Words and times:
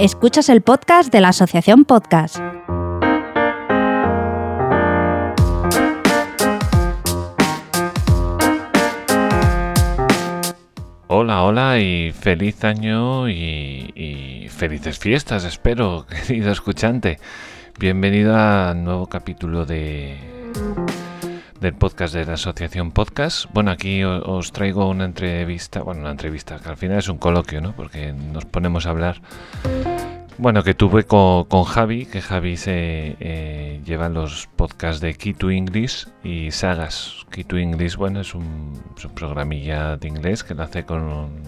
Escuchas 0.00 0.48
el 0.48 0.62
podcast 0.62 1.12
de 1.12 1.20
la 1.20 1.28
Asociación 1.28 1.84
Podcast. 1.84 2.38
Hola, 11.06 11.42
hola 11.42 11.78
y 11.80 12.12
feliz 12.12 12.64
año 12.64 13.28
y, 13.28 14.48
felices 14.48 14.98
fiestas, 14.98 15.44
espero, 15.44 16.06
querido 16.26 16.50
escuchante. 16.50 17.18
Bienvenido 17.78 18.34
a 18.34 18.72
un 18.72 18.84
nuevo 18.84 19.06
capítulo 19.06 19.66
de 19.66 20.16
del 21.60 21.74
podcast 21.74 22.14
de 22.14 22.24
la 22.24 22.34
Asociación 22.34 22.90
Podcast. 22.90 23.44
Bueno, 23.52 23.70
aquí 23.70 24.02
os 24.02 24.52
traigo 24.52 24.88
una 24.88 25.04
entrevista, 25.04 25.82
bueno, 25.82 26.00
una 26.00 26.10
entrevista 26.10 26.58
que 26.58 26.68
al 26.70 26.76
final 26.78 26.98
es 26.98 27.08
un 27.08 27.18
coloquio, 27.18 27.60
¿no? 27.60 27.72
Porque 27.72 28.12
nos 28.12 28.46
ponemos 28.46 28.86
a 28.86 28.90
hablar. 28.90 29.20
Bueno, 30.38 30.62
que 30.62 30.72
tuve 30.72 31.04
con, 31.04 31.64
Javi, 31.64 32.06
que 32.06 32.22
Javi 32.22 32.56
se 32.56 33.16
eh, 33.20 33.80
lleva 33.84 34.08
los 34.08 34.48
podcasts 34.56 35.02
de 35.02 35.14
Key 35.14 35.34
to 35.34 35.50
English 35.50 36.08
y 36.24 36.50
Sagas. 36.50 37.26
Key 37.30 37.44
to 37.44 37.58
English, 37.58 37.96
bueno, 37.96 38.20
es 38.22 38.34
un, 38.34 38.82
programilla 39.14 39.98
de 39.98 40.08
inglés 40.08 40.42
que 40.42 40.54
lo 40.54 40.62
hace 40.62 40.84
con, 40.86 41.42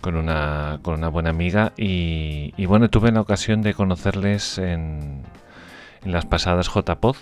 con, 0.00 0.14
una, 0.14 0.78
con 0.82 0.94
una 0.94 1.08
buena 1.08 1.30
amiga. 1.30 1.72
Y, 1.76 2.54
y, 2.56 2.66
bueno, 2.66 2.88
tuve 2.90 3.10
la 3.10 3.22
ocasión 3.22 3.60
de 3.62 3.74
conocerles 3.74 4.58
en, 4.58 5.24
en 6.04 6.12
las 6.12 6.26
pasadas 6.26 6.70
JPod 6.72 7.16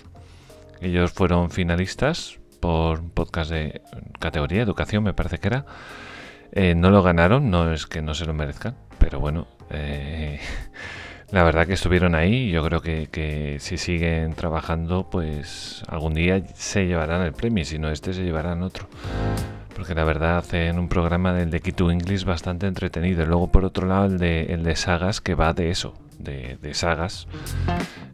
ellos 0.81 1.11
fueron 1.11 1.51
finalistas 1.51 2.39
por 2.59 2.99
un 2.99 3.09
podcast 3.09 3.51
de 3.51 3.81
categoría 4.19 4.61
educación, 4.61 5.03
me 5.03 5.13
parece 5.13 5.37
que 5.39 5.47
era. 5.47 5.65
Eh, 6.51 6.75
no 6.75 6.89
lo 6.89 7.03
ganaron, 7.03 7.49
no 7.49 7.71
es 7.71 7.85
que 7.85 8.01
no 8.01 8.13
se 8.13 8.25
lo 8.25 8.33
merezcan, 8.33 8.75
pero 8.97 9.19
bueno, 9.19 9.47
eh, 9.69 10.39
la 11.31 11.43
verdad 11.43 11.67
que 11.67 11.73
estuvieron 11.73 12.15
ahí. 12.15 12.51
Yo 12.51 12.63
creo 12.63 12.81
que, 12.81 13.57
si 13.59 13.77
siguen 13.77 14.33
trabajando, 14.33 15.09
pues 15.09 15.83
algún 15.87 16.13
día 16.13 16.43
se 16.55 16.87
llevarán 16.87 17.21
el 17.21 17.33
premio, 17.33 17.65
si 17.65 17.77
no 17.79 17.89
este 17.89 18.13
se 18.13 18.23
llevarán 18.23 18.63
otro. 18.63 18.87
Porque 19.75 19.95
la 19.95 20.03
verdad 20.03 20.37
hacen 20.39 20.77
un 20.77 20.89
programa 20.89 21.33
del 21.33 21.51
de 21.51 21.61
Kitu 21.61 21.89
English 21.89 22.25
bastante 22.25 22.67
entretenido. 22.67 23.25
Luego 23.25 23.51
por 23.51 23.63
otro 23.63 23.87
lado 23.87 24.05
el 24.05 24.17
de, 24.17 24.53
el 24.53 24.63
de 24.63 24.75
sagas 24.75 25.21
que 25.21 25.35
va 25.35 25.53
de 25.53 25.69
eso, 25.69 25.93
de, 26.19 26.73
sagas. 26.73 27.27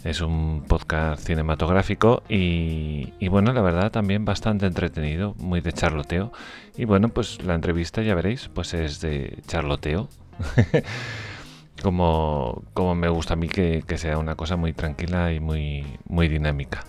Es 0.04 0.22
un 0.22 0.64
podcast 0.68 1.26
cinematográfico 1.26 2.24
y, 2.30 3.28
bueno, 3.28 3.52
la 3.54 3.62
verdad 3.62 3.92
también 3.92 4.24
bastante 4.24 4.66
entretenido, 4.66 5.36
muy 5.38 5.62
de 5.62 5.74
charloteo. 5.74 6.32
Y 6.78 6.86
bueno, 6.86 7.10
pues 7.10 7.44
la 7.44 7.56
entrevista 7.56 8.02
ya 8.02 8.16
veréis, 8.16 8.50
pues 8.54 8.74
es 8.74 9.02
de 9.02 9.40
charloteo. 9.48 10.08
como, 11.82 12.64
como 12.74 12.96
me 12.96 13.10
gusta 13.10 13.34
a 13.34 13.38
mí 13.38 13.48
que, 13.48 13.84
sea 13.98 14.18
una 14.18 14.36
cosa 14.36 14.56
muy 14.56 14.74
tranquila 14.74 15.34
y 15.34 15.40
muy, 15.40 15.86
muy 16.08 16.28
dinámica. 16.28 16.84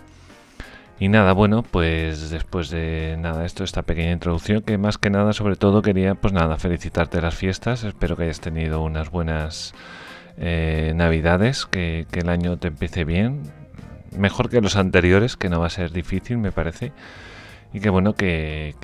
Y 0.98 1.09
nada, 1.09 1.34
bueno, 1.34 1.62
pues 1.62 2.31
después 2.31 2.70
de 2.70 3.17
nada 3.19 3.44
esto, 3.44 3.64
esta 3.64 3.83
pequeña 3.83 4.12
introducción, 4.12 4.62
que 4.62 4.78
más 4.78 4.97
que 4.97 5.11
nada, 5.11 5.34
sobre 5.34 5.56
todo 5.56 5.83
quería, 5.83 6.14
pues 6.14 6.33
nada, 6.33 6.56
felicitarte 6.56 7.20
las 7.20 7.34
fiestas. 7.34 7.84
Espero 7.84 8.17
que 8.17 8.22
hayas 8.25 8.41
tenido 8.41 8.83
unas 8.83 9.11
buenas 9.11 9.75
eh, 10.38 10.92
navidades, 10.94 11.66
que, 11.66 12.06
el 12.12 12.28
año 12.28 12.58
te 12.58 12.68
empiece 12.68 13.04
bien, 13.04 13.42
mejor 14.16 14.50
que 14.50 14.60
los 14.60 14.76
anteriores, 14.76 15.36
que 15.36 15.48
no 15.48 15.60
va 15.60 15.66
a 15.66 15.70
ser 15.70 15.92
difícil, 15.92 16.38
me 16.38 16.52
parece. 16.52 16.92
Y 17.72 17.80
que 17.80 17.90
bueno, 17.90 18.14
que, 18.14 18.74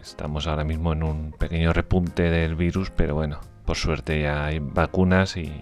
estamos 0.00 0.46
ahora 0.46 0.64
mismo 0.64 0.92
en 0.92 1.02
un 1.02 1.32
pequeño 1.32 1.72
repunte 1.72 2.24
del 2.30 2.54
virus, 2.54 2.90
pero 2.90 3.14
bueno, 3.14 3.40
por 3.64 3.76
suerte 3.76 4.22
ya 4.22 4.46
hay 4.46 4.58
vacunas 4.60 5.36
y, 5.36 5.52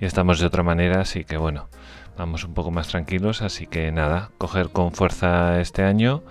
estamos 0.00 0.40
de 0.40 0.46
otra 0.46 0.62
manera, 0.62 1.00
así 1.00 1.24
que 1.24 1.36
bueno, 1.36 1.68
vamos 2.16 2.44
un 2.44 2.54
poco 2.54 2.70
más 2.70 2.88
tranquilos, 2.88 3.42
así 3.42 3.66
que 3.66 3.90
nada, 3.92 4.30
coger 4.38 4.70
con 4.70 4.92
fuerza 4.92 5.60
este 5.60 5.82
año 5.82 6.22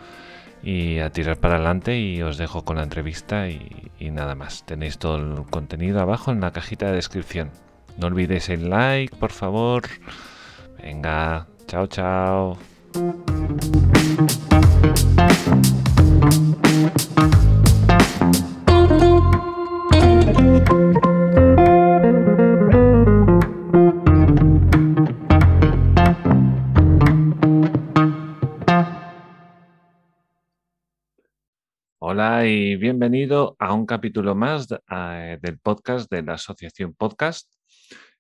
y 0.64 1.00
a 1.00 1.12
tirar 1.12 1.38
para 1.38 1.56
adelante 1.56 2.00
y 2.00 2.22
os 2.22 2.38
dejo 2.38 2.64
con 2.64 2.78
la 2.78 2.84
entrevista 2.84 3.50
y, 3.50 3.92
nada 4.00 4.36
más. 4.36 4.66
Tenéis 4.66 4.98
todo 4.98 5.18
el 5.18 5.46
contenido 5.50 6.00
abajo 6.02 6.32
en 6.32 6.42
la 6.42 6.52
cajita 6.52 6.88
de 6.88 6.94
descripción. 6.94 7.52
No 7.98 8.08
olvidéis 8.08 8.50
el 8.50 8.70
like, 8.70 9.16
por 9.18 9.32
favor. 9.32 9.84
Venga, 10.78 11.48
chao, 11.66 11.88
chao. 11.88 12.58
Hola 32.00 32.46
y 32.46 32.76
bienvenido 32.76 33.56
a 33.58 33.74
un 33.74 33.88
capítulo 33.88 34.36
más 34.36 34.68
eh, 34.92 35.40
del 35.42 35.58
podcast 35.58 36.12
de 36.12 36.22
la 36.22 36.34
Asociación 36.34 36.94
Podcast 36.94 37.50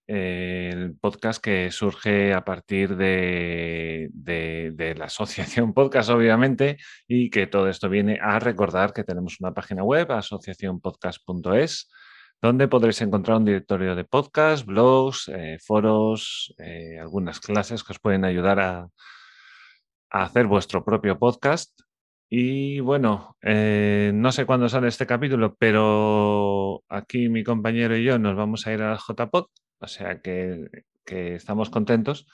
el 0.08 0.96
podcast 0.96 1.44
que 1.44 1.70
surge 1.70 2.34
a 2.34 2.44
partir 2.46 2.96
de, 2.96 4.10
la 4.98 5.06
asociación 5.06 5.74
podcast, 5.76 6.10
obviamente, 6.10 6.78
y 7.08 7.30
que 7.30 7.46
todo 7.48 7.70
esto 7.70 7.90
viene 7.90 8.18
a 8.22 8.40
recordar 8.40 8.94
que 8.94 9.04
tenemos 9.04 9.40
una 9.42 9.54
página 9.54 9.84
web, 9.84 10.10
asociacionpodcast.es, 10.12 11.90
donde 12.42 12.68
podréis 12.68 13.02
encontrar 13.02 13.38
un 13.38 13.46
directorio 13.46 13.96
de 13.96 14.06
podcast, 14.06 14.66
blogs, 14.66 15.28
eh, 15.30 15.58
foros, 15.60 16.54
eh, 16.60 16.98
algunas 17.00 17.40
clases 17.42 17.84
que 17.84 17.94
os 17.94 18.00
pueden 18.00 18.24
ayudar 18.26 18.60
a, 18.60 18.88
hacer 20.10 20.48
vuestro 20.48 20.86
propio 20.86 21.20
podcast. 21.20 21.82
Y 22.30 22.80
bueno, 22.80 23.36
eh, 23.42 24.12
no 24.14 24.32
sé 24.32 24.46
cuándo 24.46 24.70
sale 24.70 24.88
este 24.88 25.06
capítulo, 25.06 25.56
pero 25.58 26.84
aquí 26.90 27.30
mi 27.30 27.44
compañero 27.44 27.96
y 27.98 28.04
yo 28.04 28.18
nos 28.20 28.36
vamos 28.36 28.68
a 28.68 28.74
ir 28.74 28.82
a 28.82 28.92
la 28.92 28.98
JPod 28.98 29.48
o 29.80 29.88
sea 29.88 30.22
que, 30.22 30.70
estamos 31.06 31.70
contentos. 31.70 32.28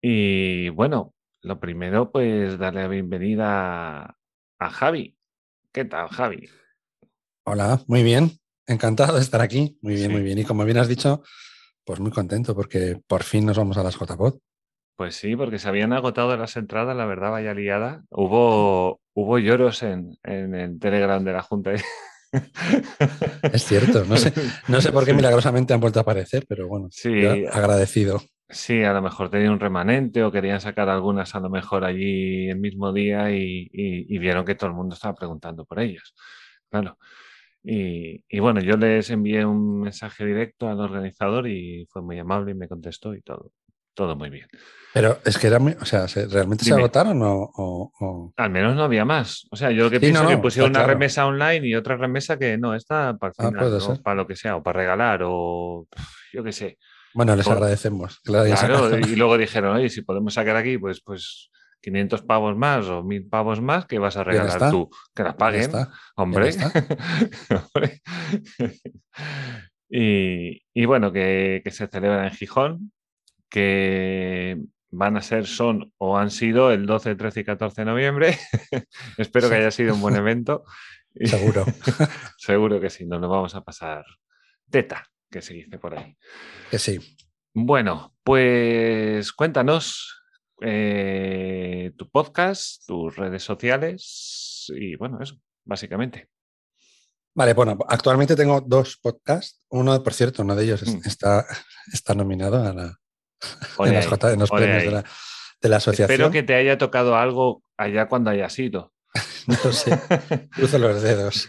Y 0.00 0.70
bueno, 0.70 1.14
lo 1.42 1.60
primero, 1.60 2.10
pues 2.10 2.58
darle 2.58 2.82
la 2.82 2.88
bienvenida 2.88 4.16
a 4.58 4.70
Javi. 4.70 5.16
¿Qué 5.72 5.84
tal, 5.84 6.08
Javi? 6.08 6.48
Hola, 7.44 7.82
muy 7.86 8.02
bien. 8.02 8.30
Encantado 8.66 9.16
de 9.16 9.20
estar 9.20 9.40
aquí. 9.40 9.78
Muy 9.82 9.94
bien, 9.94 10.10
muy 10.12 10.22
bien. 10.22 10.38
Y 10.38 10.44
como 10.44 10.64
bien 10.64 10.78
has 10.78 10.88
dicho, 10.88 11.22
pues 11.84 12.00
muy 12.00 12.10
contento 12.10 12.54
porque 12.54 13.00
por 13.06 13.24
fin 13.24 13.44
nos 13.44 13.58
vamos 13.58 13.76
a 13.76 13.82
las 13.82 13.98
JPod. 13.98 14.38
Pues 14.96 15.16
sí, 15.16 15.34
porque 15.36 15.58
se 15.58 15.68
habían 15.68 15.92
agotado 15.92 16.36
las 16.36 16.56
entradas, 16.56 16.96
la 16.96 17.06
verdad, 17.06 17.30
vaya 17.30 17.54
liada. 17.54 18.04
Hubo, 18.10 19.00
hubo 19.14 19.38
lloros 19.38 19.82
en, 19.82 20.18
en 20.22 20.54
el 20.54 20.78
Telegram 20.78 21.22
de 21.24 21.32
la 21.32 21.42
Junta. 21.42 21.72
Es 23.52 23.64
cierto, 23.64 24.04
no 24.04 24.16
sé, 24.16 24.32
no 24.68 24.80
sé 24.80 24.92
por 24.92 25.04
qué 25.04 25.12
milagrosamente 25.12 25.74
han 25.74 25.80
vuelto 25.80 25.98
a 25.98 26.02
aparecer, 26.02 26.44
pero 26.48 26.68
bueno, 26.68 26.88
sí, 26.90 27.24
agradecido. 27.50 28.20
Sí, 28.48 28.82
a 28.82 28.92
lo 28.92 29.00
mejor 29.00 29.30
tenía 29.30 29.50
un 29.50 29.60
remanente 29.60 30.24
o 30.24 30.32
querían 30.32 30.60
sacar 30.60 30.88
algunas 30.88 31.34
a 31.34 31.40
lo 31.40 31.50
mejor 31.50 31.84
allí 31.84 32.48
el 32.48 32.58
mismo 32.58 32.92
día 32.92 33.30
y, 33.30 34.18
vieron 34.18 34.44
que 34.44 34.56
todo 34.56 34.70
el 34.70 34.76
mundo 34.76 34.94
estaba 34.94 35.14
preguntando 35.14 35.64
por 35.64 35.80
ellas. 35.80 36.14
Claro. 36.68 36.98
Y, 37.62 38.24
y, 38.28 38.38
bueno, 38.40 38.60
yo 38.60 38.76
les 38.76 39.10
envié 39.10 39.44
un 39.44 39.82
mensaje 39.82 40.24
directo 40.24 40.68
al 40.68 40.80
organizador 40.80 41.46
y 41.46 41.86
fue 41.90 42.02
muy 42.02 42.18
amable 42.18 42.52
y 42.52 42.54
me 42.54 42.68
contestó 42.68 43.14
y 43.14 43.22
todo, 43.22 43.52
todo 43.94 44.16
muy 44.16 44.30
bien. 44.30 44.48
Pero 44.92 45.20
es 45.24 45.38
que 45.38 45.46
era 45.46 45.58
muy, 45.60 45.76
o 45.80 45.84
sea, 45.84 46.06
¿realmente 46.30 46.64
se 46.64 46.74
agotaron 46.74 47.22
o, 47.22 47.50
o, 47.54 48.32
Al 48.36 48.50
menos 48.50 48.74
no 48.74 48.82
había 48.82 49.04
más. 49.04 49.46
O 49.50 49.56
sea, 49.56 49.70
yo 49.70 49.84
lo 49.84 49.90
que 49.90 50.00
pienso 50.00 50.24
es 50.24 50.28
que 50.30 50.38
pusieron 50.38 50.70
una 50.70 50.84
remesa 50.84 51.26
online 51.26 51.66
y 51.68 51.74
otra 51.76 51.96
remesa 51.96 52.38
que 52.38 52.58
no, 52.58 52.74
está 52.74 53.16
para 53.16 53.32
ah, 53.38 53.50
para 54.02 54.16
lo 54.16 54.26
que 54.26 54.34
sea, 54.34 54.56
o 54.56 54.62
para 54.62 54.80
regalar, 54.80 55.20
o 55.24 55.86
yo 56.32 56.42
qué 56.42 56.52
sé. 56.52 56.78
Bueno, 57.14 57.36
les 57.36 57.46
agradecemos. 57.46 58.20
Claro, 58.20 58.98
y 58.98 59.16
luego 59.16 59.38
dijeron, 59.38 59.76
oye, 59.76 59.88
si 59.88 60.02
podemos 60.02 60.34
sacar 60.34 60.56
aquí, 60.56 60.78
pues, 60.78 61.00
pues 61.00 61.50
500 61.82 62.22
pavos 62.22 62.56
más 62.56 62.86
o 62.86 63.02
1000 63.02 63.28
pavos 63.28 63.60
más, 63.60 63.86
que 63.86 63.98
vas 63.98 64.16
a 64.16 64.24
regalar 64.24 64.70
tú? 64.70 64.90
Que 65.14 65.22
las 65.22 65.34
paguen, 65.34 65.70
hombre. 66.16 66.50
y, 69.88 70.62
y, 70.74 70.84
bueno, 70.84 71.12
que, 71.12 71.60
que 71.64 71.70
se 71.70 71.86
celebra 71.86 72.26
en 72.26 72.32
Gijón, 72.32 72.92
que 73.50 74.56
van 74.90 75.16
a 75.16 75.22
ser, 75.22 75.46
son 75.46 75.92
o 75.98 76.16
han 76.16 76.30
sido 76.30 76.72
el 76.72 76.86
12, 76.86 77.14
13 77.14 77.40
y 77.40 77.44
14 77.44 77.80
de 77.82 77.84
noviembre. 77.84 78.38
Espero 79.18 79.48
que 79.48 79.56
haya 79.56 79.70
sido 79.70 79.94
un 79.94 80.00
buen 80.00 80.16
evento. 80.16 80.64
Seguro. 81.24 81.64
Seguro 82.38 82.80
que 82.80 82.90
sí, 82.90 83.06
nos 83.06 83.20
lo 83.20 83.28
vamos 83.28 83.54
a 83.54 83.62
pasar 83.62 84.04
teta, 84.70 85.04
que 85.30 85.42
se 85.42 85.54
dice 85.54 85.78
por 85.78 85.98
ahí. 85.98 86.16
Que 86.70 86.78
sí. 86.78 86.98
Bueno, 87.52 88.14
pues 88.22 89.32
cuéntanos 89.32 90.22
eh, 90.62 91.92
tu 91.96 92.08
podcast, 92.08 92.86
tus 92.86 93.16
redes 93.16 93.42
sociales 93.42 94.66
y 94.68 94.94
bueno, 94.96 95.18
eso, 95.20 95.36
básicamente. 95.64 96.28
Vale, 97.34 97.54
bueno, 97.54 97.78
actualmente 97.88 98.36
tengo 98.36 98.60
dos 98.60 98.98
podcasts. 99.02 99.64
Uno, 99.70 100.02
por 100.02 100.14
cierto, 100.14 100.42
uno 100.42 100.54
de 100.54 100.64
ellos 100.64 100.82
Mm. 100.86 101.00
está, 101.06 101.46
está 101.92 102.14
nominado 102.14 102.62
a 102.62 102.72
la, 102.72 102.96
en, 103.78 103.96
ahí, 103.96 104.36
los 104.36 104.50
premios 104.50 104.82
de 104.82 104.90
la, 104.90 105.04
de 105.60 105.68
la 105.68 105.76
asociación. 105.76 106.10
Espero 106.10 106.30
que 106.30 106.42
te 106.42 106.54
haya 106.54 106.78
tocado 106.78 107.16
algo 107.16 107.62
allá 107.76 108.08
cuando 108.08 108.30
hayas 108.30 108.58
ido. 108.58 108.92
No 109.46 109.72
sé, 109.72 109.98
cruzo 110.54 110.78
los 110.78 111.02
dedos. 111.02 111.48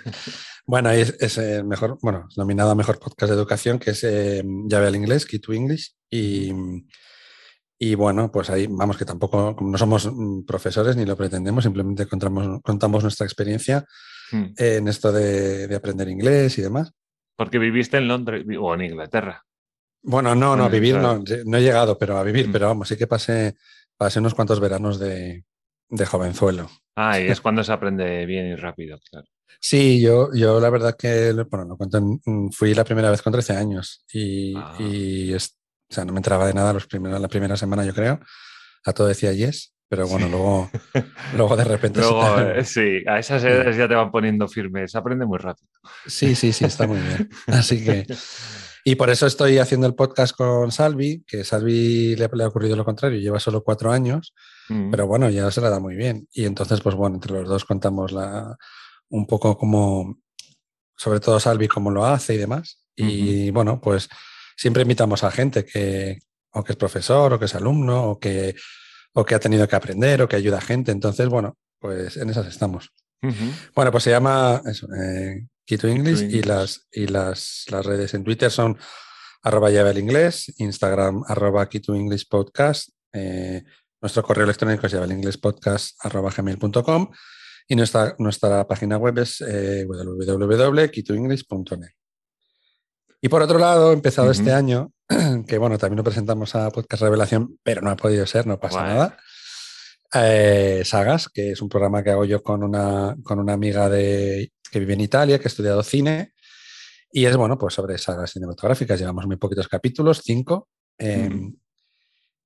Bueno, 0.66 0.90
es, 0.92 1.16
es 1.20 1.38
el 1.38 1.66
mejor, 1.66 2.00
bueno, 2.02 2.28
nominado 2.38 2.72
a 2.72 2.76
mejor 2.76 3.00
podcast 3.00 3.30
de 3.32 3.38
educación, 3.38 3.78
que 3.78 3.92
es 3.92 4.04
eh, 4.04 4.42
Llave 4.68 4.88
al 4.88 4.96
Inglés, 4.96 5.26
Key 5.26 5.40
to 5.40 5.54
English. 5.54 5.94
Y, 6.10 6.52
y 7.78 7.96
bueno, 7.96 8.32
pues 8.32 8.50
ahí 8.50 8.68
vamos, 8.68 8.98
que 8.98 9.06
tampoco, 9.06 9.56
no 9.60 9.78
somos 9.78 10.10
mm, 10.12 10.46
profesores 10.46 10.96
ni 10.96 11.06
lo 11.06 11.18
pretendemos, 11.18 11.64
simplemente 11.66 12.08
contamos, 12.08 12.62
contamos 12.64 13.04
nuestra 13.04 13.26
experiencia 13.26 13.86
Mm. 14.32 14.54
en 14.58 14.88
esto 14.88 15.12
de, 15.12 15.68
de 15.68 15.76
aprender 15.76 16.08
inglés 16.08 16.58
y 16.58 16.62
demás. 16.62 16.94
Porque 17.36 17.60
viviste 17.60 17.98
en 17.98 18.08
Londres 18.08 18.46
o 18.60 18.74
en 18.74 18.82
Inglaterra. 18.82 19.44
Bueno, 20.04 20.34
no, 20.36 20.56
no, 20.56 20.66
a 20.66 20.70
vivir 20.70 20.96
no, 20.98 21.24
no 21.46 21.58
he 21.58 21.62
llegado, 21.62 21.98
pero 21.98 22.18
a 22.18 22.24
vivir, 22.24 22.48
Mm. 22.48 22.52
pero 22.52 22.68
vamos, 22.68 22.88
sí 22.88 22.98
que 22.98 23.08
pasé, 23.08 23.56
pasé 23.98 24.20
unos 24.20 24.34
cuantos 24.34 24.60
veranos 24.60 25.00
de, 25.00 25.44
de 25.90 26.06
jovenzuelo. 26.06 26.70
Ah, 26.96 27.20
y 27.20 27.28
es 27.28 27.40
cuando 27.42 27.64
se 27.64 27.72
aprende 27.72 28.26
bien 28.26 28.48
y 28.48 28.56
rápido, 28.56 29.00
claro. 29.10 29.28
Sí, 29.60 30.02
yo, 30.02 30.30
yo 30.34 30.60
la 30.60 30.70
verdad 30.72 30.96
que, 30.98 31.34
bueno, 31.50 31.66
lo 31.66 31.78
cuento, 31.78 31.98
en- 32.00 32.20
mm, 32.26 32.50
fui 32.52 32.74
la 32.74 32.84
primera 32.84 33.12
vez 33.12 33.22
con 33.22 33.32
13 33.32 33.56
años 33.56 34.04
y, 34.12 34.56
Ah. 34.58 34.76
y 34.80 35.34
es- 35.34 35.58
o 35.90 35.94
sea, 35.94 36.04
no 36.06 36.14
me 36.14 36.20
entraba 36.20 36.48
de 36.48 36.54
nada 36.54 36.74
los 36.74 36.88
primeros, 36.88 37.20
la 37.22 37.28
primera 37.28 37.56
semana, 37.58 37.86
yo 37.86 37.94
creo. 37.94 38.20
A 38.86 38.94
todo 38.94 39.08
decía 39.08 39.34
yes, 39.34 39.74
pero 39.88 40.08
bueno, 40.08 40.26
Sí. 40.26 40.32
luego, 40.32 40.72
luego 41.36 41.56
de 41.58 41.64
repente... 41.66 42.00
Luego, 42.00 42.36
te- 42.38 42.60
eh, 42.62 42.64
sí, 42.66 43.04
a 43.06 43.20
esas 43.20 43.44
edades 43.44 43.76
ya 43.78 43.88
te 43.88 43.94
van 43.94 44.10
poniendo 44.10 44.48
firme. 44.48 44.88
Se 44.88 44.98
aprende 44.98 45.26
muy 45.28 45.38
rápido. 45.38 45.70
Sí, 46.08 46.34
sí, 46.34 46.52
sí, 46.54 46.66
está 46.66 46.88
muy 46.88 46.98
bien. 47.00 47.30
Así 47.48 47.84
que... 47.84 48.08
Y 48.84 48.96
por 48.96 49.10
eso 49.10 49.28
estoy 49.28 49.60
haciendo 49.60 49.86
el 49.88 49.96
podcast 49.96 50.36
con 50.36 50.72
Salvi, 50.72 51.24
que 51.28 51.44
Salvi 51.44 52.16
le, 52.16 52.30
le 52.34 52.44
ha 52.44 52.48
ocurrido 52.48 52.76
lo 52.76 52.86
contrario, 52.86 53.20
lleva 53.20 53.40
solo 53.40 53.64
cuatro 53.64 53.92
años, 53.92 54.34
Mm. 54.70 54.90
pero 54.90 55.06
bueno, 55.06 55.30
ya 55.30 55.52
se 55.52 55.60
la 55.60 55.70
da 55.70 55.80
muy 55.80 55.96
bien. 55.96 56.28
Y 56.32 56.46
entonces, 56.46 56.80
pues 56.82 56.96
bueno, 56.96 57.16
entre 57.16 57.34
los 57.34 57.50
dos 57.50 57.66
contamos 57.66 58.14
la, 58.14 58.56
un 59.10 59.28
poco 59.28 59.58
como, 59.58 60.20
sobre 60.96 61.20
todo 61.20 61.40
Salvi, 61.42 61.68
cómo 61.68 61.92
lo 61.92 62.06
hace 62.06 62.36
y 62.36 62.38
demás. 62.38 62.80
Y 62.96 63.50
bueno, 63.52 63.82
pues 63.82 64.08
siempre 64.56 64.84
invitamos 64.84 65.24
a 65.24 65.32
gente 65.32 65.66
que 65.66 66.20
o 66.54 66.64
que 66.64 66.74
es 66.74 66.78
profesor 66.78 67.34
o 67.34 67.40
que 67.40 67.46
es 67.46 67.56
alumno 67.56 68.12
o 68.12 68.20
que, 68.20 68.56
o 69.14 69.26
que 69.26 69.36
ha 69.36 69.40
tenido 69.40 69.68
que 69.68 69.76
aprender 69.76 70.22
o 70.22 70.28
que 70.30 70.36
ayuda 70.38 70.60
a 70.60 70.62
gente. 70.62 70.92
Entonces, 70.92 71.28
bueno, 71.28 71.58
pues 71.80 72.16
en 72.18 72.30
esas 72.30 72.48
estamos. 72.48 72.92
Bueno, 73.76 73.92
pues 73.92 74.04
se 74.04 74.10
llama 74.12 74.62
eso, 74.66 74.88
eh, 74.94 75.48
Key 75.72 75.78
to 75.78 75.88
English, 75.88 76.24
y, 76.24 76.44
las, 76.44 76.90
y 76.92 77.08
las, 77.08 77.64
las 77.70 77.86
redes 77.86 78.14
en 78.14 78.26
Twitter 78.26 78.52
son 78.52 78.78
arroba 79.42 79.70
llave 79.70 79.92
al 79.92 80.00
inglés, 80.00 80.54
Instagram 80.58 81.24
arroba 81.26 81.70
Key 81.70 81.80
to 81.80 81.96
English 81.96 82.28
podcast, 82.28 82.90
eh, 83.14 83.64
nuestro 84.02 84.22
correo 84.22 84.44
electrónico 84.44 84.86
es 84.86 84.92
llave 84.92 85.06
al 85.06 85.14
inglés 85.14 85.38
podcast 85.38 85.96
arroba 86.04 86.30
gmail.com 86.30 87.10
y 87.70 87.76
nuestra, 87.78 88.18
nuestra 88.20 88.68
página 88.68 88.98
web 88.98 89.18
es 89.20 89.40
eh, 89.48 89.86
www.keytoenglish.net. 89.88 91.92
Y 93.22 93.30
por 93.30 93.42
otro 93.42 93.58
lado, 93.58 93.94
empezado 93.94 94.30
Ujú. 94.30 94.40
este 94.40 94.52
año, 94.52 94.92
que 95.48 95.58
bueno, 95.58 95.78
también 95.78 96.00
lo 96.00 96.04
presentamos 96.04 96.54
a 96.54 96.70
Podcast 96.70 97.04
Revelación, 97.04 97.58
pero 97.64 97.82
no 97.82 97.92
ha 97.92 97.96
podido 97.96 98.26
ser, 98.26 98.46
no 98.46 98.60
pasa 98.60 98.84
nada. 98.84 99.18
Eh, 100.14 100.82
Sagas, 100.84 101.30
que 101.30 101.52
es 101.52 101.62
un 101.62 101.70
programa 101.70 102.04
que 102.04 102.10
hago 102.10 102.26
yo 102.26 102.44
con 102.44 102.62
una, 102.62 103.16
con 103.24 103.40
una 103.40 103.54
amiga 103.54 103.88
de, 103.88 104.52
que 104.72 104.80
vive 104.80 104.94
en 104.94 105.02
Italia, 105.02 105.38
que 105.38 105.46
ha 105.46 105.48
estudiado 105.48 105.84
cine, 105.84 106.34
y 107.12 107.26
es 107.26 107.36
bueno, 107.36 107.58
pues 107.58 107.74
sobre 107.74 107.98
sagas 107.98 108.32
cinematográficas. 108.32 109.00
Llevamos 109.00 109.28
muy 109.28 109.36
poquitos 109.36 109.68
capítulos, 109.68 110.22
cinco. 110.24 110.70
Eh, 110.98 111.30
Ujú. 111.32 111.58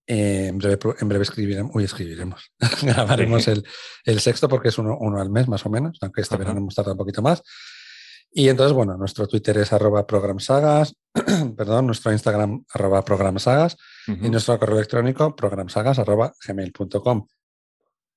eh, 0.07 0.47
en, 0.47 0.57
breve, 0.57 0.79
en 0.99 1.07
breve 1.07 1.23
escribiremos, 1.23 1.71
uy, 1.75 1.83
escribiremos, 1.83 2.51
grabaremos 2.81 3.47
el, 3.47 3.63
el 4.05 4.19
sexto 4.19 4.49
porque 4.49 4.69
es 4.69 4.77
uno, 4.77 4.97
uno 4.99 5.21
al 5.21 5.29
mes 5.29 5.47
más 5.47 5.65
o 5.65 5.69
menos, 5.69 5.97
aunque 6.01 6.21
este 6.21 6.35
Ajá. 6.35 6.43
verano 6.43 6.59
hemos 6.59 6.75
tardado 6.75 6.93
un 6.93 6.97
poquito 6.97 7.21
más. 7.21 7.43
Y 8.31 8.49
entonces, 8.49 8.73
bueno, 8.73 8.97
nuestro 8.97 9.27
Twitter 9.27 9.57
es 9.59 9.71
arroba 9.71 10.05
programsagas, 10.05 10.95
perdón, 11.57 11.85
nuestro 11.85 12.11
Instagram 12.11 12.65
arroba 12.73 13.05
programsagas 13.05 13.77
y 14.07 14.29
nuestro 14.29 14.59
correo 14.59 14.75
electrónico 14.75 15.35
programsagas 15.35 15.99
arroba 15.99 16.33
gmail.com. 16.45 17.27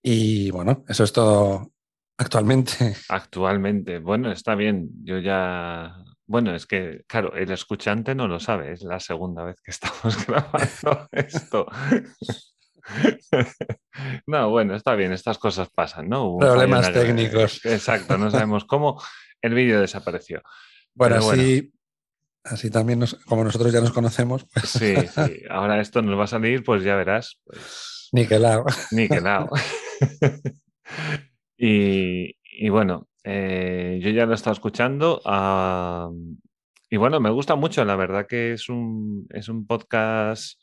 Y 0.02 0.50
bueno, 0.50 0.84
eso 0.88 1.04
es 1.04 1.12
todo 1.12 1.72
actualmente. 2.18 2.94
Actualmente, 3.08 3.98
bueno, 4.00 4.30
está 4.32 4.54
bien. 4.54 4.88
Yo 5.04 5.18
ya. 5.18 5.94
Bueno, 6.26 6.54
es 6.54 6.66
que, 6.66 7.04
claro, 7.06 7.32
el 7.34 7.50
escuchante 7.52 8.14
no 8.14 8.28
lo 8.28 8.38
sabe, 8.38 8.72
es 8.72 8.82
la 8.82 9.00
segunda 9.00 9.44
vez 9.44 9.56
que 9.62 9.70
estamos 9.72 10.26
grabando 10.26 11.08
esto. 11.12 11.66
No, 14.26 14.50
bueno, 14.50 14.74
está 14.74 14.94
bien, 14.94 15.12
estas 15.12 15.38
cosas 15.38 15.68
pasan, 15.74 16.08
¿no? 16.08 16.24
Hubo 16.24 16.38
Problemas 16.40 16.92
técnicos. 16.92 17.64
Exacto, 17.64 18.18
no 18.18 18.30
sabemos 18.30 18.64
cómo 18.64 19.02
el 19.42 19.54
vídeo 19.54 19.80
desapareció. 19.80 20.42
Bueno, 20.94 21.16
así, 21.16 21.72
así 22.44 22.70
también, 22.70 22.98
nos- 23.00 23.14
como 23.26 23.44
nosotros 23.44 23.72
ya 23.72 23.80
nos 23.80 23.92
conocemos, 23.92 24.46
pues 24.52 24.68
Sí, 24.68 24.94
sí. 25.14 25.42
Ahora 25.50 25.80
esto 25.80 26.02
nos 26.02 26.18
va 26.18 26.24
a 26.24 26.28
salir, 26.28 26.62
pues 26.64 26.82
ya 26.82 26.94
verás, 26.96 27.40
pues 27.44 28.08
niquelado. 28.12 28.64
Niquelao. 28.90 29.48
Y, 31.58 32.68
bueno, 32.70 33.08
eh, 33.24 33.98
yo 34.02 34.10
ya 34.10 34.24
lo 34.26 34.32
he 34.32 34.34
estado 34.34 34.54
escuchando. 34.54 35.20
ah, 35.24 36.10
y 36.90 36.96
bueno, 36.96 37.20
me 37.20 37.30
gusta 37.30 37.54
mucho, 37.56 37.84
la 37.84 37.96
verdad 37.96 38.26
que 38.26 38.52
es 38.52 38.68
un, 38.68 39.26
es 39.30 39.48
un 39.48 39.66
podcast, 39.66 40.58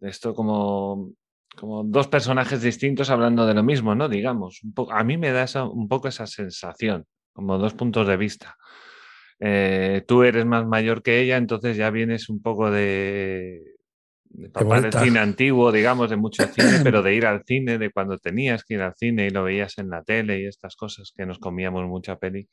esto 0.00 0.34
como, 0.34 1.12
como 1.56 1.82
dos 1.82 2.06
personajes 2.08 2.62
distintos 2.62 3.10
hablando 3.10 3.46
de 3.46 3.54
lo 3.54 3.62
mismo, 3.64 3.94
¿no? 3.94 4.08
Digamos, 4.08 4.62
un 4.62 4.74
a 4.92 5.02
mí 5.02 5.16
me 5.16 5.32
da 5.32 5.46
un 5.64 5.88
poco 5.88 6.08
esa 6.08 6.26
sensación, 6.26 7.06
como 7.32 7.58
dos 7.58 7.74
puntos 7.74 8.06
de 8.06 8.16
vista. 8.16 8.56
Eh, 9.40 10.04
tú 10.06 10.22
eres 10.22 10.46
más 10.46 10.66
mayor 10.66 11.02
que 11.02 11.20
ella, 11.20 11.36
entonces 11.36 11.76
ya 11.76 11.90
vienes 11.90 12.28
un 12.28 12.40
poco 12.40 12.70
de 12.70 13.75
papá 14.52 14.80
del 14.80 14.92
cine 14.92 15.18
antiguo, 15.20 15.72
digamos, 15.72 16.10
de 16.10 16.16
mucho 16.16 16.46
cine, 16.48 16.80
pero 16.82 17.02
de 17.02 17.14
ir 17.14 17.26
al 17.26 17.42
cine, 17.46 17.78
de 17.78 17.90
cuando 17.90 18.18
tenías 18.18 18.64
que 18.64 18.74
ir 18.74 18.82
al 18.82 18.94
cine 18.96 19.26
y 19.26 19.30
lo 19.30 19.44
veías 19.44 19.78
en 19.78 19.90
la 19.90 20.02
tele 20.02 20.40
y 20.40 20.46
estas 20.46 20.76
cosas 20.76 21.12
que 21.16 21.24
nos 21.26 21.38
comíamos 21.38 21.86
mucha 21.86 22.16
peli. 22.16 22.48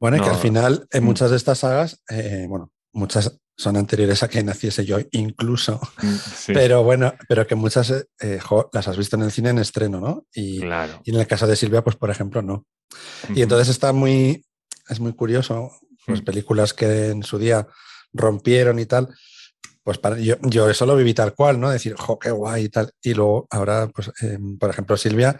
Bueno, 0.00 0.16
y 0.16 0.20
que 0.20 0.26
No. 0.26 0.32
al 0.34 0.38
final, 0.40 0.86
en 0.90 1.02
Mm. 1.02 1.06
muchas 1.06 1.30
de 1.30 1.36
estas 1.36 1.58
sagas, 1.60 2.02
eh, 2.10 2.46
bueno, 2.48 2.70
muchas 2.92 3.38
son 3.58 3.76
anteriores 3.78 4.22
a 4.22 4.28
que 4.28 4.42
naciese 4.42 4.84
yo 4.84 4.98
incluso, 5.12 5.80
Sí, 6.34 6.52
pero 6.52 6.82
bueno, 6.82 7.14
pero 7.28 7.46
que 7.46 7.54
muchas 7.54 7.90
eh, 8.20 8.38
jo, 8.38 8.68
las 8.72 8.86
has 8.88 8.98
visto 8.98 9.16
en 9.16 9.22
el 9.22 9.30
cine 9.32 9.48
en 9.50 9.58
estreno, 9.58 9.98
¿no? 10.00 10.26
Y, 10.34 10.60
claro. 10.60 11.00
y 11.04 11.12
en 11.14 11.20
el 11.20 11.26
caso 11.26 11.46
de 11.46 11.56
Silvia, 11.56 11.82
pues 11.82 11.96
por 11.96 12.10
ejemplo, 12.10 12.42
no. 12.42 12.66
Y 13.34 13.40
entonces 13.42 13.68
está 13.68 13.92
muy, 13.94 14.44
es 14.90 15.00
muy 15.00 15.14
curioso, 15.14 15.70
las 16.06 16.20
Mm. 16.20 16.24
películas 16.24 16.74
que 16.74 17.08
en 17.08 17.22
su 17.22 17.38
día 17.38 17.66
rompieron 18.12 18.78
y 18.78 18.84
tal, 18.86 19.08
pues 19.86 19.98
para, 19.98 20.18
yo, 20.18 20.34
yo 20.42 20.68
eso 20.68 20.84
lo 20.84 20.96
viví 20.96 21.14
tal 21.14 21.32
cual, 21.32 21.60
¿no? 21.60 21.70
Decir, 21.70 21.94
jo, 21.96 22.18
qué 22.18 22.32
guay 22.32 22.64
y 22.64 22.68
tal. 22.70 22.90
Y 23.00 23.14
luego 23.14 23.46
ahora, 23.50 23.86
pues, 23.94 24.10
eh, 24.20 24.36
por 24.58 24.68
ejemplo, 24.68 24.96
Silvia, 24.96 25.38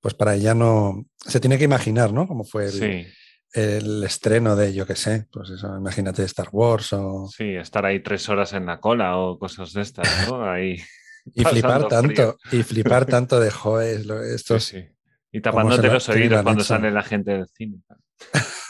pues 0.00 0.12
para 0.14 0.34
ella 0.34 0.54
no, 0.54 1.04
se 1.24 1.38
tiene 1.38 1.56
que 1.56 1.64
imaginar, 1.66 2.12
¿no? 2.12 2.26
Cómo 2.26 2.42
fue 2.42 2.64
el, 2.64 2.72
Sí, 2.72 3.06
el 3.52 4.02
estreno 4.02 4.56
de, 4.56 4.74
yo 4.74 4.86
qué 4.88 4.96
sé, 4.96 5.28
pues 5.30 5.50
eso, 5.50 5.68
imagínate 5.78 6.24
Star 6.24 6.48
Wars 6.50 6.92
o... 6.94 7.28
sí, 7.28 7.54
estar 7.54 7.86
ahí 7.86 8.00
tres 8.02 8.28
horas 8.28 8.54
en 8.54 8.66
la 8.66 8.80
cola 8.80 9.18
o 9.18 9.38
cosas 9.38 9.72
de 9.72 9.82
estas, 9.82 10.08
¿no? 10.28 10.44
Ahí. 10.50 10.82
Y 11.32 11.44
flipar 11.44 11.86
tanto, 11.86 12.08
frío. 12.08 12.38
y 12.50 12.62
flipar 12.64 13.06
tanto 13.06 13.38
de, 13.38 13.52
joder, 13.52 14.04
lo- 14.04 14.20
Sí, 14.36 14.58
sí. 14.58 14.84
Y 15.30 15.40
tapándote 15.40 15.86
lo- 15.86 15.92
los 15.92 16.08
oídos 16.08 16.42
cuando 16.42 16.64
sale 16.64 16.90
la 16.90 17.04
gente 17.04 17.30
del 17.30 17.46
cine. 17.56 17.78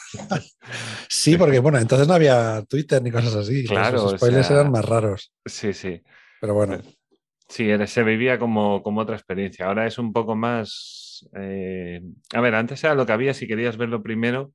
Sí, 1.09 1.37
porque 1.37 1.59
bueno, 1.61 1.79
entonces 1.79 2.07
no 2.09 2.15
había 2.15 2.63
Twitter 2.69 3.03
ni 3.03 3.11
cosas 3.11 3.35
así. 3.37 3.65
Claro, 3.65 4.03
los 4.03 4.13
o 4.15 4.17
spoilers 4.17 4.47
sea- 4.47 4.61
eran 4.61 4.73
más 4.73 4.85
raros, 4.85 5.33
Sí, 5.45 5.73
sí. 5.73 6.03
pero 6.41 6.55
bueno. 6.55 6.79
Sí, 7.49 7.71
era- 7.71 7.87
se 7.87 8.03
vivía 8.03 8.39
como, 8.39 8.83
como 8.83 9.01
otra 9.03 9.17
experiencia. 9.17 9.67
Ahora 9.67 9.87
es 9.87 9.99
un 9.99 10.13
poco 10.13 10.35
más. 10.35 11.27
eh, 11.39 12.01
A 12.35 12.41
ver, 12.41 12.55
antes 12.55 12.83
era 12.85 12.95
lo 12.95 13.07
que 13.07 13.13
había, 13.13 13.35
si 13.35 13.47
querías 13.47 13.77
verlo 13.77 14.03
primero, 14.03 14.53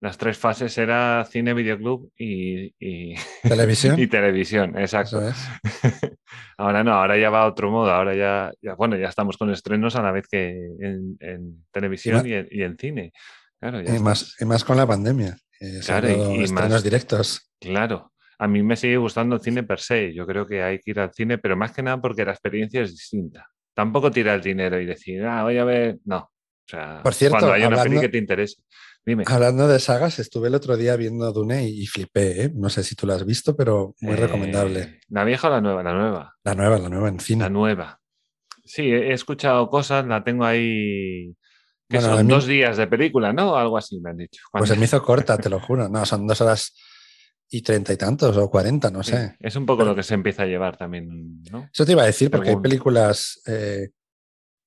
las 0.00 0.18
tres 0.18 0.38
fases 0.38 0.76
era 0.78 1.24
cine, 1.30 1.52
videoclub 1.54 2.10
y, 2.16 2.74
y, 2.78 3.14
Televisión, 3.42 3.98
y 4.00 4.06
televisión, 4.06 4.78
exacto. 4.78 5.20
es. 5.26 5.36
Ahora 6.58 6.84
no, 6.84 6.92
ahora 6.94 7.18
ya 7.18 7.28
va 7.30 7.42
a 7.42 7.46
otro 7.46 7.70
modo. 7.70 7.90
Ahora 7.90 8.14
ya, 8.14 8.52
ya 8.62 8.74
bueno, 8.74 8.96
ya 8.96 9.08
estamos 9.08 9.36
con 9.36 9.50
estrenos 9.50 9.96
a 9.96 10.02
la 10.02 10.12
vez 10.12 10.28
que 10.28 10.50
en, 10.80 11.16
en 11.20 11.64
televisión 11.72 12.22
ma- 12.22 12.28
y, 12.28 12.34
en, 12.34 12.48
y 12.50 12.62
en 12.62 12.76
cine. 12.78 13.12
Claro, 13.62 13.80
ya 13.80 13.94
Y 13.94 14.00
más, 14.00 14.34
y 14.40 14.44
más 14.44 14.64
con 14.64 14.76
la 14.76 14.86
pandemia. 14.88 15.36
eh, 15.60 15.78
Claro, 15.86 16.08
y- 16.08 16.44
y 16.44 16.48
más- 16.48 16.82
directos. 16.82 17.52
Claro, 17.60 18.12
a 18.40 18.48
mí 18.48 18.60
me 18.64 18.74
sigue 18.74 18.96
gustando 18.96 19.36
el 19.36 19.40
cine 19.40 19.62
per 19.62 19.78
se. 19.78 20.12
Yo 20.12 20.26
creo 20.26 20.44
que 20.48 20.64
hay 20.64 20.80
que 20.80 20.90
ir 20.90 20.98
al 20.98 21.12
cine, 21.14 21.38
pero 21.38 21.56
más 21.56 21.70
que 21.70 21.80
nada 21.80 22.00
porque 22.00 22.24
la 22.24 22.32
experiencia 22.32 22.82
es 22.82 22.90
distinta. 22.90 23.46
Tampoco 23.72 24.10
tirar 24.10 24.34
el 24.34 24.42
dinero 24.42 24.80
y 24.80 24.84
decir, 24.86 25.24
ah, 25.24 25.44
voy 25.44 25.58
a 25.58 25.64
ver. 25.64 25.98
No. 26.04 26.18
O 26.18 26.30
sea, 26.66 27.00
Por 27.04 27.14
cierto, 27.14 27.36
cuando 27.38 27.52
haya 27.52 27.68
una 27.68 27.82
peli 27.84 28.00
que 28.00 28.08
te 28.08 28.18
interese. 28.18 28.62
Dime. 29.06 29.22
Hablando 29.28 29.68
de 29.68 29.78
sagas, 29.78 30.18
estuve 30.18 30.48
el 30.48 30.54
otro 30.56 30.76
día 30.76 30.96
viendo 30.96 31.32
Dune 31.32 31.68
y, 31.68 31.82
y 31.82 31.86
flipé, 31.86 32.42
¿eh? 32.44 32.52
No 32.54 32.68
sé 32.68 32.82
si 32.82 32.96
tú 32.96 33.06
lo 33.06 33.12
has 33.14 33.24
visto, 33.24 33.54
pero 33.56 33.94
muy 34.00 34.14
Eh, 34.14 34.16
recomendable. 34.16 35.00
¿La 35.08 35.22
vieja 35.24 35.46
o 35.46 35.50
la 35.52 35.60
nueva? 35.60 35.82
La 35.84 35.92
nueva. 35.92 36.34
La 36.44 36.54
nueva, 36.56 36.78
la 36.78 36.88
nueva 36.88 37.08
en 37.08 37.20
cine. 37.20 37.44
La 37.44 37.48
nueva. 37.50 38.00
Sí, 38.64 38.82
he 38.82 39.10
he 39.10 39.12
escuchado 39.12 39.68
cosas, 39.70 40.04
la 40.06 40.22
tengo 40.24 40.44
ahí. 40.44 41.32
Que 41.92 41.98
Bueno, 41.98 42.16
son 42.16 42.26
mí- 42.26 42.32
dos 42.32 42.46
días 42.46 42.76
de 42.76 42.86
película, 42.86 43.32
¿no? 43.32 43.56
Algo 43.56 43.76
así 43.78 44.00
me 44.00 44.10
han 44.10 44.16
dicho. 44.16 44.42
Pues 44.50 44.68
se 44.68 44.76
me 44.76 44.84
hizo 44.86 45.02
corta, 45.04 45.36
te 45.38 45.48
lo 45.50 45.60
juro. 45.60 45.88
No, 45.88 46.04
son 46.06 46.26
dos 46.26 46.40
horas 46.40 46.74
y 47.50 47.60
treinta 47.62 47.92
y 47.92 47.96
tantos 47.96 48.36
o 48.36 48.50
cuarenta, 48.50 48.90
no 48.90 49.02
Sí, 49.02 49.10
sé. 49.12 49.36
Es 49.40 49.56
un 49.56 49.66
poco 49.66 49.84
lo 49.84 49.94
que 49.94 50.02
se 50.02 50.14
empieza 50.14 50.42
a 50.44 50.46
llevar 50.46 50.76
también, 50.76 51.42
¿no? 51.50 51.68
Eso 51.72 51.84
te 51.84 51.92
iba 51.92 52.02
a 52.02 52.06
decir, 52.06 52.30
porque 52.30 52.48
hay 52.48 52.52
Según. 52.52 52.62
películas. 52.62 53.40
eh, 53.46 53.90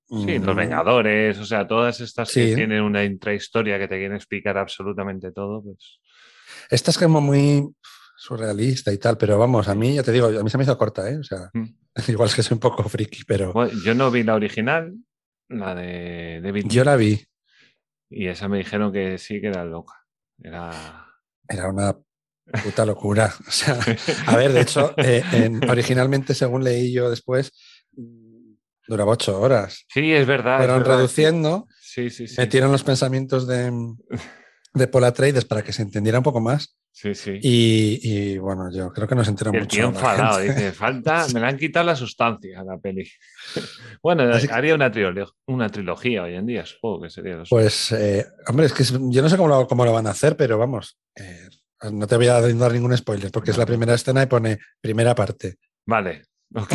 Sí, 0.08 0.38
Los 0.38 0.54
mm, 0.56 0.60
Vengadores, 0.60 1.40
o 1.40 1.46
sea, 1.46 1.68
todas 1.68 2.00
estas 2.00 2.32
que 2.32 2.54
tienen 2.54 2.84
una 2.84 3.04
intrahistoria 3.04 3.80
que 3.80 3.88
te 3.88 3.98
quieren 3.98 4.16
explicar 4.16 4.56
absolutamente 4.56 5.32
todo, 5.32 5.64
pues. 5.64 6.00
Esta 6.70 6.92
es 6.92 6.98
como 7.00 7.22
muy 7.22 7.68
surrealista 8.16 8.94
y 8.94 9.00
tal, 9.00 9.18
pero 9.18 9.40
vamos, 9.40 9.68
a 9.68 9.74
mí, 9.74 9.96
ya 9.96 10.04
te 10.04 10.12
digo, 10.12 10.28
a 10.28 10.44
mí 10.44 10.50
se 10.52 10.58
me 10.60 10.64
hizo 10.64 10.78
corta, 10.78 11.10
¿eh? 11.10 11.18
O 11.18 11.24
sea, 11.24 11.50
mm. 11.54 11.66
igual 12.10 12.30
es 12.30 12.36
que 12.36 12.44
soy 12.44 12.54
un 12.54 12.60
poco 12.60 12.88
friki, 12.88 13.24
pero 13.26 13.52
Bueno, 13.52 13.72
yo 13.84 13.96
no 13.96 14.12
vi 14.12 14.22
la 14.22 14.36
original, 14.36 14.94
la 15.50 15.76
de 15.76 16.42
David 16.42 16.66
yo 16.68 16.84
la 16.84 16.96
vi. 16.96 17.24
Y 18.10 18.28
esa 18.28 18.48
me 18.48 18.60
dijeron 18.60 18.92
que 18.94 19.18
sí, 19.18 19.42
que 19.42 19.48
era 19.48 19.66
loca. 19.66 19.94
Era. 20.42 21.06
Era 21.48 21.70
una 21.70 21.96
puta 22.64 22.86
locura. 22.86 23.34
O 23.48 23.52
sea, 23.52 23.80
a 24.28 24.36
ver, 24.38 24.52
de 24.54 24.62
hecho, 24.62 24.94
eh, 24.98 25.24
en- 25.32 25.68
originalmente, 25.70 26.34
según 26.34 26.64
leí 26.64 26.92
yo 26.94 27.10
después, 27.10 27.52
duraba 28.88 29.12
ocho 29.14 29.40
horas. 29.40 29.86
Sí, 29.90 30.14
es 30.14 30.28
verdad. 30.28 30.58
Fueron 30.58 30.86
reduciendo, 30.86 31.68
Sí, 31.82 32.10
sí, 32.10 32.28
sí. 32.28 32.36
metieron 32.38 32.72
los 32.72 32.84
pensamientos 32.84 33.48
de, 33.48 33.72
de 34.76 34.88
Paul 34.88 35.06
Atreides 35.06 35.46
para 35.46 35.64
que 35.64 35.74
se 35.74 35.82
entendiera 35.82 36.20
un 36.20 36.24
poco 36.24 36.40
más. 36.40 36.78
Sí, 36.92 37.14
sí. 37.14 37.40
Y, 37.42 38.00
y, 38.04 38.38
bueno, 38.38 38.72
yo 38.72 38.92
creo 38.94 39.08
que 39.08 39.16
nos 39.16 39.28
el 39.28 39.34
mucho. 39.34 39.66
tío 39.68 39.82
la 39.84 39.88
enfadado, 39.90 40.40
dice, 40.40 40.72
falta, 40.72 41.26
me 41.34 41.40
le 41.42 41.48
han 41.48 41.58
quitado 41.58 41.86
la 41.86 41.96
sustancia 41.96 42.62
a 42.62 42.64
la 42.64 42.78
peli. 42.78 43.10
bueno, 44.04 44.24
Así 44.34 44.48
que- 44.48 44.54
haría 44.54 44.76
una, 44.76 44.92
trilogía, 44.92 45.26
una 45.48 45.70
trilogía 45.70 46.24
hoy 46.24 46.36
en 46.36 46.46
día, 46.46 46.66
supongo 46.66 47.02
que 47.02 47.10
sería 47.10 47.36
los... 47.36 47.50
Pues, 47.50 47.92
eh, 47.92 48.26
hombre, 48.48 48.68
es 48.68 48.74
que 48.74 48.84
yo 48.84 49.22
no 49.22 49.30
sé 49.30 49.36
cómo 49.36 49.50
lo, 49.50 49.68
cómo 49.68 49.84
lo 49.84 49.92
van 49.92 50.08
a 50.08 50.12
hacer, 50.12 50.38
pero 50.38 50.58
vamos, 50.58 50.98
eh, 51.16 51.50
no 51.92 52.08
te 52.08 52.16
voy 52.16 52.28
a 52.28 52.40
dar 52.40 52.72
ningún 52.72 52.96
spoiler, 52.96 53.32
porque 53.32 53.52
es 53.52 53.58
la 53.58 53.66
primera 53.66 53.94
escena 53.94 54.24
y 54.24 54.28
pone 54.28 54.60
primera 54.80 55.14
parte. 55.16 55.56
Vale. 55.86 56.24
ok. 56.56 56.74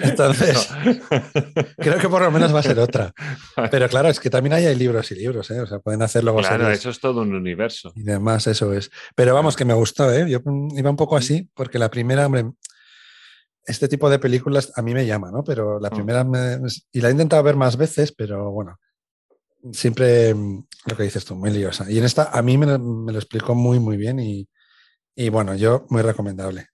Entonces, 0.00 0.68
creo 1.78 1.98
que 1.98 2.08
por 2.08 2.22
lo 2.22 2.30
menos 2.30 2.54
va 2.54 2.60
a 2.60 2.62
ser 2.62 2.78
otra. 2.78 3.12
Pero 3.70 3.88
claro, 3.88 4.08
es 4.08 4.20
que 4.20 4.30
también 4.30 4.52
hay 4.52 4.74
libros 4.74 5.10
y 5.12 5.14
libros, 5.14 5.50
¿eh? 5.50 5.60
O 5.60 5.66
sea, 5.66 5.78
pueden 5.78 6.02
hacer 6.02 6.22
luego 6.24 6.40
claro, 6.40 6.70
eso 6.70 6.90
es 6.90 7.00
todo 7.00 7.22
un 7.22 7.34
universo. 7.34 7.92
y 7.96 8.02
demás, 8.02 8.46
eso 8.46 8.72
es. 8.72 8.90
Pero 9.14 9.34
vamos, 9.34 9.56
que 9.56 9.64
me 9.64 9.74
gustó, 9.74 10.12
¿eh? 10.12 10.28
Yo 10.28 10.40
mm, 10.44 10.78
iba 10.78 10.90
un 10.90 10.96
poco 10.96 11.16
así, 11.16 11.48
porque 11.54 11.78
la 11.78 11.90
primera, 11.90 12.26
hombre, 12.26 12.44
este 13.64 13.88
tipo 13.88 14.08
de 14.10 14.18
películas 14.18 14.72
a 14.76 14.82
mí 14.82 14.94
me 14.94 15.06
llama, 15.06 15.30
¿no? 15.30 15.42
Pero 15.42 15.80
la 15.80 15.88
Mm. 15.90 15.94
primera, 15.94 16.24
me- 16.24 16.58
y 16.92 17.00
la 17.00 17.08
he 17.08 17.12
intentado 17.12 17.42
ver 17.42 17.56
más 17.56 17.76
veces, 17.76 18.12
pero 18.12 18.50
bueno, 18.52 18.76
siempre 19.72 20.34
mm, 20.34 20.66
lo 20.86 20.96
que 20.96 21.02
dices 21.02 21.24
tú, 21.24 21.34
muy 21.34 21.50
liosa. 21.50 21.90
Y 21.90 21.98
en 21.98 22.04
esta 22.04 22.24
a 22.32 22.42
mí 22.42 22.56
me, 22.58 22.66
lo- 22.66 22.78
me 22.78 23.12
lo 23.12 23.18
explicó 23.18 23.54
muy, 23.54 23.80
muy 23.80 23.96
bien 23.96 24.20
y, 24.20 24.48
y 25.16 25.28
bueno, 25.30 25.54
yo 25.56 25.86
muy 25.90 26.02
recomendable. 26.02 26.68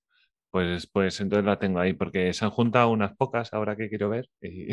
Pues, 0.53 0.87
pues 0.87 1.19
entonces 1.21 1.45
la 1.47 1.59
tengo 1.59 1.81
ahí, 1.81 1.95
porque 1.95 2.33
se 2.35 2.45
han 2.45 2.51
juntado 2.53 2.91
unas 2.91 3.17
pocas 3.17 3.53
ahora 3.55 3.75
que 3.75 3.89
quiero 3.89 4.09
ver. 4.11 4.29
Y, 4.43 4.71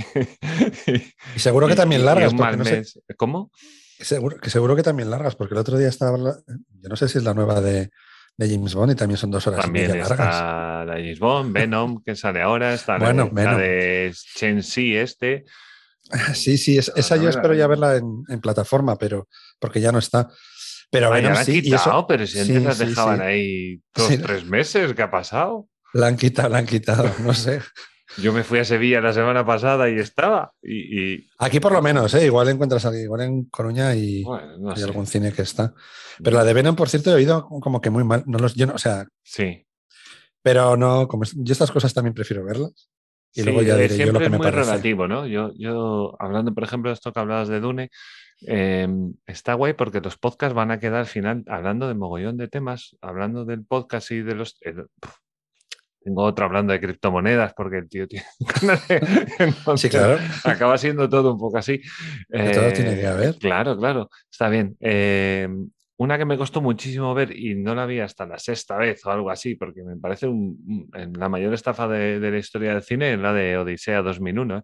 Y 1.36 1.40
seguro 1.40 1.68
que 1.68 1.74
y- 1.74 1.78
también 1.78 2.02
y- 2.02 2.04
y 2.04 2.06
largas, 2.06 2.32
un 2.34 2.38
porque 2.38 2.58
mal 2.58 2.60
no 2.60 2.66
sé. 2.66 2.84
¿Cómo? 3.18 3.52
seguro, 4.00 4.38
que 4.38 4.50
seguro 4.50 4.76
que 4.76 4.84
también 4.84 5.10
largas, 5.10 5.36
porque 5.36 5.54
el 5.56 5.60
otro 5.60 5.78
día 5.78 5.88
estaba, 5.90 6.18
yo 6.18 6.90
no 6.90 6.96
sé 6.96 7.08
si 7.10 7.18
es 7.18 7.24
la 7.24 7.34
nueva 7.34 7.60
de, 7.62 7.90
de 8.38 8.50
James 8.50 8.74
Bond 8.76 8.92
y 8.92 8.96
también 8.96 9.18
son 9.18 9.32
dos 9.32 9.46
horas 9.48 9.60
y 9.60 9.64
También 9.64 9.88
media 9.92 10.04
largas. 10.08 10.36
está 10.36 10.86
la 10.86 10.94
James 10.94 11.20
Bond, 11.20 11.54
Venom, 11.54 12.04
que 12.04 12.16
sale 12.16 12.42
ahora, 12.42 12.74
está 12.74 12.98
la- 12.98 13.06
Bueno, 13.06 13.26
la, 13.34 13.42
Venom. 13.42 13.58
de 13.60 14.14
Chen 14.36 14.64
Si 14.64 14.96
este. 14.96 15.46
Sí, 16.34 16.58
sí, 16.58 16.78
es- 16.78 16.92
esa 16.96 17.16
no 17.18 17.24
yo 17.24 17.30
espero 17.30 17.54
ya 17.54 17.68
verla 17.68 17.96
en, 17.98 18.24
en 18.30 18.42
plataforma, 18.42 18.98
pero 18.98 19.28
porque 19.60 19.80
ya 19.82 19.92
no 19.92 20.00
está. 20.00 20.30
Pero 20.92 21.12
Venom 21.12 21.34
la 21.34 21.40
han 21.40 21.46
sí, 21.46 21.62
quitado, 21.62 21.82
eso 22.00 22.08
pero 22.08 22.26
si 22.28 22.40
antes 22.40 22.56
sí, 22.58 22.64
las 22.64 22.78
dejaban 22.80 23.18
sí. 23.18 23.24
ahí 23.24 23.82
dos, 23.96 24.18
tres 24.22 24.46
meses, 24.46 24.94
¿qué 24.94 25.02
ha 25.04 25.12
pasado? 25.12 25.68
la 25.94 26.08
han 26.08 26.18
quitado, 26.18 26.50
la 26.50 26.60
han 26.60 26.66
quitado, 26.66 27.04
no 27.24 27.34
sé. 27.34 27.62
Yo 28.18 28.34
me 28.34 28.44
fui 28.44 28.58
a 28.60 28.66
Sevilla 28.66 29.02
la 29.02 29.14
semana 29.14 29.46
pasada 29.46 29.88
y 29.90 30.00
estaba. 30.00 30.52
Y, 30.64 31.00
y, 31.14 31.30
Aquí 31.38 31.60
por 31.60 31.72
lo 31.72 31.82
menos, 31.82 32.12
¿eh? 32.16 32.26
igual 32.26 32.50
encuentras 32.50 32.84
aquí, 32.86 32.98
igual 32.98 33.22
en 33.22 33.46
Coruña 33.46 33.94
y 33.94 34.24
bueno, 34.24 34.58
no 34.58 34.70
hay 34.72 34.78
sé. 34.78 34.84
algún 34.86 35.06
cine 35.06 35.32
que 35.32 35.44
está. 35.44 35.74
Pero 36.24 36.38
la 36.38 36.44
de 36.44 36.54
Venom, 36.54 36.76
por 36.76 36.90
cierto, 36.90 37.12
he 37.12 37.16
oído 37.16 37.48
como 37.48 37.82
que 37.82 37.92
muy 37.92 38.04
mal. 38.04 38.24
No 38.26 38.40
los, 38.40 38.56
yo 38.56 38.66
no, 38.66 38.74
o 38.74 38.78
sea, 38.80 39.08
Sí. 39.24 39.64
pero 40.42 40.76
no, 40.76 41.08
como 41.08 41.24
es- 41.24 41.36
yo 41.38 41.52
estas 41.52 41.70
cosas 41.72 41.94
también 41.94 42.16
prefiero 42.16 42.44
verlas. 42.44 42.90
Y 43.34 43.42
Sí, 43.42 43.46
luego 43.46 43.62
ya 43.62 43.76
eh, 43.78 43.82
diré 43.88 43.98
yo 44.08 44.12
lo 44.12 44.18
que 44.20 44.26
es 44.26 44.32
me 44.32 44.38
muy 44.38 44.48
parece. 44.48 44.64
relativo, 44.72 45.08
¿no? 45.08 45.28
Yo, 45.28 45.52
yo, 45.56 46.16
hablando, 46.20 46.52
por 46.54 46.64
ejemplo, 46.64 46.90
de 46.90 46.96
esto 46.96 47.14
que 47.14 47.20
hablabas 47.20 47.48
de 47.48 47.60
Dune, 47.60 47.90
eh, 48.48 48.88
está 49.26 49.54
guay 49.54 49.74
porque 49.74 50.02
los 50.02 50.18
podcasts 50.18 50.54
van 50.56 50.72
a 50.72 50.80
quedar 50.80 51.02
al 51.02 51.06
final 51.08 51.44
hablando 51.48 51.88
de 51.88 51.94
mogollón 51.96 52.38
de 52.38 52.48
temas, 52.48 52.96
hablando 53.02 53.46
del 53.46 53.66
podcast 53.66 54.12
y 54.12 54.22
de 54.22 54.36
los. 54.36 54.58
el- 54.62 54.88
pf, 55.02 55.14
tengo 56.02 56.24
otro 56.24 56.46
hablando 56.46 56.72
de 56.72 56.80
criptomonedas 56.80 57.54
porque 57.54 57.78
el 57.80 57.90
tío 57.90 58.08
tiene 58.08 58.26
entonces, 59.40 59.92
Sí, 59.92 59.98
claro. 59.98 60.18
Acaba 60.46 60.78
siendo 60.78 61.10
todo 61.10 61.34
un 61.34 61.40
poco 61.40 61.58
así. 61.58 61.82
Que 62.32 62.52
todo 62.52 62.72
tiene 62.74 62.96
que 62.96 63.02
Eh, 63.02 63.08
haber. 63.08 63.36
Claro, 63.36 63.78
claro, 63.78 64.10
está 64.32 64.48
bien. 64.50 64.78
Eh, 64.80 65.48
una 65.98 66.18
que 66.18 66.24
me 66.24 66.38
costó 66.38 66.62
muchísimo 66.62 67.14
ver 67.14 67.38
y 67.38 67.56
no 67.56 67.76
la 67.76 67.86
vi 67.86 68.00
hasta 68.00 68.26
la 68.26 68.40
sexta 68.40 68.78
vez 68.78 69.06
o 69.06 69.12
algo 69.12 69.30
así, 69.30 69.56
porque 69.56 69.84
me 69.84 69.98
parece 69.98 70.28
un- 70.28 70.58
un- 70.66 70.90
en 70.94 71.12
la 71.20 71.28
mayor 71.28 71.54
estafa 71.54 71.90
de, 71.90 72.22
de 72.22 72.32
la 72.32 72.38
historia 72.38 72.72
del 72.74 72.84
cine, 72.84 73.14
es 73.14 73.20
la 73.20 73.34
de 73.34 73.58
Odisea 73.58 74.02
2001. 74.02 74.60
¿eh? 74.60 74.62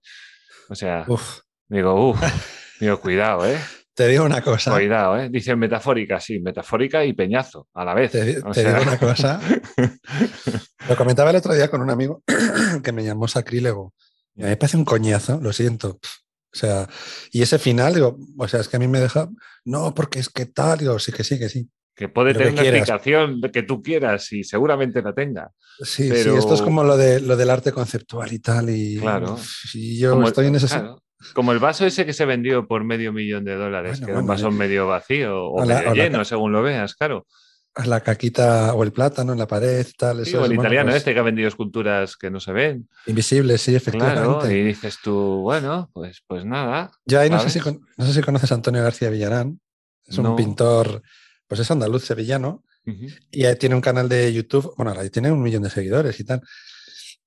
O 0.70 0.75
sea, 0.75 1.03
Uf, 1.10 1.39
digo, 1.67 2.12
uff, 2.12 2.22
digo, 2.79 3.00
cuidado, 3.00 3.46
¿eh? 3.48 3.58
te 3.94 4.08
digo 4.10 4.25
una 4.25 4.41
cosa. 4.41 4.72
Cuidado, 4.74 5.17
¿eh? 5.17 5.29
Dice 5.29 5.55
metafórica, 5.55 6.20
sí, 6.20 6.39
metafórica 6.39 7.05
y 7.05 7.13
peñazo 7.13 7.67
a 7.74 7.86
la 7.86 7.94
vez. 7.94 8.12
Te, 8.12 8.41
sea, 8.53 8.74
digo 8.74 8.82
una 8.82 8.98
cosa. 9.00 9.39
Lo 10.89 10.96
comentaba 10.96 11.29
el 11.29 11.36
otro 11.38 11.53
día 11.53 11.70
con 11.70 11.82
un 11.82 11.89
amigo 11.89 12.24
que 12.84 12.91
me 12.91 13.03
llamó 13.03 13.27
sacrílego. 13.27 13.94
Y 14.36 14.41
a 14.41 14.46
mí 14.46 14.50
me 14.51 14.58
parece 14.58 14.77
un 14.77 14.86
coñazo, 14.86 15.39
lo 15.41 15.53
siento. 15.53 16.00
O 16.01 16.58
sea, 16.58 16.88
y 17.32 17.41
ese 17.41 17.58
final, 17.60 17.94
digo, 17.94 18.17
o 18.38 18.48
sea, 18.48 18.60
es 18.60 18.67
que 18.67 18.75
a 18.77 18.79
mí 18.79 18.88
me 18.88 19.00
deja, 19.00 19.29
no, 19.65 19.94
porque 19.94 20.20
es 20.20 20.29
que 20.29 20.46
tal, 20.46 20.79
digo, 20.79 21.00
sí 21.00 21.12
que 21.12 21.24
sí, 21.24 21.38
que 21.39 21.50
sí. 21.50 21.70
que 21.96 22.10
puede 22.10 22.34
Lo 22.34 22.39
tener 22.39 22.48
que 22.50 22.53
una 22.53 22.62
quieras. 22.63 22.79
explicación 22.89 23.41
que 23.53 23.63
tú 23.63 23.82
quieras 23.82 24.32
y 24.34 24.44
seguramente 24.44 25.01
la 25.01 25.13
tenga. 25.13 25.51
Sí, 25.82 26.10
Pero- 26.10 26.34
sí, 26.34 26.38
esto 26.39 26.53
es 26.53 26.62
como 26.62 26.84
lo, 26.84 26.98
de, 26.98 27.22
lo 27.22 27.38
del 27.38 27.50
arte 27.50 27.72
conceptual 27.72 28.32
y 28.34 28.39
tal. 28.39 28.70
Y, 28.70 28.98
Claro. 29.00 29.38
y 29.74 29.98
yo 30.00 30.12
Como 30.12 30.27
estoy 30.27 30.48
en 30.48 30.55
ese. 30.55 30.67
claro, 30.67 31.01
como 31.34 31.51
el 31.51 31.60
vaso 31.60 31.86
ese 31.86 32.05
que 32.05 32.13
se 32.13 32.25
vendió 32.25 32.67
por 32.67 32.84
medio 32.84 33.12
millón 33.13 33.45
de 33.45 33.55
dólares, 33.55 33.93
Bueno, 34.00 34.05
que 34.05 34.12
era 34.12 34.22
un 34.22 34.27
vaso 34.27 34.51
medio 34.51 34.88
vacío 34.88 35.45
o 35.51 35.63
la- 35.65 35.75
medio 35.79 35.89
la 35.89 36.03
lleno, 36.03 36.25
según 36.25 36.51
lo 36.51 36.62
veas, 36.62 36.95
claro. 36.95 37.25
La 37.86 38.00
caquita 38.00 38.74
o 38.74 38.84
el 38.84 38.93
plátano 38.93 39.34
en 39.34 39.39
la 39.39 39.48
pared, 39.48 39.86
tal. 39.98 40.24
Sí, 40.24 40.29
eso 40.29 40.39
o 40.41 40.45
el 40.45 40.51
bueno, 40.51 40.62
italiano 40.63 40.88
pues, 40.91 40.98
este 40.98 41.13
que 41.13 41.19
ha 41.19 41.24
vendido 41.24 41.50
esculturas 41.50 42.15
que 42.15 42.31
no 42.31 42.39
se 42.39 42.53
ven. 42.53 42.88
Invisible, 43.05 43.57
sí, 43.57 43.77
Claro, 43.77 43.98
efectivamente. 44.39 44.57
y 44.57 44.63
dices 44.63 45.00
tú, 45.03 45.41
bueno, 45.41 45.89
pues, 45.93 46.22
pues 46.25 46.45
nada. 46.45 46.91
Yo 47.05 47.19
ahí 47.19 47.29
no 47.29 47.38
sé, 47.39 47.50
si, 47.50 47.60
¿sabes? 47.60 47.74
con- 47.79 47.88
no 47.98 48.05
sé 48.05 48.13
si 48.13 48.22
conoces 48.22 48.50
a 48.51 48.55
Antonio 48.55 48.81
García 48.81 49.10
Villarán. 49.10 49.60
Es 50.05 50.17
un 50.17 50.36
pintor, 50.38 51.01
pues 51.48 51.60
es 51.60 51.69
andaluz 51.69 52.05
sevillano. 52.05 52.63
Y 53.31 53.43
tiene 53.55 53.75
un 53.75 53.81
canal 53.81 54.07
de 54.07 54.31
YouTube, 54.31 54.74
bueno, 54.77 54.93
ahí 54.98 55.10
tiene 55.10 55.31
un 55.31 55.41
millón 55.41 55.63
de 55.63 55.69
seguidores 55.72 56.17
y 56.19 56.24
tal. 56.24 56.41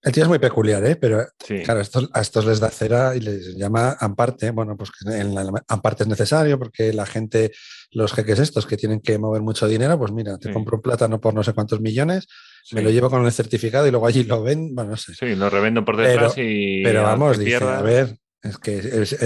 El 0.02 0.12
tío 0.12 0.22
es 0.22 0.28
muy 0.28 0.38
peculiar, 0.38 0.84
¿eh? 0.84 0.94
Pero 0.96 1.26
Sí, 1.44 1.62
claro, 1.64 1.80
a 1.80 1.82
estos, 1.82 2.08
a 2.12 2.20
estos 2.20 2.44
les 2.46 2.60
da 2.60 2.70
cera 2.70 3.16
y 3.16 3.20
les 3.20 3.56
llama 3.56 3.96
Amparte. 3.98 4.50
Bueno, 4.52 4.76
pues 4.76 4.90
en 5.06 5.34
la- 5.34 5.50
Amparte 5.66 6.04
es 6.04 6.08
necesario 6.08 6.56
porque 6.58 6.92
la 6.92 7.04
gente, 7.04 7.50
los 7.90 8.12
jeques 8.12 8.38
estos 8.38 8.64
que 8.66 8.76
tienen 8.76 9.00
que 9.00 9.18
mover 9.18 9.42
mucho 9.42 9.66
dinero, 9.66 9.98
pues 9.98 10.12
mira, 10.12 10.38
te 10.38 10.48
Sí. 10.48 10.54
compro 10.54 10.76
un 10.76 10.82
plátano 10.82 11.20
por 11.20 11.34
no 11.34 11.42
sé 11.42 11.52
cuántos 11.52 11.80
millones, 11.80 12.28
me 12.70 12.82
lo 12.82 12.90
llevo 12.90 13.10
con 13.10 13.24
el 13.24 13.32
certificado 13.32 13.86
y 13.86 13.90
luego 13.90 14.06
allí 14.06 14.22
lo 14.24 14.42
ven, 14.42 14.74
bueno, 14.74 14.90
no 14.92 14.96
sé. 14.96 15.14
Sí, 15.14 15.34
lo 15.34 15.50
revendo 15.50 15.84
por 15.84 15.96
detrás 15.96 16.34
y. 16.36 16.82
Pero 16.84 17.02
vamos, 17.02 17.38
dice, 17.38 17.56
a 17.56 17.82
ver, 17.82 18.16
es 18.42 18.56
que 18.58 18.78
es, 18.78 19.16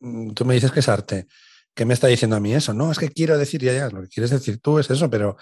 mm, 0.00 0.30
tú 0.34 0.44
me 0.44 0.54
dices 0.54 0.70
que 0.70 0.80
es 0.80 0.88
arte. 0.88 1.26
¿Qué 1.74 1.84
me 1.84 1.94
está 1.94 2.06
diciendo 2.06 2.36
a 2.36 2.40
mí 2.40 2.54
eso? 2.54 2.72
No, 2.74 2.92
es 2.92 2.98
que 2.98 3.08
quiero 3.08 3.36
decir 3.36 3.60
ya, 3.60 3.72
ya, 3.72 3.88
lo 3.90 4.02
que 4.02 4.08
quieres 4.08 4.30
decir 4.30 4.60
tú 4.60 4.78
es 4.78 4.88
eso, 4.90 5.10
pero, 5.10 5.36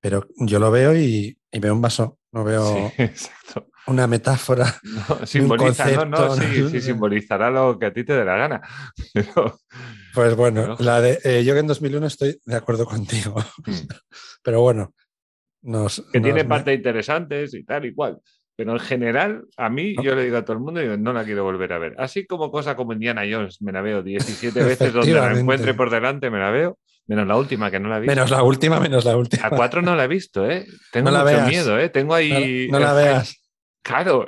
pero 0.00 0.26
yo 0.38 0.58
lo 0.58 0.70
veo 0.70 0.96
y, 0.96 1.38
y 1.50 1.58
veo 1.58 1.74
un 1.74 1.82
vaso, 1.82 2.18
no 2.32 2.44
veo 2.44 2.90
Sí, 2.96 3.04
una 3.86 4.06
metáfora. 4.06 4.74
No, 4.84 5.26
simboliza, 5.26 5.84
no, 5.90 6.04
no, 6.04 6.16
concepto, 6.28 6.36
sí, 6.36 6.62
¿no? 6.62 6.68
sí, 6.70 6.80
simbolizará 6.80 7.50
lo 7.50 7.78
que 7.78 7.86
a 7.86 7.92
ti 7.92 8.04
te 8.04 8.14
dé 8.14 8.24
la 8.24 8.36
gana. 8.36 8.60
Pero, 9.14 9.58
Pues 10.14 10.34
bueno, 10.36 10.76
la 10.80 11.00
de 11.00 11.18
eh, 11.24 11.44
yo 11.44 11.54
que 11.54 11.60
en 11.60 11.66
2001 11.66 12.06
estoy 12.06 12.40
de 12.44 12.56
acuerdo 12.56 12.86
contigo, 12.86 13.36
mm, 13.66 13.72
pero 14.42 14.60
bueno, 14.62 14.94
nos, 15.62 16.00
que 16.12 16.18
nos- 16.20 16.24
tiene 16.24 16.44
partes 16.44 16.74
interesantes 16.76 17.54
y 17.54 17.64
tal 17.64 17.84
y 17.84 17.94
cual. 17.94 18.18
Pero 18.56 18.72
en 18.72 18.80
general, 18.80 19.44
a 19.56 19.68
mí, 19.70 19.94
yo 20.02 20.16
le 20.16 20.24
digo 20.24 20.36
a 20.38 20.44
todo 20.44 20.54
el 20.56 20.62
mundo, 20.62 20.80
digo, 20.80 20.96
no 20.96 21.12
la 21.12 21.24
quiero 21.24 21.44
volver 21.44 21.72
a 21.72 21.78
ver. 21.78 21.94
Así 21.96 22.26
como 22.26 22.50
cosa 22.50 22.74
como 22.74 22.92
Indiana 22.92 23.22
Jones, 23.30 23.62
me 23.62 23.70
la 23.70 23.82
veo 23.82 24.02
17 24.02 24.64
veces 24.64 24.92
donde 24.92 25.12
la 25.12 25.38
encuentre 25.38 25.74
por 25.74 25.90
delante, 25.90 26.28
me 26.30 26.40
la 26.40 26.50
veo. 26.50 26.76
Menos 27.08 27.26
la 27.26 27.36
última, 27.36 27.70
que 27.70 27.80
no 27.80 27.88
la 27.88 27.96
he 27.96 28.00
visto. 28.00 28.14
Menos 28.14 28.30
la 28.30 28.42
última, 28.42 28.78
menos 28.80 29.04
la 29.06 29.16
última. 29.16 29.46
A 29.46 29.50
cuatro 29.50 29.80
no 29.80 29.96
la 29.96 30.04
he 30.04 30.08
visto, 30.08 30.48
¿eh? 30.48 30.66
Tengo 30.92 31.10
mucho 31.10 31.42
miedo, 31.46 31.78
¿eh? 31.78 31.88
Tengo 31.88 32.14
ahí. 32.14 32.68
No, 32.70 32.78
la 32.78 32.92
veas. 32.92 33.34
Claro, 33.80 34.26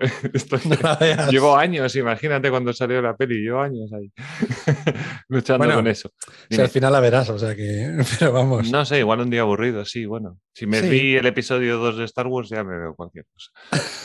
llevo 1.30 1.54
años, 1.54 1.94
imagínate 1.94 2.48
cuando 2.48 2.72
salió 2.72 3.02
la 3.02 3.14
peli, 3.14 3.42
llevo 3.42 3.60
años 3.60 3.92
ahí 3.92 4.10
luchando 5.28 5.70
con 5.70 5.86
eso. 5.86 6.10
Si 6.48 6.58
al 6.58 6.70
final 6.70 6.92
la 6.92 7.00
verás, 7.00 7.28
o 7.28 7.38
sea 7.38 7.54
que, 7.54 8.02
pero 8.18 8.32
vamos. 8.32 8.70
No 8.70 8.86
sé, 8.86 9.00
igual 9.00 9.20
un 9.20 9.28
día 9.28 9.42
aburrido, 9.42 9.84
sí, 9.84 10.06
bueno. 10.06 10.38
Si 10.54 10.66
me 10.66 10.80
vi 10.80 11.16
el 11.16 11.26
episodio 11.26 11.76
2 11.76 11.98
de 11.98 12.04
Star 12.04 12.26
Wars, 12.28 12.48
ya 12.48 12.64
me 12.64 12.78
veo 12.78 12.94
cualquier 12.94 13.26
cosa. 13.26 13.50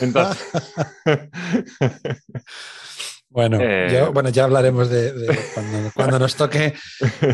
Entonces. 0.04 0.52
Bueno, 3.36 3.58
eh, 3.60 4.08
bueno, 4.14 4.30
ya 4.30 4.44
hablaremos 4.44 4.88
de, 4.88 5.12
cuando, 5.94 6.18
nos 6.18 6.36
toque 6.36 6.72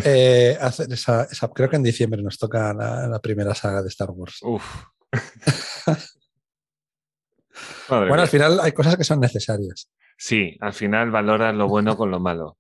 eh, 0.04 0.58
hacer 0.60 0.92
esa, 0.92 1.28
Creo 1.54 1.70
que 1.70 1.76
en 1.76 1.84
diciembre 1.84 2.20
nos 2.20 2.38
toca 2.38 2.74
la, 2.74 3.20
primera 3.20 3.54
saga 3.54 3.82
de 3.82 3.88
Star 3.88 4.10
Wars. 4.10 4.40
Uf. 4.42 4.64
bueno, 7.88 8.20
al 8.20 8.26
final 8.26 8.58
hay 8.58 8.72
cosas 8.72 8.96
que 8.96 9.04
son 9.04 9.20
necesarias. 9.20 9.88
Sí, 10.18 10.56
al 10.60 10.72
final 10.72 11.12
valoras 11.12 11.54
lo 11.54 11.68
bueno 11.68 11.96
con 11.96 12.10
lo 12.10 12.18
malo. 12.18 12.58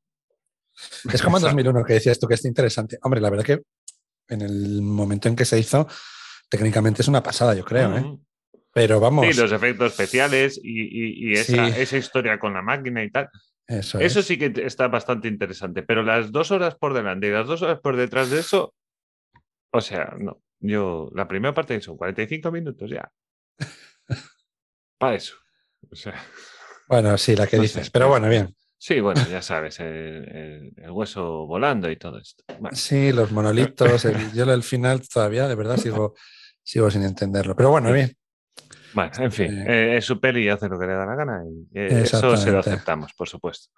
Es 1.12 1.20
como 1.20 1.38
en 1.38 1.42
2001 1.42 1.84
que 1.84 1.94
decías 1.94 2.20
tú 2.20 2.28
que 2.28 2.34
es 2.34 2.44
interesante. 2.44 2.96
Hombre, 3.02 3.20
la 3.20 3.30
verdad 3.30 3.44
que 3.44 3.62
en 4.28 4.40
el 4.40 4.82
momento 4.82 5.26
en 5.26 5.34
que 5.34 5.44
se 5.44 5.58
hizo, 5.58 5.88
técnicamente 6.48 7.02
es 7.02 7.08
una 7.08 7.24
pasada, 7.24 7.54
yo 7.54 7.64
creo. 7.64 7.96
¿eh? 7.96 8.18
Pero 8.72 9.00
vamos. 9.00 9.26
Sí, 9.26 9.40
los 9.40 9.52
efectos 9.52 9.92
especiales 9.92 10.60
y, 10.62 11.32
esa, 11.34 11.96
historia 11.96 12.38
con 12.38 12.54
la 12.54 12.62
máquina 12.62 13.02
y 13.04 13.10
tal. 13.10 13.28
Eso, 13.66 14.00
eso 14.00 14.22
sí 14.22 14.38
que 14.38 14.52
está 14.64 14.88
bastante 14.88 15.28
interesante. 15.28 15.82
Pero 15.82 16.02
las 16.02 16.32
dos 16.32 16.50
horas 16.50 16.74
por 16.76 16.94
delante 16.94 17.28
y 17.28 17.30
las 17.30 17.46
dos 17.46 17.62
horas 17.62 17.80
por 17.80 17.96
detrás 17.96 18.30
de 18.30 18.40
eso, 18.40 18.74
o 19.70 19.80
sea, 19.80 20.14
no. 20.18 20.40
Yo, 20.60 21.10
la 21.14 21.26
primera 21.26 21.52
parte 21.52 21.80
son 21.80 21.96
45 21.96 22.52
minutos 22.52 22.88
ya. 22.88 23.10
Para 24.98 25.16
eso. 25.16 25.34
O 25.90 25.96
sea. 25.96 26.14
Bueno, 26.88 27.18
sí, 27.18 27.34
la 27.34 27.46
que 27.46 27.58
dices. 27.58 27.90
pero 27.90 28.08
bueno, 28.08 28.28
bien. 28.28 28.54
Sí, 28.78 29.00
bueno, 29.00 29.24
ya 29.30 29.40
sabes, 29.42 29.78
el, 29.78 30.72
hueso 30.90 31.46
volando 31.46 31.88
y 31.88 31.96
todo 31.96 32.18
esto. 32.18 32.42
Sí, 32.72 33.12
los 33.12 33.30
monolitos. 33.30 34.06
yo 34.34 34.50
al 34.50 34.62
final 34.64 35.08
todavía, 35.08 35.46
de 35.46 35.54
verdad, 35.54 35.76
sigo, 35.76 36.14
sigo 36.64 36.90
sin 36.90 37.04
entenderlo. 37.04 37.54
Pero 37.54 37.70
bueno, 37.70 37.92
bien. 37.92 38.16
Bueno, 38.94 39.10
en 39.18 39.32
fin, 39.32 39.64
eh, 39.66 39.96
es 39.96 40.04
su 40.04 40.20
peli 40.20 40.44
y 40.44 40.48
hace 40.48 40.68
lo 40.68 40.78
que 40.78 40.86
le 40.86 40.94
da 40.94 41.06
la 41.06 41.14
gana 41.14 41.42
y 41.44 41.78
eh, 41.78 42.02
eso 42.02 42.36
se 42.36 42.50
lo 42.50 42.58
aceptamos, 42.58 43.12
por 43.14 43.28
supuesto. 43.28 43.70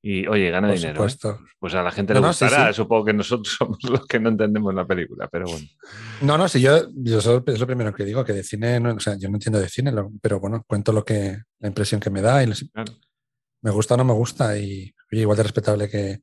Y 0.00 0.26
oye, 0.28 0.50
gana 0.50 0.70
dinero. 0.72 1.04
¿eh? 1.04 1.36
Pues 1.58 1.74
a 1.74 1.82
la 1.82 1.90
gente 1.90 2.14
le 2.14 2.20
gustará. 2.20 2.72
Supongo 2.72 3.06
que 3.06 3.12
nosotros 3.12 3.54
somos 3.58 3.78
los 3.82 4.06
que 4.06 4.20
no 4.20 4.28
entendemos 4.28 4.72
la 4.72 4.86
película, 4.86 5.28
pero 5.28 5.46
bueno. 5.46 5.66
No, 6.20 6.38
no, 6.38 6.48
si 6.48 6.60
yo, 6.60 6.88
yo 6.94 7.18
es 7.18 7.60
lo 7.60 7.66
primero 7.66 7.92
que 7.92 8.04
digo, 8.04 8.24
que 8.24 8.32
de 8.32 8.44
cine, 8.44 8.78
o 8.78 9.00
sea, 9.00 9.16
yo 9.18 9.28
no 9.28 9.36
entiendo 9.36 9.58
de 9.58 9.68
cine, 9.68 9.92
pero 10.20 10.38
bueno, 10.38 10.62
cuento 10.66 10.92
lo 10.92 11.04
que, 11.04 11.38
la 11.58 11.68
impresión 11.68 12.00
que 12.00 12.10
me 12.10 12.22
da 12.22 12.42
y 12.44 12.52
me 13.62 13.70
gusta 13.70 13.94
o 13.94 13.96
no 13.96 14.04
me 14.04 14.12
gusta 14.12 14.56
y 14.56 14.94
igual 15.10 15.36
de 15.36 15.42
respetable 15.42 15.88
que, 15.88 16.20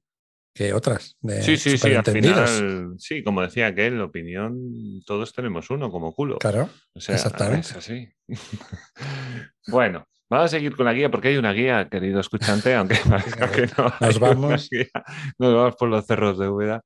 que 0.56 0.74
otras. 0.74 1.18
sí, 1.42 1.58
sí, 1.58 1.78
sí, 1.78 1.94
al 1.94 2.06
final, 2.06 2.96
sí, 2.98 3.22
como 3.24 3.42
decía 3.42 3.68
aquel, 3.68 4.00
opinión, 4.00 5.04
todos 5.06 5.34
tenemos 5.34 5.70
uno 5.70 5.92
como 5.92 6.14
culo. 6.14 6.38
Claro, 6.38 6.70
exactamente. 6.96 7.68
Es 7.68 7.76
así. 7.76 8.08
bueno, 9.68 10.08
vamos 10.30 10.46
a 10.46 10.48
seguir 10.48 10.74
con 10.78 10.86
la 10.86 10.94
guía 10.94 11.12
porque 11.12 11.28
hay 11.28 11.38
una 11.38 11.52
guía, 11.52 11.90
querido 11.90 12.22
escuchante, 12.22 12.74
aunque 12.74 12.96
que 13.54 13.68
no. 13.78 13.94
Nos 14.00 14.18
vamos. 14.18 14.70
Nos 15.38 15.54
vamos 15.54 15.76
por 15.76 15.90
los 15.90 16.06
cerros 16.06 16.40
de 16.40 16.48
Úbeda. 16.48 16.82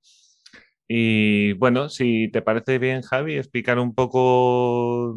Y 0.92 1.54
bueno, 1.54 1.88
si 1.88 2.32
te 2.32 2.42
parece 2.42 2.80
bien, 2.80 3.04
Javi, 3.04 3.36
explicar 3.36 3.78
un 3.78 3.94
poco 3.94 5.16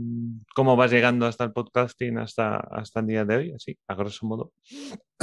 cómo 0.54 0.76
vas 0.76 0.90
llegando 0.90 1.24
hasta 1.24 1.44
el 1.44 1.52
podcasting, 1.52 2.18
hasta, 2.18 2.56
hasta 2.56 3.00
el 3.00 3.06
día 3.06 3.24
de 3.24 3.37
hoy, 3.37 3.52
así, 3.56 3.78
a 3.88 3.94
grosso 3.94 4.26
modo. 4.26 4.52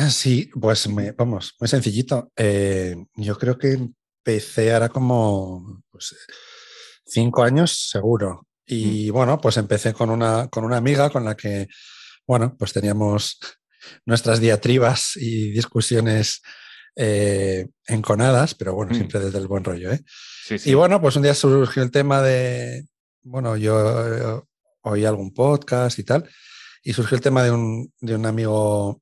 Sí, 0.10 0.50
pues 0.60 0.90
vamos, 1.16 1.54
muy 1.60 1.68
sencillito. 1.68 2.32
Eh, 2.36 2.96
yo 3.14 3.38
creo 3.38 3.60
que 3.60 3.74
empecé 3.74 4.74
ahora 4.74 4.90
como 4.90 5.84
pues, 5.92 6.16
cinco 7.06 7.44
años, 7.44 7.88
seguro. 7.92 8.48
Y 8.66 9.12
mm. 9.12 9.14
bueno, 9.14 9.38
pues 9.40 9.58
empecé 9.58 9.94
con 9.94 10.10
una, 10.10 10.48
con 10.48 10.64
una 10.64 10.78
amiga 10.78 11.12
con 11.12 11.26
la 11.26 11.38
que, 11.38 11.68
bueno, 12.26 12.56
pues 12.58 12.74
teníamos 12.74 13.38
nuestras 14.04 14.40
diatribas 14.40 15.16
y 15.16 15.52
discusiones 15.52 16.42
eh, 16.96 17.68
enconadas, 17.86 18.56
pero 18.56 18.74
bueno, 18.74 18.94
mm. 18.94 18.96
siempre 18.96 19.20
desde 19.20 19.38
el 19.38 19.48
buen 19.48 19.64
rollo. 19.64 19.92
¿eh? 19.92 20.02
Y 20.66 20.74
bueno, 20.74 21.02
pues 21.02 21.16
un 21.16 21.24
día 21.24 21.34
surgió 21.34 21.84
el 21.84 21.92
tema 21.92 22.22
de, 22.22 22.88
bueno, 23.24 23.58
yo 23.58 24.46
oí 24.82 25.06
algún 25.06 25.34
podcast 25.34 26.00
y 26.00 26.04
tal, 26.04 26.30
y 26.84 26.94
surgió 26.94 27.16
el 27.16 27.22
tema 27.22 27.44
de 27.44 27.52
un, 27.52 27.94
de 28.00 28.16
un 28.16 28.26
amigo, 28.26 29.02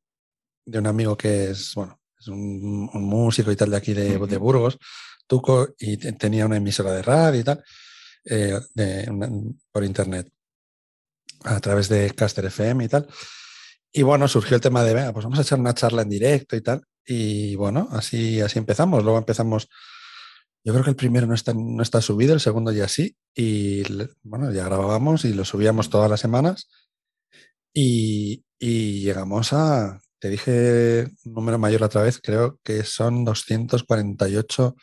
de 0.65 0.79
un 0.79 0.87
amigo 0.87 1.17
que 1.17 1.51
es, 1.51 1.73
bueno, 1.75 1.99
es 2.19 2.27
un, 2.27 2.89
músico 2.93 3.51
y 3.51 3.55
tal 3.55 3.71
de 3.71 3.77
aquí 3.77 3.93
de, 3.93 4.17
de 4.17 4.37
Burgos, 4.37 4.77
Tuco, 5.27 5.75
y 5.77 5.97
tenía 5.97 6.45
una 6.45 6.57
emisora 6.57 6.91
de 6.91 7.01
radio 7.01 7.39
y 7.39 7.43
tal, 7.43 7.63
eh, 8.25 8.59
por 9.71 9.83
internet, 9.83 10.29
a 11.43 11.59
través 11.59 11.89
de 11.89 12.11
Caster 12.11 12.45
FM 12.45 12.85
y 12.85 12.87
tal. 12.87 13.07
Y 13.91 14.03
bueno, 14.03 14.27
surgió 14.27 14.55
el 14.55 14.61
tema 14.61 14.83
de, 14.83 14.93
venga, 14.93 15.13
pues 15.13 15.23
vamos 15.23 15.39
a 15.39 15.41
echar 15.41 15.59
una 15.59 15.73
charla 15.73 16.01
en 16.01 16.09
directo 16.09 16.55
y 16.55 16.61
tal. 16.61 16.83
Y 17.05 17.55
bueno, 17.55 17.87
así, 17.91 18.41
así 18.41 18.59
empezamos. 18.59 19.03
Luego 19.03 19.17
empezamos, 19.17 19.69
yo 20.67 20.73
creo 20.73 20.83
que 20.83 20.89
el 20.89 20.97
primero 20.97 21.25
no 21.27 21.33
está, 21.33 21.53
no 21.53 21.81
está 21.81 22.01
subido, 22.01 22.33
el 22.33 22.41
segundo 22.41 22.73
ya 22.73 22.89
sí. 22.89 23.15
Y 23.33 23.83
bueno, 24.21 24.51
ya 24.51 24.65
grabábamos 24.65 25.23
y 25.23 25.33
lo 25.33 25.45
subíamos 25.45 25.89
todas 25.89 26.11
las 26.11 26.19
semanas. 26.19 26.69
Y, 27.73 28.43
y 28.59 28.99
llegamos 28.99 29.53
a, 29.53 30.01
te 30.19 30.29
dije 30.29 31.05
un 31.23 31.33
número 31.35 31.57
mayor 31.57 31.83
otra 31.83 32.01
vez, 32.01 32.19
creo 32.21 32.59
que 32.65 32.83
son 32.83 33.23
248 33.23 34.75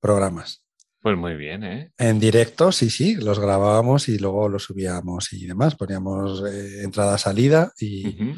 programas. 0.00 0.64
Pues 1.02 1.18
muy 1.18 1.36
bien, 1.36 1.62
¿eh? 1.62 1.92
En 1.98 2.18
directo, 2.18 2.72
sí, 2.72 2.88
sí, 2.88 3.16
los 3.16 3.38
grabábamos 3.38 4.08
y 4.08 4.18
luego 4.18 4.48
los 4.48 4.62
subíamos 4.62 5.30
y 5.34 5.46
demás. 5.46 5.74
Poníamos 5.74 6.42
eh, 6.50 6.84
entrada-salida 6.84 7.70
y, 7.78 8.32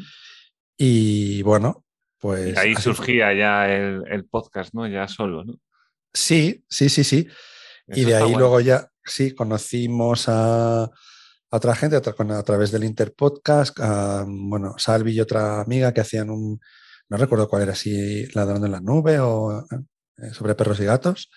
y 0.77 1.41
bueno, 1.43 1.85
pues... 2.19 2.57
ahí 2.57 2.75
surgía 2.75 3.33
ya 3.33 3.73
el, 3.73 4.25
podcast, 4.29 4.73
¿no? 4.73 4.89
Ya 4.89 5.07
solo, 5.07 5.45
¿no? 5.45 5.55
Sí, 6.13 6.65
sí, 6.69 6.89
sí, 6.89 7.03
sí. 7.03 7.27
y 7.87 8.05
de 8.05 8.15
ahí 8.15 8.35
luego 8.35 8.59
ya, 8.59 8.89
sí, 9.03 9.33
conocimos 9.33 10.25
a, 10.27 10.89
otra 11.49 11.75
gente 11.75 11.97
a, 11.97 12.43
través 12.43 12.71
del 12.71 12.83
Interpodcast, 12.83 13.79
a, 13.79 14.25
bueno, 14.27 14.75
Salvi 14.77 15.13
y 15.13 15.19
otra 15.19 15.61
amiga 15.61 15.93
que 15.93 16.01
hacían 16.01 16.29
un, 16.29 16.59
no 17.09 17.17
recuerdo 17.17 17.49
cuál 17.49 17.63
era, 17.63 17.75
si 17.75 18.25
Ladrando 18.27 18.67
en 18.67 18.71
la 18.71 18.79
Nube 18.79 19.19
o 19.19 19.65
eh, 19.69 20.33
sobre 20.33 20.55
perros 20.55 20.79
y 20.79 20.85
gatos. 20.85 21.29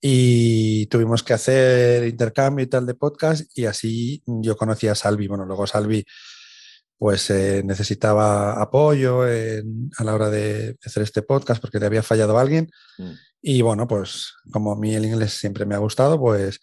Y 0.00 0.86
tuvimos 0.86 1.22
que 1.22 1.34
hacer 1.34 2.08
intercambio 2.08 2.64
y 2.64 2.68
tal 2.68 2.86
de 2.86 2.94
podcast 2.94 3.56
y 3.56 3.66
así 3.66 4.22
yo 4.26 4.56
conocí 4.56 4.88
a 4.88 4.94
Salvi. 4.94 5.28
Bueno, 5.28 5.44
luego 5.44 5.66
Salvi 5.66 6.04
pues 6.98 7.30
eh, 7.30 7.62
necesitaba 7.64 8.60
apoyo 8.60 9.22
a 9.22 10.04
la 10.04 10.14
hora 10.14 10.28
de 10.28 10.76
hacer 10.84 11.02
este 11.02 11.22
podcast 11.22 11.60
porque 11.60 11.78
le 11.78 11.86
había 11.86 12.02
fallado 12.02 12.36
a 12.36 12.40
alguien. 12.40 12.68
Mm. 12.98 13.12
Y 13.42 13.62
bueno, 13.62 13.86
pues 13.88 14.34
como 14.50 14.72
a 14.72 14.76
mí 14.76 14.94
el 14.94 15.06
inglés 15.06 15.32
siempre 15.32 15.64
me 15.64 15.74
ha 15.74 15.78
gustado, 15.78 16.18
pues, 16.18 16.60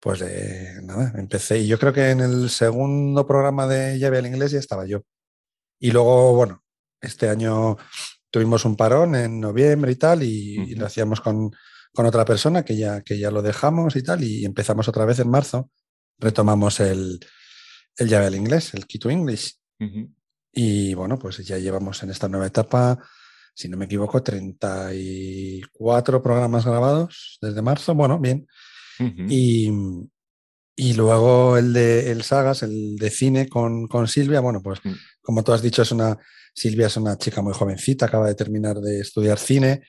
pues 0.00 0.22
eh, 0.22 0.80
nada, 0.82 1.12
empecé. 1.16 1.58
Y 1.58 1.66
yo 1.66 1.78
creo 1.78 1.92
que 1.92 2.10
en 2.10 2.20
el 2.20 2.50
segundo 2.50 3.26
programa 3.26 3.66
de 3.66 3.98
Llave 3.98 4.18
al 4.18 4.26
Inglés 4.26 4.52
ya 4.52 4.58
estaba 4.58 4.86
yo. 4.86 5.02
Y 5.78 5.90
luego, 5.90 6.34
bueno, 6.34 6.62
este 7.00 7.28
año 7.28 7.76
tuvimos 8.30 8.64
un 8.64 8.76
parón 8.76 9.14
en 9.14 9.40
noviembre 9.40 9.92
y 9.92 9.96
tal, 9.96 10.22
y, 10.22 10.74
lo 10.74 10.86
hacíamos 10.86 11.20
con, 11.20 11.50
con, 11.92 12.06
otra 12.06 12.24
persona 12.24 12.64
que 12.64 12.76
ya, 12.76 13.02
que 13.02 13.18
ya 13.18 13.30
lo 13.30 13.42
dejamos 13.42 13.96
y 13.96 14.02
tal, 14.02 14.24
y 14.24 14.44
empezamos 14.44 14.88
otra 14.88 15.04
vez 15.04 15.18
en 15.18 15.30
marzo. 15.30 15.70
Retomamos 16.18 16.80
el, 16.80 17.20
el 17.96 18.08
llave 18.08 18.26
al 18.26 18.34
inglés, 18.34 18.74
el 18.74 18.86
Key 18.86 18.98
to 18.98 19.10
English. 19.10 19.58
Y 20.52 20.94
bueno, 20.94 21.18
pues 21.18 21.38
ya 21.38 21.58
llevamos 21.58 22.02
en 22.02 22.10
esta 22.10 22.28
nueva 22.28 22.46
etapa, 22.46 22.98
si 23.54 23.68
no 23.68 23.76
me 23.76 23.84
equivoco, 23.84 24.22
34 24.22 26.22
programas 26.22 26.66
grabados 26.66 27.38
desde 27.40 27.62
marzo. 27.62 27.94
Bueno, 27.94 28.18
bien. 28.18 28.48
y, 28.98 29.70
y, 30.76 30.94
luego 30.94 31.56
el 31.56 31.72
de 31.72 32.10
el 32.10 32.22
Sagas, 32.22 32.64
el 32.64 32.96
de 32.96 33.10
cine 33.10 33.48
con, 33.48 33.86
con 33.86 34.08
Silvia. 34.08 34.40
Bueno, 34.40 34.60
pues 34.60 34.80
mm. 34.84 34.92
como 35.22 35.44
tú 35.44 35.52
has 35.52 35.62
dicho, 35.62 35.82
es 35.82 35.92
una, 35.92 36.18
Silvia 36.52 36.88
es 36.88 36.96
una 36.96 37.16
chica 37.16 37.42
muy 37.42 37.54
jovencita, 37.54 38.06
acaba 38.06 38.26
de 38.26 38.34
terminar 38.34 38.80
de 38.80 39.00
estudiar 39.00 39.38
cine. 39.38 39.82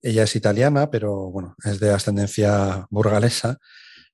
Ella 0.00 0.24
es 0.24 0.34
italiana, 0.34 0.90
pero 0.90 1.30
bueno, 1.30 1.54
es 1.64 1.78
de 1.78 1.90
ascendencia 1.90 2.86
burgalesa, 2.90 3.58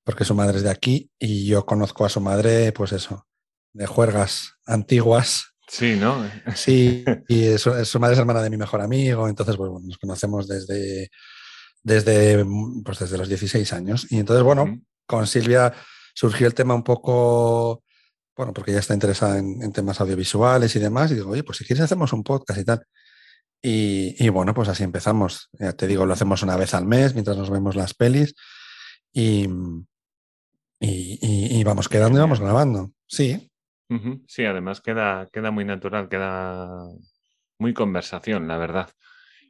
porque 0.05 0.25
su 0.25 0.35
madre 0.35 0.59
es 0.59 0.63
de 0.63 0.71
aquí 0.71 1.11
y 1.19 1.47
yo 1.47 1.65
conozco 1.65 2.05
a 2.05 2.11
su 2.11 2.21
madre, 2.21 2.73
pues 2.73 2.93
eso, 2.93 3.27
de 3.73 3.87
juergas 3.87 4.53
antiguas 4.67 5.55
Sí, 5.69 5.97
¿no? 5.97 6.29
Sí, 6.55 7.05
y 7.29 7.59
su, 7.59 7.85
su 7.85 8.01
madre 8.01 8.15
es 8.15 8.19
hermana 8.21 8.43
de 8.43 8.51
mi 8.51 8.57
mejor 8.57 8.81
amigo, 8.81 9.29
entonces 9.29 9.57
pues, 9.57 9.71
bueno, 9.71 9.87
nos 9.87 9.99
conocemos 9.99 10.49
desde, 10.49 11.11
desde, 11.83 12.45
pues, 12.85 12.99
desde 12.99 13.19
los 13.19 13.29
16 13.29 13.73
años. 13.75 14.07
Y 14.11 14.19
entonces, 14.19 14.43
bueno, 14.43 14.81
con 15.07 15.27
Silvia 15.27 15.73
surgió 16.15 16.47
el 16.47 16.55
tema 16.55 16.75
un 16.75 16.83
poco, 16.83 17.83
bueno, 18.37 18.53
porque 18.53 18.71
ella 18.71 18.81
está 18.81 18.95
interesada 18.95 19.39
en, 19.39 19.63
en 19.63 19.73
temas 19.73 20.01
audiovisuales 20.01 20.75
y 20.75 20.79
demás, 20.79 21.11
y 21.11 21.15
digo, 21.17 21.31
oye, 21.31 21.45
pues 21.45 21.59
si 21.59 21.65
quieres 21.65 21.85
hacemos 21.85 22.13
un 22.13 22.23
podcast 22.25 22.61
y 22.61 22.65
tal. 22.65 22.85
Y, 23.61 24.15
y 24.25 24.29
bueno, 24.31 24.55
pues 24.55 24.69
así 24.69 24.85
empezamos. 24.85 25.49
Ya 25.53 25.73
te 25.75 25.87
digo, 25.87 26.07
lo 26.07 26.15
hacemos 26.15 26.43
una 26.43 26.57
vez 26.57 26.75
al 26.75 26.87
mes 26.87 27.13
mientras 27.15 27.37
nos 27.37 27.51
vemos 27.51 27.75
las 27.77 27.93
pelis 27.93 28.35
y, 29.13 29.49
y- 30.81 31.59
y 31.61 31.65
vamos 31.65 31.89
quedando 31.89 32.19
y 32.19 32.21
vamos 32.23 32.41
grabando. 32.41 32.93
Sí, 33.07 33.51
Sí, 34.27 34.45
además 34.45 34.81
queda, 34.81 35.29
queda 35.33 35.51
muy 35.51 35.65
natural, 35.65 36.09
queda 36.09 36.69
muy 37.59 37.73
conversación, 37.75 38.47
la 38.47 38.59
verdad. 38.59 38.91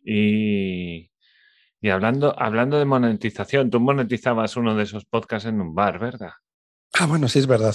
Y, 0.05 1.11
y 1.81 1.89
hablando, 1.91 2.35
hablando 2.41 2.79
de 2.79 2.85
monetización, 2.85 3.71
tú 3.71 3.81
monetizabas 3.81 4.57
uno 4.57 4.75
de 4.77 4.85
esos 4.85 5.05
podcasts 5.05 5.49
en 5.49 5.61
un 5.61 5.75
bar, 5.75 5.99
¿verdad? 5.99 6.33
ah, 6.95 7.07
bueno, 7.07 7.29
sí 7.29 7.39
es 7.39 7.47
verdad. 7.47 7.75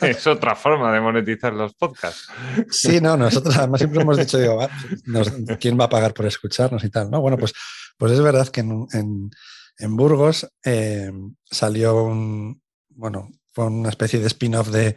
Es- 0.00 0.26
otra 0.26 0.54
forma 0.56 0.92
de 0.92 1.00
monetizar 1.00 1.52
los 1.52 1.74
podcasts. 1.74 2.28
Sí, 2.70 3.00
no, 3.00 3.16
nosotros 3.16 3.56
además 3.56 3.80
siempre 3.80 4.02
hemos 4.02 4.18
dicho, 4.18 4.38
digo, 4.38 4.60
"Ah, 4.60 4.70
nos- 5.06 5.32
¿quién 5.60 5.78
va 5.78 5.84
a 5.84 5.88
pagar 5.90 6.12
por 6.12 6.26
escucharnos 6.26 6.82
y 6.84 6.90
tal? 6.90 7.10
No, 7.10 7.20
bueno, 7.20 7.38
pues, 7.38 7.52
pues 7.96 8.12
es 8.12 8.20
verdad 8.20 8.48
que 8.48 8.60
en, 8.60 8.86
en- 8.92 9.30
en 9.78 9.96
Burgos 9.96 10.48
eh, 10.64 11.10
salió 11.44 12.02
un, 12.04 12.62
bueno, 12.90 13.28
fue 13.52 13.66
una 13.66 13.88
especie 13.90 14.20
de 14.20 14.26
spin-off 14.26 14.68
de, 14.68 14.96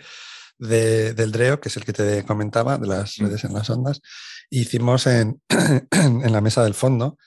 de- 0.59 1.13
del 1.13 1.31
Dreo, 1.31 1.59
que 1.59 1.69
es 1.69 1.77
el 1.77 1.85
que 1.85 1.93
te 1.93 2.23
comentaba, 2.23 2.77
de 2.77 2.87
las 2.87 3.19
Mm. 3.19 3.25
redes 3.25 3.43
en 3.43 3.53
las 3.53 3.69
ondas. 3.69 4.01
Hicimos 4.49 5.07
en, 5.07 5.41
en 5.91 6.31
la 6.31 6.41
mesa 6.41 6.63
del 6.63 6.73
fondo, 6.73 7.17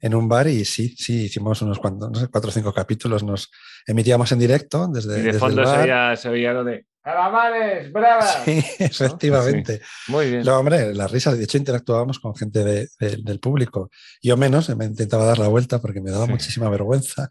en 0.00 0.14
un 0.14 0.28
bar, 0.28 0.46
y 0.48 0.64
sí, 0.64 0.94
sí, 0.96 1.24
hicimos 1.24 1.60
unos 1.62 1.78
cuantos, 1.78 2.10
no 2.10 2.18
sé, 2.20 2.28
cuatro 2.28 2.50
o 2.50 2.52
cinco 2.52 2.72
capítulos, 2.72 3.22
nos 3.24 3.50
emitíamos 3.86 4.30
en 4.32 4.38
directo 4.38 4.86
desde, 4.92 5.14
Y 5.18 5.22
de 5.22 5.26
desde 5.26 5.38
fondo 5.40 5.62
el 5.62 5.66
se 5.68 5.86
bar. 5.88 6.16
se 6.16 6.28
veía 6.28 6.52
lo 6.52 6.64
de 6.64 6.86
¡Calamares, 7.02 7.90
bravas! 7.90 8.38
Sí, 8.44 8.62
efectivamente. 8.78 9.80
Muy 10.08 10.30
bien. 10.30 10.42
No, 10.44 10.58
hombre, 10.58 10.94
las 10.94 11.10
risas, 11.10 11.38
de 11.38 11.44
hecho 11.44 11.56
interactuábamos 11.56 12.18
con 12.18 12.34
gente 12.36 12.62
de- 12.64 12.88
de- 13.00 13.16
del 13.22 13.40
público. 13.40 13.90
Yo 14.22 14.36
menos, 14.36 14.68
me 14.76 14.84
intentaba 14.84 15.24
dar 15.24 15.38
la 15.38 15.48
vuelta 15.48 15.80
porque 15.80 16.02
me 16.02 16.10
daba 16.10 16.26
Sí. 16.26 16.32
muchísima 16.32 16.68
vergüenza. 16.68 17.30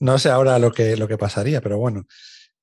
No 0.00 0.18
sé 0.18 0.30
ahora 0.30 0.58
lo 0.58 0.72
que, 0.72 0.96
lo 0.96 1.06
que 1.06 1.16
pasaría, 1.16 1.60
pero 1.60 1.78
bueno, 1.78 2.06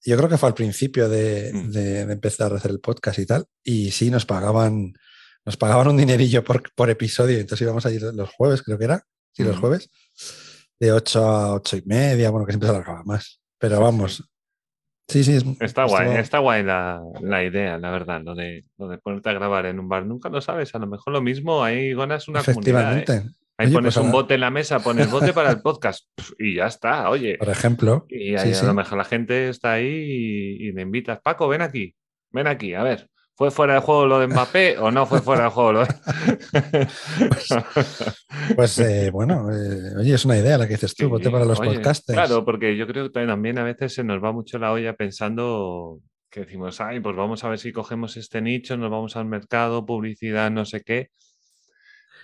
yo 0.06 0.18
creo 0.18 0.30
que 0.30 0.38
fue 0.38 0.50
al 0.50 0.56
principio 0.56 1.10
de, 1.10 1.52
Mm. 1.54 1.72
de- 1.72 2.06
de 2.06 2.14
empezar 2.14 2.52
a 2.54 2.56
hacer 2.58 2.72
el 2.72 2.80
podcast 2.80 3.20
y 3.20 3.26
tal. 3.26 3.46
Y 3.64 3.92
sí, 3.92 4.10
nos 4.12 4.26
pagaban, 4.26 4.94
nos 5.46 5.58
pagaban 5.58 5.88
un 5.88 5.98
dinerillo 5.98 6.44
por, 6.44 6.64
por 6.74 6.90
episodio. 6.90 7.38
Entonces 7.40 7.62
íbamos 7.66 7.86
a 7.86 7.92
ir 7.92 8.02
los 8.02 8.30
jueves, 8.32 8.62
creo 8.62 8.78
que 8.78 8.86
era. 8.86 9.04
Sí, 9.34 9.44
los 9.44 9.54
Ujú. 9.54 9.62
jueves. 9.68 9.90
De 10.80 10.92
8 10.92 11.24
a 11.26 11.54
8 11.56 11.78
y 11.78 11.82
media, 11.86 12.30
bueno, 12.30 12.46
que 12.46 12.54
siempre 12.54 12.68
se 12.70 12.76
alargaba 12.76 13.04
más. 13.04 13.42
Pero 13.58 13.78
Sí, 13.78 13.82
vamos. 13.84 14.24
Sí, 15.10 15.24
sí. 15.24 15.34
es- 15.36 15.44
Está 15.60 15.86
guay, 15.86 16.18
está 16.18 16.38
guay 16.40 16.64
la, 16.64 17.02
la 17.22 17.44
idea, 17.44 17.78
la 17.80 17.90
verdad, 17.90 18.22
lo 18.24 18.36
de, 18.36 18.64
lo 18.78 18.88
de 18.88 18.98
ponerte 19.00 19.30
a 19.30 19.34
grabar 19.34 19.66
en 19.66 19.80
un 19.80 19.90
bar. 19.90 20.06
Nunca 20.06 20.30
lo 20.30 20.40
sabes, 20.40 20.74
a 20.76 20.80
lo 20.80 20.86
mejor 20.88 21.12
lo 21.14 21.22
mismo, 21.22 21.64
ahí 21.64 21.94
ganas 21.96 22.28
una 22.28 22.44
comunidad. 22.44 22.98
¿eh? 23.10 23.24
Ahí 23.60 23.67
Oye, 23.67 23.76
pones 23.76 23.95
pues 23.95 24.06
un 24.06 24.13
bote 24.13 24.36
en 24.36 24.39
la 24.39 24.52
mesa, 24.52 24.80
pones 24.80 25.12
bote 25.12 25.34
para 25.34 25.50
el 25.52 25.62
podcast 25.62 26.08
y 26.39 26.56
ya 26.56 26.67
está, 26.67 27.10
oye. 27.10 27.38
Por 27.38 27.50
ejemplo. 27.50 28.06
Y 28.08 28.38
ahí 28.38 28.56
sí, 28.56 28.63
a 28.63 28.67
lo 28.67 28.74
mejor 28.74 28.98
la 28.98 29.04
gente 29.04 29.50
está 29.50 29.74
ahí 29.74 29.86
y, 29.86 30.67
y 30.67 30.72
le 30.72 30.82
invitas, 30.82 31.19
Paco, 31.19 31.50
ven 31.50 31.62
aquí, 31.62 31.93
ven 32.32 32.48
aquí, 32.48 32.74
a 32.74 32.84
ver, 32.84 33.10
¿fue 33.36 33.52
fuera 33.52 33.74
de 33.74 33.82
juego 33.82 34.06
lo 34.06 34.17
de 34.19 34.28
Mbappé 34.28 34.78
o 34.78 34.91
no 34.91 35.06
fue 35.06 35.19
fuera 35.19 35.43
de 35.43 35.50
juego 35.50 35.74
lo 35.74 35.86
de... 35.86 35.88
Pues 38.56 38.80
eh, 38.80 39.12
bueno, 39.12 39.52
eh, 39.52 39.98
oye, 40.00 40.13
es 40.13 40.24
una 40.24 40.38
idea 40.38 40.58
la 40.58 40.65
que 40.65 40.76
dices 40.76 40.95
tú, 40.95 41.04
Sí, 41.04 41.10
vote 41.10 41.30
para 41.30 41.43
los 41.43 41.60
oye, 41.60 41.76
podcasters. 41.76 42.17
Claro, 42.17 42.45
porque 42.45 42.78
yo 42.78 42.88
creo 42.88 43.12
que 43.12 43.26
también 43.26 43.58
a 43.58 43.63
veces 43.65 43.93
se 43.93 44.06
nos 44.06 44.24
va 44.24 44.32
mucho 44.32 44.58
la 44.58 44.72
olla 44.72 44.93
pensando 44.93 46.00
que 46.30 46.41
decimos, 46.41 46.80
ay, 46.80 47.02
pues 47.02 47.17
vamos 47.17 47.43
a 47.43 47.50
ver 47.50 47.60
si 47.60 47.74
cogemos 47.74 48.15
este 48.15 48.39
nicho, 48.39 48.78
nos 48.78 48.89
vamos 48.89 49.17
al 49.17 49.26
mercado, 49.26 49.86
publicidad, 49.86 50.50
no 50.50 50.63
sé 50.63 50.82
qué. 50.82 51.10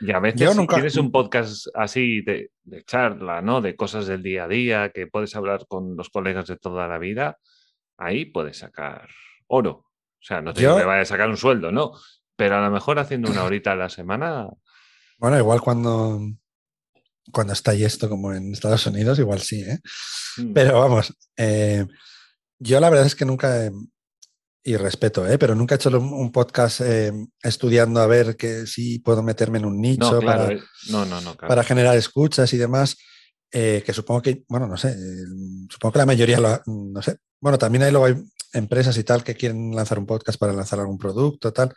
Y 0.01 0.12
a 0.12 0.19
veces 0.19 0.41
Yo 0.41 0.51
si 0.51 0.58
nunca- 0.58 0.75
tienes 0.75 0.97
un 0.97 1.12
podcast 1.12 1.67
así 1.73 2.21
de, 2.21 2.51
de 2.63 2.84
charla, 2.84 3.41
¿no? 3.41 3.62
De 3.62 3.75
cosas 3.75 4.08
del 4.08 4.21
día 4.23 4.43
a 4.45 4.47
día, 4.47 4.89
que 4.93 5.08
puedes 5.08 5.36
hablar 5.36 5.65
con 5.67 5.95
los 5.95 6.10
colegas 6.10 6.47
de 6.47 6.58
toda 6.58 6.88
la 6.88 6.97
vida, 6.97 7.38
ahí 7.97 8.25
puedes 8.25 8.58
sacar 8.58 9.08
oro. 9.47 9.71
O 9.71 9.88
sea, 10.27 10.41
no 10.41 10.53
te 10.53 10.62
Yo- 10.62 10.75
vayas 10.75 11.10
a 11.10 11.13
sacar 11.13 11.29
un 11.29 11.38
sueldo, 11.38 11.71
¿no? 11.71 11.91
Pero 12.36 12.58
a 12.58 12.62
lo 12.62 12.71
mejor 12.71 12.99
haciendo 12.99 13.31
una 13.31 13.43
horita 13.43 13.71
a 13.71 13.75
la 13.75 13.89
semana, 13.89 14.47
Bueno, 15.17 15.38
igual 15.38 15.62
cuando, 15.62 16.19
cuando 17.31 17.53
está 17.53 17.71
ahí 17.71 17.86
esto 17.86 18.10
como 18.10 18.34
en 18.34 18.51
Estados 18.51 18.86
Unidos, 18.88 19.17
igual 19.19 19.39
sí, 19.39 19.62
¿eh? 19.62 19.79
mm, 20.38 20.51
Pero 20.53 20.79
vamos, 20.79 21.15
eh, 21.38 21.86
yo 22.60 22.79
la 22.81 22.89
verdad 22.89 23.05
es 23.05 23.15
que 23.15 23.23
nunca, 23.25 23.65
eh, 23.65 23.71
y 24.67 24.78
respeto, 24.78 25.28
¿eh? 25.28 25.38
pero 25.38 25.54
nunca 25.54 25.75
he 25.75 25.78
hecho 25.78 25.91
un, 25.91 26.32
podcast 26.32 26.82
eh, 26.82 27.13
estudiando 27.43 28.01
a 28.01 28.08
ver 28.08 28.36
que 28.36 28.65
si 28.65 28.97
puedo 28.97 29.21
meterme 29.21 29.60
en 29.60 29.65
un 29.65 29.80
nicho 29.80 30.13
no, 30.13 30.19
claro, 30.19 30.43
para, 30.45 30.54
eh, 30.56 30.63
no, 30.89 31.06
no, 31.06 31.21
no, 31.21 31.36
claro. 31.36 31.47
para 31.47 31.63
generar 31.63 31.95
escuchas 31.95 32.51
y 32.51 32.58
demás, 32.58 32.97
eh, 33.51 33.84
que 33.86 33.93
supongo 33.93 34.23
que, 34.23 34.43
bueno, 34.49 34.65
no 34.67 34.75
sé, 34.75 34.89
eh, 34.89 35.23
supongo 35.69 35.93
que 35.93 35.99
la 35.99 36.08
mayoría 36.08 36.39
lo, 36.39 36.47
ha- 36.47 36.63
no 36.65 36.99
sé. 37.04 37.17
Bueno, 37.39 37.60
también 37.60 37.84
hay 37.84 37.91
luego 37.91 38.08
hay 38.08 38.15
empresas 38.54 38.97
y 38.97 39.04
tal 39.04 39.23
que 39.23 39.36
quieren 39.36 39.75
lanzar 39.75 39.99
un 39.99 40.08
podcast 40.08 40.39
para 40.39 40.51
lanzar 40.51 40.80
algún 40.80 40.97
producto, 40.97 41.54
tal. 41.54 41.71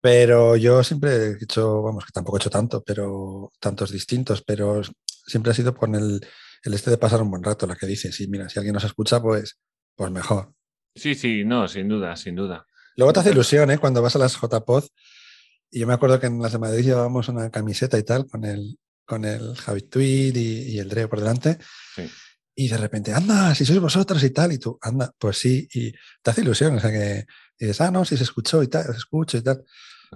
Pero 0.00 0.56
yo 0.56 0.82
siempre 0.82 1.10
he 1.14 1.36
hecho, 1.40 1.80
vamos, 1.80 2.04
que 2.04 2.12
tampoco 2.12 2.36
he 2.36 2.40
hecho 2.40 2.50
tanto, 2.50 2.82
pero 2.82 3.52
tantos 3.60 3.92
distintos, 3.92 4.42
pero 4.42 4.82
siempre 5.06 5.52
ha 5.52 5.54
sido 5.54 5.76
con 5.76 5.94
el, 5.94 6.20
el 6.64 6.74
este 6.74 6.90
de 6.90 6.98
pasar 6.98 7.22
un 7.22 7.30
buen 7.30 7.44
rato, 7.44 7.68
la 7.68 7.76
que 7.76 7.86
dice, 7.86 8.10
sí, 8.10 8.26
mira, 8.26 8.48
si 8.48 8.58
alguien 8.58 8.74
nos 8.74 8.84
escucha, 8.84 9.22
pues, 9.22 9.60
pues 9.94 10.10
mejor. 10.10 10.52
Sí, 10.94 11.14
sí, 11.14 11.44
no, 11.44 11.66
sin 11.68 11.88
duda, 11.88 12.16
sin 12.16 12.36
duda. 12.36 12.66
Luego 12.96 13.12
te 13.12 13.20
hace 13.20 13.30
ilusión, 13.30 13.70
¿eh? 13.70 13.78
Cuando 13.78 14.00
vas 14.02 14.14
a 14.16 14.18
las 14.20 14.34
JPod, 14.40 14.84
y 15.70 15.80
yo 15.80 15.86
me 15.86 15.94
acuerdo 15.94 16.20
que 16.20 16.26
en 16.26 16.40
las 16.40 16.52
de 16.52 16.58
Madrid 16.58 16.84
llevábamos 16.84 17.28
una 17.28 17.50
camiseta 17.50 17.98
y 17.98 18.04
tal, 18.04 18.26
con 18.26 18.44
el, 18.44 18.78
con 19.04 19.24
el 19.24 19.56
Javi 19.56 19.82
Tweed 19.82 20.36
y, 20.36 20.72
y 20.74 20.78
el 20.78 20.88
Dreo 20.88 21.08
por 21.08 21.18
delante, 21.18 21.58
Sí. 21.96 22.08
y 22.54 22.68
de 22.68 22.76
repente, 22.76 23.12
anda, 23.12 23.52
si 23.54 23.64
sois 23.64 23.80
vosotros 23.80 24.22
y 24.22 24.30
tal, 24.30 24.52
y 24.52 24.58
tú, 24.58 24.78
anda, 24.80 25.12
pues 25.18 25.38
sí, 25.38 25.66
y 25.74 25.90
te 26.22 26.30
hace 26.30 26.42
ilusión, 26.42 26.76
o 26.76 26.80
sea 26.80 26.92
que 26.92 27.26
dices, 27.58 27.80
ah, 27.80 27.90
no, 27.90 28.04
si 28.04 28.16
se 28.16 28.22
escuchó 28.22 28.62
y 28.62 28.68
tal, 28.68 28.84
se 28.84 28.92
escucho 28.98 29.36
y 29.38 29.42
tal. 29.42 29.64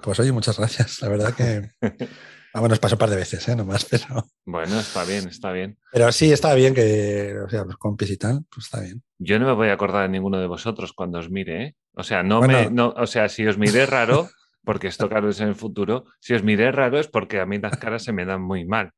Pues 0.03 0.19
oye, 0.21 0.33
muchas 0.33 0.59
gracias, 0.59 1.01
la 1.03 1.09
verdad 1.09 1.35
que... 1.35 1.71
Ah, 2.55 2.61
bueno, 2.61 2.73
nos 2.73 2.79
pasó 2.81 2.95
un 2.95 2.99
par 3.01 3.11
de 3.11 3.17
veces, 3.17 3.47
¿eh? 3.47 3.55
Nomás, 3.55 3.85
pero, 3.91 4.27
Bueno, 4.47 4.81
está 4.81 5.05
bien, 5.05 5.29
está 5.29 5.53
bien. 5.53 5.79
pero 5.93 6.11
sí, 6.11 6.33
está 6.33 6.55
bien 6.55 6.75
que, 6.75 7.37
o 7.45 7.49
sea, 7.49 7.63
los 7.65 7.77
compis 7.77 8.11
y 8.11 8.17
tal, 8.17 8.41
pues 8.51 8.65
está 8.65 8.81
bien. 8.81 9.03
Yo 9.19 9.39
no 9.39 9.45
me 9.47 9.53
voy 9.53 9.69
a 9.69 9.75
acordar 9.75 10.05
de 10.05 10.09
ninguno 10.09 10.41
de 10.41 10.47
vosotros 10.47 10.95
cuando 10.95 11.19
os 11.19 11.31
mire, 11.31 11.63
¿eh? 11.63 11.77
O 11.93 12.03
sea, 12.03 12.23
no 12.23 12.39
Bueno. 12.39 12.55
me, 12.59 12.71
no, 12.71 12.95
o 12.97 13.07
sea, 13.07 13.29
si 13.29 13.47
os 13.47 13.59
miré 13.59 13.85
raro, 13.85 14.31
porque 14.65 14.87
esto 14.89 15.11
claro 15.11 15.29
es 15.29 15.41
en 15.41 15.49
el 15.49 15.57
futuro, 15.57 16.07
si 16.21 16.33
os 16.33 16.43
miré 16.43 16.73
raro 16.73 16.99
es 16.99 17.07
porque 17.07 17.39
a 17.39 17.45
mí 17.47 17.59
las 17.59 17.77
caras 17.77 18.03
se 18.03 18.15
me 18.15 18.25
dan 18.25 18.41
muy 18.41 18.65
mal. 18.65 18.93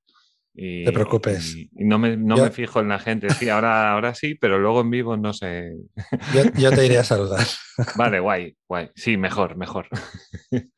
Y, 0.62 0.84
Te 0.84 0.92
preocupes. 0.92 1.54
Y, 1.56 1.70
y 1.74 1.84
no 1.86 1.98
me, 1.98 2.18
no 2.18 2.36
Yo- 2.36 2.44
me 2.44 2.50
fijo 2.50 2.80
en 2.80 2.88
la 2.88 2.98
gente. 2.98 3.30
Sí, 3.30 3.48
ahora, 3.48 3.92
ahora 3.92 4.14
sí, 4.14 4.34
pero 4.34 4.58
luego 4.58 4.82
en 4.82 4.90
vivo 4.90 5.16
no 5.16 5.32
sé. 5.32 5.72
Yo, 6.34 6.42
yo 6.58 6.70
te 6.70 6.84
iré 6.84 6.98
a 6.98 7.04
saludar. 7.12 7.46
Vale, 7.96 8.20
guay, 8.20 8.54
guay. 8.68 8.90
Sí, 8.94 9.16
mejor, 9.16 9.56
mejor. 9.56 9.88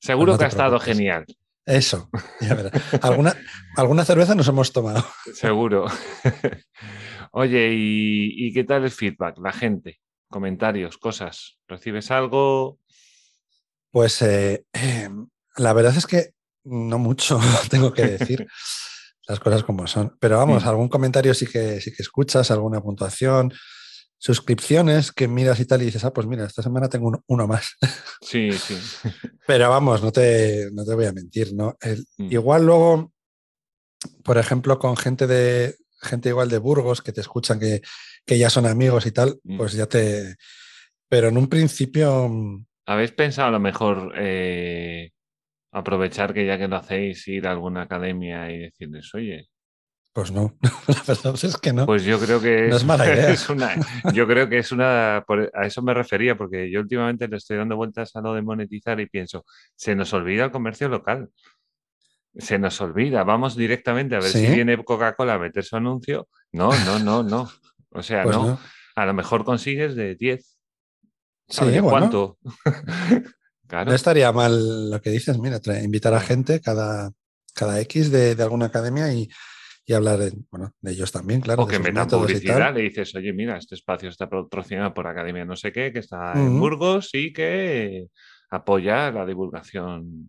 Seguro 0.00 0.32
no 0.32 0.38
que 0.38 0.44
ha 0.44 0.48
estado 0.48 0.78
genial, 0.78 1.24
Eso, 1.66 2.10
ya 2.40 2.54
verás. 2.54 2.72
¿Alguna, 3.02 3.34
alguna 3.76 4.04
cerveza 4.04 4.34
nos 4.34 4.46
hemos 4.48 4.70
tomado. 4.72 5.04
seguro. 5.32 5.86
Oye, 7.32 7.72
¿y, 7.74 8.46
y 8.48 8.52
qué 8.52 8.64
tal 8.64 8.84
el 8.84 8.90
feedback? 8.90 9.38
La 9.38 9.52
gente, 9.52 10.00
comentarios, 10.28 10.98
cosas. 10.98 11.58
¿Recibes 11.66 12.10
algo? 12.10 12.78
Pues 13.90 14.20
eh, 14.22 14.64
eh, 14.74 15.08
la 15.56 15.72
verdad 15.72 15.96
es 15.96 16.06
que 16.06 16.34
no 16.64 16.98
mucho 16.98 17.40
tengo 17.70 17.92
que 17.92 18.02
decir 18.06 18.46
las 19.28 19.40
cosas 19.40 19.62
como 19.64 19.86
son. 19.86 20.16
Pero 20.20 20.36
vamos, 20.38 20.64
algún 20.66 20.88
comentario 20.88 21.32
sí 21.34 21.46
que 21.46 21.80
sí 21.80 21.92
que 21.92 22.02
escuchas, 22.02 22.50
alguna 22.50 22.80
puntuación, 22.80 23.52
suscripciones 24.18 25.12
que 25.12 25.28
miras 25.28 25.60
y 25.60 25.66
tal 25.66 25.82
y 25.82 25.86
dices, 25.86 26.04
ah, 26.04 26.12
pues 26.12 26.26
mira, 26.26 26.44
esta 26.46 26.62
semana 26.62 26.88
tengo 26.88 27.08
uno, 27.08 27.22
uno 27.26 27.46
más. 27.46 27.76
Sí, 28.22 28.50
sí. 28.52 28.76
Pero 29.46 29.68
vamos, 29.70 30.02
no 30.02 30.10
te, 30.12 30.70
no 30.72 30.84
te 30.84 30.94
voy 30.94 31.06
a 31.06 31.12
mentir, 31.12 31.52
¿no? 31.54 31.76
El- 31.80 32.06
Mm. 32.16 32.32
Igual 32.32 32.64
luego, 32.66 33.12
por 34.22 34.38
ejemplo, 34.38 34.78
con 34.78 34.96
gente 34.96 35.26
de 35.26 35.74
gente 36.00 36.28
igual 36.30 36.48
de 36.48 36.58
Burgos 36.58 37.00
que 37.02 37.12
te 37.12 37.20
escuchan 37.22 37.58
que, 37.58 37.80
que 38.26 38.38
ya 38.38 38.50
son 38.50 38.66
amigos 38.66 39.06
y 39.06 39.10
tal, 39.12 39.38
Mm. 39.44 39.56
pues 39.58 39.72
ya 39.72 39.86
te. 39.86 40.36
Pero 41.08 41.28
en 41.28 41.36
un 41.36 41.48
principio. 41.48 42.28
mm, 42.28 42.64
¿Habéis 42.86 43.12
pensado 43.12 43.48
a 43.48 43.52
lo 43.52 43.60
mejor 43.60 44.12
eh, 44.16 45.10
aprovechar 45.74 46.32
que 46.32 46.46
ya 46.46 46.56
que 46.56 46.68
lo 46.68 46.76
hacéis, 46.76 47.26
ir 47.26 47.46
a 47.46 47.50
alguna 47.50 47.82
academia 47.82 48.50
y 48.50 48.58
decirles, 48.58 49.12
oye, 49.14 49.48
Pues 50.12 50.30
no, 50.30 50.56
la 50.86 51.02
verdad 51.06 51.34
es 51.44 51.56
que 51.56 51.72
no. 51.72 51.84
Pues 51.84 52.04
yo 52.04 52.18
creo 52.20 52.40
que 52.40 52.68
no 52.68 52.76
es 52.76 52.84
mala 52.86 53.04
idea. 53.06 53.30
es 53.30 53.50
una, 53.50 53.74
yo 54.12 54.26
creo 54.28 54.48
que 54.48 54.58
es 54.58 54.70
una, 54.70 55.16
a 55.16 55.66
eso 55.66 55.82
me 55.82 55.92
refería, 55.92 56.36
porque 56.36 56.70
yo 56.70 56.80
últimamente 56.80 57.26
le 57.26 57.38
estoy 57.38 57.56
dando 57.56 57.76
vueltas 57.76 58.14
a 58.14 58.20
lo 58.20 58.34
de 58.34 58.42
monetizar 58.42 59.00
y 59.00 59.06
pienso, 59.06 59.44
se 59.74 59.96
nos 59.96 60.12
olvida 60.12 60.44
el 60.44 60.50
comercio 60.52 60.88
local. 60.88 61.28
Se 62.36 62.58
nos 62.58 62.80
olvida, 62.80 63.22
vamos 63.22 63.54
directamente 63.56 64.16
a 64.16 64.18
ver 64.18 64.28
si 64.28 64.46
viene 64.46 64.82
Coca-Cola 64.82 65.34
a 65.34 65.38
meter 65.38 65.62
su 65.62 65.76
anuncio. 65.76 66.28
No, 66.50 66.70
no, 66.84 66.98
no, 66.98 67.22
no. 67.22 67.48
O 67.90 68.02
sea, 68.02 68.24
pues 68.24 68.36
no. 68.36 68.58
A 68.96 69.06
lo 69.06 69.14
mejor 69.14 69.44
consigues 69.44 69.94
de 69.94 70.16
10. 70.16 70.58
Sí, 71.48 71.64
de 71.66 71.80
cuánto? 71.80 72.38
No 73.70 73.94
estaría 73.94 74.30
mal 74.32 74.90
lo 74.90 75.00
que 75.00 75.10
dices, 75.10 75.38
mira, 75.38 75.60
invitar 75.82 76.14
a 76.14 76.20
gente 76.20 76.60
cada, 76.60 77.12
cada 77.54 77.80
X 77.80 78.10
de, 78.10 78.34
de 78.34 78.42
alguna 78.42 78.66
academia 78.66 79.12
y, 79.12 79.28
y 79.86 79.92
hablar 79.92 80.18
de, 80.18 80.32
bueno, 80.50 80.74
de 80.80 80.92
ellos 80.92 81.12
también, 81.12 81.40
claro. 81.40 81.62
O 81.62 81.66
que 81.66 81.78
metan 81.78 82.08
publicidad, 82.08 82.74
le 82.74 82.82
dices, 82.82 83.14
oye, 83.14 83.32
mira, 83.32 83.56
este 83.58 83.74
espacio 83.74 84.08
está 84.08 84.28
patrocinado 84.28 84.94
por 84.94 85.06
Academia 85.06 85.44
no 85.44 85.56
sé 85.56 85.72
qué, 85.72 85.92
que 85.92 85.98
está 85.98 86.32
en 86.34 86.58
Burgos 86.58 87.10
y 87.12 87.32
que 87.32 88.08
apoya 88.50 89.10
la 89.10 89.26
divulgación 89.26 90.26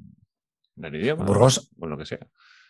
del 0.75 0.95
idioma. 0.95 1.25
Burgos. 1.25 1.71
O 1.79 1.87
lo 1.87 1.97
que 1.97 2.05
sea. 2.05 2.19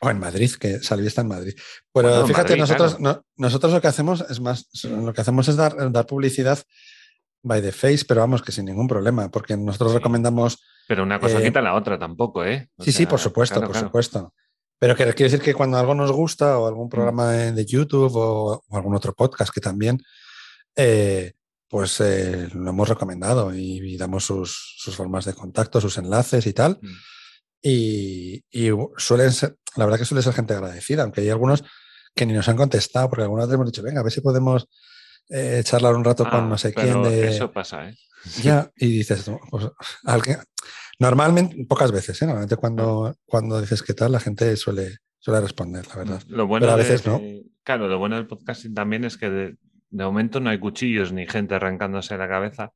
O 0.01 0.09
en 0.09 0.19
Madrid, 0.19 0.51
que 0.59 0.79
Salvi 0.79 1.07
está 1.07 1.21
en 1.21 1.29
Madrid. 1.29 1.53
Pero 1.91 2.27
fíjate, 2.27 2.57
nosotros, 2.57 2.97
nosotros 3.37 3.73
lo 3.73 3.81
que 3.81 3.87
hacemos 3.87 4.25
es 4.29 4.39
más, 4.39 4.67
lo 4.83 5.13
que 5.13 5.21
hacemos 5.21 5.47
es 5.47 5.55
dar, 5.55 5.91
dar 5.91 6.05
publicidad 6.05 6.59
by 7.45 7.61
the 7.61 7.71
face, 7.71 8.03
pero 8.07 8.21
vamos, 8.21 8.41
que 8.41 8.51
sin 8.51 8.65
ningún 8.65 8.87
problema, 8.87 9.29
porque 9.29 9.55
nosotros 9.55 9.93
recomendamos. 9.93 10.57
Pero 10.87 11.03
una 11.03 11.19
cosa 11.19 11.39
eh, 11.39 11.43
quita 11.43 11.61
la 11.61 11.75
otra 11.75 11.97
tampoco, 11.97 12.43
¿eh? 12.43 12.69
sí, 12.79 12.91
sí, 12.91 13.05
por 13.05 13.19
supuesto, 13.19 13.61
por 13.61 13.77
supuesto. 13.77 14.33
Pero 14.79 14.95
quiere 14.95 15.13
decir 15.13 15.41
que 15.41 15.53
cuando 15.53 15.77
algo 15.77 15.93
nos 15.93 16.11
gusta 16.11 16.57
o 16.59 16.67
algún 16.67 16.87
mm. 16.87 16.89
programa 16.89 17.31
de 17.31 17.65
YouTube 17.65 18.11
o, 18.15 18.63
algún 18.71 18.95
otro 18.95 19.13
podcast 19.13 19.53
que 19.53 19.61
también, 19.61 20.01
eh, 20.75 21.33
pues 21.69 22.01
eh, 22.01 22.49
lo 22.53 22.71
hemos 22.71 22.89
recomendado 22.89 23.53
y, 23.53 23.95
damos 23.95 24.25
sus, 24.25 24.83
formas 24.95 25.25
de 25.25 25.33
contacto, 25.33 25.79
sus 25.79 25.97
enlaces 25.99 26.47
y 26.47 26.53
tal. 26.53 26.79
Mm. 26.81 26.93
Y, 27.61 28.43
suelen 28.97 29.31
ser, 29.31 29.55
la 29.75 29.85
verdad 29.85 29.99
que 29.99 30.05
suele 30.05 30.23
ser 30.23 30.33
gente 30.33 30.55
agradecida, 30.55 31.03
aunque 31.03 31.21
hay 31.21 31.29
algunos 31.29 31.63
que 32.15 32.25
ni 32.25 32.33
nos 32.33 32.49
han 32.49 32.57
contestado, 32.57 33.09
porque 33.09 33.23
algunos 33.23 33.51
hemos 33.51 33.67
dicho, 33.67 33.83
venga, 33.83 33.99
a 33.99 34.03
ver 34.03 34.11
si 34.11 34.21
podemos 34.21 34.67
eh, 35.29 35.61
charlar 35.63 35.95
un 35.95 36.03
rato 36.03 36.23
con 36.23 36.45
ah, 36.45 36.47
no 36.47 36.57
sé 36.57 36.73
quién. 36.73 37.01
De... 37.03 37.29
Eso 37.29 37.51
pasa, 37.51 37.89
¿eh? 37.89 37.97
Ya, 38.41 38.71
y 38.77 38.87
dices, 38.87 39.29
pues, 39.51 39.67
alguien, 40.03 40.39
Normalmente, 40.99 41.65
pocas 41.65 41.91
veces, 41.91 42.21
¿eh? 42.21 42.25
Normalmente 42.25 42.55
cuando, 42.55 43.07
ah. 43.07 43.15
cuando 43.25 43.59
dices 43.59 43.83
qué 43.83 43.93
tal, 43.93 44.11
la 44.11 44.19
gente 44.19 44.55
suele, 44.55 44.97
suele 45.19 45.41
responder, 45.41 45.85
la 45.87 45.95
verdad. 45.95 46.23
Lo 46.27 46.47
bueno 46.47 46.65
Pero 46.65 46.73
a 46.73 46.77
veces 46.77 47.05
no. 47.05 47.21
Claro, 47.63 47.87
lo 47.87 47.97
bueno 47.97 48.15
del 48.15 48.27
podcasting 48.27 48.73
también 48.73 49.03
es 49.03 49.17
que 49.17 49.29
de, 49.29 49.57
momento 49.91 50.39
no 50.39 50.49
hay 50.49 50.59
cuchillos 50.59 51.11
ni 51.11 51.27
gente 51.27 51.55
arrancándose 51.55 52.17
la 52.17 52.27
cabeza. 52.27 52.71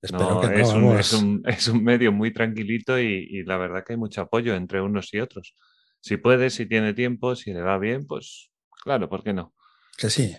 Espero 0.00 0.40
que 0.40 0.48
no, 0.48 0.52
es, 0.54 0.72
un, 0.72 0.98
es, 0.98 1.12
un, 1.12 1.42
es, 1.46 1.68
un, 1.68 1.84
medio 1.84 2.10
muy 2.10 2.32
tranquilito 2.32 2.98
y, 2.98 3.44
la 3.44 3.56
verdad 3.56 3.84
que 3.86 3.92
hay 3.92 3.96
mucho 3.96 4.22
apoyo 4.22 4.54
entre 4.56 4.80
unos 4.80 5.14
y 5.14 5.20
otros. 5.20 5.54
Si 6.00 6.16
puede, 6.16 6.50
si 6.50 6.66
tiene 6.66 6.92
tiempo, 6.94 7.36
si 7.36 7.52
le 7.52 7.62
va 7.62 7.78
bien, 7.78 8.06
pues 8.06 8.50
claro, 8.82 9.08
¿por 9.08 9.22
qué 9.22 9.32
no? 9.32 9.54
Que 9.96 10.10
sí. 10.10 10.36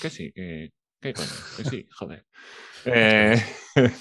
Que 0.00 0.08
sí, 0.08 0.32
que, 0.32 0.72
que 1.12 1.64
sí, 1.64 1.88
joder. 1.92 2.24
Eh, 2.86 3.42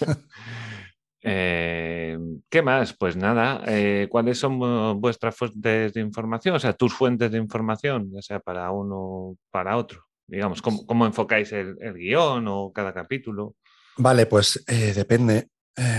Eh, 1.26 2.18
¿Qué 2.50 2.62
más? 2.62 2.92
Pues 2.92 3.16
nada, 3.16 3.64
eh, 3.66 4.10
¿cuáles 4.12 4.38
son 4.38 5.00
vuestras 5.00 5.34
fuentes 5.34 5.94
de 5.94 6.02
información? 6.02 6.54
O 6.56 6.60
sea, 6.60 6.74
tus 6.74 6.94
fuentes 6.94 7.32
de 7.32 7.38
información, 7.38 8.12
ya 8.12 8.22
sea 8.22 8.40
para 8.42 8.70
uno 8.72 8.98
o 8.98 9.38
para 9.50 9.78
otro. 9.78 10.04
Digamos, 10.28 10.62
¿cómo, 10.62 11.06
enfocáis 11.06 11.54
el, 11.54 11.78
guion 11.94 12.46
o 12.50 12.74
cada 12.74 12.94
capítulo? 12.94 13.56
Vale, 13.96 14.26
pues 14.26 14.66
depende. 14.68 15.48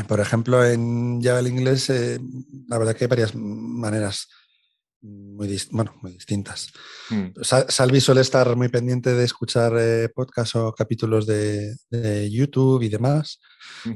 por 0.06 0.20
ejemplo, 0.20 0.62
en 0.62 1.22
Java 1.22 1.38
el 1.38 1.46
inglés, 1.46 1.90
la 2.68 2.76
verdad 2.76 2.94
que 2.94 3.04
hay 3.04 3.08
varias 3.08 3.34
maneras 3.34 4.28
muy, 5.04 5.60
bueno, 5.70 5.94
muy 6.00 6.12
distintas. 6.12 6.72
Mm. 7.10 7.42
Salvi 7.42 8.00
suele 8.00 8.22
estar 8.22 8.56
muy 8.56 8.68
pendiente 8.68 9.14
de 9.14 9.24
escuchar 9.24 9.72
eh, 9.78 10.08
podcasts 10.08 10.56
o 10.56 10.72
capítulos 10.72 11.26
de, 11.26 11.76
YouTube 12.30 12.82
y 12.82 12.88
demás. 12.88 13.40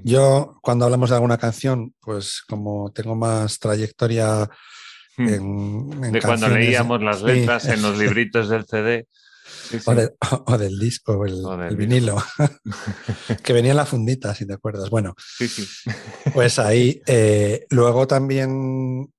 Yo, 0.05 0.59
cuando 0.63 0.85
hablamos 0.85 1.11
de 1.11 1.17
alguna 1.17 1.39
canción, 1.39 1.95
pues 2.01 2.43
como 2.47 2.93
tengo 2.93 3.17
más 3.17 3.59
trayectoria 3.59 4.49
mm. 5.17 5.29
en, 5.29 6.13
de 6.13 6.21
cuando 6.21 6.49
leíamos 6.49 7.03
las 7.03 7.23
letras 7.23 7.65
en 7.67 7.81
los 7.81 7.97
libritos 7.99 8.51
del 8.51 8.67
CD. 8.67 9.07
O, 10.47 10.59
del 10.59 10.79
disco, 10.79 11.13
o 11.13 11.27
el, 11.27 11.77
vinilo, 11.77 12.17
que 13.43 13.53
venía 13.53 13.73
en 13.73 13.77
la 13.77 13.87
fundita, 13.87 14.35
si 14.35 14.47
te 14.47 14.55
acuerdas. 14.55 14.91
Bueno, 14.91 15.15
pues 16.33 16.59
ahí. 16.59 17.01
Eh, 17.11 17.67
luego 17.71 18.07
también, 18.07 19.13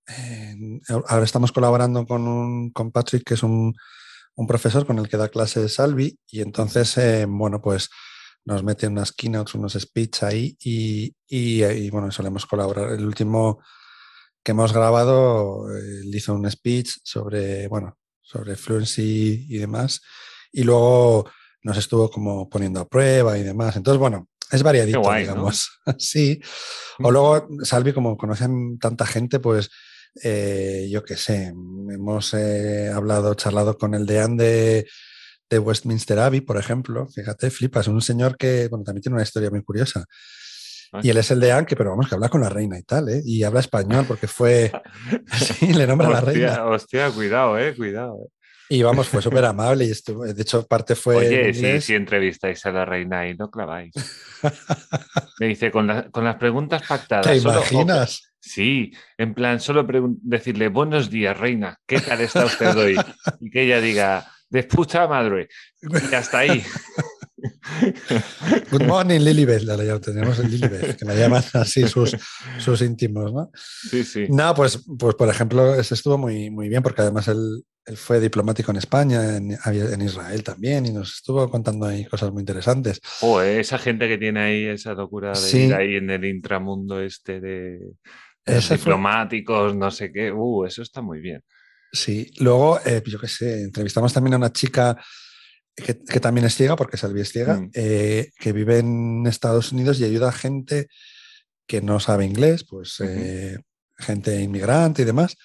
ahora 1.08 1.26
estamos 1.26 1.52
colaborando 1.52 2.06
con, 2.06 2.28
un, 2.28 2.72
con 2.72 2.92
Patrick, 2.92 3.24
que 3.24 3.34
es 3.34 3.44
un, 3.44 3.74
profesor 4.48 4.86
con 4.86 5.00
el 5.00 5.10
que 5.10 5.18
da 5.18 5.30
clases 5.30 5.76
Salvi, 5.76 6.18
y 6.32 6.42
entonces, 6.42 6.98
eh, 6.98 7.26
bueno, 7.28 7.62
pues 7.62 7.90
nos 8.46 8.64
mete 8.64 8.88
unas 8.88 9.12
keynotes, 9.12 9.56
unos 9.56 9.74
speech 9.74 10.24
ahí, 10.24 10.56
y, 10.62 11.14
y, 11.28 11.90
bueno, 11.90 12.12
solemos 12.12 12.46
colaborar. 12.46 12.92
El 12.94 13.06
último 13.06 13.60
que 14.44 14.52
hemos 14.52 14.72
grabado, 14.72 15.68
él 15.76 16.14
hizo 16.14 16.34
un 16.34 16.50
speech 16.50 17.00
sobre, 17.04 17.68
bueno, 17.68 17.98
sobre 18.30 18.56
fluency 18.56 19.48
y 19.50 19.58
demás 19.58 20.02
y 20.52 20.64
luego 20.64 21.30
nos 21.64 21.78
estuvo 21.78 22.10
como 22.10 22.50
poniendo 22.50 22.80
a 22.80 22.88
prueba 22.88 23.38
y 23.38 23.44
demás. 23.44 23.76
Entonces, 23.76 24.00
bueno, 24.00 24.30
es 24.52 24.64
variadito, 24.64 25.02
digamos. 25.14 25.80
sí. 25.98 26.40
O 27.00 27.12
luego, 27.12 27.48
Salvi, 27.64 27.94
como 27.94 28.18
conocen 28.18 28.80
tanta 28.80 29.06
gente, 29.06 29.40
pues 29.40 29.70
eh, 30.24 30.88
yo 30.92 31.04
qué 31.04 31.16
sé, 31.16 31.48
hemos 31.48 32.34
eh, 32.34 32.90
hablado, 32.94 33.34
charlado 33.36 33.78
con 33.78 33.94
el 33.94 34.06
deán 34.06 34.38
de, 34.38 34.88
de 35.50 35.60
Westminster 35.60 36.20
Abbey, 36.20 36.42
por 36.42 36.58
ejemplo. 36.58 37.08
Fíjate, 37.08 37.50
flipas, 37.50 37.88
un 37.88 38.02
señor 38.02 38.38
que, 38.38 38.68
bueno, 38.70 38.84
también 38.84 39.04
tiene 39.04 39.16
una 39.16 39.24
historia 39.24 39.50
muy 39.50 39.64
curiosa. 39.64 40.06
Y 41.02 41.10
él 41.10 41.18
es 41.18 41.32
el 41.32 41.40
de 41.40 41.66
que 41.68 41.76
pero 41.76 41.92
vamos, 41.92 42.08
que 42.08 42.16
habla 42.16 42.30
con 42.30 42.42
la 42.42 42.50
reina 42.50 42.78
y 42.78 42.84
tal, 42.84 43.10
¿eh? 43.10 43.22
Y 43.24 43.44
habla 43.44 43.60
español 43.60 44.06
porque 44.08 44.28
fue. 44.28 44.72
sí, 45.34 45.74
le 45.74 45.86
nombra 45.86 46.08
a 46.08 46.12
la 46.12 46.22
reina. 46.22 46.66
Hostia, 46.66 47.12
cuidado, 47.12 47.58
¿eh? 47.58 47.76
Cuidado. 47.76 48.18
Eh. 48.24 48.30
Y 48.72 48.84
vamos, 48.84 49.08
fue 49.08 49.22
súper 49.22 49.46
amable 49.46 49.86
y 49.86 49.92
estuvo, 49.92 50.26
de 50.26 50.42
hecho, 50.42 50.66
parte 50.68 50.96
fue. 50.96 51.18
Oye, 51.18 51.54
si, 51.56 51.82
si, 51.82 51.96
entrevistáis 51.96 52.64
a 52.68 52.72
la 52.72 52.86
reina 52.86 53.28
y 53.28 53.36
no 53.36 53.50
claváis. 53.50 53.94
Me 55.40 55.48
dice, 55.48 55.72
con, 55.72 56.10
con 56.12 56.24
las 56.24 56.36
preguntas 56.36 56.84
pactadas. 56.88 57.26
¿Te 57.26 57.38
imaginas? 57.38 58.32
sí, 58.40 58.92
en 59.18 59.34
plan, 59.34 59.60
solo 59.60 59.88
decirle, 60.22 60.68
buenos 60.68 61.10
días, 61.10 61.38
reina, 61.38 61.78
¿qué 61.88 62.00
tal 62.00 62.22
está 62.22 62.46
usted 62.46 62.78
hoy? 62.78 62.96
Y 63.40 63.50
que 63.50 63.64
ella 63.64 63.82
diga, 63.82 64.28
de 64.50 64.64
puta 64.64 65.08
madre. 65.08 65.50
Y 65.82 66.14
hasta 66.14 66.40
ahí. 66.40 66.64
Good 68.72 68.84
morning, 68.86 69.20
Lilibet, 69.20 69.64
la 69.64 70.00
tenemos 70.00 70.40
en 70.40 70.50
Lilibet, 70.50 70.98
que 70.98 71.06
la 71.06 71.16
llaman 71.16 71.44
así 71.54 71.88
sus, 71.88 72.16
sus 72.58 72.82
íntimos, 72.82 73.34
¿no? 73.34 73.52
Sí, 73.54 74.04
sí. 74.04 74.26
No, 74.30 74.54
pues, 74.54 74.84
pues 74.98 75.16
por 75.16 75.30
ejemplo, 75.30 75.76
ese 75.76 75.94
estuvo 75.94 76.18
muy, 76.18 76.50
muy 76.50 76.70
bien, 76.70 76.84
porque 76.84 77.02
además 77.02 77.28
él, 77.28 77.64
él 77.86 77.98
fue 77.98 78.20
diplomático 78.20 78.72
en 78.72 78.78
España, 78.78 79.38
en, 79.38 79.58
en, 79.66 80.02
Israel 80.02 80.44
también, 80.44 80.86
y 80.86 80.92
nos 80.92 81.16
estuvo 81.16 81.50
contando 81.50 81.88
ahí 81.88 82.06
cosas 82.06 82.32
muy 82.32 82.42
interesantes. 82.42 83.00
Oh, 83.22 83.42
esa 83.42 83.78
gente 83.78 84.08
que 84.08 84.18
tiene 84.18 84.40
ahí 84.40 84.66
esa 84.66 84.94
locura 84.94 85.34
de 85.34 85.60
ir 85.60 85.74
ahí 85.74 85.96
en 85.96 86.10
el 86.10 86.26
intramundo 86.26 87.02
este 87.02 87.40
de, 87.40 87.80
diplomáticos, 88.46 89.76
no 89.76 89.92
sé 89.92 90.12
qué, 90.12 90.32
uh, 90.32 90.66
eso 90.66 90.82
está 90.82 91.02
muy 91.02 91.20
bien. 91.20 91.44
Sí, 91.92 92.32
luego, 92.40 92.80
eh, 92.86 93.02
yo 93.06 93.20
qué 93.20 93.28
sé, 93.28 93.64
entrevistamos 93.64 94.14
también 94.14 94.36
a 94.36 94.38
una 94.38 94.54
chica 94.54 94.96
que, 95.82 96.20
también 96.20 96.46
es 96.46 96.56
ciega, 96.56 96.76
porque 96.76 96.98
Salvi 96.98 97.22
es 97.22 97.32
ciega, 97.32 97.56
mm. 97.60 97.72
eh, 97.74 98.32
que 98.38 98.54
vive 98.54 98.80
en 98.80 99.26
Estados 99.28 99.72
Unidos 99.72 100.00
y 100.00 100.04
ayuda 100.04 100.30
a 100.30 100.34
gente 100.34 100.88
que 101.68 101.82
no 101.82 102.00
sabe 102.00 102.26
inglés, 102.26 102.66
pues 102.68 103.00
eh, 103.00 103.58
gente 103.98 104.42
inmigrante 104.42 105.04
y 105.04 105.06
demás. 105.06 105.38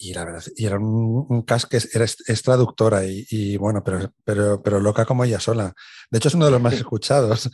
Y 0.00 0.14
la 0.14 0.24
verdad, 0.24 0.44
y 0.54 0.64
era 0.64 0.78
un, 0.78 1.26
un 1.28 1.42
cast 1.42 1.68
que 1.68 1.76
es, 1.76 2.42
traductora 2.44 3.02
y, 3.04 3.56
bueno, 3.56 3.82
pero, 3.82 4.12
pero, 4.24 4.62
pero 4.62 4.78
loca 4.78 5.04
como 5.04 5.24
ella 5.24 5.40
sola. 5.40 5.74
De 6.08 6.18
hecho, 6.18 6.28
es 6.28 6.34
uno 6.34 6.44
de 6.44 6.52
los 6.52 6.60
más 6.60 6.74
escuchados 6.74 7.50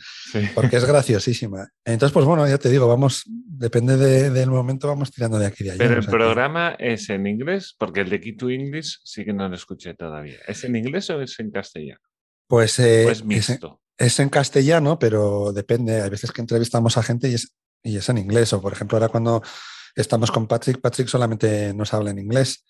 porque 0.53 0.77
es 0.77 0.85
graciosísima. 0.85 1.67
Entonces, 1.83 2.13
pues 2.13 2.23
bueno, 2.23 2.47
ya 2.47 2.59
te 2.59 2.69
digo, 2.69 2.87
vamos, 2.87 3.23
depende 3.25 3.97
del 4.29 4.51
momento, 4.51 4.87
vamos 4.87 5.11
tirando 5.11 5.39
de 5.39 5.47
aquí 5.47 5.63
de 5.63 5.71
allá. 5.71 5.79
Pero 5.79 5.99
el 5.99 6.05
programa 6.05 6.75
es 6.77 7.09
en 7.09 7.25
inglés, 7.25 7.75
porque 7.79 8.01
el 8.01 8.11
de 8.11 8.21
Key 8.21 8.37
to 8.37 8.51
English 8.51 8.99
sí 9.03 9.25
que 9.25 9.33
no 9.33 9.49
lo 9.49 9.55
escuché 9.55 9.95
todavía. 9.95 10.37
¿Es 10.47 10.63
en 10.65 10.75
inglés 10.75 11.09
o 11.09 11.19
es 11.21 11.39
en 11.39 11.49
castellano? 11.49 12.01
Pues 12.47 12.77
eh, 12.77 13.09
es 13.09 13.25
mixto. 13.25 13.81
Es 13.97 14.19
en, 14.19 14.29
castellano, 14.29 14.99
pero 14.99 15.51
depende. 15.51 15.99
Hay 15.99 16.11
veces 16.11 16.31
que 16.31 16.41
entrevistamos 16.41 16.95
a 16.97 17.01
gente 17.01 17.27
y 17.27 17.33
es, 17.33 17.55
y 17.81 17.97
es 17.97 18.07
en 18.09 18.19
inglés. 18.19 18.53
O 18.53 18.61
por 18.61 18.73
ejemplo, 18.73 18.97
ahora 18.97 19.09
cuando 19.09 19.41
estamos 19.95 20.31
con 20.31 20.47
Patrick. 20.47 20.81
Patrick 20.81 21.07
solamente 21.07 21.73
nos 21.73 21.93
habla 21.93 22.11
en 22.11 22.19
inglés. 22.19 22.63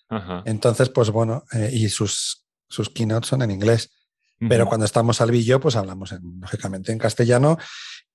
Entonces, 0.46 0.88
pues 0.90 1.10
bueno, 1.10 1.44
eh, 1.52 1.70
y 1.72 1.88
sus 1.88 2.44
sus 2.68 2.90
keynotes 2.90 3.28
son 3.28 3.42
en 3.42 3.50
inglés. 3.52 3.90
Pero 4.48 4.66
cuando 4.66 4.84
estamos 4.86 5.20
Albi 5.20 5.38
y 5.38 5.44
yo, 5.44 5.60
pues 5.60 5.76
hablamos 5.76 6.12
en- 6.12 6.40
lógicamente 6.40 6.92
en 6.92 6.98
castellano 6.98 7.56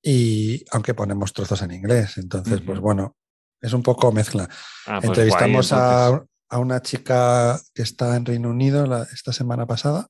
y 0.03 0.63
aunque 0.71 0.93
ponemos 0.93 1.33
trozos 1.33 1.61
en 1.61 1.71
inglés. 1.71 2.17
Entonces, 2.17 2.59
pues 2.65 2.79
bueno, 2.79 3.15
es 3.61 3.73
un 3.73 3.81
poco 3.83 4.11
mezcla. 4.11 4.43
Ah, 4.85 4.99
pues 4.99 5.05
Entrevistamos 5.09 5.69
guay, 5.71 5.81
a, 5.81 6.07
a 6.49 6.57
una 6.59 6.81
chica 6.81 7.59
que 7.73 7.81
está 7.81 8.15
en 8.17 8.25
Reino 8.25 8.49
Unido 8.49 8.85
la- 8.85 9.07
esta 9.13 9.31
semana 9.33 9.65
pasada 9.65 10.07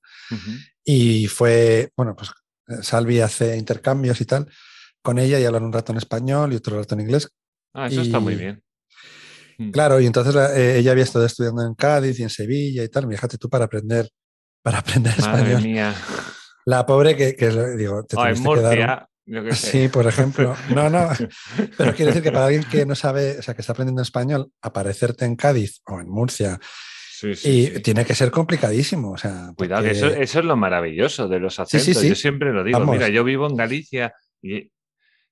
y 0.83 1.27
fue, 1.27 1.91
bueno, 1.95 2.15
pues 2.15 2.31
eh, 2.67 2.81
Salvi 2.81 3.19
hace 3.19 3.57
intercambios 3.57 4.19
y 4.21 4.25
tal 4.25 4.49
con 5.03 5.17
ella 5.19 5.39
y 5.39 5.45
hablan 5.45 5.63
un 5.63 5.73
rato 5.73 5.91
en 5.91 5.97
español 5.97 6.51
y 6.53 6.55
otro 6.57 6.77
rato 6.77 6.95
en 6.95 7.01
inglés. 7.01 7.29
Ah, 7.73 7.87
eso 7.87 8.01
está 8.01 8.19
muy 8.19 8.35
bien. 8.35 8.63
Claro, 9.71 9.99
y 9.99 10.05
entonces 10.05 10.35
eh, 10.55 10.77
ella 10.79 10.91
había 10.91 11.03
estado 11.03 11.25
estudiando 11.25 11.63
en 11.65 11.73
Cádiz 11.75 12.19
y 12.19 12.23
en 12.23 12.29
Sevilla 12.29 12.83
y 12.83 12.89
tal. 12.89 13.07
Fíjate 13.09 13.37
tú 13.37 13.49
para 13.49 13.65
aprender, 13.65 14.09
para 14.63 14.79
aprender 14.79 15.13
Madre 15.19 15.41
español. 15.53 15.61
mía. 15.63 15.95
La 16.65 16.85
pobre 16.85 17.15
que, 17.15 17.35
que 17.35 17.49
digo, 17.77 18.03
te 18.05 18.15
O 18.15 18.25
en 18.25 18.35
tuviste 18.35 18.49
que 18.53 18.61
dar 18.61 18.73
un- 18.73 18.77
Murcia, 18.77 19.07
yo 19.25 19.43
qué 19.43 19.55
sé. 19.55 19.71
Sí, 19.71 19.87
por 19.89 20.07
ejemplo. 20.07 20.55
No, 20.73 20.89
no. 20.89 21.09
Pero 21.77 21.93
quiero 21.95 22.07
decir 22.07 22.23
que 22.23 22.31
para 22.31 22.45
alguien 22.45 22.63
que 22.63 22.85
no 22.85 22.95
sabe, 22.95 23.39
o 23.39 23.41
sea, 23.41 23.53
que 23.53 23.61
está 23.61 23.73
aprendiendo 23.73 24.01
español, 24.01 24.51
aparecerte 24.61 25.25
en 25.25 25.35
Cádiz 25.35 25.81
o 25.85 25.99
en 25.99 26.09
Murcia, 26.09 26.59
Sí, 27.19 27.35
sí, 27.35 27.49
y 27.49 27.67
sí. 27.67 27.79
tiene 27.81 28.03
que 28.03 28.15
ser 28.15 28.31
complicadísimo. 28.31 29.11
O 29.11 29.17
sea, 29.17 29.51
Cuidado, 29.55 29.83
que 29.83 29.91
eso, 29.91 30.07
eso 30.07 30.39
es 30.39 30.45
lo 30.45 30.55
maravilloso 30.57 31.27
de 31.27 31.39
los 31.39 31.59
acentos. 31.59 32.01
Yo 32.03 32.15
siempre 32.15 32.51
lo 32.51 32.63
digo. 32.63 32.79
Vamos. 32.79 32.95
Mira, 32.95 33.09
yo 33.09 33.23
vivo 33.23 33.47
en 33.47 33.55
Galicia 33.55 34.13
y 34.41 34.71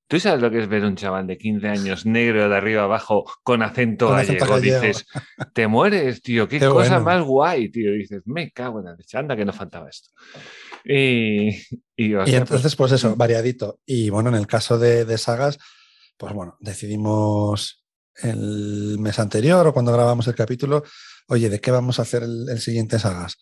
tú 0.10 0.20
sabes 0.20 0.42
lo 0.42 0.50
que 0.50 0.60
es 0.60 0.68
ver 0.68 0.84
un 0.84 0.96
chaval 0.96 1.28
de 1.28 1.38
15 1.38 1.68
años 1.68 2.06
negro 2.06 2.50
de 2.50 2.56
arriba 2.56 2.84
abajo 2.84 3.24
con 3.44 3.62
acento 3.62 4.08
Con 4.08 4.18
acento 4.18 4.48
gallego. 4.48 4.82
Dices, 4.82 5.06
te 5.54 5.68
mueres, 5.68 6.22
tío. 6.24 6.48
Qué, 6.48 6.60
Qué 6.60 6.68
cosa 6.68 7.00
bueno. 7.00 7.06
más 7.06 7.24
guay, 7.24 7.70
tío. 7.70 7.94
Dices, 7.94 8.24
me 8.26 8.52
cago 8.52 8.80
en 8.80 8.86
la 8.86 8.96
leche. 8.96 9.18
Anda, 9.18 9.36
que 9.36 9.46
no 9.46 9.54
faltaba 9.54 9.88
esto. 9.88 10.10
Y, 10.84 11.50
y, 11.96 12.16
o 12.16 12.24
Y 12.24 12.32
sea, 12.32 12.40
entonces, 12.40 12.76
pues 12.76 12.92
eso, 12.92 13.16
variadito. 13.16 13.80
Y 13.86 14.10
bueno, 14.10 14.30
en 14.30 14.36
el 14.36 14.48
caso 14.48 14.80
de, 14.80 15.06
de 15.06 15.18
sagas, 15.20 15.60
pues 16.18 16.34
bueno, 16.34 16.58
decidimos 16.60 17.86
el 18.16 18.98
mes 19.00 19.20
anterior 19.20 19.66
o 19.68 19.74
cuando 19.74 19.94
grabamos 19.94 20.28
el 20.28 20.36
capítulo, 20.36 20.84
oye, 21.28 21.50
¿de 21.50 21.62
qué 21.62 21.70
vamos 21.70 22.00
a 22.00 22.02
hacer 22.02 22.24
el, 22.24 22.48
el 22.50 22.60
siguiente 22.60 22.98
sagas? 22.98 23.38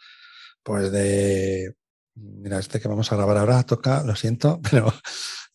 Pues 0.64 0.92
de, 0.92 1.76
mira, 2.16 2.60
este 2.60 2.82
que 2.82 2.90
vamos 2.90 3.10
a 3.12 3.16
grabar 3.16 3.38
ahora 3.38 3.64
toca, 3.64 4.04
lo 4.04 4.16
siento, 4.18 4.60
pero 4.70 4.94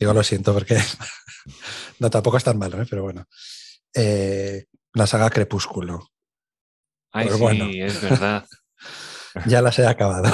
digo 0.02 0.12
lo 0.12 0.22
siento 0.24 0.52
porque 0.52 0.76
no, 2.00 2.10
tampoco 2.10 2.36
es 2.36 2.44
tan 2.44 2.58
malo, 2.58 2.82
¿eh? 2.82 2.86
pero 2.88 3.02
bueno. 3.02 3.26
Eh, 3.94 4.64
la 4.94 5.06
saga 5.06 5.30
Crepúsculo. 5.30 6.08
Ay, 7.12 7.26
pues 7.26 7.36
sí, 7.36 7.42
bueno. 7.42 7.64
es 7.70 8.02
verdad. 8.02 8.46
Ya 9.46 9.62
las 9.62 9.78
he 9.78 9.86
acabado. 9.86 10.30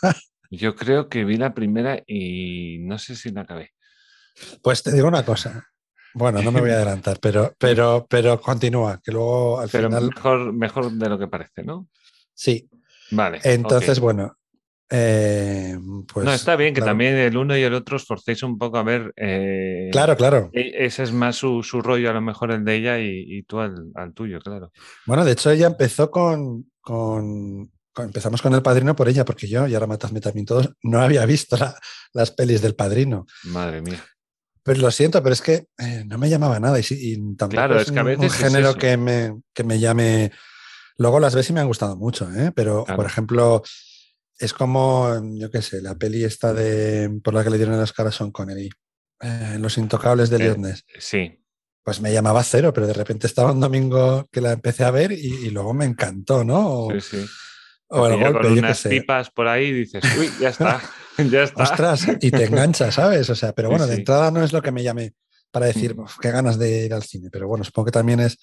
Yo 0.50 0.74
creo 0.74 1.10
que 1.10 1.26
vi 1.26 1.36
la 1.36 1.52
primera 1.52 2.02
y 2.06 2.78
no 2.80 2.96
sé 2.98 3.14
si 3.14 3.30
la 3.30 3.42
acabé. 3.42 3.74
Pues 4.62 4.82
te 4.82 4.90
digo 4.90 5.06
una 5.06 5.22
cosa. 5.22 5.68
Bueno, 6.14 6.40
no 6.40 6.50
me 6.50 6.62
voy 6.62 6.70
a 6.70 6.76
adelantar, 6.76 7.18
pero, 7.20 7.54
pero, 7.58 8.06
pero 8.08 8.40
continúa, 8.40 9.02
que 9.04 9.12
luego 9.12 9.60
al 9.60 9.68
Pero 9.68 9.88
final. 9.88 10.10
mejor, 10.14 10.52
mejor 10.54 10.92
de 10.92 11.08
lo 11.10 11.18
que 11.18 11.28
parece, 11.28 11.62
¿no? 11.62 11.88
Sí. 12.32 12.70
Vale. 13.10 13.40
Entonces, 13.44 14.00
bueno. 14.00 14.38
Eh, 14.90 15.78
pues, 16.12 16.24
no, 16.24 16.32
está 16.32 16.56
bien 16.56 16.72
que 16.74 16.80
claro. 16.80 16.90
también 16.92 17.14
el 17.16 17.36
uno 17.36 17.56
y 17.56 17.62
el 17.62 17.74
otro 17.74 17.96
os 17.96 18.04
forcéis 18.06 18.42
un 18.42 18.56
poco 18.58 18.78
a 18.78 18.82
ver. 18.82 19.12
eh, 19.16 19.88
Claro, 19.92 20.16
claro. 20.16 20.50
e- 20.52 20.86
Ese 20.86 21.02
es 21.02 21.12
más 21.12 21.36
su, 21.36 21.62
su 21.62 21.80
rollo, 21.82 22.10
a 22.10 22.14
lo 22.14 22.20
mejor 22.20 22.50
el 22.52 22.64
de 22.64 22.74
ella 22.76 22.98
y, 22.98 23.24
y 23.26 23.42
tú 23.42 23.60
al, 23.60 23.90
al 23.94 24.14
tuyo, 24.14 24.38
claro. 24.40 24.72
Bueno, 25.06 25.24
de 25.24 25.32
hecho, 25.32 25.50
ella 25.50 25.66
empezó 25.66 26.10
con. 26.10 26.70
con- 26.80 27.70
con- 27.92 28.04
empezamos 28.06 28.40
con 28.40 28.54
el 28.54 28.62
padrino 28.62 28.94
por 28.94 29.08
ella, 29.08 29.24
porque 29.24 29.48
yo, 29.48 29.66
y 29.66 29.74
ahora 29.74 29.88
matadme 29.88 30.20
también 30.20 30.46
todos, 30.46 30.70
no 30.84 31.00
había 31.00 31.26
visto 31.26 31.56
la- 31.56 31.76
las 32.12 32.30
pelis 32.30 32.62
del 32.62 32.76
padrino. 32.76 33.26
Madre 33.44 33.82
mía. 33.82 34.02
Pero 34.62 34.80
lo 34.80 34.90
siento, 34.92 35.20
pero 35.22 35.32
es 35.32 35.42
que 35.42 35.66
eh, 35.78 36.04
no 36.06 36.16
me 36.18 36.28
llamaba 36.30 36.60
nada 36.60 36.78
y, 36.78 36.82
y 36.90 37.16
tampoco 37.36 37.50
Claro, 37.50 37.76
es 37.76 37.86
es 37.88 37.92
que 37.92 37.98
a 37.98 38.02
un- 38.02 38.08
un, 38.10 38.16
veces 38.20 38.34
es 38.34 38.46
género 38.46 38.70
eso. 38.70 38.78
que, 38.78 38.96
me, 38.96 39.40
que 39.52 39.64
me 39.64 39.78
llame. 39.80 40.30
Luego 40.96 41.18
las 41.20 41.34
ves 41.34 41.50
y 41.50 41.52
me 41.52 41.60
han 41.60 41.66
gustado 41.66 41.96
mucho, 41.96 42.28
¿eh? 42.32 42.52
pero 42.54 42.84
Claro. 42.84 42.96
por 42.96 43.06
ejemplo, 43.06 43.62
es 44.38 44.52
como, 44.52 45.20
yo 45.34 45.50
qué 45.50 45.62
sé, 45.62 45.80
la 45.82 45.94
peli 45.96 46.24
esta 46.24 46.52
de 46.52 47.10
por 47.22 47.34
la 47.34 47.42
que 47.44 47.50
le 47.50 47.56
dieron 47.56 47.74
el 47.74 47.80
Oscar 47.80 48.06
a 48.06 48.12
Sean 48.12 48.30
Connery, 48.30 48.70
eh, 49.20 49.56
Los 49.58 49.78
Intocables 49.78 50.30
de 50.30 50.46
Eh, 50.46 50.54
Ness. 50.58 50.84
Sí, 50.98 51.40
Pues 51.84 52.00
me 52.00 52.12
llamaba 52.12 52.42
cero, 52.44 52.72
pero 52.72 52.86
de 52.86 52.92
repente 52.92 53.26
estaba 53.26 53.50
un 53.52 53.60
domingo 53.60 54.28
que 54.30 54.40
la 54.42 54.52
empecé 54.52 54.84
a 54.84 54.90
ver 54.90 55.10
y, 55.12 55.46
y 55.46 55.50
luego 55.50 55.72
me 55.74 55.86
encantó, 55.86 56.44
¿no? 56.44 56.84
O, 56.84 56.90
sí, 56.92 57.00
sí. 57.00 57.26
o 57.88 58.06
el 58.06 58.12
Te 58.12 58.18
pilla 58.18 58.30
golpe, 58.30 58.40
con 58.42 58.48
yo 58.50 58.54
qué 58.54 58.66
unas 58.66 58.78
sé. 58.78 58.88
pipas 58.90 59.30
por 59.30 59.48
ahí 59.48 59.64
y 59.68 59.72
dices, 59.72 60.04
uy, 60.18 60.30
ya 60.40 60.50
está, 60.50 60.80
ya 61.30 61.42
está. 61.44 61.62
Ostras, 61.62 62.06
y 62.20 62.30
te 62.30 62.44
engancha, 62.44 62.92
¿sabes? 62.92 63.28
O 63.30 63.34
sea, 63.34 63.52
pero 63.54 63.68
Sí, 63.68 63.70
bueno, 63.72 63.86
de 63.86 63.94
entrada 63.96 64.30
no 64.30 64.44
es 64.44 64.52
lo 64.52 64.60
que 64.62 64.70
me 64.70 64.82
llame 64.82 65.14
para 65.50 65.64
decir, 65.66 65.96
Mm. 65.96 66.00
"Uf, 66.00 66.16
qué 66.20 66.30
ganas 66.30 66.58
de 66.58 66.84
ir 66.84 66.92
al 66.94 67.02
cine. 67.04 67.30
Pero 67.32 67.48
bueno, 67.48 67.64
supongo 67.64 67.86
que 67.86 67.92
también 67.92 68.20
es 68.20 68.36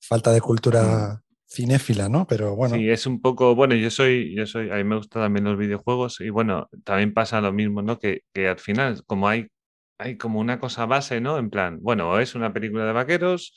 falta 0.00 0.30
de 0.32 0.40
cultura 0.40 1.20
cinéfila, 1.56 2.08
¿no? 2.08 2.26
Pero 2.26 2.54
bueno. 2.54 2.76
Sí, 2.76 2.88
es 2.90 3.06
un 3.06 3.20
poco, 3.20 3.54
bueno, 3.54 3.74
yo 3.74 3.90
soy, 3.90 4.34
yo 4.36 4.46
soy, 4.46 4.70
a 4.70 4.76
mí 4.76 4.84
me 4.84 4.96
gustan 4.96 5.22
también 5.22 5.44
los 5.44 5.58
videojuegos 5.58 6.20
y 6.20 6.30
bueno, 6.30 6.68
también 6.84 7.14
pasa 7.14 7.40
lo 7.40 7.52
mismo, 7.52 7.82
¿no? 7.82 7.98
Que, 7.98 8.22
que 8.32 8.48
al 8.48 8.58
final, 8.58 9.02
como 9.06 9.28
hay, 9.28 9.48
hay 9.98 10.16
como 10.16 10.40
una 10.40 10.60
cosa 10.60 10.86
base, 10.86 11.20
¿no? 11.20 11.38
En 11.38 11.50
plan, 11.50 11.78
bueno, 11.80 12.10
o 12.10 12.18
es 12.18 12.34
una 12.34 12.52
película 12.52 12.84
de 12.84 12.92
vaqueros, 12.92 13.54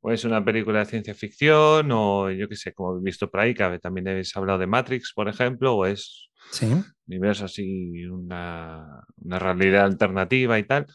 o 0.00 0.12
es 0.12 0.24
una 0.24 0.44
película 0.44 0.80
de 0.80 0.86
ciencia 0.86 1.14
ficción, 1.14 1.90
o 1.90 2.30
yo 2.30 2.48
qué 2.48 2.56
sé, 2.56 2.72
como 2.72 2.98
he 2.98 3.02
visto 3.02 3.30
por 3.30 3.40
ahí, 3.40 3.54
que 3.54 3.78
también 3.78 4.08
habéis 4.08 4.36
hablado 4.36 4.58
de 4.58 4.66
Matrix, 4.66 5.12
por 5.14 5.28
ejemplo, 5.28 5.74
o 5.74 5.86
es 5.86 6.28
sí. 6.50 6.66
universo 7.06 7.46
así, 7.46 8.04
una, 8.06 9.02
una 9.16 9.38
realidad 9.38 9.86
alternativa 9.86 10.58
y 10.58 10.64
tal, 10.64 10.86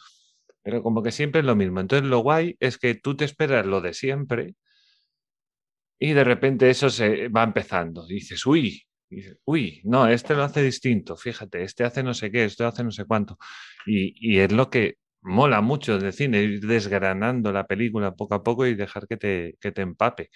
pero 0.62 0.82
como 0.82 1.04
que 1.04 1.12
siempre 1.12 1.42
es 1.42 1.46
lo 1.46 1.56
mismo. 1.56 1.80
Entonces 1.80 2.08
lo 2.08 2.20
guay 2.20 2.56
es 2.60 2.78
que 2.78 2.96
tú 2.96 3.16
te 3.18 3.26
esperas 3.26 3.66
lo 3.66 3.82
de 3.82 3.94
siempre 3.94 4.56
y 6.06 6.12
de 6.13 6.24
repente 6.26 6.70
eso 6.70 6.89
se 6.89 7.30
va 7.30 7.44
empezando. 7.44 8.06
Y 8.10 8.16
dices, 8.16 8.46
uy, 8.46 8.84
uy, 9.46 9.80
no, 9.86 10.08
este 10.08 10.34
lo 10.36 10.44
hace 10.44 10.62
distinto, 10.62 11.16
fíjate, 11.16 11.63
este 11.63 11.86
hace 11.86 12.04
no 12.04 12.13
sé 12.13 12.30
qué, 12.30 12.44
este 12.46 12.66
hace 12.66 12.84
no 12.84 12.92
sé 12.92 13.06
cuánto. 13.06 13.38
Y, 13.86 14.13
y 14.20 14.39
es 14.39 14.52
lo 14.52 14.70
que 14.70 14.96
mola 15.22 15.62
mucho 15.62 15.98
del 16.00 16.12
cine, 16.12 16.42
ir 16.44 16.60
desgranando 16.68 17.54
la 17.54 17.66
película 17.66 18.13
poco 18.16 18.36
a 18.36 18.44
poco 18.44 18.66
y 18.68 18.76
dejar 18.76 19.08
que 19.08 19.16
te, 19.16 19.56
que 19.62 19.72
te 19.72 19.82
empape. 19.82 20.30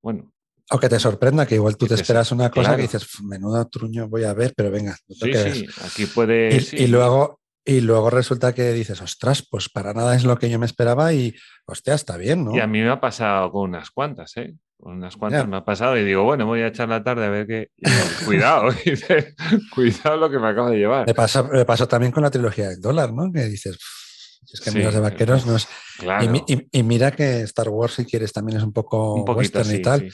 Bueno, 0.00 0.32
O 0.70 0.78
que 0.78 0.88
te 0.88 0.98
sorprenda, 0.98 1.44
que 1.46 1.56
igual 1.56 1.76
tú 1.76 1.84
Que 1.84 1.90
te 1.90 1.96
te 1.96 2.00
esperas 2.02 2.32
una 2.32 2.48
cosa 2.50 2.62
claro. 2.70 2.76
que 2.76 2.82
dices, 2.84 3.02
"Uf, 3.04 3.20
menudo 3.28 3.68
truño 3.68 4.08
voy 4.08 4.24
a 4.24 4.32
ver, 4.32 4.54
pero 4.56 4.70
venga, 4.70 4.96
no 5.06 5.14
te 5.20 5.26
sí, 5.26 5.30
quedes". 5.32 5.58
sí, 5.58 5.66
aquí 5.84 6.06
puede... 6.06 6.56
Y, 6.56 6.60
sí. 6.60 6.76
y 6.78 6.86
luego, 6.86 7.40
y 7.62 7.80
luego 7.82 8.08
resulta 8.08 8.54
que 8.54 8.72
dices, 8.72 9.02
ostras, 9.02 9.46
pues 9.50 9.68
para 9.68 9.92
nada 9.92 10.16
es 10.16 10.24
lo 10.24 10.38
que 10.38 10.48
yo 10.48 10.58
me 10.58 10.64
esperaba 10.66 11.12
y, 11.12 11.34
hostia, 11.66 11.92
está 11.92 12.16
bien, 12.16 12.44
¿no? 12.46 12.56
Y 12.56 12.60
a 12.60 12.66
mí 12.66 12.80
me 12.80 12.88
ha 12.88 13.00
pasado 13.00 13.50
con 13.52 13.68
unas 13.68 13.90
cuantas, 13.90 14.34
¿eh? 14.38 14.54
Unas 14.86 15.16
cuantas 15.16 15.48
me 15.48 15.56
ha 15.56 15.64
pasado 15.64 15.96
y 15.96 16.04
digo, 16.04 16.24
bueno, 16.24 16.44
voy 16.46 16.60
a 16.60 16.66
echar 16.66 16.88
la 16.88 17.02
tarde 17.02 17.24
a 17.24 17.30
ver 17.30 17.46
qué. 17.46 17.68
cuidado, 18.26 18.70
dice, 18.84 19.34
cuidado 19.74 20.16
lo 20.18 20.30
que 20.30 20.38
me 20.38 20.48
acabo 20.48 20.68
de 20.70 20.76
llevar. 20.78 21.06
Me 21.06 21.14
pasó, 21.14 21.44
me 21.44 21.64
pasó 21.64 21.88
también 21.88 22.12
con 22.12 22.22
la 22.22 22.30
trilogía 22.30 22.68
del 22.68 22.80
dólar, 22.80 23.12
¿no? 23.12 23.32
Que 23.32 23.44
dices, 23.44 23.76
"Uf, 23.76 24.52
es 24.52 24.60
que 24.60 24.70
Sí, 24.70 24.76
Amigos 24.76 24.94
de 24.94 25.00
vaqueros 25.00 25.46
no 25.46 25.56
es... 25.56 25.66
Claro, 25.98 26.24
Y, 26.24 26.28
mi- 26.28 26.44
y- 26.46 26.68
y 26.70 26.82
mira 26.82 27.12
que 27.12 27.40
Star 27.42 27.68
Wars, 27.70 27.94
si 27.94 28.04
quieres, 28.04 28.32
también 28.32 28.58
es 28.58 28.64
un 28.64 28.72
poco 28.74 29.14
un 29.14 29.24
poquito 29.24 29.58
western 29.60 29.78
y 29.78 29.82
tal, 29.82 30.00
sí. 30.00 30.08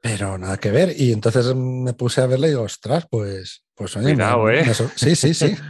pero 0.00 0.38
nada 0.38 0.56
que 0.58 0.70
ver. 0.70 0.94
Y 0.96 1.12
entonces 1.12 1.52
me 1.56 1.92
puse 1.94 2.20
a 2.20 2.26
verle 2.26 2.46
y 2.46 2.50
digo, 2.50 2.62
ostras, 2.62 3.06
pues, 3.10 3.64
pues 3.74 3.96
oye, 3.96 4.08
me- 4.08 4.14
Cuidado, 4.14 4.50
¿eh? 4.50 4.64
me 4.64 4.72
sí, 4.74 5.16
sí, 5.16 5.34
sí. 5.34 5.56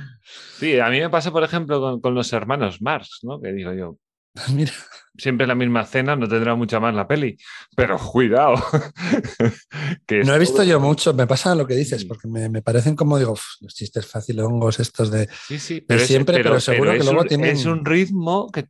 Sí, 0.58 0.78
a 0.78 0.90
mí 0.90 1.00
me 1.00 1.08
pasa, 1.08 1.32
por 1.32 1.42
ejemplo, 1.42 1.80
con, 1.80 2.00
con 2.02 2.14
los 2.14 2.30
hermanos 2.34 2.82
Marx, 2.82 3.20
¿no? 3.22 3.40
Que 3.40 3.50
digo 3.52 3.72
yo, 3.72 3.96
Mira, 4.54 4.72
siempre 5.16 5.46
la 5.46 5.54
misma 5.54 5.82
escena, 5.82 6.14
no 6.16 6.28
tendrá 6.28 6.54
mucha 6.54 6.78
más 6.80 6.94
la 6.94 7.06
peli, 7.08 7.36
pero 7.76 7.98
cuidado. 7.98 8.54
que 10.06 10.22
no 10.24 10.34
he 10.34 10.38
visto 10.38 10.56
todo- 10.58 10.64
yo 10.64 10.80
mucho, 10.80 11.12
me 11.14 11.26
pasa 11.26 11.54
lo 11.54 11.66
que 11.66 11.74
dices, 11.74 12.04
porque 12.04 12.28
me, 12.28 12.48
me 12.48 12.62
parecen 12.62 12.94
como, 12.96 13.18
digo, 13.18 13.32
"Uf, 13.32 13.44
los 13.60 13.74
chistes 13.74 14.06
facilongos 14.06 14.78
estos 14.80 15.10
de... 15.10 15.28
Sí, 15.46 15.58
sí, 15.58 15.80
pero, 15.80 16.00
siempre, 16.00 16.36
pero 16.42 16.60
seguro 16.60 16.92
que 16.92 16.98
luego 17.04 17.22
un, 17.22 17.28
tienen- 17.28 17.56
es 17.56 17.66
un 17.66 17.84
ritmo 17.84 18.50
que, 18.52 18.68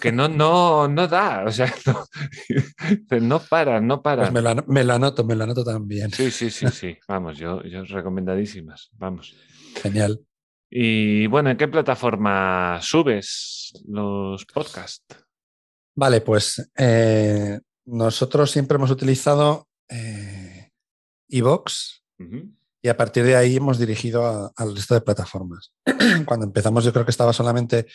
que 0.00 0.12
no, 0.12 0.28
no, 0.28 0.88
no 0.88 1.08
da, 1.08 1.44
o 1.46 1.50
sea, 1.50 1.72
no, 1.86 3.20
no 3.20 3.38
paran, 3.40 3.86
no 3.86 4.00
paran. 4.00 4.26
Pues 4.26 4.32
me 4.32 4.40
lo, 4.40 4.48
ano- 4.50 4.64
me 4.66 4.84
lo 4.84 4.94
anoto, 4.94 5.24
me 5.24 5.34
lo 5.36 5.44
anoto 5.44 5.62
también. 5.64 6.10
Sí, 6.12 6.30
sí, 6.30 6.50
sí, 6.50 6.66
sí. 6.68 6.96
Vamos, 7.06 7.36
yo, 7.36 7.62
yo 7.64 7.84
recomendadísimas. 7.84 8.88
Vamos. 8.94 9.34
Genial. 9.82 10.20
Y 10.74 11.26
bueno, 11.26 11.50
¿en 11.50 11.58
qué 11.58 11.68
plataforma 11.68 12.78
subes 12.80 13.72
los 13.86 14.46
podcasts? 14.46 15.04
Vale, 15.94 16.22
pues 16.22 16.66
eh, 16.78 17.60
nosotros 17.84 18.50
siempre 18.50 18.76
hemos 18.76 18.90
utilizado 18.90 19.68
eh, 19.90 20.70
iVoox 21.28 22.00
Ujú. 22.18 22.54
y 22.80 22.88
a 22.88 22.96
partir 22.96 23.24
de 23.24 23.36
ahí 23.36 23.56
hemos 23.56 23.78
dirigido 23.78 24.50
al 24.56 24.74
resto 24.74 24.94
de 24.94 25.02
plataformas. 25.02 25.74
Cuando 26.24 26.46
empezamos 26.46 26.84
yo 26.84 26.92
creo 26.94 27.04
que 27.04 27.10
estaba 27.10 27.34
solamente 27.34 27.86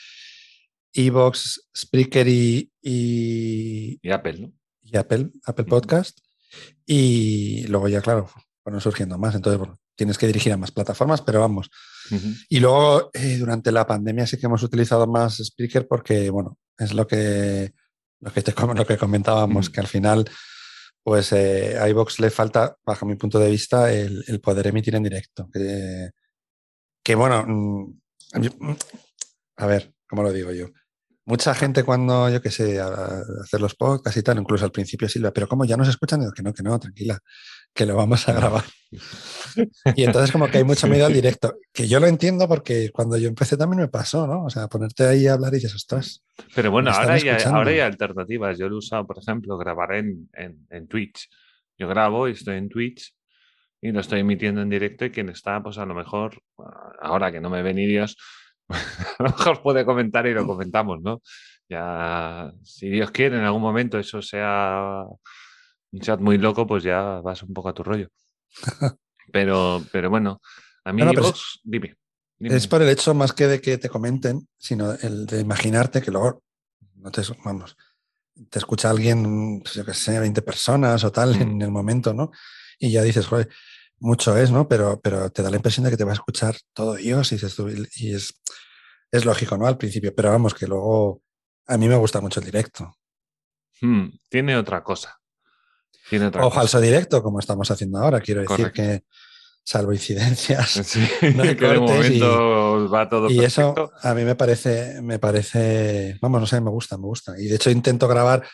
iVoox, 0.94 1.60
Spreaker 1.76 2.28
y, 2.28 2.72
y- 2.84 4.00
Y 4.04 4.12
Apple, 4.12 4.40
¿no? 4.40 4.54
y 4.84 4.96
Apple, 4.98 5.32
Apple. 5.46 5.66
Podcast. 5.66 6.20
Y 6.86 7.66
luego 7.68 7.88
ya, 7.90 8.02
claro, 8.02 8.30
fueron 8.64 8.80
surgiendo 8.82 9.18
más. 9.18 9.34
Entonces, 9.36 9.58
bueno, 9.58 9.80
tienes 9.98 10.18
que 10.18 10.28
dirigir 10.28 10.54
a 10.54 10.58
más 10.58 10.72
plataformas, 10.72 11.22
pero 11.22 11.42
vamos. 11.42 11.70
Y 12.48 12.62
luego, 12.62 13.10
eh, 13.14 13.38
durante 13.38 13.72
la 13.72 13.86
pandemia 13.86 14.26
sí 14.26 14.38
que 14.38 14.46
hemos 14.46 14.64
utilizado 14.64 15.08
más 15.08 15.42
Spreaker 15.44 15.88
porque, 15.88 16.30
bueno, 16.30 16.58
es 16.78 16.94
lo 16.94 17.06
que, 17.06 17.74
lo 18.22 18.32
que, 18.32 18.42
te, 18.42 18.54
lo 18.56 18.86
que 18.86 18.98
comentábamos, 18.98 19.70
que 19.70 19.82
al 19.82 19.88
final, 19.88 20.30
pues 21.04 21.34
eh, 21.34 21.78
a 21.78 21.90
iVox 21.90 22.20
le 22.20 22.30
falta, 22.30 22.78
bajo 22.86 23.06
mi 23.06 23.16
punto 23.16 23.40
de 23.40 23.50
vista, 23.50 23.92
el, 23.92 24.40
poder 24.42 24.68
emitir 24.68 24.96
en 24.96 25.04
directo. 25.04 25.50
Que, 25.52 26.12
que 27.04 27.16
bueno, 27.16 27.44
mm, 27.46 28.00
mm, 28.36 28.76
a 29.58 29.66
ver, 29.66 29.94
¿cómo 30.08 30.24
lo 30.24 30.32
digo 30.32 30.52
yo? 30.52 30.68
Mucha 31.26 31.54
gente 31.54 31.84
cuando, 31.84 32.30
yo 32.30 32.42
qué 32.42 32.52
sé, 32.52 32.80
hacer 32.80 33.60
los 33.60 33.76
podcasts 33.76 34.18
y 34.18 34.24
tal, 34.24 34.38
incluso 34.38 34.64
al 34.64 34.72
principio 34.72 35.10
Silvia, 35.10 35.34
pero 35.34 35.48
como 35.50 35.66
ya 35.66 35.76
nos 35.76 35.90
escuchan, 35.90 36.22
que 36.34 36.42
no, 36.42 36.54
que 36.54 36.64
no, 36.64 36.80
tranquila, 36.80 37.20
que 37.78 37.86
lo 37.86 37.96
vamos 37.96 38.28
a 38.28 38.34
grabar. 38.34 38.64
y 39.96 40.04
entonces 40.04 40.32
como 40.32 40.48
que 40.50 40.58
hay 40.58 40.64
mucho 40.64 40.88
miedo 40.88 41.06
al 41.06 41.14
directo, 41.14 41.56
que 41.72 41.88
yo 41.88 42.00
lo 42.00 42.08
entiendo 42.08 42.48
porque 42.48 42.90
cuando 42.92 43.18
yo 43.18 43.30
empecé 43.30 43.56
también 43.56 43.82
me 43.82 43.88
pasó, 43.88 44.26
¿no? 44.26 44.46
O 44.46 44.50
sea, 44.50 44.68
ponerte 44.68 45.06
ahí 45.06 45.28
a 45.28 45.34
hablar 45.34 45.54
y 45.54 45.58
dices, 45.58 45.76
ostras. 45.76 46.24
Pero 46.56 46.72
bueno, 46.72 46.92
ahora 46.92 47.14
hay, 47.14 47.30
ahora 47.30 47.72
hay, 47.72 47.80
alternativas. 47.80 48.58
Yo 48.58 48.68
lo 48.68 48.76
he 48.76 48.80
usado, 48.80 49.06
por 49.06 49.20
ejemplo, 49.20 49.58
grabar 49.58 49.94
en, 49.94 50.30
en, 50.34 50.68
en 50.72 50.88
Twitch. 50.88 51.30
Yo 51.78 51.88
grabo 51.88 52.28
y 52.28 52.32
estoy 52.32 52.58
en 52.58 52.68
Twitch 52.68 53.14
y 53.80 53.92
lo 53.92 54.00
estoy 54.00 54.22
emitiendo 54.22 54.62
en 54.62 54.70
directo 54.70 55.06
y 55.06 55.12
quien 55.12 55.30
está, 55.30 55.62
pues 55.62 55.78
a 55.78 55.86
lo 55.86 55.94
mejor, 55.94 56.42
ahora 57.00 57.32
que 57.32 57.40
no 57.40 57.52
me 57.52 57.62
ven 57.62 57.78
Dios, 57.78 58.18
a 58.70 59.24
lo 59.24 59.30
mejor 59.30 59.62
puede 59.62 59.86
comentar 59.86 60.26
y 60.26 60.34
lo 60.34 60.48
comentamos, 60.48 61.00
¿no? 61.02 61.22
Ya, 61.70 62.52
si 62.64 62.90
Dios 62.90 63.12
quiere, 63.12 63.38
en 63.38 63.44
algún 63.44 63.62
momento 63.62 64.00
eso 64.00 64.22
sea 64.22 65.04
un 65.92 66.00
chat 66.00 66.20
muy 66.20 66.38
loco, 66.38 66.68
pues 66.68 66.84
ya 66.84 67.22
vas 67.22 67.44
un 67.44 67.54
poco 67.54 67.70
a 67.70 67.74
tu 67.74 67.84
rollo. 67.84 68.10
Pero, 69.32 69.84
pero 69.92 70.10
bueno, 70.10 70.40
a 70.86 70.94
mí 70.94 71.04
dime, 71.64 71.98
Es 72.40 72.66
por 72.68 72.82
el 72.82 72.88
hecho 72.88 73.14
más 73.14 73.34
que 73.34 73.48
de 73.48 73.60
que 73.60 73.78
te 73.78 73.90
comenten, 73.90 74.48
sino 74.58 74.94
el 74.94 75.26
de 75.26 75.42
imaginarte 75.42 76.02
que 76.02 76.12
luego 76.12 76.44
no 76.96 77.12
te, 77.12 77.22
vamos, 77.44 77.76
te 78.50 78.60
escucha 78.60 78.90
alguien, 78.90 79.60
pues 79.62 79.74
yo 79.76 79.86
que 79.86 79.94
sé, 79.94 80.20
20 80.20 80.42
personas 80.42 81.04
o 81.04 81.12
tal 81.12 81.38
mm. 81.38 81.42
en 81.42 81.62
el 81.62 81.72
momento, 81.72 82.14
¿no? 82.14 82.32
Y 82.80 82.92
ya 82.92 83.04
dices, 83.04 83.28
joder, 83.28 83.50
mucho 84.00 84.38
es, 84.38 84.52
¿no? 84.52 84.68
Pero, 84.68 85.00
pero 85.02 85.30
te 85.30 85.42
da 85.42 85.50
la 85.50 85.58
impresión 85.58 85.84
de 85.84 85.92
que 85.92 85.98
te 85.98 86.04
va 86.04 86.12
a 86.12 86.16
escuchar 86.16 86.56
todo 86.74 86.96
Dios 86.96 87.32
y, 87.32 87.38
y 87.96 88.14
es, 88.14 88.42
es 89.12 89.26
lógico, 89.26 89.58
¿no? 89.58 89.68
Al 89.68 89.78
principio, 89.78 90.14
pero 90.16 90.32
vamos, 90.32 90.54
que 90.54 90.68
luego 90.68 91.22
a 91.66 91.78
mí 91.78 91.88
me 91.88 91.96
gusta 91.96 92.22
mucho 92.22 92.40
el 92.40 92.46
directo. 92.46 92.96
Hmm, 93.82 94.08
tiene 94.30 94.58
otra 94.58 94.84
cosa. 94.84 95.20
Tiene 96.10 96.32
o 96.34 96.52
falso 96.52 96.80
directo, 96.80 97.22
como 97.22 97.40
estamos 97.40 97.70
haciendo 97.70 98.00
ahora. 98.00 98.22
Quiero 98.22 98.42
decir 98.42 98.72
que, 98.72 99.04
salvo 99.68 99.92
incidencias, 99.92 100.98
no 101.36 101.44
hay 101.44 101.56
que 101.56 101.68
de 101.68 101.80
momento 101.80 102.90
va 102.90 103.10
todo 103.10 103.30
Y 103.30 103.40
eso 103.40 103.92
a 104.02 104.14
mí 104.14 104.24
me 104.24 104.36
parece, 104.36 105.02
me 105.02 105.20
parece, 105.20 106.18
vamos, 106.22 106.40
no 106.40 106.48
sé, 106.48 106.62
me 106.62 106.70
gusta, 106.70 106.98
me 106.98 107.04
gusta. 107.04 107.34
Y 107.38 107.48
de 107.48 107.56
hecho 107.56 107.70
intento 107.70 108.08
grabar 108.08 108.46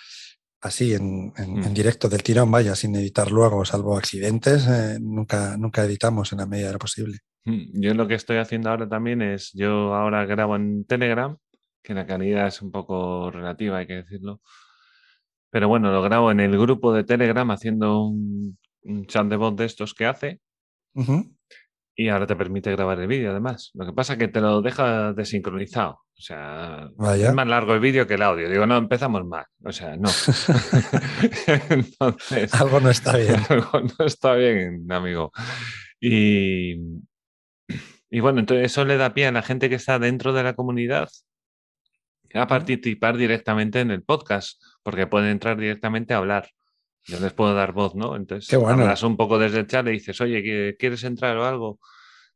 así 0.62 0.94
en, 0.94 1.28
mm. 1.28 1.74
directo 1.74 2.10
del 2.10 2.24
tirón, 2.24 2.50
vaya, 2.50 2.76
sin 2.76 2.96
editar 2.96 3.32
luego, 3.32 3.64
salvo 3.64 3.96
accidentes, 3.96 4.66
eh, 4.68 4.98
nunca, 5.00 5.56
nunca 5.56 5.84
editamos 5.84 6.32
en 6.32 6.40
la 6.40 6.48
medida 6.48 6.68
de 6.68 6.74
lo 6.74 6.80
posible. 6.80 7.20
Mm, 7.46 7.82
yo 7.82 7.94
lo 7.94 8.08
que 8.08 8.16
estoy 8.16 8.38
haciendo 8.38 8.72
ahora 8.72 8.90
también 8.90 9.22
es, 9.22 9.52
yo 9.54 9.94
ahora 9.94 10.26
grabo 10.26 10.56
en 10.56 10.86
Telegram, 10.86 11.38
que 11.84 11.94
la 11.94 12.08
calidad 12.08 12.48
es 12.48 12.62
un 12.62 12.72
poco 12.72 13.30
relativa, 13.30 13.78
hay 13.78 13.88
que 13.88 14.02
decirlo. 14.02 14.42
Pero 15.54 15.68
bueno, 15.68 15.92
lo 15.92 16.02
grabo 16.02 16.32
en 16.32 16.40
el 16.40 16.58
grupo 16.58 16.96
de 16.96 17.04
Telegram 17.04 17.52
haciendo 17.52 18.08
un, 18.08 18.58
chat 19.06 19.28
de 19.28 19.36
voz 19.36 19.56
de 19.56 19.66
estos 19.66 19.94
que 19.94 20.08
hace. 20.08 20.40
Y 21.96 22.10
ahora 22.10 22.26
te 22.26 22.36
permite 22.36 22.72
grabar 22.72 23.00
el 23.00 23.06
vídeo, 23.06 23.30
además. 23.30 23.70
Lo 23.76 23.86
que 23.86 23.94
pasa 23.94 24.14
es 24.14 24.20
que 24.20 24.30
te 24.30 24.42
lo 24.42 24.64
deja 24.64 25.14
desincronizado. 25.14 25.92
O 25.92 26.22
sea, 26.22 26.90
es 27.16 27.34
más 27.36 27.48
largo 27.48 27.76
el 27.76 27.82
vídeo 27.82 28.08
que 28.08 28.16
el 28.16 28.24
audio. 28.24 28.50
Digo, 28.50 28.66
no, 28.66 28.78
empezamos 28.78 29.28
mal. 29.28 29.46
O 29.64 29.72
sea, 29.72 29.96
no. 29.96 30.10
algo 32.60 32.80
no 32.80 32.90
está 32.90 33.18
bien. 33.18 33.36
Algo 33.50 33.80
no 33.80 34.06
está 34.08 34.34
bien, 34.34 34.92
amigo. 34.92 35.32
Y, 36.02 36.78
y 38.10 38.20
bueno, 38.22 38.40
entonces 38.40 38.72
eso 38.72 38.86
le 38.86 38.98
da 38.98 39.14
pie 39.14 39.28
a 39.28 39.32
la 39.32 39.44
gente 39.44 39.70
que 39.70 39.76
está 39.76 40.00
dentro 40.00 40.34
de 40.34 40.42
la 40.42 40.56
comunidad 40.56 41.10
a 42.34 42.48
participar 42.48 43.18
directamente 43.18 43.80
en 43.80 43.92
el 43.92 44.04
podcast, 44.04 44.62
porque 44.84 45.08
pueden 45.08 45.30
entrar 45.30 45.58
directamente 45.58 46.14
a 46.14 46.18
hablar. 46.18 46.50
Yo 47.06 47.20
les 47.20 47.34
puedo 47.34 47.54
dar 47.54 47.74
voz, 47.74 47.96
¿no? 47.96 48.16
Entonces, 48.16 48.58
bueno. 48.58 48.84
hablas 48.84 49.04
un 49.04 49.18
poco 49.18 49.38
desde 49.38 49.60
el 49.60 49.68
chat, 49.68 49.86
le 49.86 49.92
dices, 49.92 50.20
oye, 50.22 50.76
¿quieres 50.78 51.04
entrar 51.04 51.36
o 51.38 51.46
algo? 51.46 51.80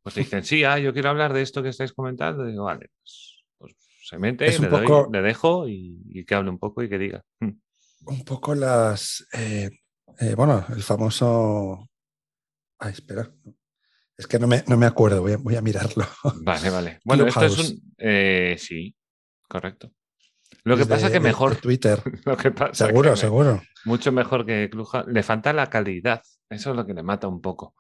Pues 0.02 0.16
te 0.16 0.22
dicen, 0.22 0.44
sí, 0.44 0.64
ah, 0.64 0.80
yo 0.80 0.94
quiero 0.94 1.10
hablar 1.10 1.34
de 1.34 1.42
esto 1.42 1.62
que 1.62 1.70
estáis 1.70 1.94
comentando. 1.94 2.46
digo, 2.46 2.66
vale, 2.66 2.90
pues, 3.02 3.44
pues 3.58 3.76
se 4.04 4.18
mete, 4.18 4.58
le, 4.60 4.68
doy, 4.68 4.88
le, 5.12 5.22
dejo 5.22 5.68
y, 5.68 6.26
que 6.26 6.36
hable 6.36 6.50
un 6.50 6.60
poco 6.60 6.84
y 6.84 6.90
que 6.90 6.98
diga. 6.98 7.24
Hmm". 7.40 7.60
Un 8.06 8.24
poco 8.24 8.56
las. 8.56 9.28
Eh, 9.34 9.70
eh, 10.20 10.36
bueno, 10.36 10.66
el 10.70 10.82
famoso. 10.82 11.90
Ay, 12.80 12.94
espera. 12.94 13.30
Es 14.18 14.28
que 14.28 14.40
no 14.40 14.48
me, 14.48 14.64
no 14.68 14.78
me 14.78 14.86
acuerdo, 14.86 15.22
voy 15.22 15.34
a, 15.34 15.38
voy 15.38 15.56
a 15.56 15.62
mirarlo. 15.62 16.06
Vale, 16.42 16.70
vale. 16.70 17.00
Bueno, 17.04 17.28
esto 17.28 17.46
es 17.46 17.58
un. 17.58 17.94
Eh, 17.98 18.56
sí, 18.58 18.96
correcto. 19.48 19.92
Lo 20.64 20.76
que 20.78 20.86
pasa 20.86 21.08
es 21.08 21.14
que 21.14 21.20
mejor. 21.20 21.56
Twitter. 21.58 22.02
Lo 22.26 22.36
que 22.36 22.52
pasa 22.52 22.88
seguro, 22.88 23.16
seguro. 23.16 23.62
Mucho 23.86 24.12
mejor 24.12 24.46
que 24.46 24.70
Clubhouse. 24.70 25.08
Le 25.08 25.24
falta 25.24 25.54
la 25.54 25.70
calidad. 25.70 26.22
Eso 26.50 26.72
es 26.72 26.76
lo 26.76 26.86
que 26.86 26.94
le 26.94 27.04
mata 27.04 27.28
un 27.28 27.42
poco. 27.42 27.76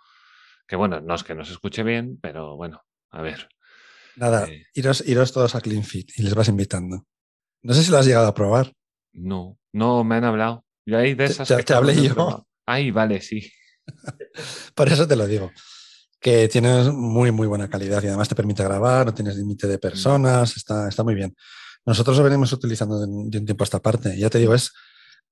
Que 0.67 0.75
bueno, 0.75 0.99
no 0.99 1.15
es 1.15 1.23
que 1.23 1.35
no 1.35 1.45
se 1.45 1.53
escuche 1.53 1.83
bien, 1.83 2.19
pero 2.21 2.55
bueno, 2.57 2.83
a 3.11 3.21
ver. 3.21 3.47
Nada, 4.17 4.45
eh, 4.45 4.65
iros, 4.73 5.31
todos 5.31 5.55
a 5.55 5.61
CleanFit 5.61 6.11
y 6.17 6.23
les 6.23 6.33
vas 6.33 6.49
invitando. 6.49 7.05
No 7.61 7.73
sé 7.73 7.83
si 7.83 7.91
lo 7.91 7.97
has 7.97 8.05
llegado 8.05 8.27
a 8.27 8.33
probar. 8.33 8.73
No, 9.13 9.57
no 9.71 10.03
me 10.03 10.15
han 10.15 10.25
hablado. 10.25 10.65
Yo 10.85 10.97
ahí 10.97 11.13
de 11.13 11.25
esas. 11.25 11.47
Te, 11.47 11.63
te 11.63 11.73
hablé 11.73 11.95
yo. 12.01 12.45
Ay, 12.65 12.91
vale, 12.91 13.21
sí. 13.21 13.49
Por 14.75 14.89
eso 14.89 15.07
te 15.07 15.15
lo 15.15 15.27
digo. 15.27 15.51
Que 16.19 16.47
tienes 16.47 16.91
muy, 16.91 17.31
muy 17.31 17.47
buena 17.47 17.69
calidad 17.69 18.03
y 18.03 18.07
además 18.07 18.27
te 18.27 18.35
permite 18.35 18.63
grabar, 18.63 19.05
no 19.05 19.13
tienes 19.13 19.35
límite 19.35 19.67
de 19.67 19.77
mm. 19.77 19.79
personas, 19.79 20.57
está, 20.57 20.89
está 20.89 21.03
muy 21.03 21.15
bien. 21.15 21.35
Nosotros 21.87 22.17
lo 22.17 22.23
venimos 22.25 22.51
utilizando 22.51 22.99
de, 22.99 23.07
un 23.07 23.31
tiempo 23.31 23.63
a 23.63 23.65
esta 23.65 23.81
parte. 23.81 24.17
Ya 24.19 24.29
te 24.29 24.39
digo, 24.39 24.53
es 24.53 24.73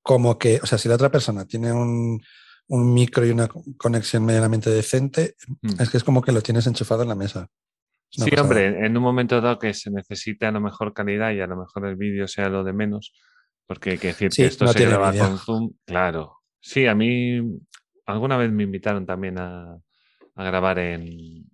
como 0.02 0.40
que, 0.40 0.62
o 0.64 0.66
sea, 0.66 0.78
si 0.78 0.88
la 0.88 0.96
otra 0.96 1.12
persona 1.12 1.46
tiene 1.46 1.74
un, 1.74 2.22
micro 2.70 3.26
y 3.26 3.30
una 3.30 3.50
conexión 3.78 4.26
medianamente 4.26 4.70
decente, 4.70 5.36
mm. 5.62 5.82
es 5.82 5.90
que 5.90 5.98
es 5.98 6.04
como 6.06 6.22
que 6.22 6.32
lo 6.32 6.42
tienes 6.42 6.66
enchufado 6.66 7.04
en 7.04 7.10
la 7.10 7.16
mesa. 7.16 7.50
Sí, 8.10 8.32
hombre, 8.40 8.86
en 8.86 8.96
un 8.96 9.04
momento 9.04 9.42
dado 9.42 9.60
que 9.60 9.74
se 9.74 9.92
necesite 9.92 10.46
a 10.46 10.52
lo 10.52 10.62
mejor 10.62 10.94
calidad 10.94 11.34
y 11.34 11.42
a 11.42 11.48
lo 11.48 11.58
mejor 11.58 11.88
el 11.88 11.98
vídeo 11.98 12.26
sea 12.26 12.48
lo 12.48 12.64
de 12.64 12.72
menos, 12.72 13.14
porque 13.68 13.92
hay 13.92 13.98
que 13.98 14.08
decir 14.08 14.30
que 14.30 14.46
esto 14.46 14.66
se 14.66 14.86
graba 14.86 15.14
con 15.14 15.38
Zoom, 15.38 15.74
claro. 15.86 16.38
Sí, 16.62 16.88
a 16.88 16.96
mí 16.96 17.42
alguna 18.06 18.38
vez 18.38 18.50
me 18.50 18.64
invitaron 18.64 19.06
también 19.06 19.38
a, 19.40 19.78
grabar 20.36 20.80
en, 20.80 21.46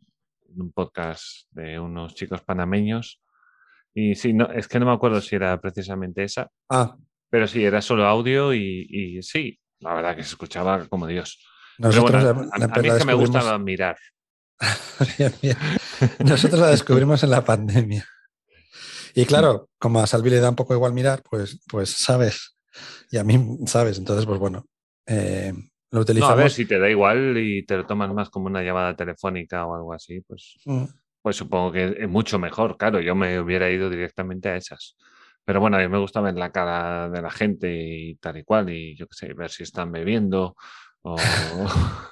un 0.55 0.71
podcast 0.71 1.47
de 1.51 1.79
unos 1.79 2.13
chicos 2.13 2.41
panameños 2.41 3.21
y 3.93 4.15
sí, 4.15 4.33
no, 4.33 4.51
es 4.51 4.67
que 4.67 4.79
no 4.79 4.85
me 4.85 4.93
acuerdo 4.93 5.21
si 5.21 5.35
era 5.35 5.59
precisamente 5.59 6.23
esa. 6.23 6.49
Ah. 6.69 6.95
Pero 7.29 7.47
sí, 7.47 7.63
era 7.63 7.81
solo 7.81 8.05
audio 8.05 8.53
y, 8.53 9.19
sí, 9.21 9.57
la 9.79 9.93
verdad 9.93 10.15
que 10.15 10.23
se 10.23 10.29
escuchaba 10.29 10.85
como 10.87 11.07
Dios. 11.07 11.39
Nosotros 11.77 12.23
a, 12.23 12.33
mí 12.81 12.87
es 12.87 12.93
que 12.95 13.05
me 13.05 13.13
gusta 13.13 13.57
mirar. 13.57 13.97
Nosotros 16.19 16.59
la 16.59 16.67
descubrimos 16.67 17.23
en 17.23 17.31
la 17.31 17.43
pandemia. 17.43 18.05
Y 19.15 19.25
claro, 19.25 19.69
como 19.79 19.99
a 19.99 20.07
Salvi 20.07 20.29
le 20.29 20.39
da 20.39 20.49
un 20.49 20.55
poco 20.55 20.73
igual 20.73 20.93
mirar, 20.93 21.23
pues, 21.29 21.59
pues 21.67 21.89
sabes. 21.89 22.55
Y 23.09 23.17
a 23.17 23.23
mí, 23.23 23.57
sabes. 23.65 23.97
Entonces, 23.97 24.25
pues 24.25 24.39
bueno, 24.39 24.65
eh, 25.05 25.53
lo 25.89 26.01
utilizamos. 26.01 26.33
a 26.33 26.35
ver, 26.35 26.51
si 26.51 26.65
te 26.65 26.79
da 26.79 26.89
igual 26.89 27.37
y 27.37 27.65
te 27.65 27.77
lo 27.77 27.85
tomas 27.85 28.13
más 28.13 28.29
como 28.29 28.45
una 28.45 28.61
llamada 28.61 28.95
telefónica 28.95 29.65
o 29.65 29.75
algo 29.75 29.93
así, 29.93 30.21
pues. 30.21 30.57
Mm. 30.65 30.85
Pues 31.21 31.35
supongo 31.35 31.71
que 31.71 31.95
es 31.99 32.09
mucho 32.09 32.39
mejor, 32.39 32.77
claro, 32.77 32.99
yo 32.99 33.15
me 33.15 33.39
hubiera 33.39 33.69
ido 33.69 33.89
directamente 33.89 34.49
a 34.49 34.55
esas. 34.55 34.97
Pero 35.45 35.59
bueno, 35.59 35.77
a 35.77 35.79
mí 35.79 35.87
me 35.87 35.97
gusta 35.97 36.21
ver 36.21 36.35
la 36.35 36.51
cara 36.51 37.09
de 37.09 37.21
la 37.21 37.31
gente 37.31 37.71
y 37.73 38.15
tal 38.15 38.37
y 38.37 38.43
cual, 38.43 38.69
y 38.69 38.95
yo 38.95 39.07
qué 39.07 39.15
sé, 39.15 39.33
ver 39.33 39.49
si 39.49 39.63
están 39.63 39.91
bebiendo 39.91 40.55
o, 41.03 41.15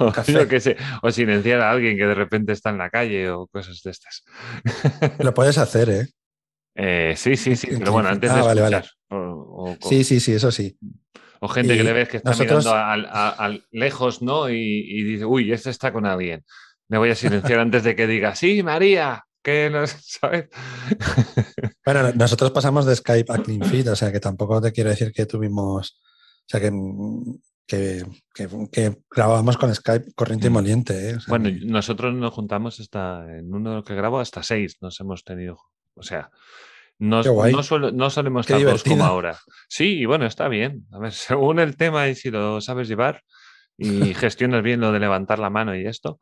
o, 1.02 1.10
silenciar 1.10 1.60
a 1.60 1.70
alguien 1.70 1.96
que 1.96 2.06
de 2.06 2.14
repente 2.14 2.52
está 2.52 2.70
en 2.70 2.78
la 2.78 2.90
calle 2.90 3.30
o 3.30 3.46
cosas 3.48 3.82
de 3.82 3.90
estas. 3.90 4.24
Lo 5.18 5.34
puedes 5.34 5.58
hacer, 5.58 5.90
¿eh? 5.90 6.06
eh 6.74 7.14
sí, 7.16 7.36
sí, 7.36 7.56
sí, 7.56 7.68
pero 7.78 7.92
bueno, 7.92 8.08
antes 8.08 8.30
ah, 8.30 8.54
de 8.54 8.60
escuchar. 8.60 8.86
sí, 9.82 10.04
sí, 10.04 10.20
sí, 10.20 10.32
eso 10.32 10.50
sí. 10.50 10.78
O 11.40 11.48
gente 11.48 11.74
que 11.74 11.82
le 11.82 11.92
ves 11.92 12.08
que 12.08 12.18
está 12.18 12.34
mirando 12.34 12.74
al, 12.74 13.64
lejos, 13.70 14.20
¿no? 14.20 14.50
Y, 14.50 14.54
y, 14.54 15.02
dice, 15.04 15.24
uy, 15.24 15.50
este 15.52 15.70
está 15.70 15.90
con 15.90 16.04
alguien. 16.04 16.44
Me 16.90 16.98
voy 16.98 17.10
a 17.10 17.14
silenciar 17.14 17.60
antes 17.60 17.84
de 17.84 17.94
que 17.94 18.08
diga, 18.08 18.34
sí, 18.34 18.64
María, 18.64 19.24
que 19.42 19.70
no 19.70 19.86
sabes. 19.86 20.48
bueno, 21.86 22.12
nosotros 22.16 22.50
pasamos 22.50 22.84
de 22.84 22.96
Skype 22.96 23.32
a 23.32 23.38
CleanFit, 23.38 23.86
o 23.86 23.96
sea 23.96 24.10
que 24.10 24.18
tampoco 24.18 24.60
te 24.60 24.72
quiero 24.72 24.90
decir 24.90 25.12
que 25.12 25.24
tuvimos, 25.24 26.00
o 26.02 26.48
sea 26.48 26.60
que, 26.60 26.72
que, 27.64 28.04
que, 28.72 28.98
grabamos 29.08 29.56
con 29.56 29.72
Skype 29.72 30.12
corriente 30.16 30.48
y 30.48 30.50
mm. 30.50 30.52
moliente. 30.52 31.10
¿eh? 31.10 31.18
bueno, 31.28 31.48
nosotros 31.62 32.12
nos 32.12 32.34
juntamos 32.34 32.80
hasta, 32.80 33.24
en 33.38 33.54
uno 33.54 33.84
que 33.84 33.94
grabo, 33.94 34.18
hasta 34.18 34.42
seis 34.42 34.78
nos 34.80 34.98
hemos 34.98 35.22
tenido. 35.22 35.60
O 35.94 36.02
sea, 36.02 36.30
no, 36.98 37.22
no, 37.22 38.10
solemos 38.10 38.50
estar 38.50 38.62
dos 38.64 38.82
como 38.82 39.04
ahora. 39.04 39.38
Sí, 39.68 40.00
y 40.00 40.06
bueno, 40.06 40.26
está 40.26 40.48
bien. 40.48 40.86
A 40.90 40.98
ver, 40.98 41.12
según 41.12 41.60
el 41.60 41.76
tema 41.76 42.08
y 42.08 42.16
si 42.16 42.32
lo 42.32 42.60
sabes 42.60 42.88
llevar 42.88 43.22
y 43.78 44.12
gestionas 44.14 44.64
bien 44.64 44.80
lo 44.80 44.90
de 44.90 44.98
levantar 44.98 45.38
la 45.38 45.50
mano 45.50 45.76
y 45.76 45.86
esto, 45.86 46.18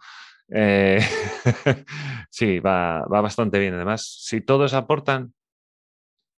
eh, 0.50 1.00
sí, 2.30 2.60
va, 2.60 3.04
va, 3.06 3.20
bastante 3.20 3.58
bien. 3.58 3.74
Además, 3.74 4.04
si 4.20 4.40
todos 4.40 4.74
aportan, 4.74 5.34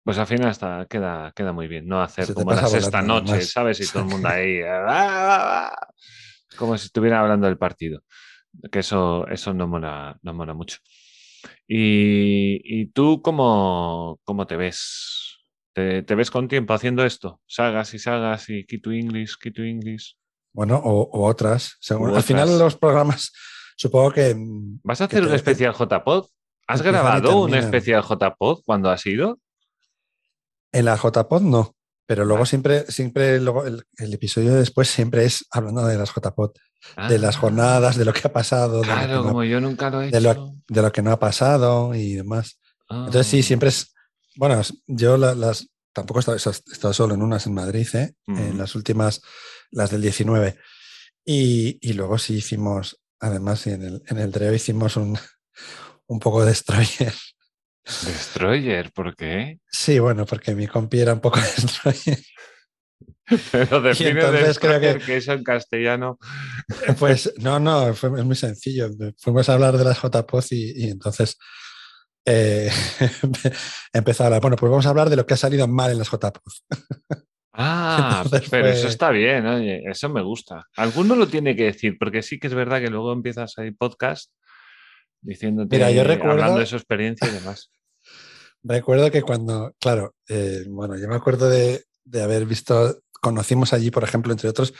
pues 0.04 0.18
al 0.18 0.26
final 0.26 0.48
hasta 0.48 0.86
queda, 0.86 1.32
queda 1.34 1.52
muy 1.52 1.68
bien. 1.68 1.86
No 1.86 2.02
hacer 2.02 2.32
como 2.34 2.52
las 2.52 2.72
esta 2.74 3.02
noche, 3.02 3.42
¿sabes? 3.42 3.80
Y 3.80 3.92
todo 3.92 4.02
el 4.04 4.08
mundo 4.08 4.28
ahí, 4.30 4.60
ah, 4.62 4.86
ah, 4.88 5.72
ah", 5.72 5.88
como 6.56 6.76
si 6.76 6.86
estuviera 6.86 7.20
hablando 7.20 7.46
del 7.46 7.58
partido. 7.58 8.02
Que 8.72 8.80
eso, 8.80 9.26
eso 9.28 9.54
no 9.54 9.68
mola, 9.68 10.18
no 10.22 10.34
mola 10.34 10.54
mucho. 10.54 10.78
¿Y, 11.66 12.86
tú 12.86 13.22
cómo, 13.22 14.20
cómo, 14.24 14.46
te 14.46 14.56
ves? 14.56 15.38
¿Te, 15.72 16.02
ves 16.02 16.30
con 16.30 16.48
tiempo 16.48 16.74
haciendo 16.74 17.04
esto? 17.04 17.40
Sagas 17.46 17.94
y 17.94 17.98
sagas 17.98 18.50
y 18.50 18.66
Key 18.66 18.80
to 18.80 18.90
English, 18.90 19.36
Key 19.40 19.52
to 19.52 19.62
English. 19.62 20.16
Bueno, 20.52 20.80
o, 20.82 21.26
otras. 21.28 21.78
al 21.88 22.22
final 22.24 22.58
los 22.58 22.76
programas, 22.76 23.32
supongo 23.80 24.12
que... 24.12 24.34
Mm, 24.34 24.80
¿Vas 24.82 25.00
a 25.00 25.04
hacer 25.04 25.22
un 25.22 25.32
especial 25.32 25.74
JPod? 25.74 26.26
¿Has 26.66 26.82
grabado 26.82 27.40
un 27.40 27.54
especial 27.54 28.02
JPod 28.02 28.62
cuando 28.64 28.90
has 28.90 29.04
ido? 29.06 29.38
En 30.70 30.84
la 30.84 30.96
JPod 30.96 31.40
no, 31.40 31.74
pero 32.06 32.26
luego 32.26 32.44
siempre, 32.44 32.84
siempre 32.92 33.40
luego 33.40 33.64
el, 33.66 33.84
episodio 33.98 34.54
después 34.54 34.88
siempre 34.88 35.24
es 35.24 35.46
hablando 35.50 35.86
de 35.86 35.96
las 35.96 36.12
JPod, 36.14 36.52
de 37.08 37.18
las 37.18 37.36
ah. 37.36 37.38
jornadas, 37.40 37.96
de 37.96 38.04
lo 38.04 38.12
que 38.12 38.20
ha 38.24 38.32
pasado. 38.32 38.82
Claro, 38.82 39.22
como 39.24 39.42
yo 39.44 39.60
nunca 39.60 39.88
lo 39.88 40.02
he 40.02 40.08
hecho. 40.08 40.54
De 40.68 40.82
lo, 40.82 40.92
que 40.92 41.02
no 41.02 41.10
ha 41.10 41.18
pasado 41.18 41.94
y 41.94 42.14
demás. 42.14 42.60
Entonces 42.88 43.26
sí, 43.26 43.40
ah. 43.40 43.42
siempre 43.42 43.70
es, 43.70 43.94
bueno, 44.36 44.60
yo 44.86 45.16
las, 45.16 45.68
tampoco 45.92 46.20
he 46.20 46.36
estado, 46.36 46.92
solo 46.92 47.14
en 47.14 47.22
unas 47.22 47.46
en 47.46 47.54
Madrid, 47.54 47.88
¿eh? 47.94 48.12
en 48.28 48.58
las 48.58 48.74
últimas, 48.74 49.22
las 49.70 49.90
del 49.90 50.02
19. 50.02 50.56
Y, 51.24 51.78
y 51.80 51.94
luego 51.94 52.18
sí 52.18 52.34
hicimos, 52.34 52.99
además 53.20 53.66
en 53.66 53.82
el, 53.82 54.02
en 54.06 54.18
el 54.18 54.32
Dreo 54.32 54.54
hicimos 54.54 54.96
un, 54.96 55.18
un 56.06 56.18
poco 56.18 56.40
de 56.40 56.48
destroyer 56.48 57.14
Destroyer, 57.84 58.92
¿por 58.92 59.16
qué? 59.16 59.58
Sí, 59.70 59.98
bueno, 59.98 60.26
porque 60.26 60.54
mi 60.54 60.66
compi 60.66 61.00
era 61.00 61.14
un 61.14 61.20
poco 61.20 61.40
destroyer. 61.40 62.18
Pero 63.52 63.80
define 63.80 64.30
destroyer 64.30 64.98
que... 64.98 65.04
que 65.04 65.16
eso 65.16 65.32
en 65.32 65.44
castellano. 65.44 66.18
Pues 66.98 67.32
no, 67.38 67.58
no, 67.58 67.94
fue, 67.94 68.18
es 68.18 68.24
muy 68.24 68.36
sencillo. 68.36 68.90
Fuimos 69.18 69.48
a 69.48 69.54
hablar 69.54 69.78
de 69.78 69.84
las 69.84 69.98
JPOZ 70.00 70.52
y, 70.52 70.84
y 70.84 70.90
entonces 70.90 71.38
eh, 72.26 72.70
empezó 73.92 74.24
a 74.24 74.26
hablar. 74.26 74.40
Bueno, 74.40 74.56
pues 74.56 74.70
vamos 74.70 74.86
a 74.86 74.90
hablar 74.90 75.10
de 75.10 75.16
lo 75.16 75.26
que 75.26 75.34
ha 75.34 75.38
salido 75.38 75.66
mal 75.68 75.90
en 75.90 75.98
las 75.98 76.10
JPOZ. 76.10 76.64
Ah, 77.62 78.24
pero 78.50 78.68
eso 78.68 78.88
está 78.88 79.10
bien, 79.10 79.46
oye, 79.46 79.82
eso 79.84 80.08
me 80.08 80.22
gusta. 80.22 80.66
Alguno 80.76 81.14
lo 81.14 81.28
tiene 81.28 81.54
que 81.54 81.64
decir, 81.64 81.98
porque 81.98 82.22
sí 82.22 82.38
que 82.38 82.46
es 82.46 82.54
verdad 82.54 82.80
que 82.80 82.88
luego 82.88 83.12
empiezas 83.12 83.58
a 83.58 83.66
ir 83.66 83.76
podcast 83.76 84.32
diciéndote, 85.20 85.76
Mira, 85.76 85.90
yo 85.90 86.02
recuerdo, 86.02 86.32
hablando 86.32 86.60
de 86.60 86.66
su 86.66 86.76
experiencia 86.76 87.28
y 87.28 87.32
demás. 87.32 87.70
recuerdo 88.62 89.10
que 89.10 89.20
cuando, 89.20 89.74
claro, 89.78 90.14
eh, 90.26 90.64
bueno, 90.68 90.96
yo 90.96 91.06
me 91.06 91.16
acuerdo 91.16 91.50
de, 91.50 91.84
haber 92.14 92.46
visto, 92.46 93.02
conocimos 93.20 93.74
allí, 93.74 93.90
por 93.90 94.04
ejemplo, 94.04 94.32
entre 94.32 94.48
otros, 94.48 94.72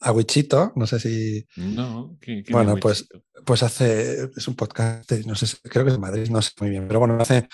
a 0.00 0.10
Wichito, 0.10 0.72
no 0.74 0.88
sé 0.88 0.98
si... 0.98 1.46
No, 1.54 2.18
bueno, 2.50 2.76
pues, 2.76 3.06
pues 3.44 3.62
hace, 3.62 4.30
es 4.36 4.48
un 4.48 4.56
podcast, 4.56 5.12
no 5.26 5.36
sé, 5.36 5.46
creo 5.62 5.84
que 5.84 5.90
es 5.90 5.96
de 5.96 6.00
Madrid, 6.00 6.28
no 6.28 6.42
sé 6.42 6.50
muy 6.58 6.70
bien, 6.70 6.88
pero 6.88 6.98
bueno, 6.98 7.18
hace 7.20 7.48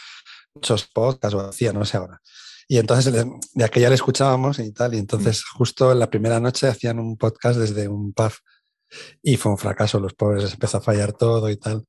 muchos 0.55 0.87
podcasts 0.87 1.35
o 1.35 1.41
hacía, 1.41 1.75
no 1.75 1.85
sé 1.85 1.99
ahora. 1.99 2.23
Y 2.73 2.79
entonces 2.79 3.13
de 3.53 3.65
aquella 3.67 3.91
le 3.91 3.97
escuchábamos 3.97 4.59
y 4.59 4.73
tal, 4.73 4.95
y 4.95 4.99
entonces 4.99 5.41
mm. 5.41 5.59
justo 5.59 5.93
en 5.93 5.99
la 5.99 6.09
primera 6.09 6.41
noche 6.41 6.69
hacían 6.69 6.99
un 6.99 7.19
podcast 7.19 7.59
desde 7.59 7.87
un 7.87 8.15
pub 8.15 8.33
y 9.23 9.37
fue 9.37 9.53
un 9.53 9.59
fracaso, 9.59 10.01
los 10.01 10.15
pobres 10.15 10.55
empezó 10.55 10.79
a 10.79 10.81
fallar 10.81 11.13
todo 11.13 11.51
y 11.51 11.59
tal. 11.59 11.85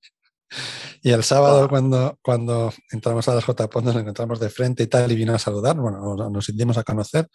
Y 1.02 1.12
el 1.12 1.24
sábado, 1.24 1.70
cuando, 1.70 2.20
cuando 2.22 2.74
entramos 2.92 3.26
a 3.30 3.36
las 3.36 3.46
JPO, 3.46 3.82
nos 3.82 3.96
encontramos 3.96 4.42
de 4.42 4.50
frente 4.50 4.84
y 4.84 4.88
tal, 4.88 5.10
y 5.10 5.16
vino 5.16 5.34
a 5.34 5.40
saludar, 5.40 5.78
bueno, 5.78 6.18
nos, 6.18 6.50
nos 6.54 6.78
a 6.78 6.84
conocer. 6.84 7.30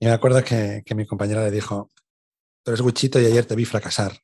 Y 0.00 0.06
me 0.06 0.12
acuerdo 0.12 0.42
que, 0.42 0.80
que 0.82 0.94
mi 0.94 1.04
compañera 1.04 1.44
le 1.44 1.50
dijo, 1.50 1.90
tú 2.64 2.70
eres 2.70 2.80
Wichito 2.80 3.20
y 3.20 3.26
ayer 3.26 3.44
te 3.44 3.54
vi 3.54 3.66
fracasar. 3.66 4.16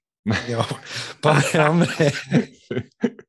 Digo, 0.47 0.65
pobre 1.21 1.61
hombre. 1.61 2.15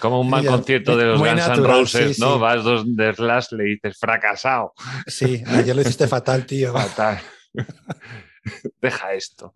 Como 0.00 0.20
un 0.20 0.30
mal 0.30 0.44
concierto 0.44 0.96
de 0.96 1.04
los 1.04 1.20
Guns 1.20 1.46
N' 1.46 1.66
Roses, 1.66 2.18
¿no? 2.18 2.38
Vas 2.38 2.64
dos 2.64 2.84
de 2.96 3.14
Slash, 3.14 3.52
le 3.52 3.64
dices 3.64 3.96
fracasado. 3.98 4.72
Sí, 5.06 5.42
ayer 5.46 5.74
lo 5.74 5.82
hiciste 5.82 6.08
fatal, 6.08 6.44
tío. 6.44 6.72
Fatal. 6.72 7.20
Deja 8.80 9.14
esto. 9.14 9.54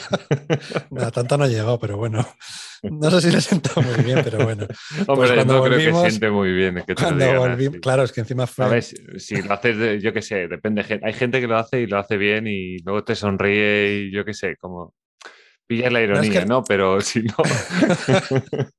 no, 0.90 1.10
tanto 1.10 1.36
no 1.36 1.46
llegó, 1.46 1.78
pero 1.78 1.98
bueno. 1.98 2.26
No 2.82 3.10
sé 3.10 3.20
si 3.20 3.30
le 3.30 3.40
sentó 3.40 3.82
muy 3.82 4.02
bien, 4.02 4.20
pero 4.24 4.44
bueno. 4.44 4.66
Hombre, 5.06 5.34
pues 5.34 5.46
no 5.46 5.62
creo 5.62 6.02
que 6.02 6.10
siente 6.10 6.30
muy 6.30 6.52
bien. 6.52 6.82
Que 6.86 6.94
claro, 7.80 8.04
es 8.04 8.12
que 8.12 8.20
encima 8.20 8.46
fue. 8.46 8.68
ver, 8.68 8.82
Si 8.82 9.42
lo 9.42 9.52
haces, 9.52 10.02
yo 10.02 10.12
qué 10.12 10.22
sé, 10.22 10.48
depende. 10.48 11.00
Hay 11.02 11.12
gente 11.12 11.40
que 11.40 11.46
lo 11.46 11.58
hace 11.58 11.82
y 11.82 11.86
lo 11.86 11.98
hace 11.98 12.16
bien 12.16 12.46
y 12.46 12.78
luego 12.78 13.04
te 13.04 13.14
sonríe 13.14 14.06
y 14.06 14.12
yo 14.12 14.24
qué 14.24 14.32
sé, 14.32 14.56
como 14.56 14.94
pillas 15.66 15.92
la 15.92 16.00
ironía, 16.00 16.46
¿no? 16.46 16.64
Pero 16.64 17.00
si 17.00 17.22
no. 17.24 17.34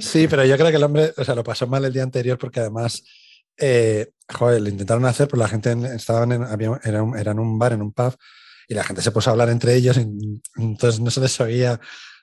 sí, 0.00 0.28
pero 0.28 0.44
yo 0.44 0.56
creo 0.56 0.70
que 0.70 0.76
el 0.76 0.84
hombre, 0.84 1.12
o 1.16 1.24
sea, 1.24 1.34
lo 1.34 1.44
pasó 1.44 1.66
mal 1.66 1.84
el 1.84 1.92
día 1.92 2.02
anterior 2.02 2.38
porque 2.38 2.60
además 2.60 3.02
eh, 3.58 4.12
joder, 4.32 4.62
lo 4.62 4.68
intentaron 4.68 5.04
hacer, 5.04 5.28
pero 5.28 5.42
la 5.42 5.48
gente 5.48 5.72
estaba 5.94 6.24
en, 6.24 6.42
había, 6.42 6.80
era, 6.82 7.02
un, 7.02 7.16
en 7.16 7.38
un 7.38 7.58
bar, 7.58 7.72
en 7.72 7.82
un 7.82 7.92
pub, 7.92 8.16
y 8.68 8.74
la 8.74 8.84
gente 8.84 9.02
se 9.02 9.10
puso 9.10 9.30
a 9.30 9.32
hablar 9.32 9.50
entre 9.50 9.74
ellos, 9.74 9.96
y, 9.98 10.42
entonces 10.56 11.00
no 11.00 11.10
se 11.10 11.20
les 11.20 11.40
oía, 11.40 11.80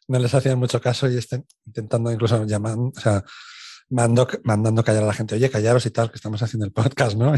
no 0.07 0.19
les 0.19 0.33
hacían 0.33 0.57
mucho 0.57 0.81
caso 0.81 1.09
y 1.09 1.17
estén 1.17 1.45
intentando 1.65 2.11
incluso 2.11 2.45
llamando, 2.45 2.91
o 2.95 2.99
sea, 2.99 3.23
mando, 3.89 4.27
mandando 4.43 4.83
callar 4.83 5.03
a 5.03 5.07
la 5.07 5.13
gente, 5.13 5.35
oye, 5.35 5.49
callaros 5.49 5.85
y 5.85 5.91
tal, 5.91 6.09
que 6.09 6.15
estamos 6.15 6.41
haciendo 6.41 6.65
el 6.65 6.71
podcast, 6.71 7.15
¿no? 7.15 7.33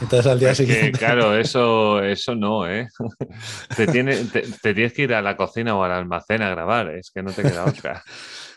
entonces 0.00 0.26
al 0.26 0.38
día 0.38 0.54
siguiente. 0.54 0.98
claro, 0.98 1.36
eso, 1.36 2.02
eso 2.02 2.34
no, 2.34 2.68
¿eh? 2.68 2.88
Te, 3.76 3.86
tiene, 3.86 4.16
te, 4.24 4.42
tienes 4.74 4.92
que 4.92 5.02
ir 5.02 5.14
a 5.14 5.22
la 5.22 5.36
cocina 5.36 5.76
o 5.76 5.82
al 5.82 5.92
almacén 5.92 6.42
a 6.42 6.50
grabar, 6.50 6.94
es 6.94 7.10
que 7.10 7.22
no 7.22 7.32
te 7.32 7.42
queda 7.42 7.64
otra. 7.64 8.02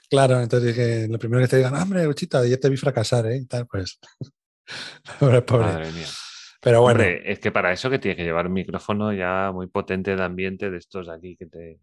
Claro, 0.10 0.42
entonces 0.42 0.76
dije, 0.76 1.08
lo 1.08 1.18
primero 1.18 1.42
que 1.42 1.48
te 1.48 1.58
digan, 1.58 1.76
hombre, 1.76 2.08
Uchita, 2.08 2.40
ayer 2.40 2.60
te 2.60 2.70
vi 2.70 2.78
fracasar, 2.78 3.26
¿eh? 3.28 3.38
Y 3.38 3.46
tal, 3.46 3.68
pues. 3.68 4.00
pobre, 5.20 5.42
pobre. 5.42 5.66
Madre 5.66 5.92
mía. 5.92 6.08
Pero 6.62 6.82
bueno. 6.82 7.04
es 7.04 7.40
que 7.40 7.52
para 7.52 7.72
eso 7.72 7.92
que 7.92 8.00
tiene 8.00 8.16
que 8.16 8.24
llevar 8.24 8.48
un 8.48 8.54
micrófono 8.54 9.14
ya 9.14 9.52
muy 9.54 9.68
potente 9.68 10.16
de 10.16 10.24
ambiente 10.24 10.72
de 10.72 10.78
estos 10.78 11.10
aquí 11.10 11.36
que 11.38 11.46
te. 11.46 11.80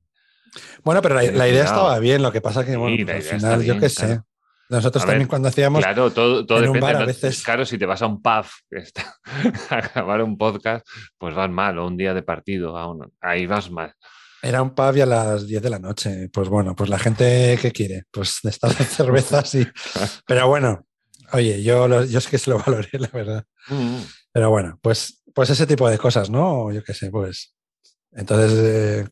Bueno, 0.83 1.01
pero 1.01 1.15
la, 1.15 1.25
idea 1.25 1.65
estaba 1.65 1.99
bien, 2.01 2.21
lo 2.21 2.33
que 2.33 2.41
pasa 2.41 2.65
que, 2.65 2.77
bueno, 2.77 3.13
al 3.13 3.23
final, 3.23 3.63
yo 3.63 3.79
qué 3.79 3.89
sé. 3.89 4.21
Nosotros 4.69 5.05
también 5.05 5.29
cuando 5.29 5.49
hacíamos. 5.49 5.83
Claro, 5.83 6.11
todo, 6.11 6.47
todo 6.47 6.61
depende. 6.61 6.87
a 6.87 7.05
veces... 7.05 7.43
Claro, 7.43 7.65
si 7.65 7.79
te 7.79 7.87
vas 7.87 8.01
a 8.03 8.07
un 8.07 8.23
pub 8.23 8.47
a 9.71 9.81
grabar 9.81 10.23
un 10.23 10.37
podcast, 10.39 10.87
pues 11.19 11.35
vas 11.35 11.51
mal, 11.51 11.79
o 11.79 11.87
un 11.87 11.97
día 11.97 12.15
de 12.15 12.23
partido, 12.23 12.75
ahí 13.21 13.47
vas 13.47 13.71
mal. 13.71 13.95
Era 14.43 14.61
un 14.61 14.75
pub 14.75 14.97
y 14.97 15.01
a 15.01 15.07
las 15.07 15.47
10 15.47 15.63
de 15.63 15.71
la 15.71 15.79
noche. 15.79 16.29
Pues 16.33 16.49
bueno, 16.49 16.75
pues 16.75 16.91
la 16.91 16.99
gente 16.99 17.57
que 17.63 17.71
quiere, 17.71 18.05
pues 18.11 18.41
de 18.43 18.51
estas 18.51 18.75
cervezas 18.75 19.55
y. 19.55 19.67
Pero 20.27 20.49
bueno, 20.49 20.87
oye, 21.33 21.63
yo, 21.63 22.05
yo 22.05 22.21
sé 22.21 22.29
que 22.29 22.39
se 22.39 22.51
lo 22.51 22.59
valoré, 22.59 22.91
la 22.99 23.09
verdad. 23.09 23.45
Mm. 23.69 24.01
Pero 24.33 24.51
bueno, 24.51 24.79
pues, 24.83 25.23
pues 25.33 25.51
ese 25.51 25.67
tipo 25.67 25.89
de 25.89 25.99
cosas, 25.99 26.29
¿no? 26.29 26.73
Yo 26.73 26.83
qué 26.83 26.93
sé, 26.93 27.11
pues. 27.11 27.55
Entonces, 28.11 28.53
eh, 28.59 29.09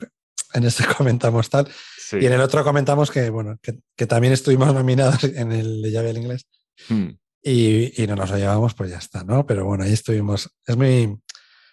en 0.55 0.64
este 0.64 0.85
comentamos 0.97 1.49
tal. 1.49 1.68
Y 2.12 2.26
en 2.26 2.33
el 2.33 2.41
otro 2.41 2.64
comentamos 2.64 3.09
que, 3.09 3.31
bueno, 3.31 3.57
que, 3.62 4.07
también 4.07 4.33
estuvimos 4.33 4.74
nominados 4.74 5.22
en 5.22 5.53
el 5.53 5.81
de 5.81 5.93
llave 5.93 6.11
al 6.11 6.18
inglés. 6.18 6.45
Mm. 6.89 7.11
Y, 7.43 8.03
y, 8.03 8.07
no 8.09 8.16
nos 8.16 8.31
lo 8.31 8.37
llevamos, 8.37 8.74
pues 8.74 8.91
ya 8.91 8.99
está, 8.99 9.22
¿no? 9.22 9.47
Pero 9.47 9.64
bueno, 9.64 9.85
ahí 9.85 9.93
estuvimos. 9.93 10.51
Es 10.66 10.76
muy, 10.76 11.16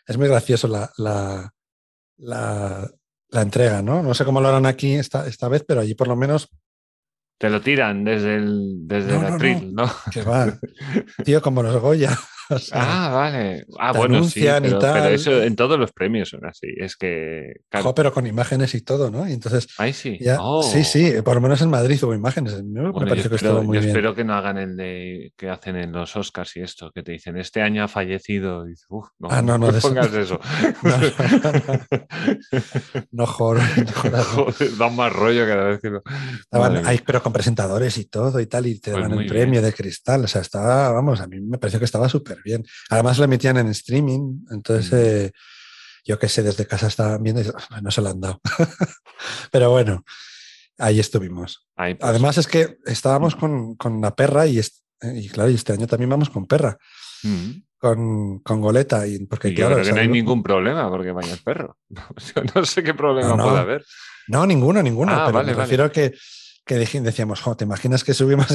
es 0.05 0.17
muy 0.17 0.27
gracioso 0.27 0.67
la, 0.67 0.91
la, 0.97 1.53
la, 2.17 2.89
la 3.37 3.43
entrega, 3.43 3.83
¿no? 3.83 4.01
No 4.01 4.15
sé 4.15 4.25
cómo 4.25 4.41
lo 4.41 4.47
harán 4.47 4.65
aquí 4.65 4.95
esta, 4.95 5.27
esta 5.27 5.47
vez, 5.47 5.63
pero 5.65 5.81
allí 5.81 5.93
por 5.93 6.07
lo 6.07 6.15
menos. 6.15 6.49
Te 7.37 7.51
lo 7.51 7.61
tiran 7.61 8.03
desde 8.03 8.35
el, 8.35 8.87
desde 8.87 9.15
el 9.15 9.25
atril, 9.25 9.75
¿no? 9.75 9.87
Que 10.11 10.23
va. 10.23 10.57
Tío, 11.23 11.39
como 11.39 11.61
los 11.61 11.79
Goya. 11.79 12.17
O 12.49 12.59
sea, 12.59 12.77
Ah, 12.81 13.09
vale. 13.13 13.65
Ah, 13.79 13.91
te 13.91 13.97
bueno, 13.99 14.23
sí, 14.23 14.41
y 14.41 14.43
pero, 14.43 15.05
eso 15.05 15.41
en 15.43 15.55
todos 15.55 15.77
los 15.79 15.91
premios 15.91 16.29
son 16.29 16.45
así. 16.45 16.67
Es 16.77 16.95
que, 16.95 17.53
claro, 17.69 17.85
jo, 17.87 17.95
pero 17.95 18.13
con 18.13 18.25
imágenes 18.27 18.73
y 18.75 18.81
todo, 18.81 19.09
¿no? 19.11 19.27
Y 19.27 19.33
entonces, 19.33 19.67
ahí 19.77 19.93
sí. 19.93 20.17
ya, 20.21 20.37
Oh. 20.39 20.63
sí, 20.63 20.83
sí, 20.83 21.13
por 21.23 21.35
lo 21.35 21.41
menos 21.41 21.61
en 21.61 21.69
Madrid 21.69 22.01
hubo 22.03 22.13
imágenes. 22.13 22.63
Me 22.63 22.81
Bueno, 22.81 22.99
yo 23.01 23.07
pareció 23.09 23.29
que 23.29 23.35
espero, 23.35 23.53
estuvo 23.53 23.63
muy 23.67 23.75
yo 23.77 23.81
bien. 23.81 23.89
espero 23.89 24.15
que 24.15 24.23
no 24.23 24.33
hagan 24.33 24.57
el 24.57 24.75
de 24.77 25.33
que 25.35 25.49
hacen 25.49 25.75
en 25.75 25.91
los 25.91 26.15
Oscars 26.15 26.55
y 26.57 26.61
esto, 26.61 26.91
que 26.93 27.03
te 27.03 27.11
dicen, 27.13 27.37
este 27.37 27.61
año 27.61 27.83
ha 27.83 27.87
fallecido. 27.87 28.67
Y 28.69 28.73
"Uf, 28.89 29.07
no, 29.19 29.27
Ah, 29.31 29.41
no, 29.41 29.57
no, 29.57 29.71
me 29.71 29.77
eso 29.77 29.87
pongas 29.89 30.11
no. 30.11 30.19
eso. 30.19 30.39
No, 30.83 30.97
No, 33.11 33.25
joder, 33.25 33.63
no 33.77 34.09
no. 34.11 34.23
Joder, 34.37 34.77
da 34.77 34.89
más 34.89 35.13
rollo 35.13 35.45
cada 35.45 35.63
vez 35.65 35.79
que 35.81 35.89
lo. 35.89 36.01
Estaban 36.39 36.85
ahí, 36.85 36.99
pero 37.05 37.21
con 37.21 37.33
presentadores 37.33 37.97
y 37.97 38.05
todo 38.05 38.39
y 38.39 38.47
tal, 38.47 38.67
y 38.67 38.79
te 38.79 38.91
Pues 38.91 39.09
muy 39.09 39.23
el 39.23 39.29
premio 39.29 39.51
bien. 39.61 39.63
de 39.63 39.73
cristal. 39.73 40.23
O 40.23 40.27
sea, 40.27 40.41
estaba, 40.41 40.91
vamos, 40.91 41.21
a 41.21 41.27
mí 41.27 41.39
me 41.39 41.57
pareció 41.57 41.79
que 41.79 41.85
estaba 41.85 42.09
súper 42.09 42.36
bien. 42.43 42.65
Además, 42.89 43.17
lo 43.17 43.25
emitían 43.25 43.57
en 43.57 43.67
streaming, 43.67 44.45
entonces, 44.51 44.91
Mm. 44.91 44.95
eh, 45.27 45.31
yo 46.05 46.17
qué 46.19 46.29
sé, 46.29 46.41
desde 46.43 46.65
casa 46.65 46.87
estaban 46.87 47.21
viendo 47.21 47.41
y 47.41 47.45
"Ah, 47.69 47.81
no 47.81 47.91
se 47.91 48.01
lo 48.01 48.09
han 48.09 48.21
dado. 48.21 48.39
pero 49.51 49.71
bueno, 49.71 50.03
ahí 50.77 50.99
estuvimos. 50.99 51.67
Ahí, 51.75 51.95
pues, 51.95 52.09
Además, 52.09 52.37
es 52.37 52.47
que 52.47 52.77
estábamos 52.85 53.35
con, 53.35 53.75
con 53.75 53.99
la 54.01 54.15
perra 54.15 54.45
y, 54.47 54.59
es- 54.59 54.83
y 55.01 55.27
claro, 55.29 55.49
y 55.49 55.55
este 55.55 55.73
año 55.73 55.87
también 55.87 56.09
vamos 56.09 56.29
con 56.29 56.45
perra, 56.47 56.77
con, 57.79 58.39
con 58.39 58.61
goleta, 58.61 59.05
y 59.07 59.19
porque 59.25 59.49
Y 59.49 59.51
yo 59.51 59.67
claro, 59.67 59.75
creo 59.75 59.85
que 59.85 59.93
no 59.93 60.01
hay 60.01 60.07
ningún 60.07 60.41
problema 60.41 60.89
porque 60.89 61.11
vaya 61.11 61.33
el 61.33 61.39
perro. 61.39 61.77
Yo 62.35 62.41
no 62.55 62.65
sé 62.65 62.83
qué 62.83 62.93
problema 62.93 63.29
No, 63.29 63.37
no. 63.37 63.43
puede 63.45 63.59
haber. 63.59 63.85
No, 64.29 64.45
ninguno, 64.45 64.81
ninguno. 64.81 65.11
Ah, 65.13 65.23
pero 65.27 65.37
vale, 65.37 65.47
me 65.51 65.53
vale. 65.53 65.63
refiero 65.65 65.91
que, 65.91 66.13
que 66.67 66.75
decíamos, 66.75 67.41
jo, 67.41 67.55
¿te 67.57 67.63
imaginas 67.65 68.03
que 68.03 68.13
subimos 68.13 68.47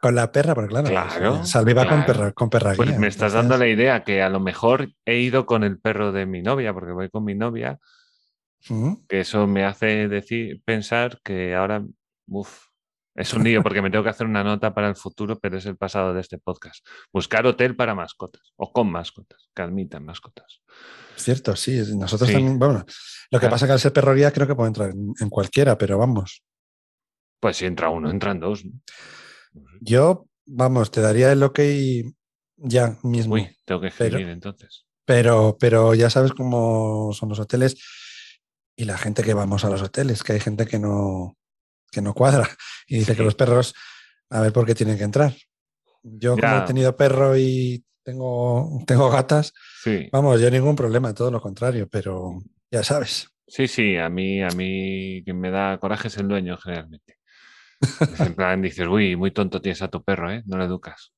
con 0.00 0.14
la 0.14 0.32
perra? 0.32 0.54
Porque 0.54 0.70
claro, 0.70 0.88
Claro, 0.88 1.36
pues, 1.38 1.50
Salvi 1.50 1.72
va 1.74 1.88
con 1.88 2.04
perra, 2.04 2.32
con 2.32 2.50
perra 2.50 2.74
Pues 2.74 2.88
guía, 2.90 2.98
me 2.98 3.06
estás 3.06 3.32
entonces- 3.32 3.48
dando 3.50 3.64
la 3.64 3.68
idea 3.70 4.02
que 4.02 4.22
a 4.22 4.28
lo 4.28 4.40
mejor 4.40 4.88
he 5.04 5.18
ido 5.18 5.46
con 5.46 5.62
el 5.62 5.78
perro 5.78 6.10
de 6.12 6.26
mi 6.26 6.42
novia, 6.42 6.72
porque 6.74 6.92
voy 6.92 7.10
con 7.10 7.24
mi 7.24 7.34
novia, 7.34 7.78
que 9.08 9.20
eso 9.20 9.46
me 9.46 9.64
hace 9.64 10.08
decir, 10.08 10.62
pensar 10.64 11.20
que 11.22 11.54
ahora, 11.54 11.84
uf, 12.28 12.64
es 13.14 13.32
un 13.34 13.44
lío 13.44 13.62
porque 13.62 13.80
me 13.82 13.90
tengo 13.90 14.02
que 14.02 14.10
hacer 14.10 14.26
una 14.26 14.42
nota 14.42 14.74
para 14.74 14.88
el 14.88 14.96
futuro, 14.96 15.38
pero 15.38 15.58
es 15.58 15.66
el 15.66 15.76
pasado 15.76 16.14
de 16.14 16.20
este 16.20 16.38
podcast. 16.38 16.84
Buscar 17.12 17.46
hotel 17.46 17.76
para 17.76 17.94
mascotas 17.94 18.52
o 18.56 18.72
con 18.72 18.90
mascotas, 18.90 19.48
que 19.54 19.62
admitan 19.62 20.04
mascotas. 20.04 20.62
Cierto, 21.14 21.54
sí. 21.54 21.80
Nosotros 21.94 22.28
Sí. 22.28 22.34
también, 22.34 22.58
bueno, 22.58 22.78
lo 23.30 23.38
que 23.38 23.42
Claro. 23.42 23.50
pasa 23.52 23.66
que 23.66 23.72
al 23.72 23.78
ser 23.78 23.92
perro 23.92 24.14
guía 24.14 24.32
creo 24.32 24.48
que 24.48 24.56
puede 24.56 24.68
entrar 24.68 24.90
en, 24.90 25.12
en 25.20 25.28
cualquiera, 25.28 25.78
pero 25.78 25.96
vamos. 25.96 26.42
Pues 27.44 27.58
si 27.58 27.66
entra 27.66 27.90
uno, 27.90 28.10
entran 28.10 28.40
dos. 28.40 28.64
Yo, 29.82 30.24
vamos, 30.46 30.90
te 30.90 31.02
daría 31.02 31.30
el 31.30 31.42
ok 31.42 31.60
ya 32.56 32.96
mismo. 33.02 33.34
Uy, 33.34 33.54
tengo 33.66 33.82
que 33.82 33.90
Pero- 33.90 34.16
escribir 34.16 34.32
entonces. 34.32 34.86
Pero, 35.04 35.58
pero 35.60 35.92
ya 35.94 36.08
sabes 36.08 36.32
cómo 36.32 37.10
son 37.12 37.28
los 37.28 37.38
hoteles 37.40 37.76
y 38.74 38.84
la 38.86 38.96
gente 38.96 39.22
que 39.22 39.34
vamos 39.34 39.62
a 39.62 39.68
los 39.68 39.82
hoteles, 39.82 40.22
que 40.22 40.32
hay 40.32 40.40
gente 40.40 40.64
que 40.64 40.78
no, 40.78 41.36
que 41.92 42.00
no 42.00 42.14
cuadra 42.14 42.48
y 42.86 42.96
dice 43.00 43.12
Sí. 43.12 43.18
que 43.18 43.24
los 43.24 43.34
perros, 43.34 43.74
a 44.30 44.40
ver 44.40 44.50
por 44.54 44.64
qué 44.64 44.74
tienen 44.74 44.96
que 44.96 45.04
entrar. 45.04 45.34
Yo 46.02 46.30
como 46.36 46.42
Ya. 46.44 46.64
he 46.64 46.66
tenido 46.66 46.96
perro 46.96 47.36
y 47.36 47.84
tengo, 48.02 48.82
tengo 48.86 49.10
gatas, 49.10 49.52
Sí. 49.82 50.08
vamos, 50.10 50.40
yo 50.40 50.50
ningún 50.50 50.76
problema, 50.76 51.12
todo 51.12 51.30
lo 51.30 51.42
contrario, 51.42 51.88
pero 51.90 52.38
ya 52.70 52.82
sabes. 52.82 53.28
Sí, 53.46 53.68
sí, 53.68 53.98
a 53.98 54.08
mí, 54.08 54.40
a 54.42 54.48
mí 54.48 55.20
quien 55.26 55.38
me 55.38 55.50
da 55.50 55.76
coraje 55.76 56.08
es 56.08 56.16
el 56.16 56.26
dueño 56.28 56.56
generalmente. 56.56 57.18
En 58.18 58.34
plan, 58.34 58.62
dices, 58.62 58.86
uy, 58.88 59.16
muy 59.16 59.30
tonto 59.30 59.60
tienes 59.60 59.82
a 59.82 59.88
tu 59.88 60.02
perro, 60.02 60.30
¿eh? 60.32 60.42
No 60.46 60.56
lo 60.56 60.64
educas. 60.64 61.12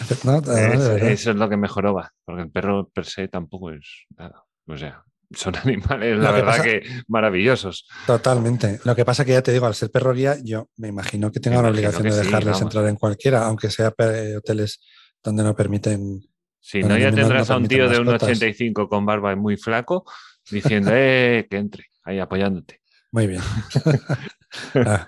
eso 0.00 1.30
es 1.30 1.36
lo 1.36 1.48
que 1.48 1.56
mejoró 1.56 1.94
va, 1.94 2.12
porque 2.24 2.42
el 2.42 2.50
perro 2.50 2.88
per 2.88 3.04
se 3.04 3.28
tampoco 3.28 3.70
es 3.72 4.06
nada. 4.16 4.44
O 4.66 4.76
sea, 4.76 5.02
son 5.32 5.54
animales, 5.64 6.18
la 6.18 6.28
que 6.28 6.32
verdad 6.34 6.46
pasa- 6.46 6.62
que 6.64 6.82
maravillosos. 7.08 7.86
Totalmente. 8.06 8.80
Lo 8.84 8.94
que 8.96 9.04
pasa 9.04 9.24
que 9.24 9.32
ya 9.32 9.42
te 9.42 9.52
digo, 9.52 9.66
al 9.66 9.74
ser 9.74 9.90
perro 9.90 10.12
guía, 10.14 10.36
yo 10.42 10.68
me 10.76 10.88
imagino 10.88 11.30
que 11.30 11.40
tengan 11.40 11.62
la 11.62 11.70
obligación 11.70 12.04
de 12.04 12.16
dejarles 12.16 12.60
entrar 12.60 12.86
en 12.86 12.96
cualquiera, 12.96 13.44
aunque 13.46 13.70
sea 13.70 13.92
hoteles 14.36 14.80
donde 15.22 15.42
no 15.42 15.54
permiten. 15.54 16.20
Si 16.62 16.82
no, 16.82 16.96
ya 16.96 17.10
tendrás 17.12 17.50
a 17.50 17.56
un 17.56 17.66
tío 17.68 17.88
de 17.88 18.00
mascotas. 18.00 18.40
1,85 18.40 18.88
con 18.88 19.06
barba 19.06 19.32
y 19.32 19.36
muy 19.36 19.56
flaco 19.56 20.04
diciendo, 20.50 20.90
eh, 20.94 21.46
que 21.50 21.56
entre, 21.56 21.86
ahí 22.04 22.18
apoyándote. 22.18 22.80
Muy 23.12 23.26
bien. 23.26 23.42
Ah. 24.74 25.06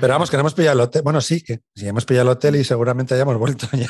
Pero 0.00 0.12
vamos, 0.14 0.30
que 0.30 0.36
no 0.36 0.40
hemos 0.40 0.54
pillado 0.54 0.74
el 0.78 0.80
hotel. 0.84 1.02
Bueno, 1.02 1.20
sí, 1.20 1.42
que 1.42 1.60
sí, 1.74 1.86
hemos 1.86 2.04
pillado 2.04 2.30
el 2.30 2.36
hotel 2.36 2.56
y 2.56 2.64
seguramente 2.64 3.14
hayamos 3.14 3.36
vuelto 3.38 3.66
ya. 3.72 3.88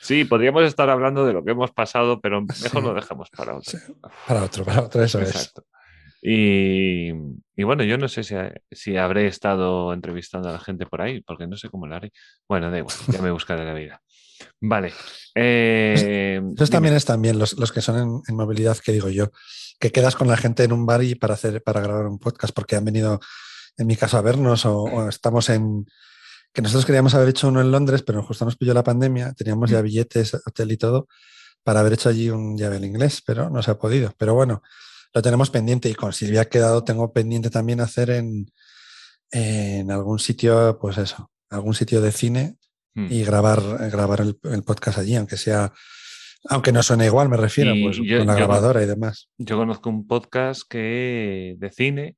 Sí, 0.00 0.24
podríamos 0.24 0.62
estar 0.64 0.88
hablando 0.90 1.26
de 1.26 1.32
lo 1.32 1.44
que 1.44 1.50
hemos 1.50 1.72
pasado, 1.72 2.20
pero 2.20 2.40
mejor 2.42 2.56
Sí. 2.82 2.86
lo 2.86 2.94
dejamos 2.94 3.30
para 3.30 3.56
otro. 3.56 3.78
Sí, 3.78 3.92
Para 4.26 4.44
otro, 4.44 4.64
para 4.64 4.82
otro, 4.82 5.02
eso 5.02 5.20
es. 5.20 5.30
Exacto. 5.30 5.64
Y, 6.22 7.10
y 7.56 7.62
bueno, 7.64 7.82
yo 7.84 7.98
no 7.98 8.08
sé 8.08 8.22
si, 8.24 8.34
si 8.70 8.96
habré 8.96 9.26
estado 9.26 9.92
entrevistando 9.92 10.48
a 10.48 10.52
la 10.52 10.60
gente 10.60 10.86
por 10.86 11.02
ahí, 11.02 11.20
porque 11.20 11.46
no 11.46 11.56
sé 11.56 11.68
cómo 11.68 11.86
lo 11.86 11.96
haré. 11.96 12.12
Bueno, 12.48 12.70
da 12.70 12.78
igual, 12.78 12.94
ya 13.08 13.20
me 13.22 13.30
buscaré 13.32 13.64
la 13.64 13.74
vida. 13.74 14.00
Vale. 14.60 14.92
eh, 15.34 16.40
Esos 16.54 16.68
dime. 16.70 16.76
también 16.76 16.94
están 16.94 17.20
bien, 17.20 17.38
los, 17.38 17.54
los 17.58 17.72
que 17.72 17.80
son 17.80 17.98
en, 17.98 18.20
en 18.28 18.36
movilidad, 18.36 18.78
que 18.78 18.92
digo 18.92 19.08
yo, 19.08 19.30
que 19.78 19.92
quedas 19.92 20.16
con 20.16 20.28
la 20.28 20.36
gente 20.36 20.64
en 20.64 20.72
un 20.72 20.86
bar 20.86 21.02
y 21.02 21.14
para 21.14 21.34
hacer, 21.34 21.62
para 21.62 21.80
grabar 21.80 22.06
un 22.06 22.18
podcast, 22.18 22.54
porque 22.54 22.76
han 22.76 22.84
venido, 22.84 23.20
en 23.76 23.86
mi 23.86 23.96
caso, 23.96 24.16
a 24.18 24.22
vernos, 24.22 24.64
o, 24.66 24.82
o 24.82 25.08
estamos 25.08 25.48
en 25.50 25.86
que 26.52 26.62
nosotros 26.62 26.86
queríamos 26.86 27.14
haber 27.14 27.28
hecho 27.28 27.48
uno 27.48 27.60
en 27.60 27.70
Londres, 27.70 28.02
pero 28.02 28.22
justo 28.22 28.44
nos 28.44 28.56
pilló 28.56 28.74
la 28.74 28.82
pandemia, 28.82 29.32
teníamos 29.34 29.70
ya 29.70 29.80
Mm. 29.80 29.84
billetes, 29.84 30.34
hotel 30.34 30.72
y 30.72 30.76
todo, 30.76 31.06
para 31.62 31.80
haber 31.80 31.92
hecho 31.92 32.08
allí 32.08 32.30
un 32.30 32.56
llave 32.56 32.76
en 32.76 32.84
inglés, 32.84 33.22
pero 33.24 33.50
no 33.50 33.62
se 33.62 33.70
ha 33.70 33.78
podido. 33.78 34.12
Pero 34.18 34.34
bueno, 34.34 34.62
lo 35.14 35.22
tenemos 35.22 35.50
pendiente 35.50 35.88
y 35.88 35.94
con 35.94 36.12
Silvia 36.12 36.42
ha 36.42 36.44
quedado, 36.46 36.82
tengo 36.84 37.12
pendiente 37.12 37.50
también 37.50 37.80
hacer 37.80 38.10
en, 38.10 38.50
en 39.30 39.90
algún 39.90 40.18
sitio, 40.18 40.78
pues 40.80 40.98
eso, 40.98 41.30
algún 41.50 41.74
sitio 41.74 42.00
de 42.00 42.12
cine 42.12 42.56
Mm. 42.94 43.12
y 43.12 43.22
grabar, 43.22 43.60
grabar 43.90 44.22
el, 44.22 44.40
el 44.44 44.62
podcast 44.64 44.98
allí, 44.98 45.14
aunque 45.14 45.36
sea, 45.36 45.72
aunque 46.48 46.72
no 46.72 46.82
suene 46.82 47.06
igual, 47.06 47.28
me 47.28 47.36
refiero, 47.36 47.74
Y 47.74 47.82
pues 47.84 47.96
yo- 48.02 48.18
con 48.18 48.26
la 48.26 48.32
yo- 48.34 48.38
grabadora 48.38 48.82
y 48.82 48.86
demás. 48.86 49.28
Yo 49.38 49.56
conozco 49.56 49.90
un 49.90 50.06
podcast 50.06 50.62
que 50.68 51.54
de 51.58 51.70
cine 51.70 52.16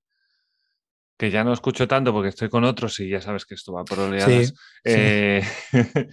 que 1.19 1.31
ya 1.31 1.45
no 1.45 1.53
escucho 1.53 1.87
tanto 1.87 2.13
porque 2.13 2.31
estoy 2.31 2.49
con 2.49 2.65
otros 2.65 2.99
y 3.01 3.09
ya 3.11 3.21
sabes 3.21 3.45
que 3.45 3.55
esto 3.55 3.73
va 3.75 3.85
por 3.85 3.99
oleadas. 3.99 4.49
Sí, 4.49 4.55
eh, 4.85 5.43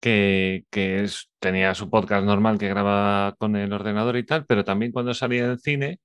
que, 0.00 0.64
que 0.70 1.02
es- 1.04 1.28
tenía 1.38 1.74
su 1.74 1.90
podcast 1.90 2.24
normal 2.24 2.58
que 2.58 2.68
graba 2.68 3.34
con 3.38 3.56
el 3.56 3.72
ordenador 3.72 4.16
y 4.16 4.24
tal, 4.24 4.46
pero 4.46 4.64
también 4.64 4.92
cuando 4.92 5.12
salía 5.14 5.46
del 5.48 5.58
cine 5.60 6.00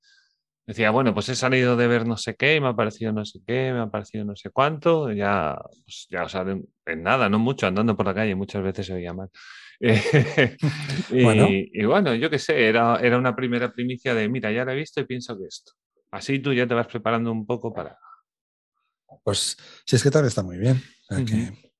decía, 0.68 0.90
bueno, 0.92 1.14
pues 1.14 1.30
he 1.30 1.36
salido 1.36 1.78
de 1.78 1.88
ver 1.88 2.08
no 2.08 2.18
sé 2.18 2.36
qué, 2.36 2.60
me 2.60 2.68
ha 2.70 2.74
parecido 2.74 3.14
no 3.14 3.24
sé 3.24 3.40
qué, 3.46 3.72
me 3.72 3.80
ha 3.80 3.88
parecido 3.88 4.26
no 4.26 4.36
sé 4.36 4.50
cuánto, 4.50 5.12
ya, 5.12 5.58
pues 5.86 6.08
ya 6.10 6.24
o 6.24 6.30
sea, 6.30 6.42
en, 6.42 6.66
en 6.88 7.04
nada, 7.04 7.30
no 7.30 7.38
mucho, 7.40 7.68
andando 7.68 7.96
por 7.96 8.06
la 8.08 8.16
calle, 8.16 8.34
muchas 8.36 8.64
veces 8.64 8.88
se 8.88 8.94
oía 8.94 9.14
mal. 9.14 9.30
Y, 11.12 11.24
Bueno. 11.24 11.48
y 11.50 11.86
bueno, 11.86 12.16
yo 12.16 12.30
qué 12.30 12.40
sé, 12.40 12.68
era, 12.68 12.98
era 12.98 13.18
una 13.18 13.36
primera 13.36 13.72
primicia 13.72 14.14
de, 14.14 14.28
mira, 14.30 14.52
ya 14.52 14.66
la 14.66 14.74
he 14.74 14.76
visto 14.76 15.00
y 15.02 15.06
pienso 15.06 15.38
que 15.38 15.46
esto. 15.46 15.74
Así 16.12 16.40
tú 16.40 16.54
ya 16.54 16.68
te 16.68 16.74
vas 16.74 16.88
preparando 16.88 17.32
un 17.32 17.46
poco 17.46 17.74
para... 17.74 17.98
Pues 19.24 19.58
si 19.86 19.96
es 19.96 20.04
que 20.04 20.12
también 20.12 20.28
está 20.30 20.44
muy 20.44 20.58
bien. 20.58 20.82
O 21.10 21.16
sea 21.16 21.26
que-. 21.26 21.72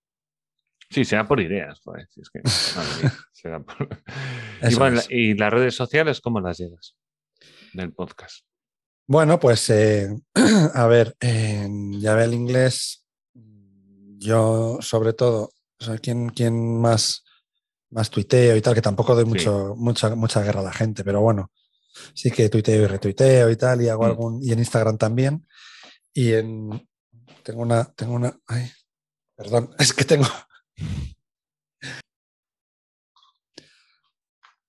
Sí, 0.90 1.04
sea 1.04 1.28
por 1.28 1.40
ideas, 1.42 1.80
joder, 1.82 2.08
si 2.10 2.22
es 2.22 2.30
que, 2.30 2.40
mía, 3.04 3.14
será 3.34 3.60
por- 3.60 3.90
y, 4.62 4.66
Eso 4.68 4.80
bueno, 4.80 5.00
es. 5.00 5.08
¿Y 5.10 5.34
las 5.34 5.52
redes 5.52 5.76
sociales 5.76 6.22
cómo 6.22 6.40
las 6.40 6.58
llevas 6.60 6.96
del 7.74 7.92
podcast? 7.92 8.46
Bueno, 9.08 9.40
pues 9.40 9.70
eh, 9.70 10.08
a 10.74 10.88
ver, 10.88 11.16
en 11.20 12.00
llave 12.00 12.24
el 12.24 12.34
inglés, 12.34 13.06
yo 13.34 14.78
sobre 14.82 15.14
todo, 15.14 15.52
soy 15.80 16.00
quien, 16.00 16.30
quien 16.30 16.80
más, 16.80 17.25
más 17.96 18.10
tuiteo 18.12 18.56
y 18.56 18.62
tal, 18.62 18.76
que 18.76 18.82
tampoco 18.82 19.16
doy 19.16 19.24
Sí. 19.24 19.30
mucho, 19.30 19.74
mucha, 19.78 20.14
mucha 20.16 20.42
guerra 20.44 20.60
a 20.60 20.66
la 20.66 20.74
gente, 20.74 21.04
pero 21.04 21.22
bueno, 21.22 21.50
sí 22.14 22.30
que 22.30 22.50
tuiteo 22.50 22.84
y 22.84 22.88
retuiteo 22.88 23.50
y 23.50 23.56
tal, 23.56 23.82
y 23.82 23.90
hago 23.90 24.04
Mm. 24.04 24.06
algún, 24.06 24.44
y 24.44 24.52
en 24.52 24.60
Instagram 24.60 24.98
también. 24.98 25.48
Y 26.14 26.34
en 26.34 26.88
tengo 27.44 27.62
una, 27.62 27.86
tengo 27.96 28.14
una, 28.16 28.38
ay, 28.48 28.70
perdón, 29.36 29.70
es 29.80 29.94
que 29.94 30.04
tengo. 30.06 30.28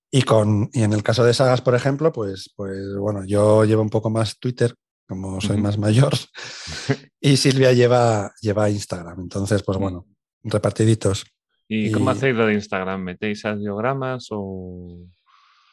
Y 0.09 0.21
con, 0.23 0.69
y 0.73 0.83
en 0.83 0.93
el 0.93 1.03
caso 1.03 1.23
de 1.25 1.33
sagas, 1.33 1.61
por 1.61 1.75
ejemplo, 1.75 2.11
pues, 2.13 2.51
pues 2.55 2.95
bueno, 2.97 3.25
yo 3.25 3.65
llevo 3.65 3.81
un 3.81 3.89
poco 3.89 4.09
más 4.09 4.39
Twitter, 4.39 4.73
como 5.07 5.41
soy 5.41 5.57
más 5.57 5.77
mayor, 5.77 6.13
y 7.19 7.35
Silvia 7.37 7.73
lleva, 7.73 8.31
lleva 8.41 8.69
Instagram. 8.69 9.19
Entonces, 9.19 9.63
pues 9.63 9.77
Mm. 9.77 9.81
bueno, 9.81 10.05
repartiditos. 10.43 11.25
¿Y, 11.67 11.91
cómo 11.91 12.09
hacéis 12.09 12.35
lo 12.35 12.45
de 12.45 12.53
Instagram? 12.53 13.01
¿Metéis 13.01 13.43
audiogramas 13.45 14.27
o, 14.31 14.99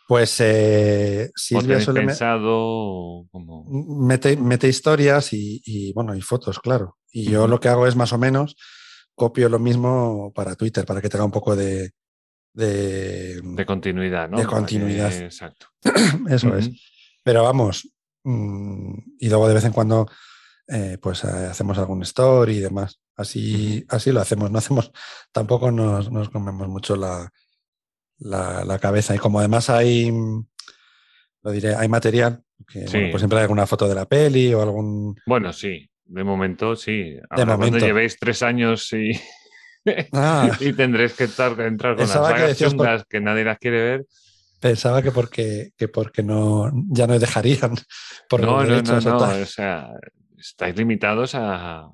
Pues 0.09 0.40
eh, 0.40 1.30
Silvia 1.36 1.80
suele 1.80 2.01
pensado 2.01 3.26
como... 3.30 3.64
mete, 3.68 4.36
mete 4.36 4.68
historias 4.68 5.32
y, 5.32 5.62
y, 5.64 5.92
bueno, 5.92 6.14
y 6.14 6.20
fotos, 6.20 6.59
claro. 6.59 6.97
Y 7.12 7.30
yo 7.30 7.47
lo 7.47 7.61
que 7.61 7.68
hago 7.68 7.86
es 7.86 7.95
más 7.95 8.12
o 8.12 8.18
menos 8.18 8.57
copio 9.14 9.49
lo 9.49 9.59
mismo 9.59 10.32
para 10.34 10.57
Twitter, 10.57 10.84
para 10.84 11.01
que 11.01 11.09
tenga 11.09 11.24
un 11.24 11.30
poco 11.30 11.55
de, 11.55 11.92
de, 12.53 13.40
De 13.42 13.66
continuidad, 13.66 14.28
¿no? 14.28 14.38
De 14.38 14.45
que- 14.45 14.49
continuidad. 14.51 15.12
Exacto. 15.12 15.68
Eso 16.28 16.57
es. 16.57 16.70
Pero 17.22 17.42
vamos, 17.45 17.88
mm, 18.24 18.99
y 19.20 19.28
luego 19.28 19.49
de 19.49 19.55
vez 19.55 19.64
en 19.64 19.72
cuando 19.72 20.07
eh, 20.68 20.98
pues 21.00 21.24
eh, 21.24 21.28
hacemos 21.50 21.78
algún 21.78 22.02
story 22.02 22.56
y 22.56 22.60
demás. 22.60 23.00
Así, 23.16 23.84
así 23.88 24.10
lo 24.12 24.20
hacemos, 24.20 24.50
no 24.50 24.58
hacemos, 24.58 24.90
tampoco 25.32 25.70
nos, 25.70 26.10
nos 26.10 26.28
comemos 26.30 26.68
mucho 26.68 26.96
la, 26.96 27.30
la, 28.18 28.64
la 28.64 28.78
cabeza. 28.78 29.14
Y 29.14 29.18
como 29.18 29.38
además 29.38 29.70
hay, 29.70 30.10
mm, 30.10 30.46
lo 31.42 31.50
diré, 31.50 31.74
hay 31.74 31.88
material, 31.88 32.42
que 32.66 32.86
Sí. 32.88 32.96
bueno, 32.96 33.10
pues 33.12 33.20
siempre 33.20 33.38
hay 33.38 33.42
alguna 33.42 33.66
foto 33.66 33.88
de 33.88 33.94
la 33.94 34.06
peli 34.06 34.52
o 34.54 34.62
algún... 34.62 35.14
Bueno, 35.26 35.52
sí, 35.52 35.88
de 36.06 36.24
momento 36.24 36.74
sí. 36.76 37.16
Ahora, 37.30 37.44
cuando 37.46 37.66
momento. 37.66 37.86
llevéis 37.86 38.18
tres 38.18 38.42
años 38.42 38.92
y, 38.92 39.12
Ah, 40.12 40.50
y 40.60 40.72
tendréis 40.72 41.12
que 41.12 41.24
estar, 41.24 41.52
entrar 41.60 41.94
con 41.94 42.00
las 42.06 42.10
Pensaba 42.10 42.34
que 42.34 42.42
decías 42.42 42.74
por- 42.74 42.86
chungas 42.86 43.04
que 43.08 43.20
nadie 43.20 43.44
las 43.44 43.58
quiere 43.58 43.82
ver. 43.82 44.06
pensaba 44.58 45.02
que 45.02 45.10
porque, 45.12 45.72
que 45.76 45.88
porque 45.88 46.22
no, 46.22 46.70
ya 46.88 47.06
no 47.06 47.18
dejarían 47.18 47.74
por 48.30 48.40
no, 48.40 48.64
no, 48.64 48.80
no, 48.82 49.00
no. 49.00 49.16
O 49.18 49.44
sea, 49.46 49.90
estáis 50.49 50.76
limitados 50.76 51.34
a. 51.34 51.88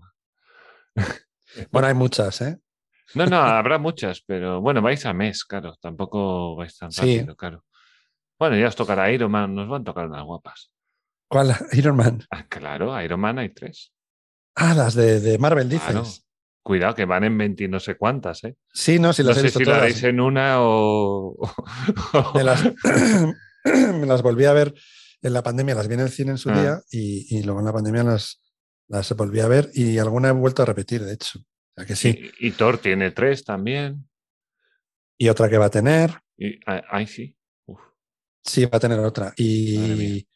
Bueno, 1.72 1.88
hay 1.88 1.94
muchas, 1.94 2.40
¿eh? 2.42 2.59
No, 3.16 3.26
no, 3.26 3.38
habrá 3.40 3.76
muchas, 3.78 4.22
pero 4.24 4.61
bueno, 4.61 4.80
vais 4.80 5.05
a 5.05 5.12
mes, 5.12 5.44
claro. 5.44 5.74
Tampoco 5.80 6.55
vais 6.55 6.76
tan 6.78 6.92
Sí. 6.92 7.18
rápido, 7.18 7.34
claro. 7.36 7.64
Bueno, 8.38 8.57
ya 8.57 8.68
os 8.68 8.76
tocará 8.76 9.11
Iron 9.11 9.32
Man, 9.32 9.53
nos 9.57 9.68
van 9.68 9.82
a 9.82 9.84
tocar 9.84 10.07
unas 10.07 10.22
guapas. 10.24 10.70
¿Cuál? 11.28 11.57
Iron 11.72 11.96
Man. 11.96 12.22
Ah, 12.30 12.46
claro, 12.48 13.01
Iron 13.03 13.18
Man 13.18 13.40
hay 13.40 13.48
tres. 13.48 13.92
Ah, 14.55 14.74
las 14.74 14.94
de, 14.94 15.18
de 15.18 15.38
Marvel, 15.38 15.68
dices. 15.68 15.88
Claro. 15.90 16.05
Cuidado, 16.62 16.94
que 16.94 17.05
van 17.05 17.24
en 17.24 17.36
20 17.36 17.64
y 17.64 17.68
no 17.68 17.80
sé 17.80 17.96
cuántas, 17.96 18.44
¿eh? 18.44 18.55
Sí, 18.72 19.01
no, 19.01 19.12
si 19.12 19.22
no 19.22 19.30
las 19.30 19.38
he 19.38 19.40
sé 19.40 19.46
visto 19.46 19.59
si 19.59 19.64
la 19.64 19.78
todas. 19.78 20.03
en 20.05 20.20
una 20.20 20.57
o. 20.61 21.36
Me 22.34 22.44
las, 22.44 22.62
me 23.64 24.07
las 24.07 24.22
volví 24.22 24.44
a 24.44 24.53
ver 24.53 24.72
en 25.22 25.32
la 25.32 25.42
pandemia, 25.42 25.74
las 25.74 25.88
vi 25.88 25.94
en 25.94 26.00
el 26.00 26.10
cine 26.10 26.32
en 26.32 26.38
su 26.38 26.50
Ah. 26.50 26.60
día 26.60 26.80
y, 26.90 27.36
y 27.38 27.42
luego 27.42 27.60
en 27.60 27.66
la 27.66 27.72
pandemia 27.72 28.02
las, 28.04 28.40
las 28.88 29.14
volví 29.16 29.40
a 29.40 29.48
ver 29.48 29.70
y 29.74 29.98
alguna 29.98 30.28
he 30.28 30.32
vuelto 30.32 30.62
a 30.62 30.66
repetir, 30.66 31.04
de 31.04 31.14
hecho. 31.14 31.38
O 31.40 31.44
sea 31.76 31.86
que 31.86 31.96
sí. 31.96 32.32
Y, 32.40 32.48
y 32.48 32.50
Thor 32.52 32.78
tiene 32.78 33.10
tres 33.10 33.44
también. 33.44 34.08
Y 35.18 35.28
otra 35.28 35.48
que 35.50 35.58
va 35.58 35.66
a 35.66 35.70
tener, 35.70 36.12
Y, 36.38 36.58
ah, 36.66 36.82
ay, 36.90 37.06
sí. 37.06 37.36
Uf. 37.66 37.78
sí, 38.42 38.64
va 38.64 38.78
a 38.78 38.80
tener 38.80 38.98
otra. 39.00 39.32
Y, 39.36 40.26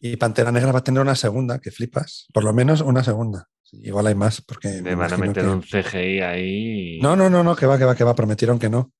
y 0.00 0.16
Pantera 0.16 0.52
Negra 0.52 0.72
va 0.72 0.80
a 0.80 0.84
tener 0.84 1.00
una 1.00 1.14
segunda, 1.16 1.58
que 1.58 1.70
flipas. 1.70 2.26
Por 2.34 2.44
lo 2.44 2.52
menos 2.52 2.80
una 2.82 3.02
segunda. 3.02 3.48
Igual 3.72 4.08
hay 4.08 4.14
más, 4.14 4.42
porque. 4.42 4.82
me 4.82 4.94
van 4.94 5.14
a 5.14 5.16
meter 5.16 5.44
que- 5.44 5.48
un 5.48 5.62
CGI 5.62 6.20
ahí. 6.20 6.96
y- 6.98 7.00
No, 7.00 7.16
no, 7.16 7.30
no, 7.30 7.42
no, 7.42 7.56
que 7.56 7.64
va, 7.64 7.78
que 7.78 7.86
va, 7.86 7.94
que 7.96 8.04
va. 8.04 8.14
Prometieron 8.14 8.58
que 8.58 8.68
no. 8.68 8.92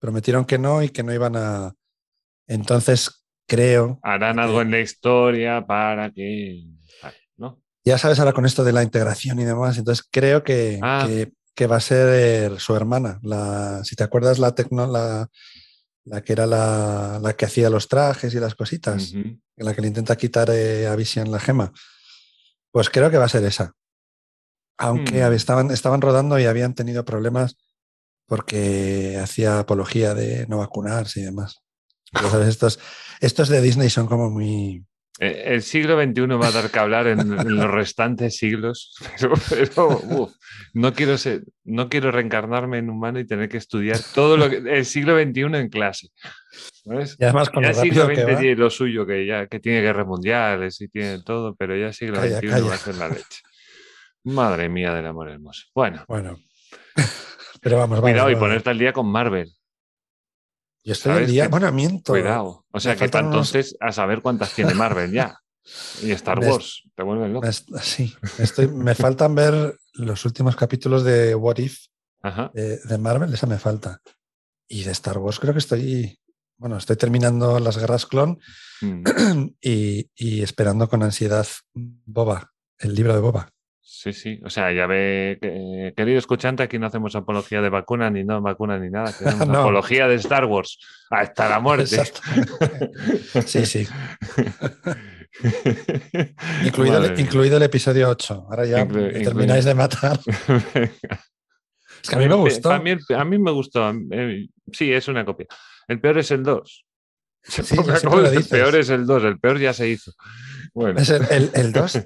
Prometieron 0.00 0.44
que 0.44 0.58
no 0.58 0.82
y 0.82 0.88
que 0.88 1.04
no 1.04 1.14
iban 1.14 1.36
a. 1.36 1.72
Entonces, 2.48 3.24
creo. 3.46 3.98
Harán 4.02 4.38
algo 4.38 4.60
en 4.62 4.70
la 4.70 4.80
historia 4.80 5.64
para 5.66 6.10
que. 6.10 6.64
¿no? 7.36 7.60
Ya 7.84 7.98
sabes 7.98 8.18
ahora 8.18 8.32
con 8.32 8.46
esto 8.46 8.64
de 8.64 8.72
la 8.72 8.82
integración 8.82 9.38
y 9.38 9.44
demás, 9.44 9.78
entonces 9.78 10.04
creo 10.10 10.42
que, 10.42 10.80
Ah. 10.82 11.04
que, 11.06 11.32
que 11.54 11.66
va 11.66 11.76
a 11.76 11.80
ser 11.80 12.58
su 12.60 12.74
hermana. 12.74 13.18
La, 13.22 13.82
si 13.84 13.94
te 13.96 14.02
acuerdas, 14.04 14.38
la, 14.38 14.54
tecno, 14.54 14.86
la, 14.86 15.28
la 16.04 16.20
que 16.22 16.32
era 16.32 16.46
la, 16.46 17.18
la 17.22 17.32
que 17.34 17.44
hacía 17.44 17.70
los 17.70 17.88
trajes 17.88 18.34
y 18.34 18.40
las 18.40 18.54
cositas, 18.54 19.12
Ujú. 19.12 19.38
la 19.56 19.74
que 19.74 19.82
le 19.82 19.88
intenta 19.88 20.16
quitar 20.16 20.50
eh, 20.50 20.86
a 20.86 20.96
Vision 20.96 21.30
la 21.30 21.38
gema. 21.38 21.72
Pues 22.72 22.90
creo 22.90 23.10
que 23.10 23.18
va 23.18 23.24
a 23.26 23.28
ser 23.28 23.44
esa. 23.44 23.72
Aunque 24.78 25.24
Hmm. 25.24 25.32
estaban, 25.32 25.70
estaban 25.70 26.00
rodando 26.00 26.38
y 26.38 26.44
habían 26.46 26.74
tenido 26.74 27.04
problemas 27.04 27.56
porque 28.26 29.18
hacía 29.22 29.60
apología 29.60 30.14
de 30.14 30.46
no 30.48 30.58
vacunarse 30.58 31.20
y 31.20 31.24
demás. 31.24 31.60
Ya 32.12 32.28
sabes, 32.30 32.48
estos, 32.48 32.78
estos 33.20 33.48
de 33.48 33.60
Disney 33.60 33.90
son 33.90 34.06
como 34.06 34.30
muy... 34.30 34.84
Eh, 35.18 35.44
El 35.46 35.62
siglo 35.62 35.98
XXI 35.98 36.26
va 36.36 36.48
a 36.48 36.52
dar 36.52 36.70
que 36.70 36.78
hablar 36.78 37.06
en, 37.06 37.20
en 37.20 37.56
los 37.56 37.70
restantes 37.70 38.36
siglos, 38.36 38.94
pero, 39.18 39.32
pero, 39.48 39.88
uf, 39.88 40.32
no, 40.74 40.92
quiero 40.92 41.16
ser, 41.16 41.42
no 41.64 41.88
quiero 41.88 42.10
reencarnarme 42.10 42.78
en 42.78 42.90
humano 42.90 43.18
y 43.18 43.26
tener 43.26 43.48
que 43.48 43.56
estudiar 43.56 43.98
todo 44.14 44.36
lo 44.36 44.50
que, 44.50 44.56
el 44.58 44.84
siglo 44.84 45.18
XXI 45.18 45.40
en 45.56 45.68
clase. 45.70 46.08
¿sabes? 46.84 47.16
Y 47.18 47.24
además 47.24 47.48
con 47.48 47.62
Ya 47.62 47.70
el 47.70 47.74
siglo 47.76 48.04
XX 48.04 48.18
va. 48.26 48.38
tiene 48.38 48.56
lo 48.56 48.68
suyo, 48.68 49.06
que 49.06 49.24
ya 49.26 49.46
que 49.46 49.58
tiene 49.58 49.80
guerras 49.80 50.06
mundiales 50.06 50.78
y 50.82 50.88
tiene 50.88 51.22
todo, 51.22 51.54
pero 51.56 51.74
ya 51.76 51.86
el 51.86 51.94
siglo 51.94 52.20
Calla, 52.20 52.36
XXI 52.38 52.48
calla. 52.48 52.64
va 52.68 52.74
a 52.74 52.78
ser 52.78 52.94
la 52.96 53.08
leche. 53.08 53.42
Madre 54.24 54.68
mía 54.68 54.92
del 54.94 55.06
amor 55.06 55.30
hermoso. 55.30 55.62
Bueno, 55.74 56.04
Bueno. 56.08 56.36
Pero 57.62 57.78
vamos, 57.78 57.98
vamos. 57.98 58.10
cuidado 58.10 58.30
y 58.30 58.34
vamos. 58.34 58.48
ponerte 58.48 58.70
al 58.70 58.78
día 58.78 58.92
con 58.92 59.10
Marvel. 59.10 59.50
Yo 60.86 60.92
estoy 60.92 61.12
al 61.12 61.26
día. 61.26 61.48
Bueno, 61.48 61.70
miento. 61.72 62.12
Cuidado. 62.12 62.64
O 62.70 62.80
sea 62.80 62.92
Me 62.94 62.98
que 62.98 63.08
para 63.08 63.26
unos- 63.26 63.52
entonces 63.54 63.76
a 63.80 63.92
saber 63.92 64.22
cuántas 64.22 64.52
tiene 64.54 64.72
Marvel 64.74 65.10
ya. 65.12 65.38
Y 66.02 66.12
Star 66.12 66.40
Me 66.40 66.48
Wars. 66.48 66.84
Te 66.94 67.02
vuelven 67.02 67.32
loco. 67.32 67.46
Me 67.46 67.52
sí, 67.82 68.14
estoy, 68.38 68.68
me 68.68 68.94
faltan 68.94 69.34
ver 69.34 69.76
los 69.94 70.24
últimos 70.24 70.54
capítulos 70.54 71.02
de 71.02 71.34
What 71.34 71.58
If 71.58 71.86
Ajá. 72.22 72.50
de, 72.54 72.78
de 72.78 72.98
Marvel, 72.98 73.34
esa 73.34 73.46
me 73.48 73.58
falta. 73.58 74.00
Y 74.68 74.84
de 74.84 74.92
Star 74.92 75.18
Wars 75.18 75.40
creo 75.40 75.52
que 75.52 75.58
estoy, 75.58 76.18
bueno, 76.56 76.76
estoy 76.76 76.96
terminando 76.96 77.58
las 77.60 77.76
guerras 77.78 78.06
clon 78.06 78.38
Mm. 78.82 79.04
y, 79.62 80.10
y 80.14 80.42
esperando 80.42 80.86
con 80.88 81.02
ansiedad 81.02 81.46
Boba, 81.74 82.52
el 82.78 82.94
libro 82.94 83.14
de 83.14 83.20
Boba. 83.20 83.48
Sí, 83.88 84.12
sí. 84.12 84.40
O 84.44 84.50
sea, 84.50 84.72
ya 84.72 84.86
ve, 84.86 85.38
que- 85.40 85.94
querido 85.96 86.18
escuchante, 86.18 86.62
aquí 86.64 86.76
no 86.76 86.86
hacemos 86.86 87.14
apología 87.14 87.62
de 87.62 87.68
vacuna, 87.68 88.10
ni 88.10 88.24
no 88.24 88.42
vacuna, 88.42 88.78
ni 88.80 88.90
nada. 88.90 89.04
Hacemos 89.10 89.46
No. 89.46 89.60
apología 89.60 90.08
de 90.08 90.16
Star 90.16 90.44
Wars. 90.46 90.78
Hasta 91.08 91.48
la 91.48 91.60
muerte. 91.60 91.94
Exacto. 91.96 92.20
Sí, 93.46 93.64
sí. 93.64 93.86
Incluido, 96.64 97.04
el, 97.04 97.20
incluido 97.20 97.56
el 97.58 97.62
episodio 97.62 98.08
8. 98.10 98.46
Ahora 98.50 98.64
ya 98.66 98.84
Inclu- 98.86 99.12
me 99.12 99.20
termináis 99.20 99.64
de 99.64 99.74
matar. 99.74 100.18
Es 102.02 102.08
que 102.10 102.16
a 102.16 102.18
mí 102.18 102.28
me 102.28 102.34
gustó. 102.34 102.72
A 102.72 102.78
mí, 102.80 102.92
a 103.16 103.24
mí 103.24 103.38
me 103.38 103.50
gustó. 103.52 103.90
eh, 104.10 104.48
Sí, 104.72 104.92
es 104.92 105.06
una 105.08 105.24
copia. 105.24 105.46
El 105.86 106.00
peor 106.00 106.18
es 106.18 106.30
el 106.32 106.42
2. 106.42 106.84
Sí, 107.44 107.62
el 107.76 108.44
peor 108.44 108.74
es 108.76 108.90
el 108.90 109.06
2. 109.06 109.24
El 109.24 109.38
peor 109.38 109.58
ya 109.60 109.72
se 109.72 109.88
hizo. 109.88 110.12
Bueno. 110.74 110.98
Es 111.00 111.10
el, 111.10 111.22
el, 111.30 111.50
el 111.54 111.72
2. 111.72 112.00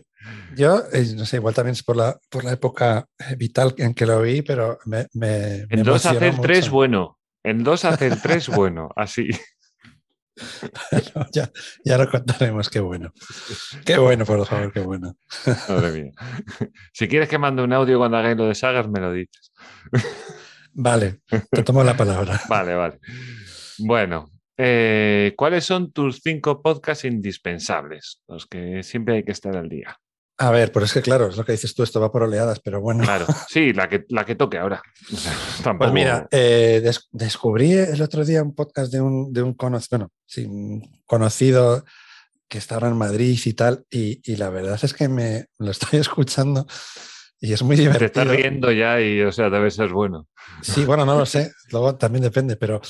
Yo, 0.55 0.83
eh, 0.93 1.07
no 1.16 1.25
sé, 1.25 1.37
igual 1.37 1.55
también 1.55 1.73
es 1.73 1.83
por 1.83 1.97
la, 1.97 2.18
por 2.29 2.45
la 2.45 2.53
época 2.53 3.07
eh, 3.18 3.37
vital 3.37 3.75
en 3.79 3.95
que 3.95 4.07
lo 4.07 4.21
vi, 4.21 4.43
pero 4.43 4.79
me, 4.87 5.07
me, 5.14 5.66
me 5.68 5.77
El 5.77 5.83
2 5.85 6.07
hace 6.07 6.16
emocionó 6.16 6.37
el 6.37 6.41
3 6.41 6.61
mucho. 6.61 6.73
bueno. 6.73 7.18
El 7.43 7.64
2 7.64 7.85
hace 7.87 8.07
el 8.09 8.21
3 8.21 8.49
bueno. 8.49 8.91
Así. 8.97 9.29
ya, 11.33 11.51
ya 11.85 11.99
lo 11.99 12.11
contaremos, 12.11 12.68
qué 12.68 12.81
bueno. 12.81 13.12
Qué 13.85 13.99
bueno, 13.99 14.25
por 14.25 14.47
favor, 14.47 14.73
qué 14.73 14.81
bueno. 14.81 15.16
Madre 15.68 16.03
mía. 16.03 16.12
Si 16.93 17.09
quieres 17.09 17.29
que 17.29 17.39
mande 17.39 17.62
un 17.62 17.73
audio 17.73 17.99
cuando 17.99 18.16
hagáis 18.16 18.37
lo 18.37 18.47
de 18.47 18.55
sagas, 18.55 18.89
me 18.89 19.01
lo 19.01 19.12
dices. 19.12 19.53
Vale, 20.73 21.21
te 21.51 21.62
tomo 21.62 21.83
la 21.83 21.97
palabra. 21.97 22.41
Vale, 22.49 22.75
vale. 22.75 23.01
Bueno, 23.79 24.31
eh, 24.57 25.35
¿cuáles 25.37 25.64
son 25.64 25.93
tus 25.93 26.21
cinco 26.23 26.62
podcasts 26.62 27.05
indispensables? 27.05 28.23
Los 28.29 28.47
que 28.47 28.83
siempre 28.83 29.16
hay 29.16 29.25
que 29.25 29.33
estar 29.33 29.57
al 29.57 29.68
día. 29.68 29.97
A 30.43 30.51
ver, 30.51 30.72
pero 30.72 30.86
es 30.86 30.93
que 30.95 31.03
claro, 31.03 31.28
es 31.28 31.36
lo 31.36 31.45
que 31.45 31.53
dices 31.53 31.74
tú, 31.74 31.82
esto 31.82 32.01
va 32.01 32.11
por 32.11 32.22
oleadas, 32.22 32.61
pero 32.61 32.80
bueno. 32.80 33.05
Claro, 33.05 33.26
sí, 33.49 33.74
la 33.74 33.88
que, 33.91 34.07
la 34.09 34.24
que 34.24 34.34
toque 34.36 34.57
ahora. 34.59 34.80
Tampoco... 35.62 35.91
Pues 35.91 35.93
mira, 35.93 36.26
eh, 36.30 36.80
des- 36.82 37.09
descubrí 37.12 37.72
el 37.72 38.01
otro 38.01 38.24
día 38.24 38.43
un 38.43 38.55
podcast 38.55 38.91
de 38.91 39.01
un, 39.03 39.32
de 39.34 39.43
un 39.43 39.53
conocido, 39.53 39.99
bueno, 39.99 40.12
sí, 40.24 40.47
un 40.47 41.03
conocido 41.05 41.84
que 42.49 42.57
está 42.59 42.76
ahora 42.76 42.88
en 42.88 42.97
Madrid 42.97 43.38
y 43.45 43.53
tal, 43.53 43.84
y, 43.91 44.20
y 44.24 44.36
la 44.36 44.49
verdad 44.49 44.80
es 44.82 44.95
que 44.95 45.09
me 45.09 45.47
lo 45.59 45.70
estoy 45.70 45.99
escuchando 46.01 46.66
y 47.38 47.53
es 47.53 47.62
muy 47.62 47.76
te 47.76 47.82
divertido. 47.82 48.07
estás 48.07 48.28
riendo 48.28 48.72
ya 48.72 48.99
y, 49.01 49.20
o 49.20 49.32
sea, 49.32 49.51
debe 49.51 49.70
ser 49.70 49.91
bueno. 49.91 50.26
Sí, 50.62 50.84
bueno, 50.86 51.05
no 51.05 51.18
lo 51.18 51.26
sé, 51.26 51.53
luego 51.70 51.97
también 51.97 52.22
depende, 52.22 52.57
pero... 52.57 52.80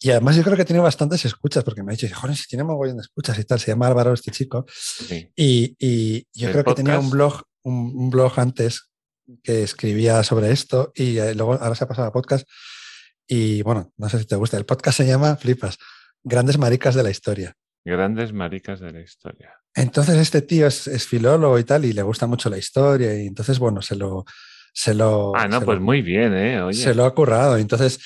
Y 0.00 0.10
además 0.10 0.36
yo 0.36 0.42
creo 0.42 0.56
que 0.56 0.64
tiene 0.64 0.80
bastantes 0.82 1.24
escuchas, 1.24 1.64
porque 1.64 1.82
me 1.82 1.92
ha 1.92 1.96
dicho, 1.96 2.06
joder, 2.14 2.36
si 2.36 2.46
tiene 2.46 2.64
mogollón 2.64 2.96
de 2.98 3.02
escuchas 3.02 3.38
y 3.38 3.44
tal, 3.44 3.58
se 3.58 3.68
llama 3.72 3.86
Álvaro 3.86 4.12
este 4.12 4.30
chico, 4.30 4.66
Sí. 4.68 5.30
y, 5.34 5.74
y 5.78 6.26
yo 6.34 6.48
¿El 6.48 6.52
creo 6.52 6.64
que 6.64 6.74
tenía 6.74 6.94
un 6.98 7.10
podcast? 7.10 7.12
blog, 7.14 7.42
un, 7.62 7.92
un 7.96 8.10
blog 8.10 8.38
antes 8.38 8.90
que 9.42 9.62
escribía 9.62 10.22
sobre 10.22 10.50
esto 10.52 10.92
y 10.94 11.16
eh, 11.18 11.34
luego 11.34 11.54
ahora 11.54 11.74
se 11.74 11.84
ha 11.84 11.88
pasado 11.88 12.08
a 12.08 12.12
podcast. 12.12 12.46
Y 13.26 13.62
bueno, 13.62 13.92
no 13.96 14.08
sé 14.08 14.18
si 14.20 14.26
te 14.26 14.36
gusta. 14.36 14.56
El 14.56 14.66
podcast 14.66 14.98
se 14.98 15.06
llama, 15.06 15.34
flipas, 15.36 15.78
Grandes 16.22 16.58
Maricas 16.58 16.94
de 16.94 17.02
la 17.02 17.10
Historia. 17.10 17.54
Grandes 17.84 18.32
maricas 18.32 18.80
de 18.80 18.92
la 18.92 19.00
historia. 19.00 19.54
Entonces 19.74 20.16
este 20.16 20.42
tío 20.42 20.66
es, 20.66 20.86
es 20.88 21.06
filólogo 21.06 21.58
y 21.58 21.64
tal 21.64 21.84
y 21.84 21.92
le 21.92 22.02
gusta 22.02 22.26
mucho 22.26 22.50
la 22.50 22.58
historia 22.58 23.20
y 23.20 23.26
entonces, 23.26 23.58
bueno, 23.58 23.80
se 23.82 23.96
lo... 23.96 24.24
Se 24.72 24.92
lo 24.92 25.34
Ah, 25.34 25.48
no, 25.48 25.62
pues 25.62 25.78
lo- 25.78 25.84
muy 25.84 26.02
bien, 26.02 26.34
¿eh? 26.34 26.60
Oye, 26.60 26.76
Se 26.82 26.94
lo 26.94 27.04
ha 27.06 27.14
currado. 27.14 27.56
Entonces... 27.56 27.98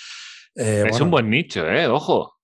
eh, 0.56 0.82
es 0.84 0.90
bueno, 0.90 1.04
un 1.06 1.10
buen 1.10 1.30
nicho, 1.30 1.66
¿eh? 1.68 1.86
Ojo. 1.86 2.34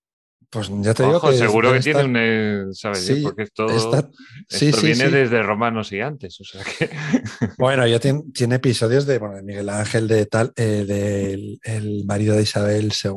Pues 0.49 0.69
ya 0.81 0.93
te 0.93 1.03
digo 1.03 1.17
Ojo, 1.17 1.29
que. 1.29 1.37
seguro 1.37 1.73
que 1.73 1.81
tiene 1.81 2.03
un. 2.05 2.15
eh, 2.17 2.63
¿Sabes? 2.71 3.05
Sí, 3.05 3.21
Porque 3.21 3.43
esto, 3.43 3.67
está- 3.67 4.09
sí, 4.47 4.67
esto 4.69 4.79
sí, 4.79 4.85
viene 4.87 5.09
desde 5.09 5.43
romanos 5.43 5.91
y 5.91 5.99
antes. 5.99 6.39
O 6.39 6.45
sea 6.45 6.63
que. 6.63 6.89
Bueno, 7.57 7.85
ya 7.85 7.99
tiene, 7.99 8.23
tiene 8.33 8.55
episodios 8.55 9.05
de, 9.05 9.17
bueno, 9.19 9.35
de 9.35 9.43
Miguel 9.43 9.67
Ángel, 9.67 10.07
de 10.07 10.25
tal, 10.25 10.53
eh, 10.55 10.85
del 10.87 11.59
el 11.63 12.05
marido 12.05 12.35
de 12.35 12.43
Isabel 12.43 12.85
II, 13.03 13.11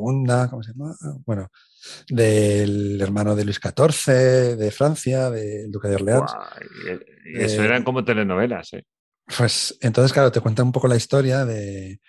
¿cómo 0.49 0.61
se 0.61 0.73
llama? 0.73 0.93
Bueno, 1.25 1.47
del 2.09 2.99
hermano 3.01 3.35
de 3.35 3.45
Luis 3.45 3.59
XIV, 3.59 4.57
de 4.57 4.71
Francia, 4.71 5.29
del 5.29 5.71
duque 5.71 5.87
de 5.87 5.95
Orleans. 5.95 6.31
Y- 6.85 7.37
y 7.39 7.41
eso 7.43 7.61
Eh, 7.61 7.65
eran 7.65 7.83
como 7.83 8.03
telenovelas, 8.03 8.73
¿eh? 8.73 8.83
Pues 9.37 9.77
entonces, 9.81 10.11
claro, 10.11 10.31
te 10.31 10.41
cuenta 10.41 10.63
un 10.63 10.71
poco 10.73 10.87
la 10.89 10.95
historia 10.97 11.45
de, 11.45 12.01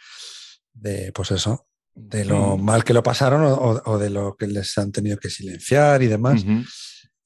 de 0.73 1.13
pues 1.15 1.31
eso, 1.31 1.67
de 1.95 2.25
lo 2.25 2.57
Mm. 2.57 2.65
mal 2.65 2.85
que 2.85 2.95
lo 2.95 3.03
pasaron 3.03 3.43
o, 3.45 3.99
de 3.99 4.11
lo 4.11 4.35
que 4.37 4.47
les 4.47 4.77
han 4.79 4.93
tenido 4.93 5.17
que 5.19 5.31
silenciar 5.31 6.03
y 6.03 6.07
demás. 6.07 6.45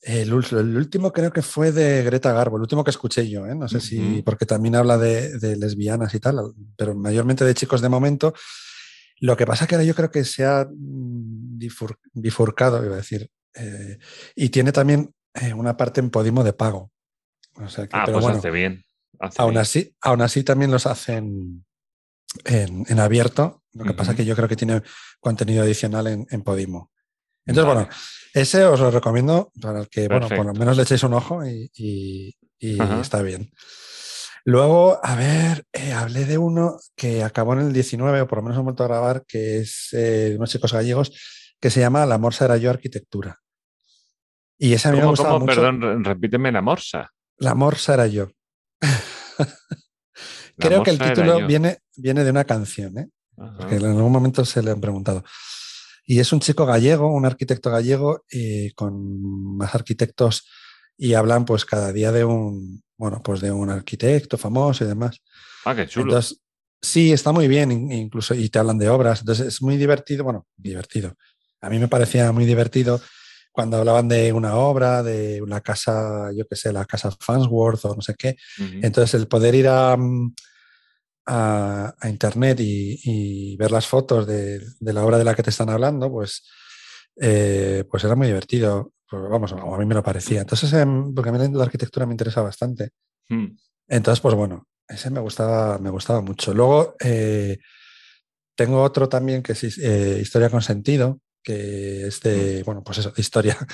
El, 0.01 0.33
último 0.33 1.13
creo 1.13 1.33
que 1.33 1.43
fue 1.43 1.73
de 1.73 2.05
Greta 2.05 2.33
Garbo, 2.33 2.57
el 2.57 2.63
último 2.63 2.85
que 2.85 2.91
escuché 2.91 3.29
yo, 3.29 3.45
¿eh? 3.47 3.55
no 3.57 3.69
sé 3.69 3.81
si, 3.81 4.23
porque 4.23 4.47
también 4.47 4.77
habla 4.77 4.99
de, 4.99 5.37
de 5.39 5.57
lesbianas 5.57 6.15
y 6.15 6.21
tal, 6.21 6.37
pero 6.77 6.95
mayormente 6.95 7.45
de 7.45 7.55
chicos 7.55 7.81
de 7.81 7.89
momento. 7.89 8.33
Lo 9.19 9.37
que 9.37 9.47
pasa 9.47 9.67
que 9.67 9.75
ahora 9.75 9.85
yo 9.85 9.95
creo 9.95 10.11
que 10.11 10.25
se 10.25 10.45
ha 10.45 10.65
mm, 10.71 11.59
bifur- 11.59 11.99
bifurcado, 12.13 12.85
iba 12.85 12.95
a 12.95 12.99
decir, 12.99 13.29
eh, 13.55 13.99
y 14.37 14.51
tiene 14.51 14.71
también 14.73 15.13
eh, 15.35 15.55
una 15.55 15.77
parte 15.77 16.01
en 16.01 16.11
Podimo 16.11 16.45
de 16.45 16.53
pago. 16.53 16.93
O 17.55 17.69
sea 17.69 17.87
que, 17.89 17.97
Ah, 17.97 18.03
pero 18.05 18.17
pues 18.19 18.25
bueno, 18.27 18.39
hace 18.39 18.51
bien. 18.51 18.85
hace 19.19 19.41
aún 19.43 19.53
bien. 19.53 19.63
así, 19.63 19.97
aún 20.03 20.21
así 20.23 20.45
también 20.45 20.71
los 20.71 20.87
hacen 20.87 21.66
en, 22.45 22.85
en 22.89 23.01
abierto. 23.01 23.63
Lo 23.73 23.85
que 23.85 23.93
pasa 23.95 24.13
Ujú. 24.13 24.19
que 24.19 24.25
yo 24.25 24.35
creo 24.37 24.49
que 24.49 24.57
tiene 24.57 24.83
contenido 25.21 25.63
adicional 25.63 26.07
en, 26.07 26.27
en 26.31 26.43
Podimo. 26.43 26.91
Entonces, 27.45 27.67
Vale. 27.75 27.85
bueno, 27.87 27.97
ese 28.35 28.65
os 28.65 28.81
lo 28.81 28.91
recomiendo 28.91 29.53
para 29.61 29.81
el 29.81 29.89
que, 29.89 30.09
bueno, 30.09 30.29
por 30.29 30.47
lo 30.47 30.55
menos 30.55 30.77
le 30.77 30.83
echéis 30.85 31.03
un 31.03 31.15
ojo 31.15 31.45
y, 31.47 31.71
y- 31.75 32.35
y 32.59 32.81
Ajá. 32.81 33.01
está 33.01 33.23
bien. 33.23 33.53
Luego, 34.45 34.99
a 35.05 35.15
ver, 35.17 35.65
eh, 35.73 35.93
hablé 35.93 36.25
de 36.25 36.39
uno 36.39 36.79
que 36.97 37.23
acabó 37.23 37.53
en 37.55 37.61
el 37.61 37.73
19, 37.73 38.21
o 38.23 38.27
por 38.29 38.39
lo 38.39 38.43
menos 38.45 38.59
he 38.59 38.63
vuelto 38.63 38.85
a 38.85 38.89
grabar, 38.89 39.25
que 39.27 39.59
es 39.59 39.89
eh, 39.93 40.31
de 40.31 40.37
unos 40.37 40.51
chicos 40.51 40.73
gallegos, 40.73 41.13
que 41.61 41.69
se 41.71 41.81
llama 41.81 42.07
La 42.07 42.17
Morsa 42.19 42.45
era 42.47 42.57
yo 42.57 42.71
arquitectura. 42.71 43.41
Y 44.59 44.73
ese 44.73 44.89
a 44.89 44.93
mí 44.93 44.97
me 44.99 45.03
¿Cómo, 45.03 45.11
gustaba 45.13 45.31
cómo? 45.35 45.47
mucho. 45.47 45.55
Perdón, 45.61 45.81
re- 45.83 45.99
repíteme 46.15 46.51
la 46.53 46.63
morsa. 46.63 47.11
La 47.39 47.55
Morsa 47.55 47.95
era 47.95 48.07
yo. 48.07 48.29
Creo 50.59 50.83
que 50.83 50.91
el 50.91 50.97
título 51.11 51.33
viene, 51.49 51.79
viene 51.97 52.25
de 52.25 52.31
una 52.31 52.45
canción, 52.45 52.99
¿eh? 52.99 53.09
Porque 53.59 53.77
en 53.77 53.85
algún 53.85 54.13
momento 54.13 54.45
se 54.45 54.63
le 54.63 54.71
han 54.71 54.81
preguntado. 54.81 55.25
Y 56.07 56.21
es 56.21 56.33
un 56.33 56.41
chico 56.41 56.65
gallego, 56.67 57.13
un 57.13 57.27
arquitecto 57.27 57.71
gallego, 57.71 58.25
eh, 58.33 58.73
con 58.75 59.57
más 59.57 59.75
arquitectos 59.75 60.47
y 60.97 61.15
hablan 61.15 61.45
pues 61.45 61.65
cada 61.65 61.93
día 61.93 62.13
de 62.13 62.25
un, 62.25 62.83
bueno, 62.97 63.23
pues 63.23 63.41
de 63.41 63.51
un 63.53 63.71
arquitecto 63.71 64.39
famoso 64.39 64.85
y 64.85 64.87
demás. 64.89 65.19
Ah, 65.65 65.75
qué 65.75 65.87
chulo. 65.87 66.07
Entonces, 66.07 66.41
sí, 66.81 67.13
está 67.13 67.33
muy 67.33 67.49
bien, 67.49 67.71
in- 67.73 67.93
incluso, 67.93 68.35
y 68.35 68.49
te 68.49 68.59
hablan 68.59 68.79
de 68.79 68.89
obras. 68.89 69.21
Entonces, 69.21 69.47
es 69.49 69.63
muy 69.63 69.77
divertido, 69.77 70.25
bueno, 70.25 70.47
divertido. 70.57 71.15
A 71.61 71.69
mí 71.69 71.79
me 71.79 71.89
parecía 71.89 72.31
muy 72.33 72.45
divertido 72.47 73.01
cuando 73.57 73.79
hablaban 73.79 74.07
de 74.07 74.35
una 74.35 74.57
obra, 74.57 75.03
de 75.03 75.41
una 75.41 75.63
casa, 75.63 76.31
yo 76.37 76.47
qué 76.47 76.57
sé, 76.57 76.75
la 76.75 76.85
casa 76.85 77.11
Fansworth 77.11 77.87
o 77.87 77.95
no 77.97 78.03
sé 78.03 78.15
qué. 78.15 78.37
Entonces, 78.83 79.15
el 79.15 79.29
poder 79.29 79.55
ir 79.55 79.67
a, 79.67 79.97
a, 81.27 81.95
a 81.99 82.09
internet 82.11 82.61
y, 82.61 83.01
y 83.03 83.57
ver 83.57 83.71
las 83.71 83.87
fotos 83.87 84.27
de, 84.27 84.61
de 84.79 84.93
la 84.93 85.03
obra 85.03 85.17
de 85.17 85.25
la 85.25 85.35
que 85.35 85.43
te 85.43 85.49
están 85.49 85.71
hablando, 85.71 86.11
pues, 86.11 86.43
eh, 87.19 87.85
pues 87.91 88.05
era 88.05 88.15
muy 88.15 88.27
divertido. 88.27 88.93
Pues 89.09 89.23
vamos, 89.23 89.53
a 89.53 89.79
mí 89.79 89.87
me 89.87 89.95
lo 89.95 90.03
parecía. 90.03 90.43
Entonces, 90.43 90.71
em, 90.75 91.15
porque 91.15 91.31
a 91.31 91.33
mí 91.33 91.39
la 91.51 91.65
arquitectura 91.65 92.05
me 92.05 92.13
interesa 92.13 92.43
bastante. 92.43 92.91
Mm. 93.31 93.57
Entonces, 93.89 94.21
pues 94.21 94.35
bueno, 94.35 94.67
ese 94.87 95.09
me 95.09 95.21
gustaba, 95.21 95.79
me 95.79 95.89
gustaba 95.89 96.21
mucho. 96.21 96.53
Luego, 96.53 96.95
eh, 97.01 97.57
tengo 98.55 98.83
otro 98.83 99.09
también 99.09 99.43
que 99.43 99.53
es 99.53 99.79
eh, 99.79 100.19
Historia 100.21 100.51
con 100.51 100.61
sentido, 100.61 101.21
que 101.47 102.09
es 102.09 102.21
de, 102.21 102.63
bueno, 102.65 102.83
pues 102.85 102.99
eso, 102.99 103.11
de 103.13 103.23
historia. 103.23 103.57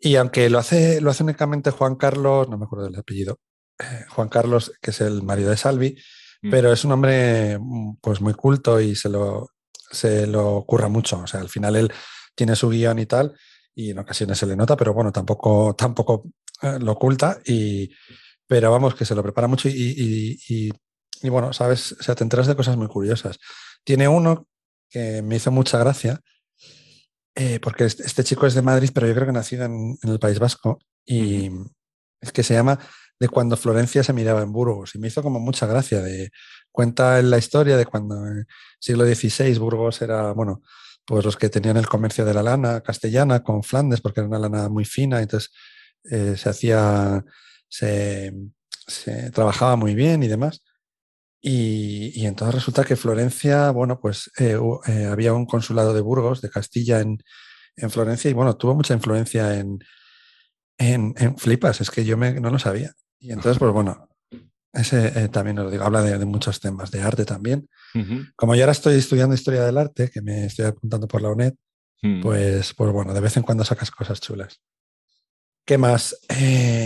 Y 0.00 0.14
aunque 0.14 0.48
lo 0.48 0.60
hace, 0.60 1.00
lo 1.00 1.10
hace 1.10 1.24
únicamente 1.24 1.72
Juan 1.72 1.96
Carlos, 1.96 2.48
no 2.48 2.56
me 2.56 2.66
acuerdo 2.66 2.84
del 2.86 2.94
apellido, 2.96 3.40
eh, 3.80 4.04
Juan 4.10 4.28
Carlos, 4.28 4.72
que 4.80 4.92
es 4.92 5.00
el 5.00 5.22
marido 5.24 5.50
de 5.50 5.56
Salvi, 5.56 5.96
Mm. 6.40 6.50
pero 6.52 6.72
es 6.72 6.84
un 6.84 6.92
hombre 6.92 7.58
mm, 7.58 7.96
pues 8.00 8.20
muy 8.20 8.32
culto 8.32 8.80
y 8.80 8.94
se 8.94 9.08
lo, 9.08 9.48
se 9.90 10.24
lo 10.28 10.64
curra 10.68 10.86
mucho. 10.88 11.18
O 11.18 11.26
sea, 11.26 11.40
al 11.40 11.48
final 11.48 11.74
él 11.74 11.92
tiene 12.36 12.54
su 12.54 12.68
guion 12.68 13.00
y 13.00 13.06
tal, 13.06 13.36
y 13.74 13.90
en 13.90 13.98
ocasiones 13.98 14.38
se 14.38 14.46
le 14.46 14.54
nota, 14.54 14.76
pero 14.76 14.94
bueno, 14.94 15.10
tampoco, 15.10 15.74
tampoco 15.76 16.30
eh, 16.62 16.78
lo 16.80 16.92
oculta. 16.92 17.40
Y, 17.44 17.90
pero 18.46 18.70
vamos, 18.70 18.94
que 18.94 19.04
se 19.04 19.16
lo 19.16 19.22
prepara 19.24 19.48
mucho 19.48 19.68
y, 19.68 19.72
y- 19.72 20.38
y- 20.48 20.70
y 21.22 21.28
bueno, 21.28 21.52
sabes, 21.52 21.90
o 21.98 22.02
sea, 22.04 22.14
te 22.14 22.22
enteras 22.22 22.46
de 22.46 22.54
cosas 22.54 22.76
muy 22.76 22.86
curiosas. 22.86 23.38
Tiene 23.82 24.06
uno 24.06 24.46
que 24.88 25.22
me 25.22 25.34
hizo 25.36 25.50
mucha 25.50 25.78
gracia, 25.78 26.20
eh, 27.40 27.60
porque 27.60 27.84
este, 27.84 28.24
chico 28.24 28.46
es 28.46 28.54
de 28.54 28.62
Madrid, 28.62 28.90
pero 28.92 29.06
yo 29.06 29.14
creo 29.14 29.26
que 29.26 29.32
nacido 29.32 29.64
en, 29.64 29.96
en 30.02 30.10
el 30.10 30.18
País 30.18 30.40
Vasco, 30.40 30.80
y 31.06 31.48
es 32.20 32.32
que 32.32 32.42
se 32.42 32.54
llama 32.54 32.80
De 33.20 33.28
cuando 33.28 33.56
Florencia 33.56 34.02
se 34.02 34.12
miraba 34.12 34.42
en 34.42 34.50
Burgos, 34.50 34.96
y 34.96 34.98
me 34.98 35.06
hizo 35.06 35.22
como 35.22 35.38
mucha 35.38 35.66
gracia. 35.66 36.02
De, 36.02 36.30
cuenta 36.72 37.22
la 37.22 37.38
historia 37.38 37.76
de 37.76 37.86
cuando 37.86 38.26
en 38.26 38.38
el 38.38 38.46
siglo 38.80 39.04
XVI 39.04 39.56
Burgos 39.56 40.02
era, 40.02 40.32
bueno, 40.32 40.62
pues 41.04 41.24
los 41.24 41.36
que 41.36 41.48
tenían 41.48 41.76
el 41.76 41.86
comercio 41.86 42.24
de 42.24 42.34
la 42.34 42.42
lana 42.42 42.80
castellana 42.80 43.44
con 43.44 43.62
Flandes, 43.62 44.00
porque 44.00 44.18
era 44.18 44.28
una 44.28 44.40
lana 44.40 44.68
muy 44.68 44.84
fina, 44.84 45.20
entonces 45.22 45.52
eh, 46.10 46.36
se 46.36 46.48
hacía, 46.48 47.24
se, 47.68 48.34
se 48.88 49.30
trabajaba 49.30 49.76
muy 49.76 49.94
bien 49.94 50.24
y 50.24 50.28
demás. 50.28 50.64
Y, 51.40 52.10
y 52.20 52.26
entonces 52.26 52.54
resulta 52.56 52.84
que 52.84 52.96
Florencia, 52.96 53.70
bueno, 53.70 54.00
pues 54.00 54.30
eh, 54.38 54.58
eh, 54.86 55.04
había 55.06 55.32
un 55.32 55.46
consulado 55.46 55.94
de 55.94 56.00
Burgos, 56.00 56.40
de 56.40 56.50
Castilla, 56.50 57.00
en, 57.00 57.18
en 57.76 57.90
Florencia, 57.90 58.30
y 58.30 58.34
bueno, 58.34 58.56
tuvo 58.56 58.74
mucha 58.74 58.94
influencia 58.94 59.56
en, 59.58 59.78
en, 60.78 61.14
en 61.16 61.36
Flipas, 61.38 61.80
es 61.80 61.90
que 61.90 62.04
yo 62.04 62.16
me- 62.16 62.40
no 62.40 62.50
lo 62.50 62.58
sabía. 62.58 62.92
Y 63.20 63.30
entonces, 63.32 63.58
pues 63.58 63.72
bueno, 63.72 64.08
ese 64.72 65.06
eh, 65.24 65.28
también 65.28 65.58
os 65.58 65.66
lo 65.66 65.70
digo, 65.70 65.84
habla 65.84 66.02
de, 66.02 66.18
de 66.18 66.24
muchos 66.24 66.60
temas, 66.60 66.90
de 66.90 67.02
arte 67.02 67.24
también. 67.24 67.68
Como 68.36 68.54
yo 68.54 68.62
ahora 68.62 68.72
estoy 68.72 68.96
estudiando 68.96 69.34
historia 69.34 69.64
del 69.64 69.78
arte, 69.78 70.10
que 70.10 70.20
me 70.22 70.44
estoy 70.46 70.66
apuntando 70.66 71.06
por 71.08 71.22
la 71.22 71.30
UNED, 71.30 71.54
Mm. 72.00 72.20
pues, 72.22 72.74
pues 72.74 72.92
bueno, 72.92 73.12
de 73.12 73.20
vez 73.20 73.36
en 73.36 73.42
cuando 73.42 73.64
sacas 73.64 73.90
cosas 73.90 74.20
chulas. 74.20 74.60
¿Qué 75.66 75.76
más? 75.76 76.16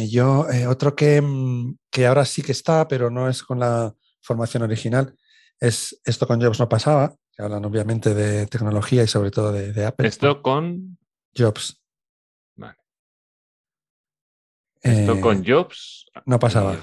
Yo, 0.08 0.46
otro 0.68 0.96
que, 0.96 1.20
mm, 1.20 1.76
que 1.90 2.06
ahora 2.06 2.24
sí 2.24 2.40
que 2.40 2.52
está, 2.52 2.88
pero 2.88 3.10
no 3.10 3.28
es 3.28 3.42
con 3.42 3.58
la 3.60 3.94
formación 4.22 4.62
original, 4.62 5.14
es 5.60 6.00
esto 6.04 6.26
con 6.26 6.40
Jobs 6.40 6.58
no 6.60 6.68
pasaba, 6.68 7.14
que 7.36 7.42
hablan 7.42 7.64
obviamente 7.64 8.14
de 8.14 8.46
tecnología 8.46 9.02
y 9.02 9.06
sobre 9.08 9.30
todo 9.30 9.52
de, 9.52 9.72
de 9.72 9.84
Apple. 9.86 10.08
Esto 10.08 10.42
con. 10.42 10.98
Jobs. 11.36 11.80
Vale. 12.56 12.76
Esto 14.82 15.12
Eh, 15.14 15.20
con 15.20 15.44
Jobs. 15.44 16.06
no 16.26 16.38
pasaba. 16.38 16.76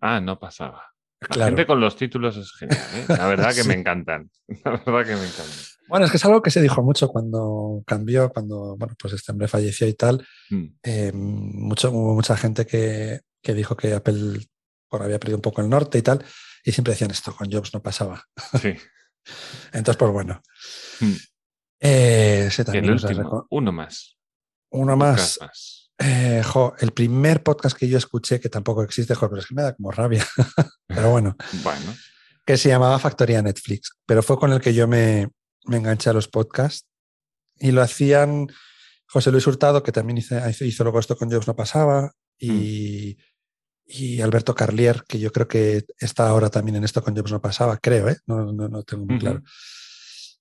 Ah, 0.00 0.20
no 0.20 0.38
pasaba. 0.38 0.90
La 1.20 1.28
Claro. 1.28 1.50
gente 1.50 1.66
con 1.66 1.80
los 1.80 1.96
títulos 1.96 2.36
es 2.36 2.52
genial, 2.52 2.82
¿eh? 2.94 3.04
La 3.08 3.26
verdad 3.26 3.54
que 3.54 3.62
Sí. 3.62 3.68
me 3.68 3.74
encantan. 3.74 4.30
La 4.64 4.72
verdad 4.72 5.04
que 5.06 5.16
me 5.16 5.24
encantan. 5.26 5.56
Bueno, 5.88 6.04
es 6.06 6.10
que 6.10 6.16
es 6.18 6.24
algo 6.24 6.42
que 6.42 6.50
se 6.50 6.60
dijo 6.62 6.82
mucho 6.82 7.08
cuando 7.08 7.82
cambió, 7.86 8.30
cuando 8.30 8.76
bueno, 8.76 8.94
pues 8.98 9.14
este 9.14 9.32
hombre 9.32 9.48
falleció 9.48 9.86
y 9.86 9.94
tal. 9.94 10.26
Mm. 10.50 10.64
Eh, 10.82 11.12
mucho, 11.14 11.90
hubo 11.90 12.14
mucha 12.14 12.36
gente 12.36 12.66
que, 12.66 13.20
que 13.42 13.54
dijo 13.54 13.76
que 13.76 13.94
Apple 13.94 14.46
bueno, 14.90 15.04
había 15.06 15.18
perdido 15.18 15.38
un 15.38 15.42
poco 15.42 15.60
el 15.60 15.68
norte 15.68 15.98
y 15.98 16.02
tal, 16.02 16.24
y 16.64 16.72
siempre 16.72 16.92
decían 16.92 17.10
esto, 17.10 17.34
con 17.34 17.50
Jobs 17.50 17.72
no 17.74 17.82
pasaba. 17.82 18.22
Sí. 18.60 18.74
Entonces, 19.72 19.96
pues 19.96 20.12
bueno. 20.12 20.42
Mm. 21.00 21.12
Eh, 21.80 22.44
ese 22.48 22.64
también 22.64 22.84
el 22.84 22.90
último, 22.92 23.46
uno 23.50 23.72
más. 23.72 24.16
Uno 24.70 24.92
Un 24.94 24.98
más. 24.98 25.38
podcast 25.38 25.40
más. 25.42 25.90
Eh, 25.98 26.42
jo, 26.44 26.74
el 26.78 26.90
primer 26.92 27.42
podcast 27.42 27.76
que 27.76 27.88
yo 27.88 27.96
escuché, 27.98 28.40
que 28.40 28.48
tampoco 28.48 28.82
existe, 28.82 29.14
jo, 29.14 29.28
pero 29.28 29.40
es 29.40 29.46
que 29.46 29.54
me 29.54 29.62
da 29.62 29.74
como 29.74 29.90
rabia. 29.92 30.26
pero 30.86 31.10
bueno, 31.10 31.36
Bueno, 31.62 31.94
que 32.44 32.56
se 32.58 32.68
llamaba 32.68 32.98
Factoría 32.98 33.40
Netflix, 33.42 33.96
pero 34.06 34.22
fue 34.22 34.38
con 34.38 34.52
el 34.52 34.60
que 34.60 34.74
yo 34.74 34.86
me, 34.88 35.30
me 35.66 35.76
enganché 35.78 36.10
a 36.10 36.14
los 36.14 36.28
podcasts 36.28 36.86
y 37.58 37.70
lo 37.70 37.80
hacían 37.82 38.48
José 39.06 39.30
Luis 39.30 39.46
Hurtado, 39.46 39.82
que 39.82 39.92
también 39.92 40.18
hizo, 40.18 40.36
hizo- 40.64 40.84
luego 40.84 40.98
esto 40.98 41.16
con 41.16 41.30
Jobs 41.30 41.46
no 41.46 41.54
pasaba, 41.56 42.12
y, 42.38 43.16
y 43.86 44.20
Alberto 44.20 44.54
Carlier, 44.54 45.04
que 45.06 45.18
yo 45.18 45.30
creo 45.32 45.46
que 45.48 45.84
está 45.98 46.28
ahora 46.28 46.48
también 46.50 46.76
en 46.76 46.84
esto 46.84 47.02
con 47.02 47.14
Jobs 47.16 47.32
no 47.32 47.40
pasaba, 47.40 47.76
creo, 47.78 48.08
¿eh? 48.08 48.16
no, 48.26 48.52
no, 48.52 48.68
no 48.68 48.82
tengo 48.82 49.04
muy 49.06 49.18
claro. 49.18 49.42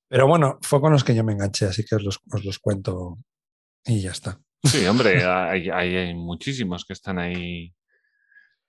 Pero 0.08 0.28
bueno, 0.28 0.60
fue 0.62 0.80
con 0.80 0.92
los 0.94 1.04
que 1.04 1.16
yo 1.16 1.24
me 1.24 1.34
enganché, 1.34 1.66
así 1.66 1.84
que 1.84 1.96
os 1.96 2.04
los, 2.04 2.20
os 2.32 2.46
los 2.46 2.60
cuento 2.60 3.18
y 3.86 4.00
ya 4.02 4.12
está. 4.12 4.40
sí, 4.64 4.86
hombre, 4.86 5.24
hay, 5.26 5.70
hay- 5.70 5.96
hay 5.98 6.14
muchísimos 6.14 6.86
que 6.86 6.94
están 6.94 7.20
ahí 7.20 7.74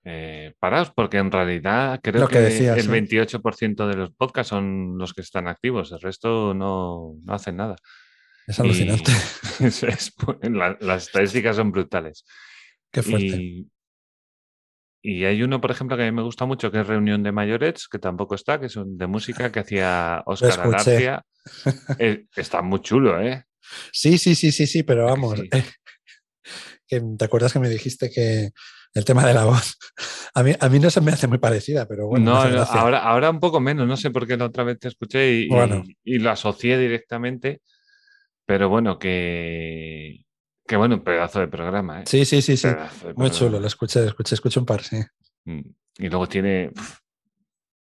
eh, 0.05 0.55
parados, 0.59 0.91
porque 0.95 1.19
en 1.19 1.31
realidad 1.31 2.01
creo 2.03 2.23
Lo 2.23 2.29
que 2.29 2.35
que, 2.35 2.41
decías, 2.41 2.79
el 2.79 2.93
¿eh? 2.95 3.03
28% 3.03 3.87
de 3.89 3.97
los 3.97 4.11
podcasts 4.13 4.51
son 4.51 4.99
los 4.99 5.15
que 5.15 5.23
están 5.23 5.49
activos, 5.49 5.93
el 5.93 6.01
resto 6.01 6.53
no, 6.53 7.15
no 7.23 7.33
hacen 7.35 7.57
nada. 7.57 7.77
Es 8.47 8.61
alucinante. 8.61 9.13
es- 9.61 9.83
es- 9.83 10.13
la- 10.43 10.77
las 10.81 11.05
estadísticas 11.07 11.57
son 11.57 11.73
brutales. 11.73 12.25
Qué 12.91 13.03
fuerte. 13.03 13.27
Y, 13.37 13.69
y 15.07 15.27
hay 15.27 15.43
uno, 15.43 15.61
por 15.61 15.71
ejemplo, 15.71 15.99
que 15.99 16.05
a 16.05 16.07
mí 16.07 16.13
me 16.13 16.23
gusta 16.23 16.47
mucho, 16.47 16.73
que 16.73 16.81
es 16.81 16.87
Reunión 16.87 17.23
de 17.23 17.31
Mayorets, 17.31 17.89
que 17.89 17.99
tampoco 17.99 18.35
está, 18.35 18.59
que 18.59 18.71
son 18.71 18.97
de 18.97 19.07
música 19.07 19.53
que 19.53 19.61
hacía 19.61 20.25
escuché. 20.41 20.63
Alarcia. 20.63 21.23
Eh, 21.99 22.25
está 22.35 22.63
muy 22.63 22.81
chulo, 22.81 23.21
¿eh? 23.21 23.45
Sí, 23.93 24.17
sí, 24.17 24.35
sí, 24.35 24.51
sí, 24.51 24.67
sí, 24.67 24.83
pero 24.83 25.05
vamos. 25.05 25.39
sí? 25.39 25.51
que 26.89 27.03
¿Te 27.19 27.25
acuerdas 27.27 27.53
que 27.53 27.59
me 27.59 27.69
dijiste 27.69 28.11
que 28.11 28.53
el 28.95 29.05
tema 29.05 29.27
de 29.27 29.35
la 29.35 29.45
voz, 29.45 29.77
a 30.33 30.43
mí, 30.43 30.53
a 30.59 30.69
mí 30.71 30.79
no 30.79 30.89
se 30.89 31.03
me 31.03 31.13
hace 31.13 31.27
muy 31.27 31.37
parecida, 31.37 31.87
pero 31.87 32.07
bueno. 32.07 32.33
no, 32.33 32.63
ahora, 32.63 33.01
ahora 33.01 33.29
un 33.29 33.41
poco 33.41 33.61
menos, 33.61 33.87
no 33.87 33.99
sé 33.99 34.11
por 34.11 34.27
qué 34.27 34.39
la 34.39 34.47
otra 34.47 34.65
vez 34.65 34.79
te 34.79 34.89
escuché 34.89 35.33
y, 35.35 35.49
y 36.03 36.19
lo 36.19 36.31
asocié 36.31 36.79
directamente, 36.79 37.61
pero 38.47 38.71
bueno, 38.71 38.99
que, 38.99 40.14
que 40.67 40.77
bueno, 40.77 41.03
pedazo 41.03 41.41
de 41.41 41.49
programa, 41.49 42.01
¿eh? 42.01 42.05
Sí, 42.07 42.25
sí, 42.25 42.41
sí, 42.43 42.57
sí. 42.57 42.69
Muy 43.17 43.31
chulo, 43.31 43.61
lo 43.61 43.67
escuché, 43.67 44.01
lo 44.01 44.09
escuché, 44.09 44.35
escuché 44.35 44.59
un 44.61 44.67
par, 44.67 44.83
sí. 44.83 44.97
Mm. 45.45 45.61
Y 45.99 46.09
luego 46.09 46.27
tiene, 46.27 46.73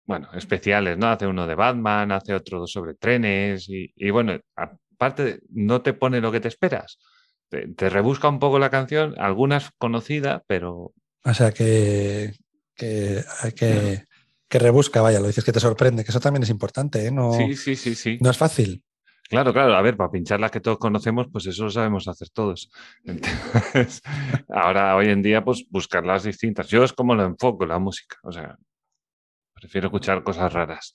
bueno, 0.04 0.28
especiales, 0.34 0.96
¿no? 0.98 1.08
Hace 1.08 1.26
uno 1.26 1.46
de 1.46 1.54
Batman, 1.54 2.12
hace 2.12 2.34
otro 2.34 2.66
sobre 2.66 2.94
trenes 2.94 3.68
y, 3.68 3.92
y 3.96 4.10
bueno, 4.10 4.38
aparte 4.54 5.40
no 5.50 5.82
te 5.82 5.92
pone 5.92 6.20
lo 6.20 6.30
que 6.30 6.40
te 6.40 6.48
esperas. 6.48 6.98
Te, 7.48 7.68
te 7.68 7.88
rebusca 7.88 8.28
un 8.28 8.38
poco 8.38 8.58
la 8.58 8.70
canción, 8.70 9.14
algunas 9.18 9.70
conocida, 9.78 10.42
pero 10.46 10.92
O 11.24 11.34
sea 11.34 11.52
que, 11.52 12.32
que, 12.74 13.24
que, 13.56 14.04
que 14.48 14.58
rebusca, 14.58 15.00
vaya, 15.00 15.20
lo 15.20 15.28
dices 15.28 15.44
que 15.44 15.52
te 15.52 15.60
sorprende, 15.60 16.04
que 16.04 16.10
eso 16.10 16.20
también 16.20 16.42
es 16.42 16.50
importante, 16.50 17.06
¿eh? 17.06 17.10
No, 17.10 17.32
sí, 17.32 17.56
sí, 17.56 17.74
sí, 17.76 17.94
sí. 17.94 18.18
no 18.20 18.30
es 18.30 18.36
fácil. 18.36 18.82
Claro, 19.28 19.52
claro, 19.52 19.74
a 19.74 19.82
ver, 19.82 19.96
para 19.96 20.10
pinchar 20.10 20.40
las 20.40 20.50
que 20.50 20.60
todos 20.60 20.78
conocemos, 20.78 21.26
pues 21.32 21.46
eso 21.46 21.64
lo 21.64 21.70
sabemos 21.70 22.06
hacer 22.06 22.28
todos. 22.30 22.70
Entonces, 23.04 24.02
ahora, 24.48 24.94
hoy 24.96 25.08
en 25.08 25.22
día, 25.22 25.44
pues 25.44 25.66
buscar 25.68 26.04
las 26.04 26.22
distintas. 26.22 26.68
Yo 26.68 26.84
es 26.84 26.92
como 26.92 27.14
lo 27.14 27.24
enfoco 27.24 27.66
la 27.66 27.78
música, 27.78 28.16
o 28.22 28.30
sea, 28.30 28.56
prefiero 29.54 29.88
escuchar 29.88 30.22
cosas 30.22 30.52
raras. 30.52 30.92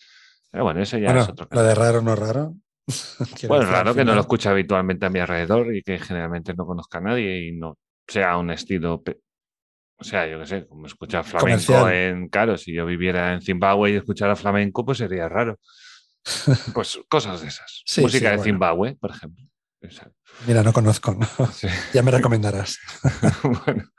Pero 0.49 0.63
bueno, 0.63 0.82
eso 0.82 0.97
ya 0.97 1.07
bueno, 1.07 1.21
es 1.21 1.29
otro 1.29 1.47
lo 1.51 1.63
de 1.63 1.75
raro 1.75 2.01
no 2.01 2.15
raro. 2.15 2.55
Bueno, 3.47 3.65
raro 3.65 3.93
que 3.93 4.03
no 4.03 4.13
lo 4.13 4.21
escuche 4.21 4.49
habitualmente 4.49 5.05
a 5.05 5.09
mi 5.09 5.19
alrededor 5.19 5.73
y 5.73 5.82
que 5.82 5.99
generalmente 5.99 6.53
no 6.53 6.65
conozca 6.65 6.97
a 6.97 7.01
nadie 7.01 7.47
y 7.47 7.51
no 7.53 7.77
sea 8.07 8.38
un 8.38 8.51
estilo, 8.51 9.01
o 9.97 10.03
sea, 10.03 10.27
yo 10.27 10.39
qué 10.39 10.45
sé, 10.47 10.67
como 10.67 10.88
escuchar 10.88 11.23
flamenco 11.23 11.73
Comercial. 11.73 11.93
en, 11.93 12.27
claro, 12.27 12.57
si 12.57 12.73
yo 12.73 12.86
viviera 12.86 13.34
en 13.34 13.41
Zimbabue 13.41 13.91
y 13.91 13.95
escuchara 13.95 14.36
flamenco, 14.36 14.84
pues 14.84 14.97
sería 14.97 15.29
raro. 15.29 15.59
Pues 16.74 16.99
cosas 17.09 17.41
de 17.41 17.47
esas. 17.47 17.84
Sí, 17.86 18.01
Música 18.01 18.19
sí, 18.19 18.24
de 18.26 18.30
bueno. 18.30 18.43
Zimbabue, 18.43 18.95
por 18.95 19.11
ejemplo. 19.11 19.45
Mira, 20.45 20.61
no 20.61 20.74
conozco, 20.74 21.15
¿no? 21.15 21.47
sí. 21.47 21.67
ya 21.93 22.03
me 22.03 22.11
recomendarás. 22.11 22.78
bueno, 23.65 23.89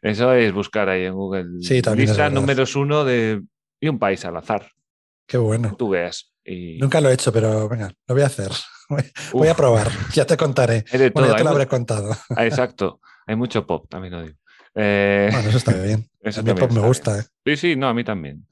eso 0.00 0.32
es 0.34 0.52
buscar 0.52 0.88
ahí 0.88 1.04
en 1.04 1.14
Google. 1.14 1.46
Sí, 1.60 1.82
también 1.82 2.08
Lista 2.08 2.30
números 2.30 2.76
uno 2.76 3.04
de 3.04 3.42
y 3.80 3.88
un 3.88 3.98
país 3.98 4.24
al 4.24 4.36
azar. 4.36 4.70
Qué 5.26 5.38
bueno. 5.38 5.74
Tú 5.76 5.90
veas. 5.90 6.32
Y, 6.44 6.78
Nunca 6.78 7.00
lo 7.00 7.10
he 7.10 7.14
hecho, 7.14 7.32
pero 7.32 7.68
venga, 7.68 7.92
lo 8.06 8.14
voy 8.14 8.22
a 8.22 8.26
hacer. 8.26 8.50
Voy, 8.88 9.02
voy 9.32 9.48
a 9.48 9.54
probar, 9.54 9.90
ya 10.12 10.26
te 10.26 10.36
contaré. 10.36 10.84
Bueno, 10.92 11.10
todo. 11.12 11.26
ya 11.26 11.32
te 11.32 11.38
hay 11.38 11.44
lo 11.44 11.50
habré 11.50 11.66
contado. 11.66 12.14
Ah, 12.36 12.44
Exacto. 12.44 13.00
Hay 13.26 13.36
mucho 13.36 13.66
pop, 13.66 13.86
también 13.88 14.12
lo 14.12 14.22
digo. 14.22 14.36
Eh, 14.74 15.28
Bueno, 15.32 15.48
eso 15.48 15.58
está 15.58 15.72
bien. 15.74 16.08
eso 16.20 16.40
A 16.40 16.42
mí 16.42 16.50
el 16.50 16.56
también 16.56 16.68
pop 16.68 16.72
me 16.72 16.86
gusta. 16.86 17.18
¿eh? 17.18 17.22
Sí, 17.46 17.56
sí, 17.56 17.76
no, 17.76 17.88
a 17.88 17.94
mí 17.94 18.04
también. 18.04 18.46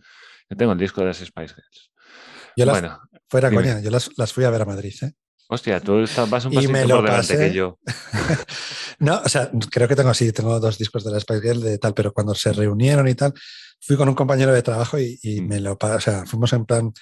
Yo 0.48 0.56
tengo 0.56 0.72
el 0.72 0.78
disco 0.78 1.00
de 1.00 1.08
las 1.08 1.18
Spice 1.18 1.54
Girls. 1.54 1.92
Yo 2.56 2.64
las, 2.64 2.80
Bueno, 2.80 3.00
fuera 3.30 3.48
dime. 3.48 3.62
coña, 3.62 3.80
yo 3.80 3.90
las, 3.90 4.10
las 4.18 4.32
fui 4.32 4.44
a 4.44 4.50
ver 4.50 4.62
a 4.62 4.64
Madrid. 4.66 4.94
¿eh? 5.02 5.12
hostia, 5.52 5.80
tú 5.80 5.98
estás, 6.00 6.28
vas 6.30 6.44
un 6.44 6.52
Y 6.52 6.56
pasito 6.56 6.72
me 6.72 6.86
lo 6.86 6.96
por 6.96 7.04
delante 7.06 7.34
pasé. 7.34 7.48
que 7.48 7.54
yo. 7.54 7.78
No, 9.00 9.22
o 9.24 9.28
sea, 9.30 9.50
creo 9.70 9.88
que 9.88 9.96
tengo, 9.96 10.12
sí, 10.12 10.30
tengo 10.30 10.60
dos 10.60 10.76
discos 10.76 11.02
de 11.04 11.10
la 11.10 11.18
Spice 11.18 11.40
Girl 11.40 11.60
de 11.62 11.78
tal, 11.78 11.94
pero 11.94 12.12
cuando 12.12 12.34
se 12.34 12.52
reunieron 12.52 13.08
y 13.08 13.14
tal, 13.14 13.32
fui 13.80 13.96
con 13.96 14.08
un 14.10 14.14
compañero 14.14 14.52
de 14.52 14.60
trabajo 14.62 14.98
y, 14.98 15.18
y 15.22 15.40
Mm. 15.40 15.48
me 15.48 15.60
lo 15.60 15.78
pa- 15.78 15.96
o 15.96 16.00
sea, 16.00 16.26
fuimos 16.26 16.52
en 16.52 16.66
plan. 16.66 16.92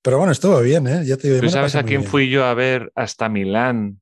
Pero 0.00 0.18
bueno, 0.18 0.30
estuvo 0.32 0.60
bien, 0.60 0.86
¿eh? 0.86 1.02
Ya 1.04 1.16
te 1.16 1.26
digo, 1.28 1.40
¿Tú 1.40 1.50
sabes 1.50 1.72
pasé 1.72 1.78
a 1.78 1.82
quién 1.82 2.02
bien. 2.02 2.10
fui 2.10 2.30
yo 2.30 2.44
a 2.44 2.54
ver 2.54 2.92
hasta 2.94 3.28
Milán? 3.28 4.00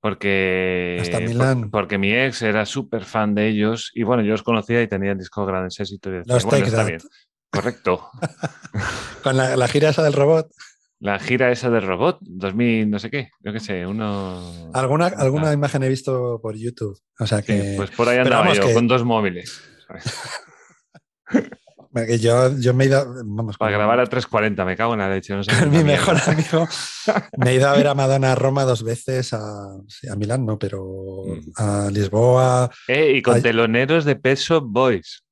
Porque, 0.00 0.98
Hasta 1.00 1.18
por- 1.18 1.28
Milán. 1.28 1.70
porque 1.70 1.98
mi 1.98 2.12
ex 2.14 2.42
era 2.42 2.64
súper 2.66 3.04
fan 3.04 3.34
de 3.34 3.48
ellos 3.48 3.90
y 3.94 4.02
bueno, 4.04 4.22
yo 4.22 4.30
los 4.32 4.42
conocía 4.42 4.82
y 4.82 4.88
tenía 4.88 5.12
el 5.12 5.18
disco 5.18 5.44
gran 5.46 5.66
éxito. 5.66 6.10
Y 6.10 6.12
decía, 6.18 6.34
Los 6.34 6.44
bueno, 6.44 6.64
está 6.66 6.84
bien. 6.84 7.00
Correcto. 7.50 8.08
Con 9.22 9.36
la, 9.36 9.56
la 9.56 9.68
gira 9.68 9.90
esa 9.90 10.02
del 10.02 10.12
robot. 10.14 10.48
La 11.04 11.18
gira 11.18 11.50
esa 11.50 11.68
de 11.68 11.80
Robot, 11.80 12.18
2000, 12.20 12.88
no 12.88 13.00
sé 13.00 13.10
qué, 13.10 13.30
yo 13.40 13.52
qué 13.52 13.58
sé, 13.58 13.84
uno... 13.84 14.70
Alguna, 14.72 15.06
alguna 15.06 15.50
Ah, 15.50 15.52
imagen 15.52 15.82
he 15.82 15.88
visto 15.88 16.38
por 16.40 16.54
YouTube. 16.56 16.96
O 17.18 17.26
sea 17.26 17.38
sí, 17.40 17.46
que, 17.46 17.74
pues 17.76 17.90
por 17.90 18.08
ahí 18.08 18.18
andaba 18.18 18.54
yo, 18.54 18.68
que- 18.68 18.72
con 18.72 18.86
dos 18.86 19.02
móviles. 19.04 19.60
yo, 22.20 22.56
yo 22.58 22.74
me 22.74 22.84
he 22.84 22.86
ido. 22.86 23.04
Vamos, 23.24 23.56
Para 23.58 23.72
grabar 23.72 23.98
a 24.00 24.04
3.40, 24.04 24.64
me 24.64 24.76
cago 24.76 24.92
en 24.94 25.00
la 25.00 25.08
leche. 25.10 25.34
No 25.34 25.42
sé 25.42 25.66
mi 25.66 25.82
mejor 25.82 26.16
amigo. 26.26 26.66
Me 27.36 27.50
he 27.50 27.54
ido 27.56 27.68
a 27.68 27.74
ver 27.76 27.88
a 27.88 27.94
Madonna 27.94 28.32
a 28.32 28.34
Roma 28.36 28.62
dos 28.64 28.82
veces, 28.84 29.32
a, 29.34 29.40
a 29.40 30.16
Milán, 30.16 30.46
no, 30.46 30.58
pero 30.58 30.84
Mm. 31.26 31.40
a 31.56 31.88
Lisboa. 31.90 32.70
Eh, 32.88 33.14
y 33.16 33.22
con 33.22 33.42
teloneros 33.42 34.04
de 34.04 34.16
Peso 34.16 34.60
Boys. 34.60 35.24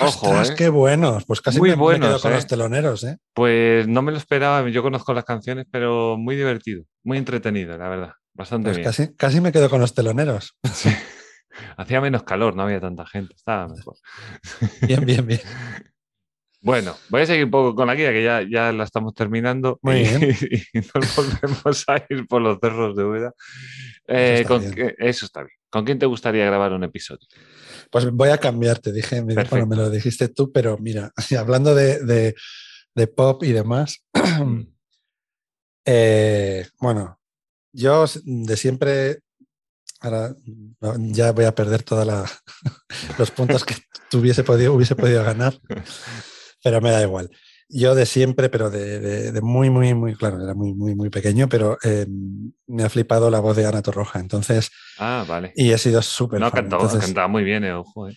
Ojo, 0.00 0.26
¡Ostras, 0.28 0.50
¿eh? 0.50 0.54
qué 0.56 0.68
buenos! 0.68 1.24
Pues 1.24 1.40
casi 1.40 1.58
Muy 1.58 1.70
me, 1.70 1.76
quedo 1.98 2.20
con 2.20 2.30
¿eh? 2.30 2.36
los 2.36 2.46
teloneros, 2.46 3.02
¿eh? 3.02 3.18
Pues 3.34 3.88
no 3.88 4.00
me 4.02 4.12
lo 4.12 4.18
esperaba, 4.18 4.68
yo 4.68 4.82
conozco 4.82 5.12
las 5.12 5.24
canciones, 5.24 5.66
pero 5.70 6.16
muy 6.16 6.36
divertido, 6.36 6.84
muy 7.02 7.18
entretenido, 7.18 7.76
la 7.76 7.88
verdad. 7.88 8.12
Bastante 8.32 8.68
Pues 8.68 8.76
bien. 8.76 8.84
casi, 8.84 9.16
casi 9.16 9.40
me 9.40 9.50
quedo 9.50 9.68
con 9.68 9.80
los 9.80 9.94
teloneros. 9.94 10.56
Sí. 10.72 10.90
Hacía 11.76 12.00
menos 12.00 12.22
calor, 12.22 12.54
no 12.54 12.62
había 12.62 12.80
tanta 12.80 13.04
gente, 13.04 13.34
estaba 13.34 13.66
mejor. 13.66 13.96
Bien, 14.82 15.04
bien, 15.04 15.26
bien. 15.26 15.40
Bueno, 16.60 16.96
voy 17.08 17.22
a 17.22 17.26
seguir 17.26 17.44
un 17.44 17.52
poco 17.52 17.74
con 17.74 17.86
la 17.86 17.94
guía, 17.94 18.12
que 18.12 18.22
ya, 18.22 18.42
ya 18.42 18.72
la 18.72 18.82
estamos 18.82 19.14
terminando. 19.14 19.78
Muy 19.80 19.96
y, 19.96 20.02
bien. 20.02 20.36
y 20.74 20.78
nos 20.78 21.16
volvemos 21.16 21.84
a 21.88 22.04
ir 22.10 22.26
por 22.26 22.42
los 22.42 22.58
cerros 22.60 22.96
de 22.96 23.04
Úbeda. 23.04 23.32
Eh, 24.08 24.40
está 24.40 24.48
con 24.48 24.64
eso 24.98 25.26
está 25.26 25.42
bien. 25.42 25.56
¿Con 25.70 25.84
quién 25.84 26.00
te 26.00 26.06
gustaría 26.06 26.44
grabar 26.46 26.72
un 26.72 26.82
episodio? 26.82 27.26
Pues 27.90 28.10
voy 28.10 28.28
a 28.30 28.38
cambiar, 28.38 28.78
te 28.78 28.92
dije, 28.92 29.22
me, 29.22 29.34
bueno, 29.50 29.66
me 29.66 29.76
lo 29.76 29.90
dijiste 29.90 30.28
tú, 30.28 30.52
pero 30.52 30.76
mira, 30.78 31.12
hablando 31.38 31.74
de, 31.74 32.04
de- 32.04 32.34
de 32.94 33.06
pop 33.06 33.44
y 33.44 33.52
demás, 33.52 34.04
eh, 35.84 36.66
bueno, 36.80 37.18
yo 37.72 38.04
de 38.24 38.56
siempre, 38.56 39.20
ahora 40.00 40.34
ya 40.98 41.32
voy 41.32 41.44
a 41.44 41.54
perder 41.54 41.82
todos 41.82 42.06
los 43.18 43.30
puntos 43.30 43.64
que 43.64 43.76
tuviese 44.10 44.44
podido, 44.44 44.74
hubiese 44.74 44.96
podido 44.96 45.22
ganar, 45.24 45.58
pero 46.62 46.80
me 46.80 46.90
da 46.90 47.02
igual. 47.02 47.30
Yo 47.70 47.94
de 47.94 48.06
siempre, 48.06 48.48
pero 48.48 48.70
de, 48.70 48.98
de- 48.98 49.32
de 49.32 49.40
muy, 49.42 49.68
muy, 49.68 49.92
muy, 49.94 50.14
claro, 50.14 50.42
era 50.42 50.54
muy, 50.54 50.72
muy, 50.72 50.94
muy 50.94 51.10
pequeño, 51.10 51.48
pero 51.48 51.76
eh, 51.84 52.06
me 52.66 52.82
ha 52.82 52.88
flipado 52.88 53.30
la 53.30 53.40
voz 53.40 53.56
de 53.56 53.66
Ana 53.66 53.82
Torroja, 53.82 54.20
entonces, 54.20 54.70
Ah, 54.98 55.24
vale. 55.28 55.52
y 55.54 55.70
he 55.72 55.78
sido 55.78 56.00
súper 56.00 56.40
No, 56.40 56.50
cantaba, 56.50 56.98
cantaba 56.98 57.28
muy 57.28 57.44
bien, 57.44 57.64
eh, 57.64 57.72
ojo. 57.74 58.08
eh. 58.08 58.16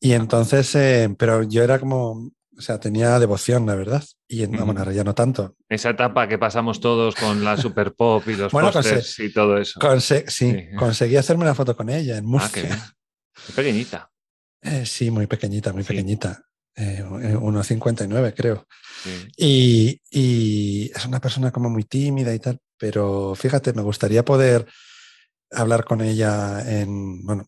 y 0.00 0.12
entonces, 0.12 0.74
eh, 0.74 1.14
pero 1.16 1.42
yo 1.44 1.62
era 1.62 1.78
como, 1.78 2.10
o 2.56 2.60
sea, 2.60 2.80
tenía 2.80 3.18
devoción, 3.20 3.66
la 3.66 3.76
verdad. 3.76 4.02
Y 4.26 4.42
en- 4.42 4.54
Ujú. 4.56 4.64
bueno, 4.64 4.80
ahora 4.80 4.92
ya 4.92 5.04
no 5.04 5.14
tanto. 5.14 5.54
Esa 5.68 5.90
etapa 5.90 6.26
que 6.28 6.38
pasamos 6.38 6.80
todos 6.80 7.14
con 7.14 7.44
la 7.44 7.56
super 7.56 7.94
pop 7.94 8.22
y 8.28 8.34
los 8.36 8.52
Bueno, 8.52 8.72
pósters 8.72 9.18
y 9.20 9.32
todo 9.32 9.58
eso. 9.58 9.80
Sí, 10.00 10.24
Sí. 10.26 10.56
conseguí 10.76 11.16
hacerme 11.16 11.44
una 11.44 11.54
foto 11.54 11.76
con 11.76 11.88
ella 11.88 12.16
en 12.18 12.24
Ah, 12.36 12.50
qué 12.52 12.62
Murcia. 12.62 12.62
bien. 12.62 12.78
Qué 13.46 13.52
pequeñita. 13.52 14.10
Eh, 14.60 14.84
sí, 14.86 15.10
muy 15.12 15.26
pequeñita, 15.28 15.72
muy 15.72 15.82
Sí. 15.84 15.88
pequeñita. 15.88 16.42
Eh, 16.78 17.02
1,59 17.04 18.34
creo. 18.36 18.66
Sí. 19.02 19.28
Y, 19.36 20.00
y 20.10 20.90
es 20.94 21.04
una 21.06 21.20
persona 21.20 21.50
como 21.50 21.68
muy 21.70 21.82
tímida 21.84 22.32
y 22.34 22.38
tal, 22.38 22.58
pero 22.78 23.34
fíjate, 23.34 23.72
me 23.72 23.82
gustaría 23.82 24.24
poder 24.24 24.66
hablar 25.50 25.84
con 25.84 26.00
ella 26.02 26.60
en, 26.80 27.24
bueno, 27.24 27.46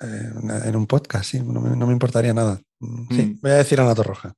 eh, 0.00 0.30
en 0.66 0.76
un 0.76 0.86
podcast, 0.86 1.24
sí, 1.30 1.40
no 1.40 1.60
me, 1.60 1.76
no 1.76 1.86
me 1.86 1.92
importaría 1.92 2.32
nada. 2.34 2.60
Mm, 2.80 3.14
Sí, 3.14 3.22
Mm. 3.22 3.40
voy 3.40 3.50
a 3.50 3.54
decir 3.56 3.80
Ana 3.80 3.94
Torroja. 3.94 4.34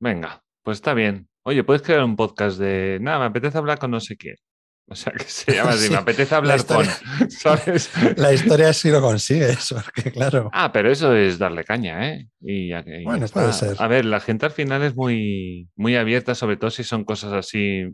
Venga, 0.00 0.42
pues 0.62 0.78
está 0.78 0.92
bien. 0.92 1.28
Oye, 1.44 1.62
puedes 1.64 1.82
crear 1.82 2.02
un 2.04 2.16
podcast 2.16 2.58
de. 2.58 2.98
Nada, 3.00 3.20
me 3.20 3.24
apetece 3.26 3.56
hablar 3.58 3.78
con 3.78 3.90
no 3.90 4.00
sé 4.00 4.16
quién. 4.16 4.36
O 4.90 4.94
sea, 4.94 5.12
que 5.14 5.24
se 5.24 5.54
llama 5.54 5.70
así, 5.70 5.84
Sí, 5.86 5.90
me 5.92 5.96
apetece 5.96 6.34
hablar 6.34 6.64
con. 6.66 6.84
historia- 6.84 7.28
¿Sabes? 7.30 7.90
La 8.18 8.32
historia 8.34 8.68
es 8.68 8.76
si 8.76 8.90
lo 8.90 9.00
consigues, 9.00 9.72
porque 9.72 10.12
claro. 10.12 10.50
Ah, 10.52 10.70
pero 10.72 10.90
eso 10.92 11.14
es 11.16 11.38
darle 11.38 11.64
caña, 11.64 12.10
¿eh? 12.10 12.28
Y 12.42 12.72
y 12.74 13.04
Bueno, 13.04 13.26
puede 13.28 13.52
ser. 13.54 13.76
A 13.78 13.88
ver, 13.88 14.04
la 14.04 14.20
gente 14.20 14.44
al 14.46 14.52
final 14.52 14.82
es 14.82 14.94
muy, 14.94 15.68
muy 15.74 15.96
abierta, 15.96 16.34
sobre 16.34 16.58
todo 16.58 16.70
si 16.70 16.84
son 16.84 17.04
cosas 17.04 17.32
así. 17.32 17.84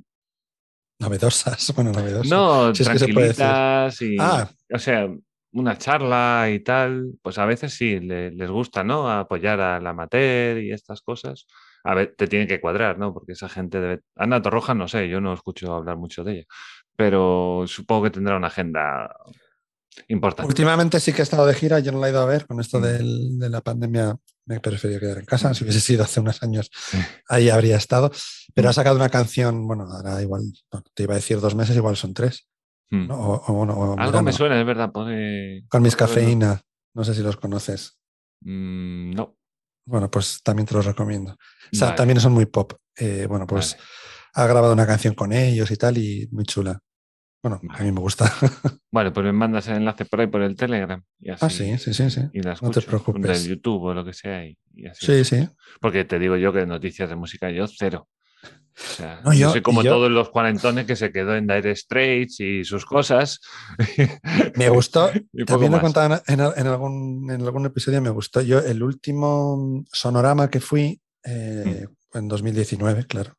Novedosas, 0.99 1.73
bueno, 1.75 1.93
novedosas. 1.93 2.29
No, 2.29 2.75
si 2.75 2.83
es 2.83 2.89
que 2.89 2.95
tranquilitas 2.97 4.03
y. 4.03 4.17
Ah. 4.19 4.51
O 4.73 4.79
sea, 4.79 5.09
una 5.53 5.79
charla 5.79 6.49
y 6.53 6.61
tal, 6.61 7.13
pues 7.23 7.39
a 7.39 7.47
veces 7.47 7.73
sí 7.73 7.99
le- 8.01 8.31
les 8.33 8.51
gusta, 8.51 8.85
¿no? 8.85 9.11
Apoyar 9.11 9.61
al 9.61 9.87
amateur 9.87 10.59
y 10.59 10.73
estas 10.73 11.01
cosas. 11.01 11.47
A 11.83 11.95
ver, 11.95 12.15
te 12.17 12.27
tiene 12.27 12.47
que 12.47 12.61
cuadrar, 12.61 12.99
¿no? 12.99 13.15
Porque 13.15 13.33
esa 13.33 13.49
gente 13.49 13.81
debe. 13.81 14.01
Ana 14.15 14.43
Torroja, 14.43 14.75
no 14.75 14.87
sé, 14.89 15.09
yo 15.09 15.23
no 15.23 15.33
escucho 15.33 15.73
hablar 15.75 15.97
mucho 15.97 16.23
de 16.23 16.33
ella. 16.33 16.45
Pero 17.01 17.65
supongo 17.67 18.03
que 18.05 18.11
tendrá 18.11 18.37
una 18.37 18.49
agenda 18.49 19.09
importante. 20.09 20.47
Últimamente 20.47 21.01
sí 21.01 21.15
que 21.15 21.21
he 21.21 21.23
estado 21.23 21.47
de 21.47 21.55
gira, 21.55 21.79
yo 21.81 21.93
no 21.93 21.99
la 21.99 22.09
he 22.09 22.11
ido 22.11 22.21
a 22.21 22.27
ver, 22.27 22.47
con 22.47 22.61
esto 22.61 22.79
Mm. 22.79 22.83
del- 22.83 23.39
de 23.39 23.49
la 23.49 23.63
pandemia 23.63 24.17
me 24.45 24.57
he 24.57 24.61
preferido 24.61 25.01
quedar 25.01 25.17
en 25.19 25.25
casa, 25.25 25.55
si 25.55 25.65
hubiese 25.65 25.81
sido 25.81 26.05
hace 26.05 26.21
unos 26.21 26.43
años 26.43 26.71
ahí 27.27 27.49
habría 27.49 27.77
estado, 27.79 28.11
pero 28.55 28.69
Mm. 28.69 28.71
ha 28.71 28.73
sacado 28.75 28.97
una 28.97 29.09
canción, 29.09 29.67
bueno, 29.67 29.85
ahora 29.91 30.21
igual, 30.21 30.43
te 30.95 31.05
iba 31.05 31.15
a 31.15 31.17
decir 31.17 31.41
dos 31.41 31.55
meses, 31.55 31.75
igual 31.75 31.97
son 31.97 32.13
tres, 32.13 32.47
Mm. 32.91 33.07
¿no? 33.09 33.15
O, 33.19 33.45
o, 33.47 33.55
bueno, 33.55 33.73
o 33.73 33.99
Algo 33.99 34.23
me 34.23 34.33
suena, 34.35 34.61
es 34.61 34.67
verdad. 34.67 34.93
pone- 34.93 35.65
con 35.69 35.81
mis 35.83 35.97
cafeína, 35.97 36.61
no 36.95 37.03
sé 37.05 37.15
si 37.15 37.23
los 37.23 37.37
conoces. 37.39 37.97
Mm, 38.43 39.13
no. 39.15 39.37
Bueno, 39.87 40.11
pues 40.11 40.43
también 40.43 40.67
te 40.67 40.75
los 40.75 40.85
recomiendo. 40.85 41.33
O 41.33 41.37
sea, 41.77 41.87
Vale, 41.89 41.97
también 41.97 42.21
son 42.21 42.33
muy 42.33 42.45
pop. 42.45 42.75
Eh, 42.97 43.25
bueno, 43.27 43.47
pues 43.47 43.73
vale. 43.73 43.85
ha 44.35 44.47
grabado 44.47 44.73
una 44.75 44.87
canción 44.87 45.15
con 45.15 45.33
ellos 45.33 45.71
y 45.71 45.77
tal, 45.77 45.97
y 45.99 46.29
muy 46.31 46.45
chula. 46.45 46.79
Bueno, 47.43 47.61
a 47.71 47.83
mí 47.83 47.91
me 47.93 48.01
gusta. 48.01 48.31
Vale, 48.93 49.11
pues 49.13 49.25
me 49.25 49.33
mandas 49.33 49.67
el 49.69 49.77
enlace 49.79 50.05
por 50.05 50.21
ahí 50.21 50.27
por 50.27 50.43
el 50.43 50.57
Telegram. 50.57 51.03
Y 51.21 51.31
así, 51.31 51.45
Ah, 51.45 51.51
sí, 51.51 51.79
sí, 51.79 51.95
sí, 51.95 52.11
sí. 52.11 52.21
Y 52.35 52.43
la 52.43 52.51
No 52.61 52.71
te 52.71 52.81
escucho, 52.81 52.87
preocupes. 52.87 53.45
Del 53.45 53.57
YouTube 53.57 53.83
o 53.85 53.95
lo 53.95 54.05
que 54.05 54.13
sea. 54.13 54.45
Y, 54.45 54.59
y 54.75 54.87
así. 54.87 55.07
Sí, 55.07 55.25
sí. 55.25 55.49
Porque 55.81 56.05
te 56.05 56.19
digo 56.19 56.37
yo 56.37 56.53
que 56.53 56.67
noticias 56.67 57.09
de 57.09 57.17
música 57.17 57.51
yo 57.51 57.67
cero. 57.67 58.09
O 58.43 58.83
sea, 58.97 59.21
No, 59.25 59.33
yo, 59.33 59.39
yo- 59.41 59.51
soy 59.53 59.63
como 59.63 59.83
yo- 59.83 59.91
todos 59.91 60.11
los 60.11 60.31
cuarentones 60.31 60.87
que 60.87 60.97
se 60.97 61.13
quedó 61.13 61.35
en 61.35 61.47
Dire 61.47 61.75
Straits 61.75 62.41
y 62.41 62.65
sus 62.65 62.85
cosas. 62.87 63.41
Me 64.57 64.69
gustó, 64.69 65.11
también 65.47 65.73
lo 65.73 65.79
en, 65.81 66.15
en- 66.27 66.41
en 66.57 66.67
algún, 66.67 67.31
en 67.31 67.41
algún 67.43 67.67
episodio, 67.67 68.01
me 68.01 68.11
gustó. 68.11 68.41
Yo, 68.43 68.59
el 68.61 68.83
último 68.83 69.85
sonorama 69.93 70.49
que 70.51 70.61
fui, 70.61 71.01
eh, 71.25 71.87
Mm. 72.13 72.19
en 72.19 72.29
2019, 72.29 73.07
claro. 73.07 73.35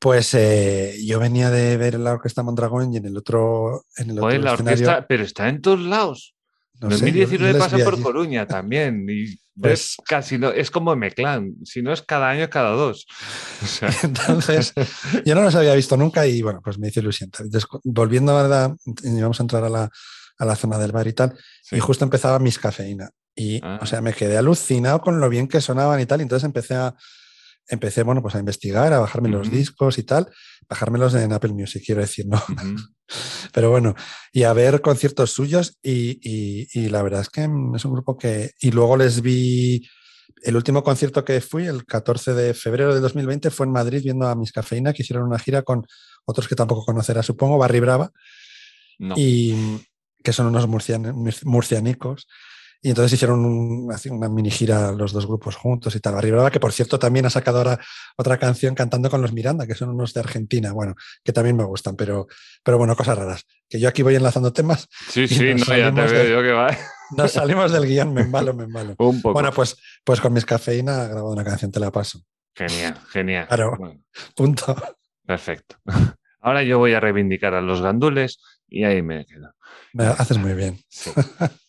Pues 0.00 0.32
eh, 0.34 0.96
yo 1.04 1.18
venía 1.18 1.50
de 1.50 1.76
ver 1.76 1.98
la 1.98 2.12
orquesta 2.12 2.42
Mondragón 2.44 2.92
y 2.92 2.98
en 2.98 3.06
el 3.06 3.16
otro, 3.16 3.84
en 3.96 4.10
el 4.10 4.20
Joder, 4.20 4.38
otro 4.38 4.44
la 4.44 4.52
escenario, 4.54 4.86
orquesta, 4.86 5.06
pero 5.08 5.24
está 5.24 5.48
en 5.48 5.60
todos 5.60 5.80
lados. 5.80 6.34
no 6.80 6.90
sé, 6.92 6.98
yo- 6.98 7.06
yo 7.06 7.20
2019 7.22 7.52
les 7.54 7.62
pasa 7.62 7.76
vi 7.76 7.82
por 7.82 7.94
allí. 7.94 8.02
Coruña 8.02 8.46
también. 8.46 9.06
Y 9.08 9.36
Pues- 9.60 9.80
es 9.80 9.96
casi 10.06 10.38
no, 10.38 10.50
es 10.50 10.70
como 10.70 10.94
Meclán. 10.94 11.54
Si 11.64 11.82
no 11.82 11.92
es 11.92 12.00
cada 12.02 12.30
año, 12.30 12.48
cada 12.48 12.70
dos. 12.70 13.06
O 13.64 13.66
sea, 13.66 13.90
Entonces, 14.04 14.72
yo 15.24 15.34
no 15.34 15.42
los 15.42 15.56
había 15.56 15.74
visto 15.74 15.96
nunca 15.96 16.24
y 16.28 16.42
bueno, 16.42 16.60
pues 16.62 16.78
me 16.78 16.86
hizo 16.88 17.00
ilusión. 17.00 17.30
Entonces, 17.36 17.66
volviendo 17.82 18.38
a 18.38 18.46
la, 18.46 18.76
íbamos 19.02 19.40
a 19.40 19.42
entrar 19.42 19.64
a 19.64 19.68
la, 19.68 19.90
a 20.38 20.44
la 20.44 20.54
zona 20.54 20.78
del 20.78 20.92
bar 20.92 21.08
y 21.08 21.12
tal, 21.12 21.36
sí. 21.64 21.74
y 21.74 21.80
justo 21.80 22.04
empezaba 22.04 22.38
mis 22.38 22.56
cafeína. 22.60 23.10
Y, 23.34 23.60
Ah. 23.64 23.80
o 23.82 23.86
sea, 23.86 24.00
me 24.00 24.12
quedé 24.12 24.36
alucinado 24.38 25.00
con 25.00 25.18
lo 25.18 25.28
bien 25.28 25.48
que 25.48 25.60
sonaban 25.60 25.98
y 25.98 26.06
tal. 26.06 26.20
Y 26.20 26.22
entonces 26.22 26.44
empecé 26.44 26.76
a, 26.76 26.94
empecé, 27.68 28.02
bueno, 28.02 28.22
pues 28.22 28.34
a 28.34 28.38
investigar, 28.38 28.92
a 28.92 28.98
bajarme 29.00 29.28
los 29.28 29.50
discos 29.50 29.98
y 29.98 30.02
tal, 30.02 30.28
bajármelos 30.68 31.14
en 31.14 31.32
Apple 31.32 31.52
Music, 31.52 31.82
quiero 31.84 32.00
decir, 32.00 32.26
¿no? 32.26 32.42
Pero 33.52 33.70
bueno, 33.70 33.94
y 34.32 34.42
a 34.42 34.52
ver 34.52 34.80
conciertos 34.80 35.30
suyos 35.32 35.78
y, 35.82 36.18
y- 36.22 36.68
y 36.74 36.88
la 36.90 37.02
verdad 37.02 37.22
es 37.22 37.30
que 37.30 37.42
es 37.42 37.84
un 37.84 37.92
grupo 37.92 38.16
que... 38.18 38.50
Y 38.60 38.70
luego 38.70 38.96
les 38.96 39.22
vi, 39.22 39.88
el 40.42 40.56
último 40.56 40.82
concierto 40.82 41.24
que 41.24 41.40
fui, 41.40 41.66
el 41.66 41.84
14 41.86 42.34
de 42.34 42.52
febrero 42.54 42.94
de 42.94 43.00
2020, 43.00 43.50
fue 43.50 43.66
en 43.66 43.72
Madrid 43.72 44.02
viendo 44.04 44.26
a 44.28 44.34
Mis 44.34 44.52
Cafeína, 44.52 44.92
que 44.92 45.02
hicieron 45.02 45.26
una 45.26 45.38
gira 45.38 45.62
con 45.62 45.86
otros 46.26 46.46
que 46.48 46.54
tampoco 46.54 46.84
conocerás, 46.84 47.24
supongo, 47.26 47.56
Barry 47.58 47.80
Brava, 47.80 48.10
No. 48.98 49.14
y 49.16 49.54
que 50.22 50.32
son 50.32 50.46
unos 50.46 50.66
murcian- 50.68 51.12
mur- 51.14 51.44
murcianicos. 51.46 52.26
Y 52.80 52.90
entonces 52.90 53.12
hicieron 53.14 53.44
un- 53.44 53.92
una 54.10 54.28
mini 54.28 54.50
gira 54.50 54.92
los 54.92 55.12
dos 55.12 55.26
grupos 55.26 55.56
juntos 55.56 55.96
y 55.96 56.00
tal. 56.00 56.14
Barry 56.14 56.30
Brava, 56.30 56.50
que 56.50 56.60
por 56.60 56.72
cierto 56.72 56.98
también 56.98 57.26
ha 57.26 57.30
sacado 57.30 57.58
ahora 57.58 57.78
otra 58.16 58.38
canción 58.38 58.74
cantando 58.76 59.10
con 59.10 59.20
los 59.20 59.32
Miranda, 59.32 59.66
que 59.66 59.74
son 59.74 59.88
unos 59.90 60.14
de 60.14 60.20
Argentina, 60.20 60.72
bueno, 60.72 60.94
que 61.24 61.32
también 61.32 61.56
me 61.56 61.64
gustan, 61.64 61.96
pero, 61.96 62.28
pero 62.62 62.78
bueno, 62.78 62.94
cosas 62.94 63.18
raras. 63.18 63.44
Que 63.68 63.80
yo 63.80 63.88
aquí 63.88 64.02
voy 64.02 64.14
enlazando 64.14 64.52
temas, 64.52 64.88
Sí, 65.08 65.26
sí, 65.26 65.54
no, 65.54 65.64
ya 65.76 65.92
te 65.92 66.00
veo 66.02 66.24
de- 66.24 66.30
yo 66.30 66.42
que 66.42 66.52
va. 66.52 66.76
nos 67.16 67.32
salimos 67.32 67.72
del 67.72 67.84
guion, 67.86 68.14
me 68.14 68.20
embalo, 68.22 68.54
me 68.54 68.64
embalo. 68.64 68.94
Un 68.98 69.20
poco. 69.22 69.32
Bueno, 69.34 69.50
pues, 69.52 69.76
pues 70.04 70.20
con 70.20 70.32
mis 70.32 70.44
cafeína 70.44 71.04
he 71.04 71.08
grabado 71.08 71.30
una 71.32 71.44
canción, 71.44 71.72
te 71.72 71.80
la 71.80 71.90
paso. 71.90 72.20
Genial, 72.54 72.94
genial. 73.10 73.46
Claro. 73.48 73.74
Bueno, 73.76 74.00
Punto. 74.36 74.76
perfecto. 75.26 75.76
Ahora 76.40 76.62
yo 76.62 76.78
voy 76.78 76.92
a 76.94 77.00
reivindicar 77.00 77.54
a 77.54 77.60
los 77.60 77.82
gandules 77.82 78.38
y 78.68 78.84
ahí 78.84 79.02
me 79.02 79.26
quedo. 79.26 79.52
Me 79.92 80.06
haces 80.06 80.38
muy 80.38 80.54
bien. 80.54 80.78
Sí. 80.88 81.10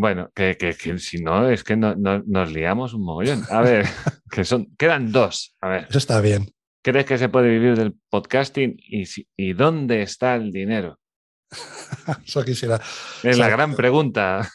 Bueno, 0.00 0.30
que, 0.34 0.56
que- 0.56 0.74
que 0.74 0.98
si 0.98 1.18
no, 1.22 1.50
es 1.50 1.62
que 1.62 1.76
no, 1.76 1.94
no- 1.94 2.22
nos 2.26 2.50
liamos 2.52 2.94
un 2.94 3.04
mogollón. 3.04 3.44
A 3.50 3.60
ver, 3.60 3.86
que 4.30 4.44
son, 4.44 4.74
quedan 4.78 5.12
dos. 5.12 5.54
A 5.60 5.68
ver, 5.68 5.86
Eso 5.90 5.98
está 5.98 6.20
bien. 6.22 6.50
¿crees 6.82 7.04
que 7.04 7.18
se 7.18 7.28
puede 7.28 7.50
vivir 7.50 7.76
del 7.76 7.94
podcasting? 8.08 8.76
¿Y, 8.78 9.04
si- 9.04 9.28
y 9.36 9.52
dónde 9.52 10.00
está 10.00 10.36
el 10.36 10.50
dinero? 10.52 10.98
Eso 12.26 12.42
quisiera. 12.44 12.76
Es 13.22 13.36
la 13.36 13.46
sea, 13.46 13.48
gran 13.56 13.74
pregunta. 13.74 14.48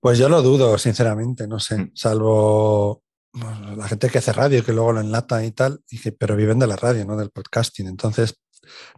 Pues 0.00 0.18
yo 0.18 0.28
lo 0.28 0.42
dudo, 0.42 0.76
sinceramente, 0.76 1.46
no 1.48 1.58
sé. 1.58 1.78
Mm. 1.78 1.90
Salvo 1.94 3.02
bueno, 3.32 3.76
la 3.76 3.88
gente 3.88 4.10
que 4.10 4.18
hace 4.18 4.32
radio 4.34 4.58
y 4.58 4.62
que 4.62 4.74
luego 4.74 4.92
lo 4.92 5.00
enlata 5.00 5.42
y 5.42 5.52
tal, 5.52 5.80
y 5.88 5.98
que, 5.98 6.12
pero 6.12 6.36
viven 6.36 6.58
de 6.58 6.66
la 6.66 6.76
radio, 6.76 7.06
no 7.06 7.16
del 7.16 7.30
podcasting. 7.30 7.86
Entonces, 7.86 8.38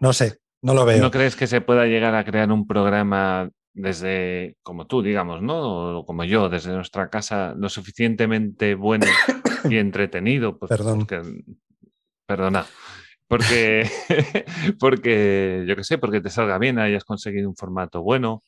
no 0.00 0.12
sé, 0.12 0.38
no 0.62 0.74
lo 0.74 0.84
veo. 0.84 1.00
¿No 1.00 1.12
crees 1.12 1.36
que 1.36 1.46
se 1.46 1.60
pueda 1.60 1.86
llegar 1.86 2.16
a 2.16 2.24
crear 2.24 2.50
un 2.50 2.66
programa 2.66 3.48
desde, 3.74 4.56
como 4.62 4.86
tú, 4.86 5.02
digamos, 5.02 5.42
¿no? 5.42 5.98
O 5.98 6.06
como 6.06 6.24
yo, 6.24 6.48
desde 6.48 6.72
nuestra 6.72 7.10
casa, 7.10 7.54
lo 7.58 7.68
suficientemente 7.68 8.74
bueno 8.74 9.06
y 9.68 9.76
entretenido? 9.76 10.58
Pues, 10.58 10.68
Perdón. 10.70 11.06
pues 11.06 11.22
que- 11.26 11.44
perdona. 12.26 12.64
Porque, 13.26 13.88
porque, 14.78 15.64
yo 15.66 15.76
qué 15.76 15.84
sé, 15.84 15.98
porque 15.98 16.20
te 16.20 16.30
salga 16.30 16.58
bien, 16.58 16.78
hayas 16.78 17.04
conseguido 17.04 17.48
un 17.48 17.56
formato 17.56 18.02
bueno. 18.02 18.42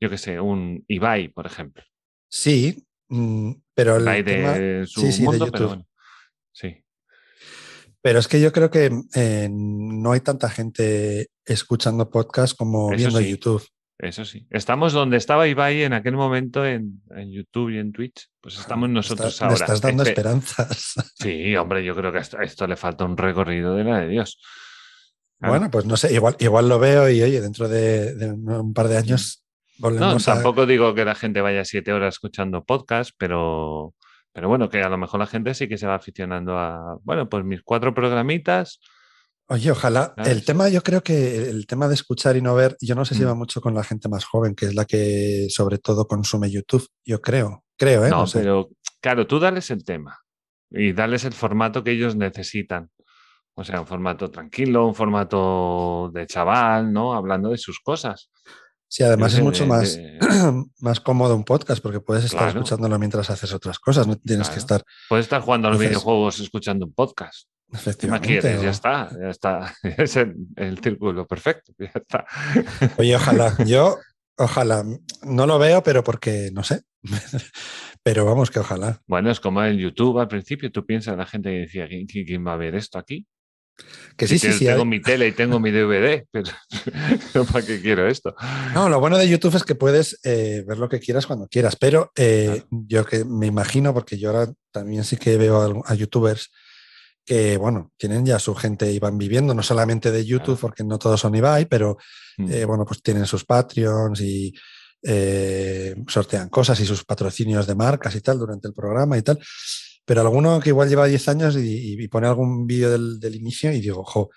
Yo 0.00 0.10
qué 0.10 0.18
sé, 0.18 0.40
un 0.40 0.84
Ibai, 0.88 1.28
por 1.28 1.46
ejemplo. 1.46 1.82
Sí, 2.28 2.84
mm, 3.08 3.52
pero 3.74 3.96
el 3.96 4.02
Ibai 4.02 4.24
tema- 4.24 4.52
de 4.52 4.86
su 4.86 5.00
sí, 5.00 5.12
sí, 5.12 5.20
de 5.22 5.26
mundo, 5.26 5.48
pero 5.52 5.68
bueno. 5.68 5.86
Sí. 6.52 6.82
Pero 8.02 8.18
es 8.18 8.28
que 8.28 8.40
yo 8.40 8.52
creo 8.52 8.70
que 8.70 8.90
eh, 9.14 9.48
no 9.50 10.12
hay 10.12 10.20
tanta 10.20 10.48
gente 10.48 11.28
escuchando 11.44 12.08
podcast 12.10 12.56
como 12.56 12.88
Eso 12.92 12.96
viendo 12.96 13.18
sí. 13.20 13.30
YouTube. 13.30 13.62
Eso 13.98 14.24
sí. 14.26 14.46
Estamos 14.50 14.92
donde 14.92 15.16
estaba 15.16 15.48
Ibai 15.48 15.82
en 15.84 15.94
aquel 15.94 16.16
momento 16.16 16.66
en, 16.66 17.00
en 17.16 17.32
YouTube 17.32 17.70
y 17.70 17.78
en 17.78 17.92
Twitch. 17.92 18.28
Pues 18.42 18.58
estamos 18.58 18.90
nosotros 18.90 19.32
Está- 19.32 19.46
ahora. 19.46 19.56
Me 19.58 19.64
estás 19.64 19.80
dando 19.80 20.02
Espe- 20.02 20.08
esperanzas. 20.08 20.94
Sí, 21.18 21.56
hombre, 21.56 21.82
yo 21.84 21.94
creo 21.94 22.12
que 22.12 22.18
a 22.18 22.20
esto, 22.20 22.38
a 22.38 22.44
esto 22.44 22.66
le 22.66 22.76
falta 22.76 23.04
un 23.06 23.16
recorrido 23.16 23.74
de 23.74 23.84
la 23.84 24.00
de 24.00 24.08
Dios. 24.08 24.38
Claro. 25.38 25.52
Bueno, 25.54 25.70
pues 25.70 25.86
no 25.86 25.96
sé, 25.96 26.12
igual, 26.12 26.36
igual 26.40 26.68
lo 26.68 26.78
veo 26.78 27.08
y 27.10 27.22
oye, 27.22 27.40
dentro 27.40 27.68
de, 27.68 28.14
de 28.14 28.32
un 28.32 28.72
par 28.74 28.88
de 28.88 28.96
años 28.98 29.44
no, 29.78 29.88
volvemos 29.88 30.28
a... 30.28 30.34
tampoco 30.34 30.64
digo 30.66 30.94
que 30.94 31.04
la 31.04 31.14
gente 31.14 31.40
vaya 31.42 31.64
siete 31.64 31.92
horas 31.92 32.14
escuchando 32.14 32.64
podcast, 32.64 33.10
pero, 33.18 33.94
pero 34.32 34.48
bueno, 34.48 34.68
que 34.70 34.80
a 34.82 34.88
lo 34.88 34.96
mejor 34.98 35.20
la 35.20 35.26
gente 35.26 35.52
sí 35.54 35.68
que 35.68 35.76
se 35.78 35.86
va 35.86 35.94
aficionando 35.94 36.58
a, 36.58 36.98
bueno, 37.02 37.28
pues 37.28 37.44
mis 37.44 37.62
cuatro 37.62 37.94
programitas. 37.94 38.80
Oye, 39.48 39.70
ojalá. 39.70 40.12
¿Sabes? 40.16 40.32
El 40.32 40.44
tema, 40.44 40.68
yo 40.68 40.82
creo 40.82 41.02
que 41.02 41.48
el 41.48 41.66
tema 41.66 41.86
de 41.88 41.94
escuchar 41.94 42.36
y 42.36 42.42
no 42.42 42.54
ver, 42.54 42.76
yo 42.80 42.94
no 42.94 43.04
sé 43.04 43.14
si 43.14 43.22
Mm. 43.22 43.28
va 43.28 43.34
mucho 43.34 43.60
con 43.60 43.74
la 43.74 43.84
gente 43.84 44.08
más 44.08 44.24
joven, 44.24 44.54
que 44.54 44.66
es 44.66 44.74
la 44.74 44.84
que 44.84 45.46
sobre 45.50 45.78
todo 45.78 46.06
consume 46.08 46.50
YouTube. 46.50 46.86
Yo 47.04 47.20
creo, 47.20 47.64
creo, 47.78 48.04
¿eh? 48.06 48.10
no, 48.10 48.18
No 48.20 48.26
sé. 48.26 48.40
pero 48.40 48.70
claro, 49.00 49.26
tú 49.26 49.38
dales 49.38 49.70
el 49.70 49.84
tema 49.84 50.18
y 50.70 50.92
dales 50.92 51.24
el 51.24 51.32
formato 51.32 51.84
que 51.84 51.92
ellos 51.92 52.16
necesitan. 52.16 52.90
O 53.54 53.64
sea, 53.64 53.80
un 53.80 53.86
formato 53.86 54.30
tranquilo, 54.30 54.86
un 54.86 54.94
formato 54.94 56.10
de 56.12 56.26
chaval, 56.26 56.92
¿no? 56.92 57.14
Hablando 57.14 57.50
de 57.50 57.56
sus 57.58 57.78
cosas. 57.80 58.30
Sí, 58.88 59.02
además 59.02 59.32
es 59.34 59.40
mucho 59.42 59.62
de- 59.64 59.68
más, 59.68 59.96
de- 59.96 60.18
más 60.80 61.00
cómodo 61.00 61.34
un 61.34 61.44
podcast 61.44 61.82
porque 61.82 62.00
puedes 62.00 62.24
estar 62.24 62.40
Claro. 62.40 62.58
escuchándolo 62.60 62.98
mientras 62.98 63.30
haces 63.30 63.52
otras 63.54 63.78
cosas, 63.78 64.06
no 64.06 64.16
tienes 64.16 64.50
que 64.50 64.58
estar 64.58 64.82
Puedes 65.08 65.24
estar 65.26 65.40
jugando 65.40 65.68
a 65.68 65.70
los 65.70 65.80
Entonces- 65.80 65.90
videojuegos 66.02 66.40
escuchando 66.40 66.84
un 66.86 66.92
podcast. 66.92 67.48
¿Qué 67.68 67.72
más 67.72 67.80
efectivamente. 67.86 68.28
quieres? 68.28 68.62
Ya 68.62 68.70
está, 68.70 69.10
ya 69.20 69.28
está. 69.30 69.74
Es 69.98 70.16
el, 70.16 70.34
el 70.56 70.78
círculo 70.78 71.26
perfecto. 71.26 71.72
Ya 71.78 71.90
está. 71.94 72.24
Oye, 72.98 73.16
ojalá. 73.16 73.56
Yo, 73.66 73.98
ojalá. 74.38 74.84
No 75.22 75.46
lo 75.46 75.58
veo, 75.58 75.82
pero 75.82 76.04
porque, 76.04 76.50
no 76.52 76.62
sé. 76.62 76.82
pero 78.02 78.24
vamos, 78.24 78.50
que 78.50 78.60
ojalá. 78.60 79.00
Bueno, 79.06 79.30
es 79.30 79.40
como 79.40 79.62
en 79.64 79.78
YouTube 79.78 80.18
al 80.20 80.28
principio. 80.28 80.70
Tú 80.70 80.86
piensas 80.86 81.16
la 81.16 81.26
gente 81.26 81.50
que 81.50 81.58
decía, 81.58 81.88
¿quién, 81.88 82.06
quién- 82.06 82.46
va 82.46 82.52
a 82.52 82.56
ver 82.56 82.74
esto 82.76 82.98
aquí? 82.98 83.26
Que 84.16 84.26
sí, 84.26 84.38
sí, 84.38 84.52
sí. 84.52 84.64
Tengo 84.64 84.82
hay- 84.82 84.88
mi 84.88 85.02
tele 85.02 85.26
y 85.28 85.32
tengo 85.32 85.60
mi 85.60 85.70
DVD, 85.70 86.24
pero 86.32 87.44
¿para 87.52 87.66
qué 87.66 87.78
quiero 87.82 88.08
esto? 88.08 88.34
No, 88.72 88.88
lo 88.88 89.00
bueno 89.00 89.18
de 89.18 89.28
YouTube 89.28 89.54
es 89.54 89.64
que 89.64 89.74
puedes 89.74 90.18
eh, 90.24 90.64
ver 90.66 90.78
lo 90.78 90.88
que 90.88 90.98
quieras 90.98 91.26
cuando 91.26 91.46
quieras, 91.46 91.76
pero 91.76 92.10
eh, 92.16 92.62
yo 92.70 93.04
que 93.04 93.26
me 93.26 93.44
imagino, 93.46 93.92
porque 93.92 94.16
yo 94.16 94.30
ahora 94.30 94.50
también 94.70 95.04
sí 95.04 95.18
que 95.18 95.36
veo 95.36 95.60
a, 95.84 95.92
a 95.92 95.94
youtubers 95.94 96.50
que, 97.26 97.56
bueno, 97.58 97.92
tienen 97.98 98.24
ya 98.24 98.38
su 98.38 98.54
gente 98.54 98.90
y 98.92 98.98
van 99.00 99.18
viviendo, 99.18 99.52
no 99.52 99.62
solamente 99.62 100.10
de 100.12 100.24
YouTube, 100.24 100.44
Claro. 100.56 100.60
porque 100.60 100.84
no 100.84 100.98
todos 100.98 101.20
son 101.20 101.34
Ibai, 101.34 101.66
pero 101.66 101.98
Mm. 102.38 102.52
eh, 102.52 102.64
bueno, 102.64 102.84
pues 102.86 103.02
tienen 103.02 103.26
sus 103.26 103.44
Patreons 103.44 104.20
y 104.20 104.54
eh, 105.02 105.94
sortean 106.08 106.48
cosas 106.48 106.78
y 106.80 106.86
sus 106.86 107.04
patrocinios 107.04 107.66
de 107.66 107.74
marcas 107.74 108.14
y 108.14 108.20
tal 108.20 108.38
durante 108.38 108.68
el 108.68 108.74
programa 108.74 109.16
y 109.18 109.22
tal. 109.22 109.38
Pero 110.04 110.20
alguno 110.20 110.60
que 110.60 110.70
igual 110.70 110.88
lleva 110.88 111.06
10 111.06 111.28
años 111.28 111.56
y, 111.56 112.00
y 112.02 112.08
pone 112.08 112.26
algún 112.28 112.66
vídeo 112.66 112.90
del, 112.90 113.18
del 113.20 113.34
inicio 113.36 113.72
y 113.72 113.80
digo, 113.80 114.04
jo, 114.04 114.30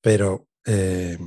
pero 0.00 0.46
eh, 0.66 1.18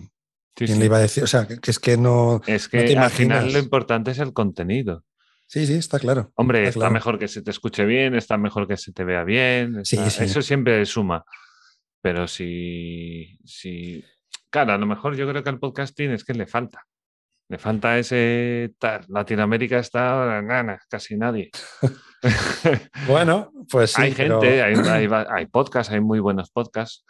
Sí, 0.57 0.63
¿quién 0.67 0.73
sí. 0.75 0.79
le 0.79 0.85
iba 0.85 0.97
a 0.97 1.01
decir? 1.01 1.21
O 1.23 1.27
sea, 1.27 1.45
que, 1.47 1.59
es 1.69 1.79
que 1.79 1.97
no. 1.97 2.41
Es 2.47 2.65
no 2.65 2.69
te 2.71 2.77
que 2.77 2.87
final 2.87 2.91
imaginas. 3.03 3.51
lo 3.53 3.59
importante 3.59 4.11
es 4.11 4.19
el 4.19 4.31
contenido. 4.31 5.03
Sí, 5.47 5.65
sí, 5.67 5.73
está 5.75 5.99
claro. 5.99 6.31
Hombre, 6.35 6.59
Está 6.59 6.69
está 6.69 6.79
claro. 6.79 6.93
mejor 6.93 7.19
que 7.19 7.27
se 7.27 7.41
te 7.41 7.51
escuche 7.51 7.85
bien, 7.85 8.15
está 8.15 8.37
mejor 8.37 8.67
que 8.67 8.77
se 8.77 8.91
te 8.91 9.03
vea 9.03 9.23
bien. 9.23 9.85
Sí, 9.85 9.95
está- 9.97 10.09
sí. 10.09 10.23
Eso 10.25 10.41
siempre 10.41 10.85
suma. 10.85 11.23
Pero 12.01 12.27
si, 12.27 13.37
si. 13.45 14.03
Claro, 14.49 14.73
a 14.73 14.77
lo 14.77 14.85
mejor 14.85 15.15
yo 15.15 15.27
creo 15.29 15.43
que 15.43 15.49
al 15.49 15.59
podcasting 15.59 16.11
es 16.11 16.23
que 16.23 16.33
le 16.33 16.47
falta. 16.47 16.83
Le 17.49 17.57
falta 17.59 17.97
ese. 17.99 18.73
tal. 18.79 19.05
Latinoamérica 19.07 19.79
está. 19.79 20.41
nana, 20.41 20.79
casi 20.89 21.15
nadie. 21.17 21.51
Bueno, 23.07 23.51
pues 23.69 23.91
sí. 23.91 24.01
hay 24.01 24.13
pero- 24.13 24.41
gente, 24.41 24.61
hay, 24.63 24.73
hay, 24.75 25.07
va- 25.07 25.27
hay 25.29 25.45
podcasts, 25.45 25.93
hay 25.93 25.99
muy 26.01 26.19
buenos 26.19 26.49
podcasts, 26.49 27.05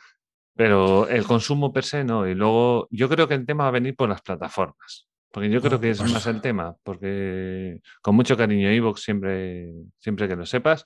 pero 0.55 1.07
el 1.07 1.23
consumo 1.25 1.71
per 1.71 1.85
se 1.85 2.03
no. 2.03 2.27
Y 2.27 2.33
luego 2.35 2.87
yo 2.91 3.07
creo 3.07 3.27
que 3.27 3.33
el 3.35 3.45
tema 3.45 3.63
va 3.63 3.69
a 3.69 3.73
venir 3.73 3.95
por 3.95 4.09
las 4.09 4.21
plataformas. 4.21 5.07
Porque 5.35 5.49
yo 5.49 5.61
creo 5.61 5.81
que 5.81 5.89
es 5.89 5.97
pues- 5.99 6.13
más 6.13 6.25
el 6.27 6.39
tema, 6.39 6.77
porque 6.81 7.81
con 8.01 8.15
mucho 8.15 8.37
cariño 8.37 8.69
Evox 8.69 9.01
siempre, 9.01 9.69
siempre 9.99 10.29
que 10.29 10.37
lo 10.37 10.45
sepas, 10.45 10.85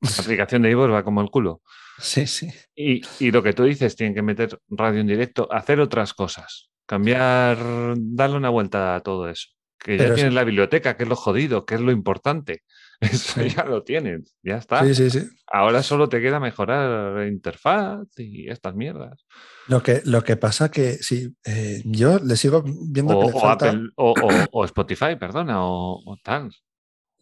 la 0.00 0.08
aplicación 0.18 0.62
de 0.62 0.70
Evox 0.70 0.90
va 0.94 1.04
como 1.04 1.20
el 1.20 1.28
culo. 1.28 1.60
Sí, 1.98 2.26
sí. 2.26 2.48
Y, 2.74 3.02
y 3.20 3.30
lo 3.30 3.42
que 3.42 3.52
tú 3.52 3.64
dices, 3.64 3.94
tienen 3.94 4.14
que 4.14 4.22
meter 4.22 4.58
radio 4.70 5.00
en 5.02 5.06
directo, 5.08 5.46
hacer 5.52 5.78
otras 5.78 6.14
cosas, 6.14 6.70
cambiar, 6.86 7.58
darle 7.98 8.38
una 8.38 8.48
vuelta 8.48 8.94
a 8.94 9.00
todo 9.02 9.28
eso. 9.28 9.48
Que 9.78 9.96
Pero 9.98 10.04
ya 10.04 10.08
es- 10.08 10.14
tienes 10.14 10.32
la 10.32 10.44
biblioteca, 10.44 10.96
que 10.96 11.02
es 11.02 11.08
lo 11.10 11.16
jodido, 11.16 11.66
que 11.66 11.74
es 11.74 11.80
lo 11.82 11.92
importante. 11.92 12.62
Eso 13.12 13.42
ya 13.42 13.64
lo 13.64 13.82
tienes, 13.82 14.34
ya 14.42 14.56
está. 14.56 14.84
Sí, 14.84 14.94
sí, 14.94 15.10
sí. 15.10 15.26
Ahora 15.46 15.82
solo 15.82 16.08
te 16.08 16.20
queda 16.20 16.40
mejorar 16.40 17.16
la 17.18 17.26
interfaz 17.26 18.06
y 18.16 18.48
estas 18.48 18.74
mierdas. 18.74 19.26
Lo 19.68 19.82
que, 19.82 20.02
lo 20.04 20.22
que 20.24 20.36
pasa 20.36 20.70
que 20.70 20.94
sí, 20.94 21.36
eh, 21.44 21.82
yo 21.84 22.18
le 22.18 22.36
sigo 22.36 22.62
viendo 22.64 23.14
O, 23.14 23.20
que 23.20 23.26
le 23.26 23.32
o 23.32 23.40
falta. 23.40 23.68
Apple, 23.68 23.90
o, 23.96 24.10
o- 24.10 24.48
o 24.60 24.64
Spotify, 24.64 25.16
perdona, 25.18 25.64
o, 25.64 26.00
o 26.04 26.16
tal. 26.22 26.50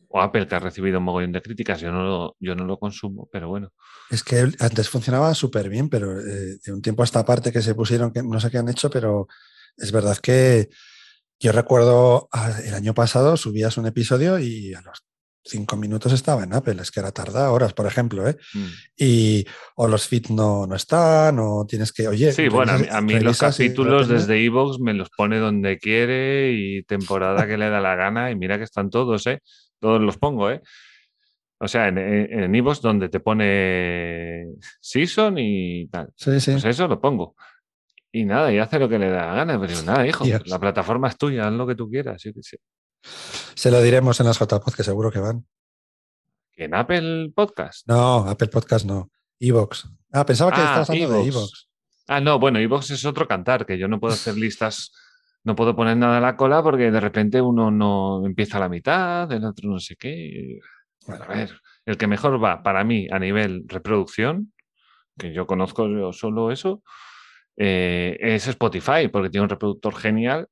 O 0.08 0.20
Apple, 0.20 0.46
que 0.48 0.54
ha 0.56 0.58
recibido 0.58 0.98
un 0.98 1.04
mogollón 1.04 1.32
de 1.32 1.42
críticas. 1.42 1.80
Yo 1.80 1.92
no 1.92 2.02
lo, 2.02 2.36
yo 2.40 2.54
no 2.54 2.64
lo 2.64 2.78
consumo, 2.78 3.28
pero 3.30 3.48
bueno. 3.48 3.72
Es 4.10 4.24
que 4.24 4.40
antes 4.58 4.88
funcionaba 4.88 5.32
súper 5.34 5.68
bien, 5.68 5.88
pero 5.88 6.18
eh, 6.20 6.58
de 6.64 6.72
un 6.72 6.82
tiempo 6.82 7.02
a 7.02 7.04
esta 7.04 7.24
parte 7.24 7.52
que 7.52 7.62
se 7.62 7.74
pusieron, 7.76 8.12
que 8.12 8.22
no 8.22 8.40
sé 8.40 8.50
qué 8.50 8.58
han 8.58 8.68
hecho, 8.68 8.90
pero 8.90 9.28
es 9.76 9.92
verdad 9.92 10.16
que 10.18 10.68
yo 11.38 11.52
recuerdo 11.52 12.28
ah, 12.32 12.52
el 12.64 12.74
año 12.74 12.92
pasado 12.92 13.36
subías 13.36 13.76
un 13.78 13.86
episodio 13.86 14.38
y 14.40 14.74
a 14.74 14.80
los 14.82 15.04
cinco 15.44 15.76
minutos 15.76 16.12
estaba 16.12 16.44
en 16.44 16.52
Apple, 16.52 16.80
es 16.80 16.90
que 16.90 17.00
era 17.00 17.12
tarda 17.12 17.50
horas, 17.50 17.72
por 17.72 17.86
ejemplo, 17.86 18.28
¿eh? 18.28 18.36
Mm. 18.54 18.66
Y 18.96 19.46
o 19.76 19.88
los 19.88 20.06
feeds 20.06 20.30
no, 20.30 20.66
no 20.66 20.74
están, 20.74 21.38
o 21.38 21.64
tienes 21.66 21.92
que, 21.92 22.08
oye, 22.08 22.32
Sí, 22.32 22.48
bueno, 22.48 22.72
a 22.72 22.76
mí, 22.78 22.84
revisas- 22.84 22.94
a 22.96 23.00
mí 23.00 23.20
los 23.20 23.36
y 23.36 23.40
capítulos 23.40 24.08
desde 24.08 24.44
Evox 24.44 24.78
me 24.80 24.94
los 24.94 25.10
pone 25.10 25.38
donde 25.38 25.78
quiere 25.78 26.52
y 26.52 26.82
temporada 26.84 27.46
que 27.46 27.56
le 27.56 27.70
da 27.70 27.80
la 27.80 27.94
gana. 27.96 28.30
Y 28.30 28.36
mira 28.36 28.58
que 28.58 28.64
están 28.64 28.90
todos, 28.90 29.26
¿eh? 29.26 29.40
Todos 29.78 30.00
los 30.00 30.18
pongo, 30.18 30.50
¿eh? 30.50 30.60
O 31.58 31.68
sea, 31.68 31.88
en, 31.88 32.54
Evox 32.54 32.80
donde 32.80 33.08
te 33.08 33.20
pone 33.20 34.46
season 34.80 35.36
y 35.38 35.86
tal. 35.88 36.10
Sí, 36.16 36.40
sí. 36.40 36.52
Pues 36.52 36.64
eso 36.64 36.88
lo 36.88 37.00
pongo. 37.00 37.34
Y 38.12 38.24
nada, 38.24 38.52
y 38.52 38.58
hace 38.58 38.78
lo 38.78 38.88
que 38.88 38.98
le 38.98 39.08
da 39.10 39.26
la 39.26 39.34
gana. 39.34 39.60
Pero 39.60 39.82
nada, 39.82 40.06
hijo, 40.06 40.24
Dios. 40.24 40.42
la 40.46 40.58
plataforma 40.58 41.08
es 41.08 41.16
tuya, 41.16 41.46
haz 41.46 41.52
lo 41.52 41.66
que 41.66 41.74
tú 41.74 41.88
quieras. 41.88 42.22
yo 42.22 42.32
qué 42.32 42.42
sé. 42.42 42.58
Se 43.02 43.70
lo 43.70 43.80
diremos 43.82 44.20
en 44.20 44.26
las 44.26 44.38
JPod, 44.38 44.74
que 44.74 44.84
seguro 44.84 45.10
que 45.10 45.18
van. 45.20 45.46
En 46.56 46.74
Apple 46.74 47.32
Podcast. 47.34 47.86
No, 47.88 48.28
Apple 48.28 48.48
Podcast 48.48 48.84
no. 48.86 49.10
Evox. 49.38 49.88
Ah, 50.12 50.26
pensaba 50.26 50.50
que 50.50 50.60
Ah, 50.60 50.64
estabas 50.64 50.90
hablando 50.90 51.14
de 51.14 51.20
iVoox. 51.24 51.36
Evox. 51.36 51.68
Ah, 52.08 52.20
no, 52.20 52.38
bueno, 52.38 52.58
Evox 52.58 52.90
es 52.90 53.04
otro 53.04 53.26
cantar, 53.28 53.64
que 53.64 53.78
yo 53.78 53.88
no 53.88 54.00
puedo 54.00 54.12
hacer 54.14 54.36
listas, 54.36 54.92
no 55.44 55.54
puedo 55.54 55.74
poner 55.76 55.96
nada 55.96 56.18
a 56.18 56.20
la 56.20 56.36
cola 56.36 56.62
porque 56.62 56.90
de 56.90 57.00
repente 57.00 57.40
uno 57.40 57.70
no 57.70 58.26
empieza 58.26 58.56
a 58.56 58.60
la 58.60 58.68
mitad, 58.68 59.30
el 59.32 59.44
otro 59.44 59.70
no 59.70 59.78
sé 59.78 59.96
qué. 59.96 60.58
Bueno, 61.06 61.24
A 61.24 61.28
ver, 61.28 61.58
el 61.86 61.96
que 61.96 62.06
mejor 62.06 62.42
va 62.42 62.62
para 62.62 62.84
mí 62.84 63.06
a 63.10 63.18
nivel 63.18 63.64
reproducción, 63.68 64.52
que 65.18 65.32
yo 65.32 65.46
conozco 65.46 65.88
yo 65.88 66.12
solo 66.12 66.50
eso, 66.50 66.82
eh, 67.56 68.16
es 68.20 68.46
Spotify, 68.48 69.08
porque 69.10 69.30
tiene 69.30 69.44
un 69.44 69.50
reproductor 69.50 69.94
genial 69.94 70.48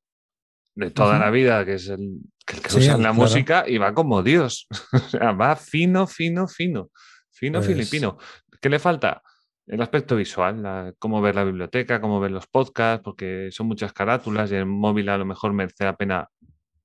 de 0.79 0.91
toda 0.91 1.19
la 1.19 1.31
vida, 1.31 1.65
que 1.65 1.75
es 1.75 1.89
el 1.89 2.21
que, 2.47 2.57
el 2.57 2.63
que 2.63 2.71
Sí, 2.71 2.79
usa 2.79 2.95
en 2.95 3.03
la 3.03 3.09
claro. 3.11 3.15
música 3.15 3.65
y 3.69 3.79
va 3.79 3.93
como 3.95 4.23
Dios. 4.23 4.67
o 4.93 4.99
sea, 4.99 5.33
va 5.33 5.57
fino, 5.57 6.07
fino, 6.07 6.47
fino, 6.47 6.91
fino 7.31 7.59
Pues- 7.59 7.67
filipino. 7.67 8.17
¿Qué 8.61 8.69
le 8.69 8.79
falta? 8.79 9.23
El 9.67 9.83
aspecto 9.83 10.17
visual, 10.17 10.63
la- 10.63 10.93
cómo 10.99 11.21
ver 11.21 11.35
la 11.35 11.45
biblioteca, 11.45 12.01
cómo 12.01 12.21
ver 12.21 12.31
los 12.31 12.47
podcasts, 12.47 13.03
porque 13.05 13.49
son 13.51 13.67
muchas 13.67 13.93
carátulas 13.93 14.51
y 14.51 14.55
el 14.55 14.67
móvil 14.67 15.09
a 15.09 15.19
lo 15.19 15.25
mejor 15.27 15.53
merece 15.53 15.85
la 15.85 15.97
pena 15.97 16.29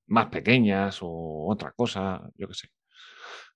más 0.08 0.26
pequeñas 0.28 0.98
o 1.02 1.48
otra 1.50 1.72
cosa, 1.76 2.22
yo 2.36 2.48
qué 2.48 2.54
sé. 2.56 2.68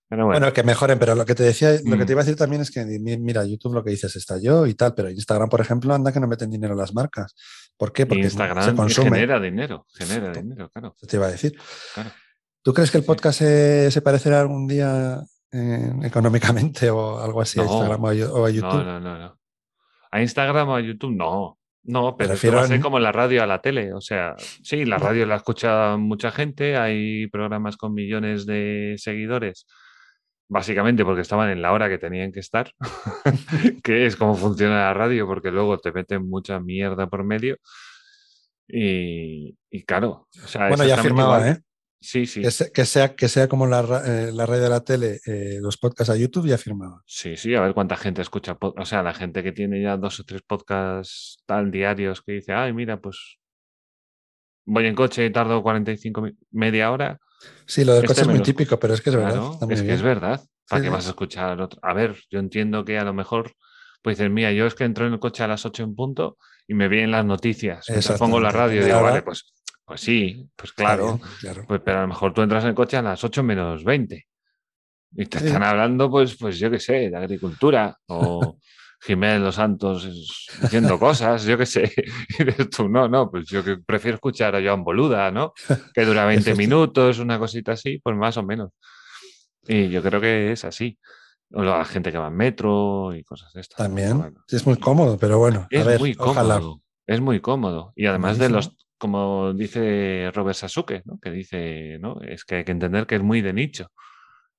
Pero 0.08 0.24
bueno, 0.24 0.40
Bueno, 0.40 0.54
que 0.54 0.62
mejoren, 0.62 0.98
pero 0.98 1.14
lo 1.14 1.26
que 1.26 1.34
te 1.34 1.42
decía, 1.42 1.72
lo 1.84 1.96
que 1.98 2.04
Mm. 2.04 2.06
te 2.06 2.12
iba 2.12 2.22
a 2.22 2.24
decir 2.24 2.38
también 2.38 2.62
es 2.62 2.70
que, 2.70 2.82
mi- 2.86 3.18
mira, 3.18 3.44
YouTube 3.44 3.74
lo 3.74 3.84
que 3.84 3.90
dices 3.90 4.16
estalló 4.16 4.66
y 4.66 4.74
tal, 4.74 4.94
pero 4.94 5.10
Instagram, 5.10 5.50
por 5.50 5.60
ejemplo, 5.60 5.92
anda 5.92 6.10
que 6.12 6.20
no 6.20 6.26
meten 6.26 6.48
dinero 6.50 6.74
las 6.74 6.94
marcas. 6.94 7.34
¿Por 7.78 7.92
qué? 7.92 8.04
Porque 8.04 8.24
se 8.24 8.26
Instagram 8.28 8.76
consume. 8.76 9.10
genera 9.10 9.40
dinero, 9.40 9.86
genera 9.96 10.26
Esto. 10.26 10.40
dinero, 10.42 10.68
claro. 10.70 10.94
Te 11.08 11.16
iba 11.16 11.26
a 11.26 11.30
decir. 11.30 11.56
claro. 11.94 12.10
¿Tú 12.62 12.74
crees 12.74 12.90
que 12.90 12.98
el 12.98 13.04
Sí. 13.04 13.06
podcast 13.06 13.38
se, 13.38 13.90
se 13.90 14.02
parecerá 14.02 14.40
algún 14.40 14.66
día 14.66 15.22
eh, 15.52 15.92
económicamente 16.02 16.90
o 16.90 17.18
algo 17.20 17.40
así 17.40 17.58
a 17.58 17.64
No. 17.64 17.70
Instagram 17.70 18.04
o 18.04 18.08
a, 18.08 18.14
Yo- 18.14 18.34
o 18.34 18.44
a 18.44 18.50
YouTube? 18.50 18.84
no, 18.84 19.00
no, 19.00 19.18
no. 19.18 19.38
¿A 20.10 20.20
Instagram 20.20 20.68
o 20.68 20.74
a 20.74 20.80
YouTube? 20.82 21.16
No. 21.16 21.58
No, 21.84 22.16
pero 22.18 22.34
esto 22.34 22.52
va 22.52 22.62
a 22.62 22.66
ser 22.66 22.80
como 22.82 22.98
la 22.98 23.12
radio 23.12 23.42
a 23.42 23.46
la 23.46 23.62
tele. 23.62 23.94
O 23.94 24.00
sea, 24.02 24.34
sí, 24.62 24.84
la 24.84 24.98
radio 24.98 25.24
la 25.24 25.36
escucha 25.36 25.96
mucha 25.96 26.30
gente, 26.30 26.76
hay 26.76 27.28
programas 27.28 27.78
con 27.78 27.94
millones 27.94 28.44
de 28.44 28.96
seguidores, 28.98 29.66
básicamente 30.48 31.04
porque 31.04 31.20
estaban 31.22 31.50
en 31.50 31.60
la 31.62 31.72
hora 31.72 31.88
que 31.88 31.98
tenían 31.98 32.32
que 32.32 32.40
estar, 32.40 32.72
que 33.82 34.06
es 34.06 34.16
como 34.16 34.34
funciona 34.34 34.76
la 34.86 34.94
radio, 34.94 35.26
porque 35.26 35.50
luego 35.50 35.78
te 35.78 35.92
meten 35.92 36.28
mucha 36.28 36.58
mierda 36.60 37.06
por 37.08 37.24
medio. 37.24 37.56
Y, 38.66 39.56
y 39.70 39.82
claro, 39.84 40.28
o 40.44 40.46
sea, 40.46 40.68
Bueno, 40.68 40.84
ya 40.84 40.98
firmaba. 40.98 41.48
¿eh? 41.48 41.58
Sí, 42.00 42.26
sí. 42.26 42.42
Que, 42.42 42.50
se- 42.50 42.70
que 42.70 42.84
sea, 42.84 43.16
que 43.16 43.26
sea 43.28 43.48
como 43.48 43.66
la, 43.66 43.80
eh, 44.06 44.30
la 44.32 44.46
radio 44.46 44.62
de 44.64 44.68
la 44.68 44.84
tele, 44.84 45.20
eh, 45.26 45.58
los 45.60 45.78
podcasts 45.78 46.10
a 46.12 46.16
YouTube, 46.16 46.46
ya 46.46 46.58
firmaba. 46.58 47.02
Sí, 47.06 47.36
sí, 47.36 47.54
a 47.54 47.60
ver 47.60 47.74
cuánta 47.74 47.96
gente 47.96 48.22
escucha. 48.22 48.56
O 48.60 48.84
sea, 48.84 49.02
la 49.02 49.14
gente 49.14 49.42
que 49.42 49.52
tiene 49.52 49.82
ya 49.82 49.96
dos 49.96 50.20
o 50.20 50.24
tres 50.24 50.42
podcasts 50.42 51.42
tan 51.46 51.70
diarios 51.70 52.22
que 52.22 52.32
dice, 52.32 52.52
ay, 52.52 52.72
mira, 52.72 53.00
pues 53.00 53.38
voy 54.64 54.86
en 54.86 54.94
coche 54.94 55.24
y 55.24 55.32
tardo 55.32 55.62
45 55.62 56.20
mi- 56.20 56.36
media 56.52 56.92
hora. 56.92 57.18
Sí, 57.66 57.84
lo 57.84 57.92
del 57.94 58.04
Este 58.04 58.08
coche 58.08 58.20
es 58.22 58.28
muy 58.28 58.38
lo 58.38 58.42
típico, 58.44 58.78
pero 58.78 58.94
es 58.94 59.00
que 59.00 59.10
es 59.10 59.16
verdad. 59.16 59.32
Claro, 59.58 59.72
es 59.72 59.82
que 59.82 59.92
es 59.92 60.02
verdad. 60.02 60.40
¿Para 60.68 60.80
Sí, 60.80 60.82
qué 60.84 60.88
sí. 60.88 60.94
vas 60.94 61.06
a 61.06 61.10
escuchar 61.10 61.60
otro? 61.60 61.78
A 61.82 61.92
ver, 61.94 62.16
yo 62.30 62.38
entiendo 62.40 62.84
que 62.84 62.98
a 62.98 63.04
lo 63.04 63.14
mejor, 63.14 63.52
pues 64.02 64.18
dices, 64.18 64.30
mira, 64.30 64.52
yo 64.52 64.66
es 64.66 64.74
que 64.74 64.84
entro 64.84 65.06
en 65.06 65.12
el 65.14 65.18
coche 65.18 65.42
a 65.42 65.48
las 65.48 65.64
8 65.64 65.82
en 65.82 65.94
punto 65.94 66.36
y 66.66 66.74
me 66.74 66.88
vienen 66.88 67.10
las 67.10 67.24
noticias. 67.24 67.86
Pongo 68.18 68.40
la 68.40 68.50
radio 68.50 68.80
y 68.82 68.84
digo, 68.84 69.02
vale, 69.02 69.22
pues, 69.22 69.52
pues 69.84 70.00
sí, 70.00 70.46
pues 70.56 70.72
claro. 70.72 71.20
claro. 71.40 71.64
Pues, 71.66 71.80
pero 71.84 71.98
a 71.98 72.02
lo 72.02 72.08
mejor 72.08 72.34
tú 72.34 72.42
entras 72.42 72.64
en 72.64 72.70
el 72.70 72.74
coche 72.74 72.96
a 72.98 73.02
las 73.02 73.22
8 73.24 73.42
menos 73.42 73.84
20 73.84 74.26
y 75.16 75.24
te 75.26 75.38
Sí. 75.38 75.46
están 75.46 75.62
hablando, 75.62 76.10
pues, 76.10 76.36
pues 76.36 76.58
yo 76.58 76.70
qué 76.70 76.78
sé, 76.80 77.08
de 77.10 77.16
agricultura 77.16 77.96
o 78.08 78.58
Jiménez 79.00 79.40
Los 79.40 79.54
Santos 79.54 80.04
diciendo 80.62 80.98
cosas, 80.98 81.44
yo 81.44 81.56
qué 81.56 81.66
sé. 81.66 81.92
Y 82.38 82.44
dices 82.44 82.68
tú, 82.70 82.88
no, 82.88 83.08
no, 83.08 83.30
pues 83.30 83.46
yo 83.48 83.62
que 83.64 83.76
prefiero 83.78 84.16
escuchar 84.16 84.54
a 84.56 84.62
Joan 84.62 84.82
Boluda, 84.84 85.30
¿no? 85.30 85.52
Que 85.94 86.04
dura 86.04 86.24
20 86.26 86.52
Efecti- 86.52 86.56
minutos, 86.56 87.18
una 87.18 87.38
cosita 87.38 87.72
así, 87.72 87.98
pues 87.98 88.16
más 88.16 88.36
o 88.36 88.42
menos. 88.42 88.70
Y 89.66 89.88
yo 89.90 90.02
creo 90.02 90.20
que 90.20 90.52
es 90.52 90.64
así. 90.64 90.98
O 91.52 91.62
la 91.62 91.84
gente 91.84 92.12
que 92.12 92.18
va 92.18 92.28
en 92.28 92.36
metro 92.36 93.14
y 93.14 93.24
cosas 93.24 93.52
de 93.54 93.60
estas. 93.62 93.78
También. 93.78 94.18
Bueno, 94.18 94.40
Sí, 94.46 94.56
es 94.56 94.66
muy 94.66 94.76
cómodo, 94.76 95.16
pero 95.18 95.38
bueno, 95.38 95.66
es 95.70 95.80
a 95.82 95.84
ver, 95.88 95.98
muy 96.00 96.14
ojalá. 96.18 96.56
cómodo. 96.58 96.82
Es 97.06 97.20
muy 97.20 97.40
cómodo. 97.40 97.92
Y 97.96 98.04
además 98.06 98.36
de 98.36 98.50
los, 98.50 98.76
como 98.98 99.54
dice 99.54 100.30
Robert 100.34 100.56
Sasuke, 100.58 101.02
¿no? 101.06 101.18
que 101.18 101.30
dice, 101.30 101.98
¿no? 102.00 102.20
Es 102.20 102.44
que 102.44 102.56
hay 102.56 102.64
que 102.64 102.72
entender 102.72 103.06
que 103.06 103.14
es 103.14 103.22
muy 103.22 103.40
de 103.40 103.54
nicho. 103.54 103.90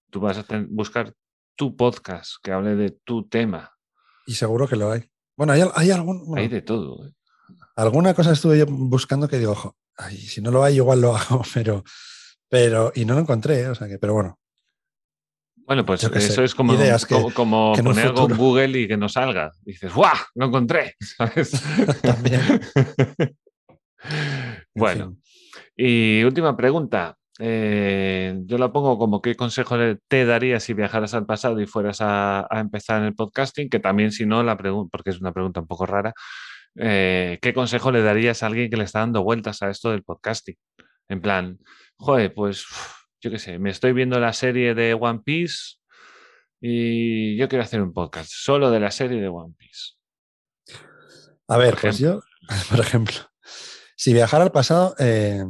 Tú 0.10 0.20
vas 0.20 0.40
a 0.40 0.45
buscar 0.70 1.14
tu 1.56 1.76
podcast 1.76 2.36
que 2.41 2.52
hable 2.52 2.76
de 2.76 2.90
tu 3.03 3.28
tema. 3.28 3.72
Y 4.30 4.34
seguro 4.35 4.68
que 4.68 4.76
lo 4.76 4.91
hay. 4.91 5.10
Bueno, 5.35 5.53
hay, 5.53 5.64
hay 5.73 5.89
algún, 5.91 6.26
bueno, 6.26 6.41
Hay 6.41 6.47
de 6.49 6.61
todo. 6.61 7.07
¿eh? 7.07 7.11
alguna 7.76 8.14
cosa 8.14 8.31
estuve 8.34 8.60
yo 8.60 8.65
buscando 8.68 9.27
que 9.27 9.39
digo, 9.39 9.53
ojo, 9.53 9.76
ay, 9.97 10.18
si 10.18 10.39
no 10.41 10.51
lo 10.51 10.64
hay, 10.64 10.76
igual 10.76 11.01
lo 11.01 11.15
hago, 11.18 11.41
pero, 11.53 11.84
pero, 12.47 12.91
y 12.93 13.06
no 13.06 13.14
lo 13.15 13.22
encontré, 13.22 13.61
¿eh? 13.61 13.68
o 13.69 13.76
sea 13.76 13.88
que, 13.88 13.97
pero 13.97 14.14
bueno, 14.14 14.38
Bueno, 15.65 15.85
pues 15.85 16.01
sé, 16.01 16.10
eso 16.18 16.43
es 16.43 16.53
como, 16.53 16.73
ideas 16.73 17.06
que- 17.06 17.15
como, 17.15 17.34
como 17.34 17.73
que 17.73 17.80
en 17.81 17.88
un 17.88 17.93
poner 17.93 18.07
algo 18.10 18.30
en 18.30 18.38
Google 18.38 18.80
y 18.81 18.88
que 18.88 18.97
no 18.97 19.07
salga. 19.10 19.51
Dices, 19.61 19.93
¡guau! 19.93 20.15
Lo 20.35 20.45
encontré. 20.47 20.95
¿sabes? 21.18 21.51
También. 22.03 22.41
En 23.22 23.35
bueno, 24.76 25.11
fin. 25.11 25.22
y 25.76 26.23
última 26.23 26.56
pregunta. 26.56 27.18
Eh, 27.41 28.38
yo 28.45 28.57
la 28.57 28.72
pongo 28.74 28.98
como 28.98 29.22
qué 29.22 29.36
consejo 29.36 29.78
te 30.10 30.26
darías 30.26 30.61
si 30.64 30.74
viajaras 30.74 31.14
al 31.14 31.26
pasado 31.26 31.61
y 31.61 31.68
fueras 31.68 32.02
a, 32.02 32.45
a 32.49 32.60
empezar 32.60 32.99
en 32.99 33.07
el 33.07 33.16
podcasting, 33.16 33.70
que 33.70 33.80
también 33.80 34.11
si 34.11 34.26
no 34.26 34.44
la 34.44 34.57
pregunta, 34.57 34.90
porque 34.91 35.11
es 35.11 35.22
una 35.22 35.32
pregunta 35.32 35.61
un 35.61 35.68
poco 35.68 35.86
rara, 35.86 36.14
eh, 36.76 37.40
¿qué 37.41 37.53
consejo 37.53 37.91
le 37.91 38.02
darías 38.02 38.44
a 38.44 38.48
alguien 38.48 38.70
que 38.70 38.78
le 38.78 38.84
está 38.84 38.99
dando 38.99 39.24
vueltas 39.24 39.61
a 39.61 39.70
esto 39.70 39.91
del 39.91 40.03
podcasting? 40.03 40.57
En 41.07 41.22
plan, 41.22 41.60
joder, 41.98 42.34
pues 42.34 42.66
yo 43.22 43.32
qué 43.32 43.40
sé, 43.40 43.60
me 43.60 43.70
estoy 43.70 43.94
viendo 43.94 44.20
la 44.20 44.34
serie 44.34 44.76
de 44.76 44.94
One 44.94 45.22
Piece 45.24 45.78
y 46.61 47.38
yo 47.38 47.48
quiero 47.48 47.64
hacer 47.64 47.82
un 47.82 47.94
podcast 47.94 48.30
solo 48.32 48.70
de 48.70 48.80
la 48.80 48.91
serie 48.91 49.22
de 49.22 49.28
One 49.28 49.56
Piece. 49.57 49.95
A 51.48 51.57
ver, 51.57 51.78
pues 51.82 51.99
yo, 51.99 52.22
por 52.70 52.80
ejemplo, 52.80 53.16
si 53.95 54.14
viajara 54.14 54.44
al 54.44 54.52
pasado, 54.52 54.95
eh, 54.99 55.44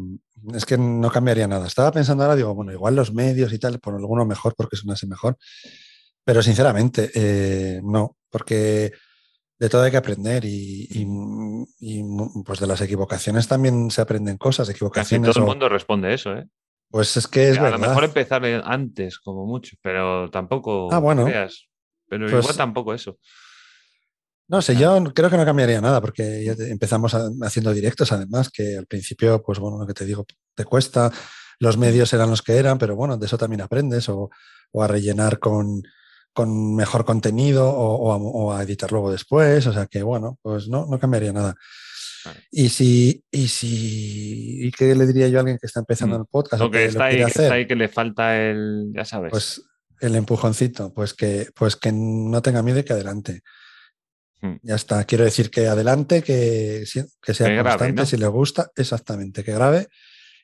es 0.53 0.65
que 0.65 0.77
no 0.77 1.09
cambiaría 1.11 1.47
nada. 1.47 1.67
Estaba 1.67 1.91
pensando 1.91 2.23
ahora, 2.23 2.35
digo, 2.35 2.53
bueno, 2.55 2.71
igual 2.71 2.95
los 2.95 3.13
medios 3.13 3.51
y 3.53 3.59
tal, 3.59 3.79
por 3.79 3.95
alguno 3.95 4.25
mejor 4.25 4.55
porque 4.55 4.75
sonase 4.77 5.07
mejor. 5.07 5.37
Pero 6.23 6.41
sinceramente, 6.43 7.11
eh, 7.15 7.81
no, 7.83 8.17
porque 8.29 8.91
de 9.57 9.69
todo 9.69 9.83
hay 9.83 9.91
que 9.91 9.97
aprender 9.97 10.43
y, 10.45 11.05
pues 12.45 12.59
de 12.59 12.67
las 12.67 12.81
equivocaciones 12.81 13.47
también 13.47 13.89
se 13.91 14.01
aprenden 14.01 14.37
cosas. 14.37 14.69
Equivocaciones 14.69 15.27
Casi 15.27 15.33
todo 15.39 15.45
el 15.45 15.49
mundo 15.49 15.69
responde 15.69 16.13
eso, 16.13 16.33
¿eh? 16.33 16.45
Pues 16.91 17.15
es 17.17 17.27
que 17.27 17.49
es 17.49 17.57
a 17.57 17.63
verdad. 17.63 17.79
lo 17.79 17.87
mejor 17.87 18.03
empezar 18.05 18.43
antes, 18.65 19.19
como 19.19 19.45
mucho, 19.45 19.75
pero 19.81 20.29
tampoco. 20.31 20.91
Ah, 20.91 20.99
bueno. 20.99 21.25
Pero 22.07 22.27
Pues- 22.27 22.43
igual 22.43 22.57
tampoco 22.57 22.93
eso. 22.93 23.17
No 24.49 24.61
sé, 24.61 24.75
yo 24.75 25.01
creo 25.13 25.29
que 25.29 25.37
no 25.37 25.45
cambiaría 25.45 25.79
nada 25.79 26.01
porque 26.01 26.43
ya 26.43 26.53
empezamos 26.65 27.15
haciendo 27.43 27.71
directos, 27.71 28.11
además, 28.11 28.49
que 28.49 28.77
al 28.77 28.87
principio, 28.87 29.41
pues 29.43 29.59
bueno, 29.59 29.77
lo 29.77 29.85
que 29.87 29.93
te 29.93 30.05
digo, 30.05 30.25
te 30.55 30.65
cuesta, 30.65 31.11
los 31.59 31.77
medios 31.77 32.11
eran 32.13 32.29
los 32.31 32.41
que 32.41 32.57
eran, 32.57 32.77
pero 32.79 32.95
bueno, 32.95 33.15
de 33.15 33.25
eso 33.27 33.37
también 33.37 33.61
aprendes 33.61 34.09
o, 34.09 34.29
o 34.71 34.83
a 34.83 34.87
rellenar 34.87 35.37
con, 35.39 35.83
con 36.33 36.75
mejor 36.75 37.05
contenido 37.05 37.69
o, 37.69 37.95
o 37.95 38.11
a, 38.11 38.17
o 38.17 38.51
a 38.53 38.63
editar 38.63 38.91
luego 38.91 39.11
después, 39.11 39.67
o 39.67 39.73
sea 39.73 39.85
que 39.85 40.01
bueno, 40.01 40.39
pues 40.41 40.67
no, 40.67 40.87
no 40.89 40.99
cambiaría 40.99 41.31
nada. 41.31 41.55
Vale. 42.25 42.39
Y 42.51 42.69
si, 42.69 43.23
y 43.31 43.47
si, 43.47 44.67
¿y 44.67 44.71
qué 44.71 44.93
le 44.95 45.05
diría 45.07 45.27
yo 45.29 45.37
a 45.37 45.41
alguien 45.41 45.57
que 45.57 45.67
está 45.67 45.79
empezando 45.79 46.17
Mm. 46.17 46.21
el 46.21 46.27
podcast? 46.27 46.61
Lo 46.61 46.71
que 46.71 46.79
que 46.79 46.85
está 46.85 46.99
lo 46.99 47.05
ahí, 47.05 47.11
quiere 47.17 47.25
que 47.25 47.31
hacer? 47.31 47.43
está 47.45 47.55
ahí 47.55 47.67
que 47.67 47.75
le 47.75 47.87
falta 47.87 48.35
el. 48.41 48.91
Ya 48.93 49.05
sabes. 49.05 49.31
Pues 49.31 49.61
el 50.01 50.15
empujoncito, 50.15 50.93
pues 50.93 51.13
que, 51.13 51.49
pues 51.55 51.75
que 51.75 51.91
no 51.93 52.41
tenga 52.41 52.61
miedo 52.63 52.79
y 52.79 52.83
que 52.83 52.93
adelante. 52.93 53.41
Hmm. 54.41 54.55
Ya 54.61 54.75
está. 54.75 55.03
Quiero 55.03 55.25
decir 55.25 55.49
que 55.49 55.67
adelante, 55.67 56.21
que, 56.23 56.85
sea 56.85 57.03
Que 57.21 57.33
constante, 57.61 57.93
¿no? 57.93 58.05
si 58.05 58.17
le 58.17 58.27
gusta, 58.27 58.71
exactamente, 58.75 59.43
que 59.43 59.53
grabe. 59.53 59.87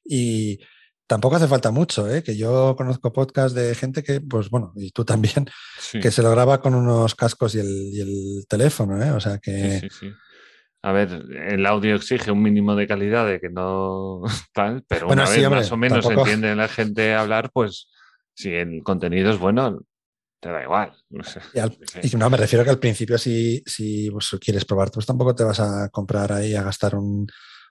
Y 0.03 0.59
tampoco 1.07 1.37
hace 1.37 1.47
falta 1.47 1.71
mucho, 1.71 2.13
¿eh? 2.13 2.23
que 2.23 2.35
yo 2.35 2.75
conozco 2.75 3.13
podcast 3.13 3.55
de 3.55 3.73
gente 3.75 4.03
que, 4.03 4.21
pues 4.21 4.49
bueno, 4.49 4.73
y 4.75 4.91
tú 4.91 5.05
también, 5.05 5.45
sí, 5.79 5.99
que 5.99 6.11
se 6.11 6.21
lo 6.21 6.31
graba 6.31 6.59
con 6.61 6.75
unos 6.75 7.15
cascos 7.15 7.55
y 7.55 7.59
el, 7.59 7.67
y 7.67 8.01
el 8.01 8.45
teléfono, 8.47 9.01
¿eh? 9.01 9.11
O 9.11 9.19
sea 9.19 9.37
que. 9.39 9.79
sí, 9.79 9.87
sí. 9.89 10.11
A 10.81 10.91
ver, 10.91 11.25
el 11.49 11.65
audio 11.65 11.95
exige 11.95 12.29
un 12.29 12.43
mínimo 12.43 12.75
de 12.75 12.85
calidad 12.85 13.25
de 13.25 13.39
que 13.39 13.49
no 13.49 14.21
tal, 14.53 14.83
pero 14.87 15.07
Bueno, 15.07 15.23
una 15.23 15.31
vez 15.31 15.43
hombre, 15.43 15.59
más 15.61 15.71
o 15.71 15.77
menos 15.77 16.05
tampoco- 16.05 16.27
entiende 16.27 16.55
la 16.55 16.67
gente 16.67 17.15
hablar, 17.15 17.49
pues 17.51 17.89
si 18.35 18.51
el 18.51 18.83
contenido 18.83 19.31
es 19.31 19.39
bueno, 19.39 19.79
te 20.45 20.51
da 20.51 20.61
igual. 20.63 20.91
no 21.09 21.23
sé, 21.23 21.39
Y, 21.55 21.59
al- 21.59 21.75
no, 22.19 22.29
me 22.29 22.37
refiero 22.37 22.63
que 22.63 22.69
al 22.69 22.77
principio 22.79 23.17
si, 23.17 23.63
si 23.65 24.11
pues, 24.11 24.29
quieres 24.39 24.63
probar, 24.65 24.91
pues 24.91 25.05
tampoco 25.05 25.33
te 25.33 25.43
vas 25.43 25.59
a 25.59 25.89
comprar 25.89 26.31
ahí 26.31 26.53
a 26.53 26.61
gastar 26.61 26.95
un, 26.95 27.25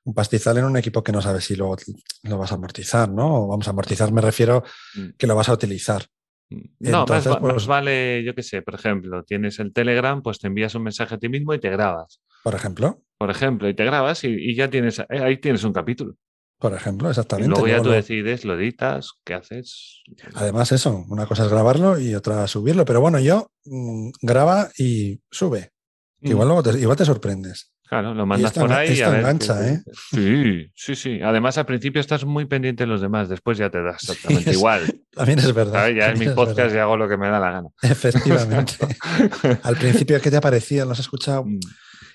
un 0.04 0.14
pastizal 0.14 0.58
en 0.58 0.64
un 0.64 0.76
equipo 0.76 1.02
que 1.02 1.12
no 1.12 1.22
sabes 1.22 1.44
si 1.44 1.54
luego 1.54 1.76
lo 2.24 2.36
vas 2.38 2.50
a 2.50 2.56
amortizar, 2.56 3.08
¿no? 3.08 3.44
O 3.44 3.46
vamos 3.48 3.66
a 3.68 3.70
amortizar, 3.70 4.10
me 4.12 4.20
refiero 4.20 4.64
Mm. 4.96 5.10
que 5.16 5.26
lo 5.28 5.36
vas 5.36 5.48
a 5.48 5.52
utilizar. 5.52 6.04
No, 6.50 7.00
Entonces, 7.00 7.26
más, 7.26 7.36
va- 7.36 7.40
más 7.40 7.52
pues- 7.54 7.66
vale, 7.66 8.22
yo 8.24 8.34
qué 8.34 8.42
sé, 8.42 8.62
por 8.62 8.74
ejemplo, 8.74 9.22
tienes 9.22 9.58
el 9.60 9.72
Telegram, 9.72 10.20
pues 10.22 10.38
te 10.40 10.48
envías 10.48 10.74
un 10.74 10.82
mensaje 10.82 11.14
a 11.14 11.18
ti 11.18 11.28
mismo 11.28 11.54
y 11.54 11.60
te 11.60 11.70
grabas. 11.70 12.20
Por 12.42 12.54
ejemplo, 12.54 13.02
Por 13.16 13.30
ejemplo, 13.30 13.68
y 13.68 13.74
te 13.74 13.84
grabas 13.84 14.24
y, 14.24 14.28
y 14.28 14.54
ya 14.56 14.68
tienes, 14.68 14.98
eh, 14.98 15.06
ahí 15.22 15.38
tienes 15.38 15.62
un 15.64 15.72
capítulo. 15.72 16.16
Por 16.58 16.72
ejemplo, 16.74 17.08
Y 17.08 17.10
exactamente. 17.10 17.50
luego 17.50 17.66
ya 17.66 17.74
luego 17.74 17.84
tú 17.84 17.88
lo- 17.90 17.94
decides, 17.96 18.44
lo 18.44 18.54
editas, 18.58 19.12
¿qué 19.24 19.34
haces? 19.34 20.02
Además, 20.34 20.72
eso, 20.72 21.04
una 21.08 21.26
cosa 21.26 21.44
es 21.44 21.50
grabarlo 21.50 21.98
y 21.98 22.14
otra 22.14 22.46
subirlo. 22.48 22.84
Pero 22.84 23.00
bueno, 23.00 23.18
yo 23.20 23.48
mm, 23.64 24.10
graba 24.22 24.70
y 24.78 25.20
sube. 25.30 25.70
Mm, 26.20 26.28
Igual, 26.30 26.48
luego 26.48 26.62
te, 26.62 26.78
igual 26.80 26.96
te 26.96 27.04
sorprendes. 27.04 27.70
Claro, 27.86 28.14
lo 28.14 28.24
mandas 28.24 28.50
esto 28.52 28.62
por 28.62 28.72
ahí. 28.72 28.94
y 28.96 29.02
a 29.02 29.10
ver 29.10 29.20
engancha, 29.20 29.68
¿eh? 29.68 29.82
Sí, 30.10 30.66
sí, 30.74 30.94
sí. 30.96 31.20
Además, 31.22 31.58
al 31.58 31.66
principio 31.66 32.00
estás 32.00 32.24
muy 32.24 32.46
pendiente 32.46 32.84
de 32.84 32.86
los 32.88 33.02
demás, 33.02 33.28
después 33.28 33.58
ya 33.58 33.68
te 33.70 33.82
das 33.82 34.02
exactamente 34.08 34.50
es 34.50 34.56
igual. 34.56 35.00
También 35.12 35.38
es 35.38 35.52
verdad. 35.52 35.74
¿sabes? 35.74 35.96
Ya 35.96 36.10
es 36.12 36.18
mi 36.18 36.26
podcast 36.26 36.56
verdad. 36.56 36.74
y 36.76 36.78
hago 36.78 36.96
lo 36.96 37.08
que 37.08 37.18
me 37.18 37.28
da 37.28 37.38
la 37.38 37.50
gana. 37.50 37.68
Efectivamente. 37.82 38.74
Al 39.62 39.76
principio, 39.76 40.18
¿qué 40.20 40.30
te 40.30 40.40
parecía? 40.40 40.84
¿Lo 40.86 40.92
has 40.92 41.00
escuchado? 41.00 41.44
Mm. 41.44 41.60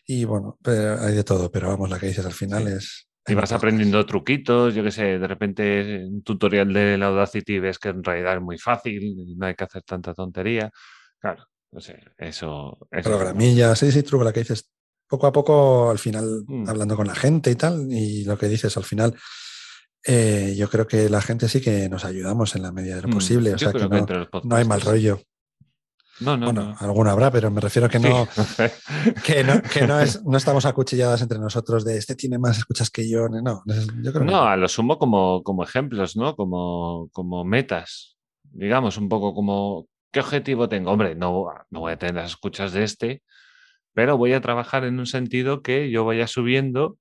Y 0.08 0.26
bueno, 0.26 0.58
pero 0.64 1.00
hay 1.02 1.14
de 1.14 1.24
todo, 1.24 1.52
pero 1.52 1.68
vamos, 1.70 1.88
la 1.90 2.00
que 2.00 2.08
dices 2.08 2.26
al 2.26 2.34
final 2.34 2.66
Sí. 2.66 2.74
es. 2.74 3.06
Y 3.28 3.34
vas 3.36 3.52
aprendiendo 3.52 4.04
truquitos, 4.06 4.74
yo 4.74 4.84
qué 4.84 4.92
sé, 4.92 5.20
de 5.20 5.28
repente 5.28 6.04
un 6.06 6.24
tutorial 6.24 6.74
de 6.74 6.98
la 6.98 7.08
Audacity 7.08 7.60
ves 7.60 7.78
que 7.78 7.90
en 7.90 8.04
realidad 8.04 8.36
es 8.36 8.42
muy 8.42 8.58
fácil, 8.58 9.36
no 9.38 9.46
hay 9.46 9.56
que 9.56 9.66
hacer 9.66 9.84
tanta 9.84 10.14
tontería. 10.14 10.72
Claro, 11.20 11.46
no 11.72 11.80
sé, 11.80 12.00
eso. 12.18 12.78
eso 12.80 12.88
es 12.92 13.06
Programillas, 13.06 13.78
sí, 13.78 13.92
sí, 13.92 14.02
truco, 14.04 14.24
la 14.24 14.34
que 14.34 14.40
dices. 14.40 14.70
Poco 15.08 15.28
a 15.28 15.32
poco, 15.32 15.90
al 15.90 16.00
final, 16.00 16.44
Mm. 16.48 16.70
hablando 16.70 16.96
con 16.96 17.08
la 17.08 17.16
gente 17.16 17.52
y 17.52 17.56
tal, 17.56 17.88
y 17.92 18.24
lo 18.26 18.38
que 18.38 18.48
dices 18.48 18.76
al 18.78 18.84
final, 18.84 19.16
eh, 20.06 20.56
yo 20.58 20.70
creo 20.70 20.88
que 20.88 21.10
la 21.10 21.22
gente 21.22 21.48
sí 21.50 21.62
que 21.62 21.90
nos 21.90 22.06
ayudamos 22.06 22.56
en 22.56 22.62
la 22.64 22.72
medida 22.72 22.96
de 22.96 23.02
lo 23.04 23.08
Mm, 23.10 23.14
posible. 23.14 23.50
O 23.50 23.54
yo 23.54 23.58
sea, 23.58 23.72
que 23.74 23.80
creo 23.80 23.90
que 23.90 24.16
no, 24.32 24.42
no 24.44 24.56
hay 24.56 24.66
mal 24.66 24.82
rollo. 24.82 25.20
No, 26.20 26.36
no, 26.38 26.46
bueno, 26.48 26.64
no. 26.64 26.76
alguna 26.80 27.12
habrá, 27.12 27.32
pero 27.32 27.50
me 27.50 27.62
refiero 27.62 27.88
que 27.90 28.00
no, 28.00 28.28
Sí. 28.58 28.64
que 29.24 29.44
no, 29.44 29.62
que 29.62 29.88
no, 29.88 30.00
es, 30.00 30.24
no 30.26 30.38
estamos 30.38 30.66
acuchilladas 30.66 31.22
entre 31.22 31.40
nosotros 31.40 31.86
de 31.86 31.98
este 31.98 32.16
tiene 32.16 32.38
más 32.38 32.58
escuchas 32.58 32.90
que 32.90 33.10
yo. 33.10 33.28
No, 33.30 33.64
yo 33.66 34.12
creo 34.12 34.26
que 34.26 34.32
No, 34.32 34.44
a 34.44 34.56
lo 34.58 34.68
sumo 34.68 34.98
como, 34.98 35.44
como 35.44 35.64
ejemplos, 35.64 36.16
¿no? 36.18 36.36
Como, 36.36 37.10
como 37.14 37.44
metas. 37.46 38.18
Digamos, 38.52 38.98
un 38.98 39.08
poco 39.10 39.34
como, 39.34 39.88
¿qué 40.12 40.20
objetivo 40.20 40.68
tengo? 40.68 40.92
Hombre, 40.92 41.16
no, 41.16 41.46
no 41.70 41.80
voy 41.80 41.94
a 41.94 41.98
tener 41.98 42.16
las 42.16 42.32
escuchas 42.32 42.74
de 42.74 42.84
este, 42.84 43.24
pero 43.94 44.18
voy 44.18 44.34
a 44.34 44.42
trabajar 44.42 44.84
en 44.86 45.00
un 45.00 45.06
sentido 45.06 45.62
que 45.62 45.90
yo 45.92 46.06
vaya 46.06 46.28
subiendo 46.28 46.98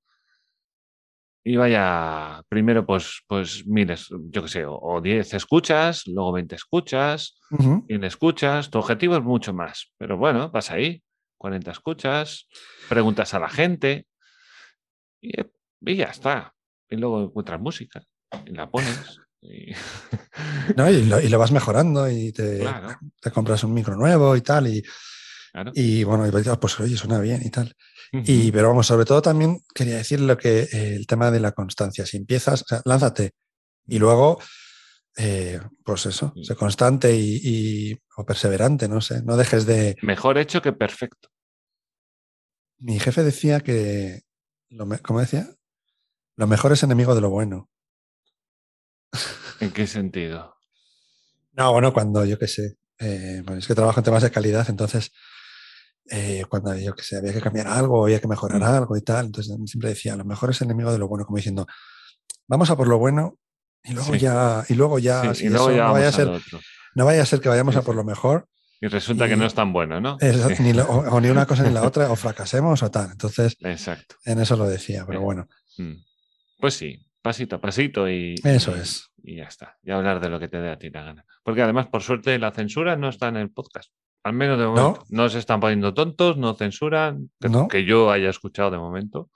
y 1.52 1.56
vaya, 1.56 2.42
primero, 2.48 2.84
pues, 2.84 3.22
pues 3.26 3.66
miles, 3.66 4.08
yo 4.30 4.42
qué 4.42 4.48
sé, 4.48 4.64
o, 4.66 4.74
o 4.76 5.00
10 5.00 5.34
escuchas, 5.34 6.02
luego 6.06 6.32
20 6.32 6.54
escuchas. 6.56 7.38
100 7.86 8.04
escuchas, 8.04 8.70
tu 8.70 8.78
objetivo 8.78 9.16
es 9.16 9.22
mucho 9.22 9.52
más, 9.54 9.92
pero 9.96 10.16
bueno, 10.18 10.50
vas 10.50 10.70
ahí, 10.70 11.02
40 11.38 11.70
escuchas, 11.70 12.46
preguntas 12.88 13.32
a 13.34 13.38
la 13.38 13.48
gente 13.48 14.06
y, 15.20 15.32
y 15.80 15.96
ya 15.96 16.06
está. 16.06 16.52
Y 16.90 16.96
luego 16.96 17.22
encuentras 17.22 17.60
música 17.60 18.02
y 18.46 18.50
la 18.52 18.70
pones. 18.70 19.20
y- 19.40 19.72
¿no? 20.76 20.90
Y, 20.90 21.04
lo, 21.06 21.20
y 21.20 21.28
lo 21.28 21.38
vas 21.38 21.52
mejorando 21.52 22.08
y 22.10 22.32
te, 22.32 22.58
Claro. 22.60 22.98
te 23.20 23.30
compras 23.30 23.62
un 23.64 23.72
micro 23.74 23.96
nuevo 23.96 24.36
y 24.36 24.40
tal. 24.42 24.66
Y, 24.66 24.82
claro. 25.62 25.72
y 25.74 26.04
bueno, 26.04 26.26
y 26.26 26.30
dices, 26.30 26.48
"Ah, 26.48 26.60
pues 26.60 26.78
oye, 26.80 26.96
suena 26.96 27.20
bien 27.20 27.40
y 27.44 27.50
tal. 27.50 27.74
Y, 28.12 28.50
pero 28.52 28.68
vamos, 28.68 28.86
sobre 28.86 29.04
todo 29.04 29.20
también 29.20 29.60
quería 29.74 29.96
decir 29.96 30.20
lo 30.20 30.36
que 30.38 30.60
eh, 30.62 30.94
el 30.94 31.06
tema 31.06 31.30
de 31.30 31.40
la 31.40 31.52
constancia. 31.52 32.06
Si 32.06 32.16
empiezas, 32.16 32.62
o 32.62 32.64
sea, 32.66 32.80
lánzate 32.84 33.32
y 33.86 33.98
luego, 33.98 34.38
eh, 35.16 35.60
pues 35.84 36.06
eso, 36.06 36.32
Sí. 36.36 36.44
sé 36.44 36.54
constante 36.54 37.14
y, 37.14 37.40
y- 37.42 37.98
o 38.16 38.24
perseverante, 38.24 38.88
no 38.88 39.00
sé. 39.00 39.22
No 39.22 39.36
dejes 39.36 39.66
de. 39.66 39.96
Mejor 40.02 40.38
hecho 40.38 40.62
que 40.62 40.72
perfecto. 40.72 41.28
Mi 42.78 42.98
jefe 42.98 43.22
decía 43.24 43.60
que, 43.60 44.22
lo 44.70 44.86
me- 44.86 45.00
¿cómo 45.00 45.20
decía? 45.20 45.48
Lo 46.36 46.46
mejor 46.46 46.72
es 46.72 46.82
enemigo 46.82 47.14
de 47.14 47.20
lo 47.20 47.30
bueno. 47.30 47.68
¿En 49.60 49.70
qué 49.72 49.86
sentido? 49.86 50.54
No, 51.52 51.72
bueno, 51.72 51.92
cuando 51.92 52.24
yo 52.24 52.38
qué 52.38 52.46
sé, 52.46 52.76
eh, 53.00 53.42
bueno, 53.44 53.58
es 53.58 53.66
que 53.66 53.74
trabajo 53.74 54.00
en 54.00 54.04
temas 54.04 54.22
de 54.22 54.30
calidad, 54.30 54.68
entonces 54.70 55.10
eh, 56.10 56.44
cuando 56.48 56.74
yo 56.76 56.94
qué 56.94 57.02
sé, 57.02 57.16
había 57.18 57.32
que 57.32 57.40
cambiar 57.40 57.66
algo, 57.68 58.04
había 58.04 58.20
que 58.20 58.28
mejorar 58.28 58.60
Mm. 58.60 58.64
algo 58.64 58.96
y 58.96 59.02
tal, 59.02 59.26
entonces 59.26 59.54
siempre 59.66 59.90
decía, 59.90 60.16
lo 60.16 60.24
mejor 60.24 60.50
es 60.50 60.60
enemigo 60.62 60.92
de 60.92 60.98
lo 60.98 61.08
bueno, 61.08 61.24
como 61.24 61.36
diciendo, 61.36 61.66
vamos 62.46 62.70
a 62.70 62.76
por 62.76 62.88
lo 62.88 62.98
bueno 62.98 63.38
y 63.84 63.92
luego 63.92 64.12
Sí. 64.14 64.18
ya, 64.20 64.64
y 64.68 64.74
luego 64.74 64.98
ya, 64.98 65.34
Sí, 65.34 65.40
si 65.40 65.46
y 65.46 65.48
luego 65.50 65.68
eso 65.68 65.76
ya 65.78 65.86
no 65.86 65.92
vaya 65.92 66.08
a 66.08 66.12
ser, 66.12 66.28
otro. 66.28 66.60
no 66.94 67.04
vaya 67.04 67.22
a 67.22 67.26
ser 67.26 67.40
que 67.40 67.48
vayamos 67.48 67.74
Sí, 67.74 67.80
a 67.80 67.82
por 67.82 67.94
lo 67.94 68.04
mejor, 68.04 68.48
Y 68.80 68.86
resulta 68.86 69.26
que 69.28 69.36
no 69.36 69.44
es 69.44 69.54
tan 69.54 69.72
bueno, 69.72 70.00
¿no? 70.00 70.16
eso, 70.20 70.48
ni 70.62 70.72
lo- 70.72 70.84
o, 70.86 70.98
o 71.16 71.20
ni 71.20 71.28
una 71.30 71.46
cosa 71.46 71.64
ni 71.64 71.70
la 71.74 71.82
otra, 71.92 72.10
o 72.12 72.16
fracasemos 72.16 72.80
o 72.84 72.90
tal. 72.92 73.10
Entonces, 73.10 73.56
Exacto. 73.60 74.14
en 74.24 74.38
eso 74.40 74.56
lo 74.56 74.66
decía, 74.68 75.04
pero 75.06 75.18
Eh, 75.20 75.22
bueno, 75.24 75.48
Mm. 75.78 75.94
Pues 76.60 76.74
sí, 76.74 77.04
pasito 77.22 77.56
a 77.56 77.60
pasito 77.60 78.08
y, 78.08 78.34
Eso 78.44 78.76
y- 78.76 78.80
es. 78.80 79.10
Y 79.22 79.36
ya 79.36 79.44
está. 79.44 79.76
Y 79.82 79.90
hablar 79.90 80.20
de 80.20 80.28
lo 80.28 80.40
que 80.40 80.48
te 80.48 80.58
dé 80.58 80.70
a 80.70 80.78
ti 80.78 80.90
la 80.90 81.02
gana. 81.02 81.24
Porque 81.44 81.62
además, 81.62 81.86
por 81.88 82.02
suerte, 82.02 82.38
la 82.38 82.50
censura 82.52 82.96
no 82.96 83.08
está 83.08 83.28
en 83.28 83.36
el 83.36 83.50
podcast. 83.50 83.92
Al 84.24 84.32
menos 84.32 84.58
de 84.58 84.66
momento. 84.66 85.04
No, 85.10 85.28
se 85.28 85.38
están 85.38 85.60
poniendo 85.60 85.94
tontos, 85.94 86.36
no 86.36 86.54
censuran. 86.54 87.30
Que, 87.40 87.48
No. 87.48 87.68
que 87.68 87.84
yo 87.84 88.10
haya 88.10 88.30
escuchado 88.30 88.70
de 88.70 88.78
momento. 88.78 89.30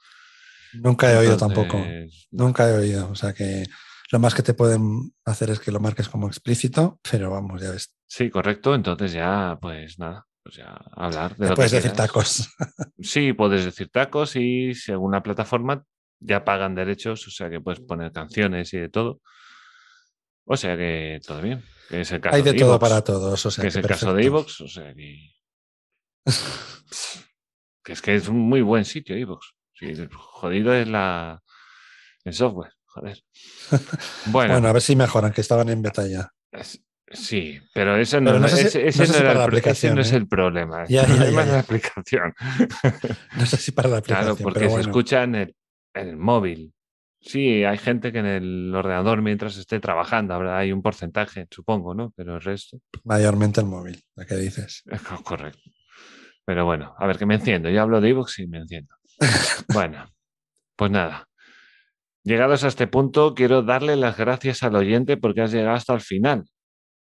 nunca 0.75 1.13
he 1.13 1.17
oído 1.17 1.37
tampoco, 1.37 1.77
Entonces, 1.79 2.29
nunca 2.31 2.69
he 2.69 2.73
oído, 2.73 3.09
o 3.11 3.15
sea 3.15 3.33
que 3.35 3.65
lo 4.11 4.19
más 4.19 4.35
que 4.35 4.43
te 4.43 4.55
pueden 4.55 5.13
hacer 5.25 5.51
es 5.51 5.61
que 5.61 5.71
lo 5.73 5.81
marques 5.81 6.09
como 6.09 6.27
explícito, 6.29 6.99
pero 7.11 7.31
vamos, 7.31 7.61
ya 7.63 7.71
ves. 7.71 7.95
Sí, 8.07 8.29
correcto. 8.31 8.75
Entonces 8.75 9.13
ya, 9.13 9.59
pues 9.61 9.99
nada. 9.99 10.27
pues 10.43 10.57
ya 10.57 10.75
hablar 10.97 11.37
de 11.37 11.49
lo 11.49 11.55
Puedes 11.55 11.71
que 11.73 11.77
decir 11.77 11.93
quieras. 11.93 12.09
tacos. 12.09 12.49
Sí, 13.01 13.33
puedes 13.33 13.65
decir 13.65 13.89
tacos 13.91 14.37
y 14.37 14.75
según 14.75 15.13
la 15.13 15.23
plataforma 15.23 15.85
ya 16.21 16.45
pagan 16.45 16.75
derechos, 16.75 17.27
o 17.27 17.31
sea 17.31 17.49
que 17.51 17.61
puedes 17.61 17.81
poner 17.81 18.13
canciones 18.13 18.73
y 18.75 18.79
de 18.79 18.89
todo. 18.89 19.21
O 20.45 20.57
sea 20.57 20.77
que 20.77 21.21
todo 21.27 21.41
bien. 21.41 21.63
Que 21.93 22.01
es 22.01 22.11
el 22.11 22.23
caso 22.23 22.35
Hay 22.37 22.41
de 22.43 22.53
de 22.55 22.59
todo 22.59 22.79
para 22.79 23.05
todos. 23.05 23.45
O 23.45 23.51
sea, 23.51 23.61
que 23.61 23.69
es 23.69 23.77
el 23.77 23.87
caso 23.87 24.15
de. 24.15 24.25
Evox, 24.25 24.63
o 24.63 24.67
sea 24.69 24.95
que. 24.95 25.19
que 27.85 27.93
es 27.93 28.01
que 28.01 28.15
es 28.15 28.29
un 28.29 28.39
muy 28.39 28.63
buen 28.63 28.87
sitio, 28.87 29.15
Evox. 29.15 29.53
Sí, 29.75 29.93
jodido 30.15 30.73
es 30.73 30.89
la. 30.89 31.43
el 32.25 32.33
software, 32.33 32.73
joder. 32.87 33.19
Bueno, 34.27 34.55
Bueno, 34.55 34.69
a 34.69 34.73
ver 34.73 34.81
si 34.81 34.97
mejoran, 34.97 35.33
que 35.33 35.43
estaban 35.43 35.69
en 35.69 35.83
beta 35.83 36.07
ya. 36.07 36.31
es- 36.53 36.83
sí, 37.11 37.61
pero 37.75 37.97
ese 37.99 38.23
no, 38.23 38.31
es 38.47 40.13
el 40.13 40.27
problema. 40.29 40.85
El 40.85 40.89
Ya, 40.89 41.03
ya, 41.03 41.07
problema 41.09 41.31
ya, 41.31 41.43
es 41.43 41.47
ya. 41.49 41.53
la 41.53 41.59
aplicación. 41.61 42.35
No 43.37 43.45
sé 43.45 43.57
si 43.59 43.73
para 43.73 43.91
la 43.91 43.99
aplicación, 43.99 44.37
Claro, 44.37 44.43
porque 44.43 44.61
pero 44.61 44.75
se 44.77 44.81
escucha 44.81 45.25
en 45.25 45.35
el, 45.35 45.57
en 45.93 46.09
el 46.09 46.17
móvil. 46.17 46.73
Sí, 47.25 47.63
hay 47.65 47.79
gente 47.79 48.11
que 48.13 48.19
en 48.19 48.27
el 48.27 48.75
ordenador 48.75 49.23
mientras 49.23 49.57
esté 49.57 49.79
trabajando, 49.81 50.35
habrá 50.35 50.59
hay 50.59 50.73
un 50.73 50.83
porcentaje, 50.83 51.47
supongo, 51.51 51.95
¿no? 51.95 52.13
Pero 52.17 52.35
el 52.35 52.41
resto 52.43 52.79
Mayormente 53.05 53.61
el 53.61 53.67
móvil, 53.67 54.03
lo 54.17 54.27
que 54.27 54.35
dices. 54.37 54.83
es 54.87 55.03
co- 55.03 55.23
correcto. 55.23 55.61
Pero 56.45 56.65
bueno, 56.65 56.95
a 56.99 57.07
ver, 57.07 57.19
que 57.19 57.27
me 57.27 57.37
enciendo. 57.37 57.71
Yo 57.71 57.81
hablo 57.83 58.01
de 58.01 58.09
iVoox 58.09 58.41
y 58.41 58.47
me 58.49 58.59
enciendo. 58.59 58.95
Bueno, 59.73 60.05
pues 60.77 60.91
nada. 60.91 61.29
Llegados 62.25 62.65
a 62.65 62.69
este 62.69 62.87
punto, 62.89 63.35
quiero 63.35 63.63
darle 63.63 63.97
las 63.97 64.17
gracias 64.17 64.63
al 64.65 64.75
oyente 64.77 65.17
porque 65.17 65.43
has 65.43 65.53
llegado 65.53 65.77
hasta 65.77 65.95
el 65.95 66.01
final. 66.01 66.45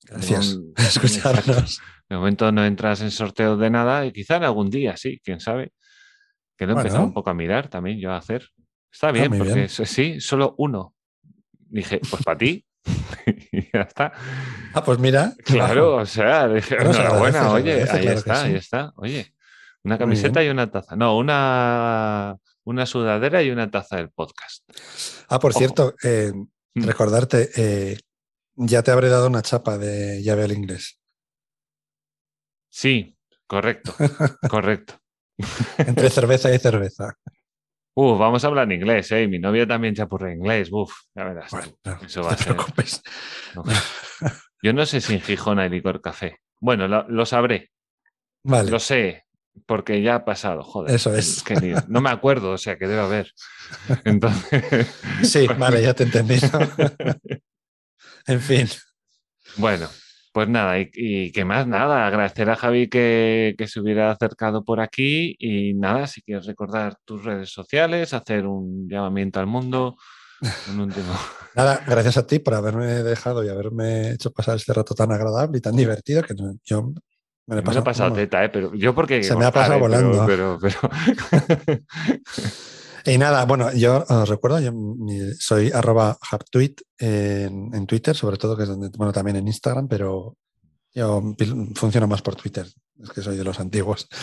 Gracias 0.05 0.59
por 0.75 0.85
escucharnos. 0.85 1.81
De 2.09 2.17
momento 2.17 2.51
no 2.53 2.65
entras 2.65 3.01
en 3.01 3.11
sorteo 3.11 3.57
de 3.57 3.71
nada 3.71 4.07
y 4.07 4.13
quizá 4.13 4.37
en 4.37 4.45
algún 4.45 4.71
día, 4.71 4.97
sí, 4.97 5.21
quién 5.25 5.41
sabe. 5.41 5.73
Que 6.57 6.67
lo 6.67 6.73
he 6.73 6.75
Bueno. 6.75 6.87
empezado 6.89 7.05
un 7.07 7.15
poco 7.15 7.31
a 7.31 7.35
mirar 7.35 7.69
también 7.69 7.99
yo 7.99 8.13
a 8.13 8.17
hacer. 8.19 8.49
Está 8.95 9.11
bien, 9.11 9.29
muy 9.29 9.39
porque 9.39 9.55
bien. 9.55 9.69
sí, 9.69 10.21
solo 10.21 10.55
uno. 10.59 10.95
Dije, 11.53 12.01
pues 12.09 12.23
para 12.23 12.39
ti. 12.39 12.65
y 13.53 13.73
ya 13.73 13.81
está. 13.83 14.13
Ah, 14.73 14.85
pues 14.85 14.99
mira. 15.01 15.35
Claro, 15.45 15.97
o 15.97 16.07
sea, 16.07 16.47
dije, 16.55 16.69
se 16.69 16.75
enhorabuena, 16.77 17.41
agradece, 17.41 17.51
oye, 17.51 17.73
agradece, 17.83 17.97
ahí 17.97 18.03
claro 18.05 18.19
está, 18.19 18.37
sí. 18.37 18.47
ahí 18.47 18.55
está. 18.55 18.93
Oye, 18.97 19.35
una 19.83 19.99
camiseta 19.99 20.41
bien. 20.41 20.51
y 20.51 20.53
una 20.53 20.71
taza. 20.71 20.95
No, 20.97 21.17
una, 21.19 22.37
una 22.63 22.87
sudadera 22.87 23.43
y 23.43 23.51
una 23.51 23.69
taza 23.71 23.97
del 23.97 24.11
podcast. 24.11 24.65
Ah, 25.29 25.39
por 25.41 25.51
Ojo. 25.51 25.59
cierto, 25.59 25.95
eh, 26.05 26.33
Mm. 26.77 26.87
recordarte, 26.87 27.51
eh, 27.57 27.99
ya 28.57 28.83
te 28.83 28.91
habré 28.91 29.09
dado 29.09 29.29
una 29.29 29.43
chapa 29.43 29.79
de 29.79 30.21
llave 30.25 30.43
al 30.43 30.51
inglés. 30.51 30.99
Sí, 32.69 33.17
correcto, 33.47 33.95
correcto. 34.51 34.95
Entre 35.79 36.11
cerveza 36.11 36.53
y 36.53 36.59
cerveza. 36.59 37.17
Uf, 37.97 38.19
vamos 38.19 38.43
a 38.45 38.49
hablar 38.49 38.65
en 38.65 38.73
inglés, 38.81 39.11
¿eh? 39.13 39.29
Mi 39.29 39.39
novia 39.39 39.67
también 39.67 39.95
chapurra 39.95 40.33
inglés. 40.33 40.69
Uf, 40.73 40.93
ya 41.15 41.25
verás. 41.25 41.51
Bueno, 41.51 41.73
no, 41.85 41.99
Eso 42.05 42.21
no 42.21 42.27
va 42.27 42.33
a 42.33 42.37
ser. 42.37 42.55
preocupes. 42.55 43.03
Yo 44.63 44.73
no 44.73 44.85
sé 44.87 45.01
si 45.01 45.15
en 45.15 45.21
Gijón 45.21 45.59
hay 45.59 45.69
licor 45.71 46.01
café. 46.01 46.39
Bueno, 46.61 46.89
lo, 46.89 47.07
lo 47.09 47.27
sabré, 47.27 47.71
Vale, 48.43 48.71
lo 48.71 48.79
sé, 48.81 49.25
porque 49.67 50.03
ya 50.03 50.17
ha 50.17 50.25
pasado, 50.25 50.63
joder. 50.63 50.95
Eso 50.95 51.15
es. 51.15 51.43
qué 51.43 51.55
lío. 51.57 51.77
No 51.89 52.01
me 52.01 52.11
acuerdo, 52.11 52.51
o 52.53 52.59
sea 52.59 52.77
que 52.79 52.87
debe 52.89 53.01
haber. 53.03 53.33
Entonces. 54.05 54.87
sí, 55.23 55.47
vale, 55.59 55.83
ya 55.83 55.95
te 55.95 56.05
entendí. 56.05 56.37
en 58.27 58.41
fin, 58.41 58.69
Bueno, 59.57 59.89
pues 60.35 60.49
nada, 60.49 60.81
y, 60.81 60.91
y 60.95 61.31
qué 61.31 61.45
más, 61.45 61.69
nada, 61.69 62.09
agradecer 62.09 62.51
a 62.51 62.57
Javi 62.57 62.89
que, 62.89 63.55
que 63.57 63.69
se 63.69 63.79
hubiera 63.79 64.11
acercado 64.11 64.65
por 64.65 64.81
aquí 64.81 65.37
y 65.39 65.75
nada, 65.75 66.09
si 66.09 66.23
quieres 66.23 66.45
recordar 66.47 66.97
tus 67.05 67.23
redes 67.25 67.51
sociales, 67.51 68.13
hacer 68.13 68.45
un 68.45 68.89
llamamiento 68.89 69.39
al 69.39 69.47
mundo, 69.47 69.97
un 70.73 70.81
último. 70.81 71.07
nada, 71.55 71.85
gracias 71.87 72.17
a 72.17 72.27
ti 72.27 72.41
por 72.41 72.55
haberme 72.55 72.87
dejado 73.05 73.45
y 73.45 73.49
haberme 73.49 74.11
hecho 74.11 74.33
pasar 74.33 74.57
este 74.57 74.73
rato 74.73 74.93
tan 74.97 75.13
agradable 75.13 75.59
y 75.59 75.61
tan 75.61 75.77
divertido 75.77 76.25
que 76.25 76.35
yo 76.65 76.83
me 77.47 77.55
lo 77.55 77.61
he 77.61 77.63
Me 77.63 77.73
lo 77.73 77.79
he 77.79 77.83
pasado. 77.85 78.13
teta, 78.13 78.45
¿eh? 78.45 78.49
Pero 78.49 78.75
yo 78.75 78.93
porque... 78.93 79.23
Se 79.23 79.37
me 79.37 79.45
ha 79.45 79.53
pasado 79.53 79.79
volando. 79.79 80.27
Pero, 80.27 80.59
pero, 80.61 80.81
pero- 81.65 81.81
Y 83.07 83.19
nada, 83.19 83.45
bueno, 83.45 83.73
yo 83.75 84.05
os 84.09 84.29
recuerdo, 84.29 84.61
yo 84.61 84.73
soy 85.39 85.71
arroba 85.73 86.19
haptweet 86.31 86.77
en, 86.99 87.75
en 87.75 87.87
Twitter, 87.87 88.17
sobre 88.17 88.39
todo, 88.39 88.57
que 88.57 88.63
es 88.63 88.69
donde, 88.69 88.89
bueno, 88.97 89.13
también 89.13 89.37
en 89.37 89.47
Instagram, 89.47 89.89
pero 89.89 90.37
yo 90.95 91.23
funciono 91.75 92.07
más 92.07 92.23
por 92.23 92.35
Twitter, 92.37 92.67
es 93.03 93.11
que 93.11 93.21
soy 93.21 93.37
de 93.37 93.45
los 93.45 93.61
antiguos. 93.61 94.09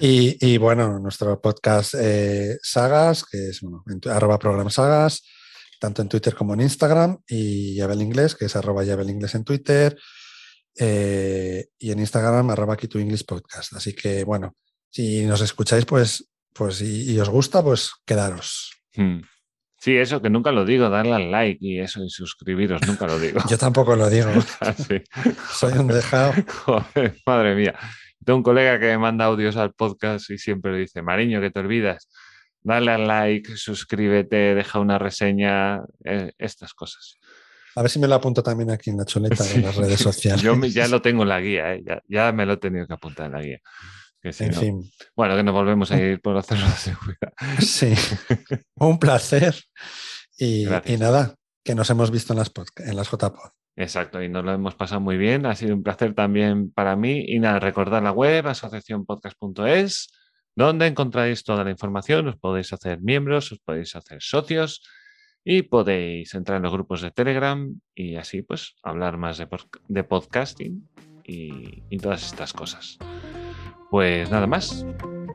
Y, 0.00 0.36
y, 0.44 0.58
bueno, 0.58 0.98
nuestro 0.98 1.40
podcast 1.40 1.94
eh, 1.96 2.58
Sagas, 2.62 3.24
que 3.24 3.48
es 3.50 3.60
bueno, 3.62 3.82
en 3.88 4.00
tu- 4.00 4.10
arroba 4.10 4.38
program 4.38 4.68
Sagas, 4.68 5.22
tanto 5.80 6.02
en 6.02 6.08
Twitter 6.08 6.34
como 6.34 6.52
en 6.54 6.60
Instagram, 6.60 7.18
y 7.26 7.74
Yabel 7.76 8.02
Inglés, 8.02 8.34
que 8.34 8.44
es 8.46 8.56
arroba 8.56 8.84
Yabel 8.84 9.08
Inglés 9.10 9.34
en 9.34 9.44
Twitter, 9.44 9.96
eh, 10.76 11.68
y 11.78 11.90
en 11.92 12.00
Instagram 12.00 12.50
arroba 12.50 12.76
Key 12.76 12.88
to 12.88 12.98
English 12.98 13.24
Podcast. 13.24 13.72
Así 13.74 13.94
que 13.94 14.24
bueno, 14.24 14.54
si 14.90 15.24
nos 15.24 15.40
escucháis, 15.40 15.86
pues, 15.86 16.28
pues 16.54 16.80
y, 16.80 17.12
y 17.12 17.20
os 17.20 17.28
gusta, 17.28 17.62
pues 17.62 17.92
quedaros. 18.06 18.72
Hmm. 18.96 19.20
Sí, 19.78 19.94
eso 19.98 20.22
que 20.22 20.30
nunca 20.30 20.50
lo 20.50 20.64
digo, 20.64 20.88
darle 20.88 21.12
al 21.12 21.30
like 21.30 21.58
y 21.60 21.78
eso 21.78 22.02
y 22.02 22.08
suscribiros, 22.08 22.80
nunca 22.86 23.06
lo 23.06 23.18
digo. 23.18 23.38
Yo 23.50 23.58
tampoco 23.58 23.94
lo 23.96 24.08
digo, 24.08 24.30
Así. 24.60 25.02
soy 25.52 25.74
un 25.74 25.88
dejado. 25.88 26.32
Joder, 26.64 27.16
madre 27.26 27.54
mía. 27.54 27.74
Tengo 28.24 28.38
un 28.38 28.42
colega 28.42 28.80
que 28.80 28.86
me 28.86 28.96
manda 28.98 29.26
audios 29.26 29.56
al 29.58 29.74
podcast 29.74 30.30
y 30.30 30.38
siempre 30.38 30.74
dice, 30.78 31.02
Mariño, 31.02 31.42
que 31.42 31.50
te 31.50 31.60
olvidas. 31.60 32.08
Dale 32.62 32.92
al 32.92 33.06
like, 33.06 33.58
suscríbete, 33.58 34.54
deja 34.54 34.78
una 34.78 34.98
reseña, 34.98 35.80
eh, 36.02 36.32
estas 36.38 36.72
cosas. 36.72 37.16
A 37.76 37.82
ver 37.82 37.90
si 37.90 37.98
me 37.98 38.08
lo 38.08 38.14
apunto 38.14 38.42
también 38.42 38.70
aquí 38.70 38.88
en 38.88 38.96
la 38.96 39.04
chuleta 39.04 39.44
Sí. 39.44 39.58
de 39.60 39.66
las 39.66 39.76
redes 39.76 40.00
sociales. 40.00 40.40
Yo 40.40 40.56
me- 40.56 40.70
ya 40.70 40.88
lo 40.88 41.02
tengo 41.02 41.24
en 41.24 41.28
la 41.28 41.40
guía, 41.42 41.74
¿eh? 41.74 41.82
ya, 41.84 42.00
ya 42.08 42.32
me 42.32 42.46
lo 42.46 42.54
he 42.54 42.56
tenido 42.56 42.86
que 42.86 42.94
apuntar 42.94 43.26
en 43.26 43.32
la 43.32 43.42
guía. 43.42 43.58
Que 44.24 44.32
si 44.32 44.44
En 44.44 44.52
no- 44.52 44.58
fin, 44.60 44.90
Bueno, 45.14 45.36
que 45.36 45.42
nos 45.42 45.52
volvemos 45.52 45.90
a 45.92 46.00
ir 46.00 46.18
por 46.22 46.34
hacerlo 46.38 46.64
de 46.64 46.72
seguridad. 46.72 47.32
sí, 47.60 47.92
un 48.76 48.98
placer. 48.98 49.54
Y, 50.38 50.64
nada, 50.98 51.34
que 51.62 51.74
nos 51.74 51.90
hemos 51.90 52.10
visto 52.10 52.32
en 52.32 52.38
las, 52.38 52.50
en 52.78 52.96
las 52.96 53.10
JPod. 53.10 53.50
Exacto, 53.76 54.22
y 54.22 54.30
nos 54.30 54.42
lo 54.42 54.52
hemos 54.52 54.74
pasado 54.76 55.02
muy 55.02 55.18
bien. 55.18 55.44
Ha 55.44 55.54
sido 55.54 55.74
un 55.74 55.82
placer 55.82 56.14
también 56.14 56.72
para 56.72 56.96
mí. 56.96 57.22
Y 57.28 57.38
nada, 57.38 57.58
recordad 57.60 58.02
la 58.02 58.12
web, 58.12 58.46
asociacionpodcast.es, 58.46 60.10
donde 60.56 60.86
encontráis 60.86 61.44
toda 61.44 61.62
la 61.62 61.70
información. 61.70 62.26
Os 62.28 62.36
podéis 62.36 62.72
hacer 62.72 63.02
miembros, 63.02 63.52
os 63.52 63.58
podéis 63.58 63.94
hacer 63.94 64.22
socios 64.22 64.82
y 65.44 65.62
podéis 65.64 66.32
entrar 66.34 66.56
en 66.56 66.62
los 66.62 66.72
grupos 66.72 67.02
de 67.02 67.10
Telegram 67.10 67.78
y 67.94 68.16
así 68.16 68.40
pues 68.40 68.76
hablar 68.82 69.18
más 69.18 69.36
de, 69.36 69.46
de 69.88 70.04
podcasting 70.04 70.88
y, 71.24 71.82
y 71.90 71.98
todas 71.98 72.24
estas 72.24 72.54
cosas. 72.54 72.96
Pues 73.94 74.28
nada 74.28 74.48
más. 74.48 74.84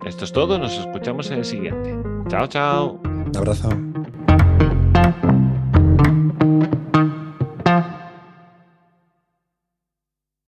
Esto 0.06 0.26
es 0.26 0.34
todo. 0.34 0.60
Nos 0.60 0.78
escuchamos 0.78 1.32
en 1.32 1.38
el 1.38 1.46
siguiente. 1.46 1.98
Chao, 2.28 2.46
chao. 2.46 3.00
Un 3.06 3.32
abrazo. 3.38 3.70